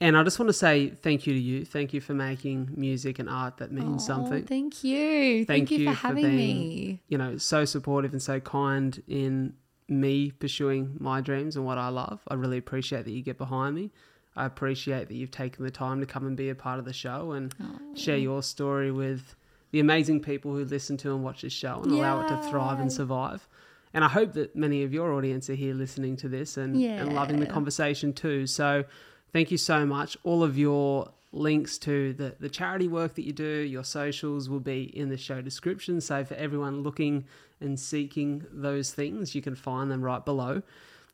And 0.00 0.16
I 0.16 0.22
just 0.22 0.38
want 0.38 0.48
to 0.48 0.52
say 0.52 0.90
thank 0.90 1.26
you 1.26 1.32
to 1.32 1.38
you. 1.38 1.64
Thank 1.64 1.92
you 1.92 2.00
for 2.00 2.14
making 2.14 2.70
music 2.76 3.18
and 3.18 3.28
art 3.28 3.56
that 3.56 3.72
means 3.72 4.06
something. 4.06 4.44
Thank 4.44 4.84
you. 4.84 5.44
Thank, 5.44 5.72
you, 5.72 5.86
for 5.86 5.92
having 5.92 6.24
being, 6.24 6.36
me. 6.36 7.00
You 7.08 7.18
know, 7.18 7.36
so 7.36 7.64
supportive 7.64 8.12
and 8.12 8.22
so 8.22 8.38
kind 8.38 9.02
in 9.08 9.54
me 9.88 10.30
pursuing 10.30 10.96
my 11.00 11.20
dreams 11.20 11.56
and 11.56 11.64
what 11.64 11.78
I 11.78 11.88
love. 11.88 12.20
I 12.28 12.34
really 12.34 12.58
appreciate 12.58 13.06
that 13.06 13.10
you 13.10 13.22
get 13.22 13.38
behind 13.38 13.74
me. 13.74 13.90
I 14.36 14.44
appreciate 14.44 15.08
that 15.08 15.14
you've 15.14 15.32
taken 15.32 15.64
the 15.64 15.70
time 15.70 15.98
to 15.98 16.06
come 16.06 16.24
and 16.26 16.36
be 16.36 16.48
a 16.48 16.54
part 16.54 16.78
of 16.78 16.84
the 16.84 16.92
show 16.92 17.32
and 17.32 17.52
share 17.94 18.18
your 18.18 18.42
story 18.44 18.92
with 18.92 19.34
the 19.72 19.80
amazing 19.80 20.20
people 20.20 20.52
who 20.52 20.64
listen 20.64 20.96
to 20.98 21.12
and 21.12 21.24
watch 21.24 21.42
this 21.42 21.52
show 21.52 21.80
and 21.82 21.90
allow 21.90 22.24
it 22.24 22.28
to 22.28 22.48
thrive 22.48 22.78
and 22.78 22.92
survive. 22.92 23.48
And 23.92 24.04
I 24.04 24.08
hope 24.08 24.34
that 24.34 24.54
many 24.54 24.84
of 24.84 24.92
your 24.92 25.12
audience 25.14 25.50
are 25.50 25.54
here 25.54 25.74
listening 25.74 26.16
to 26.18 26.28
this 26.28 26.56
and, 26.56 26.76
and 26.76 27.14
loving 27.14 27.40
the 27.40 27.46
conversation 27.46 28.12
too. 28.12 28.46
So 28.46 28.84
thank 29.32 29.50
you 29.50 29.58
so 29.58 29.84
much. 29.86 30.16
All 30.24 30.42
of 30.42 30.58
your 30.58 31.10
links 31.32 31.78
to 31.78 32.12
the, 32.14 32.34
the 32.40 32.48
charity 32.48 32.88
work 32.88 33.14
that 33.14 33.24
you 33.24 33.32
do, 33.32 33.44
your 33.44 33.84
socials 33.84 34.48
will 34.48 34.60
be 34.60 34.84
in 34.96 35.08
the 35.08 35.16
show 35.16 35.40
description. 35.40 36.00
So 36.00 36.24
for 36.24 36.34
everyone 36.34 36.82
looking 36.82 37.26
and 37.60 37.78
seeking 37.78 38.44
those 38.50 38.92
things, 38.92 39.34
you 39.34 39.42
can 39.42 39.54
find 39.54 39.90
them 39.90 40.02
right 40.02 40.24
below. 40.24 40.62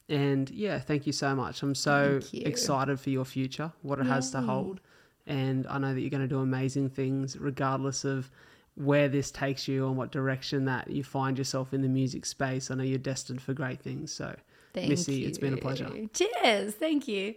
And 0.09 0.51
yeah, 0.51 0.79
thank 0.79 1.07
you 1.07 1.13
so 1.13 1.35
much. 1.35 1.63
I'm 1.63 1.75
so 1.75 2.21
excited 2.33 3.01
for 3.01 3.11
your 3.11 3.25
future, 3.25 3.73
what 3.83 3.99
it 3.99 4.07
has 4.07 4.31
to 4.33 4.41
hold. 4.43 4.81
And 5.27 5.67
I 5.67 5.79
know 5.79 5.95
that 5.95 6.01
you're 6.01 6.11
going 6.11 6.23
to 6.23 6.29
do 6.29 6.41
amazing 6.41 6.91
things 6.91 7.39
regardless 7.39 8.05
of 8.05 8.31
where 8.75 9.09
this 9.09 9.31
takes 9.31 9.67
you 9.67 9.87
and 9.87 9.97
what 9.97 10.11
direction 10.11 10.67
that 10.67 10.91
you 10.91 11.05
find 11.05 11.39
yourself 11.39 11.73
in 11.73 11.81
the 11.81 11.89
music 11.89 12.27
space. 12.27 12.71
I 12.71 12.75
know 12.75 12.83
you're 12.83 12.99
destined 12.99 13.41
for 13.41 13.55
great 13.55 13.81
things. 13.81 14.13
So, 14.13 14.37
Thank 14.75 14.91
Missy, 14.91 15.15
you. 15.15 15.29
it's 15.29 15.39
been 15.39 15.55
a 15.55 15.57
pleasure. 15.57 15.89
Cheers. 16.13 16.75
Thank 16.75 17.09
you. 17.09 17.35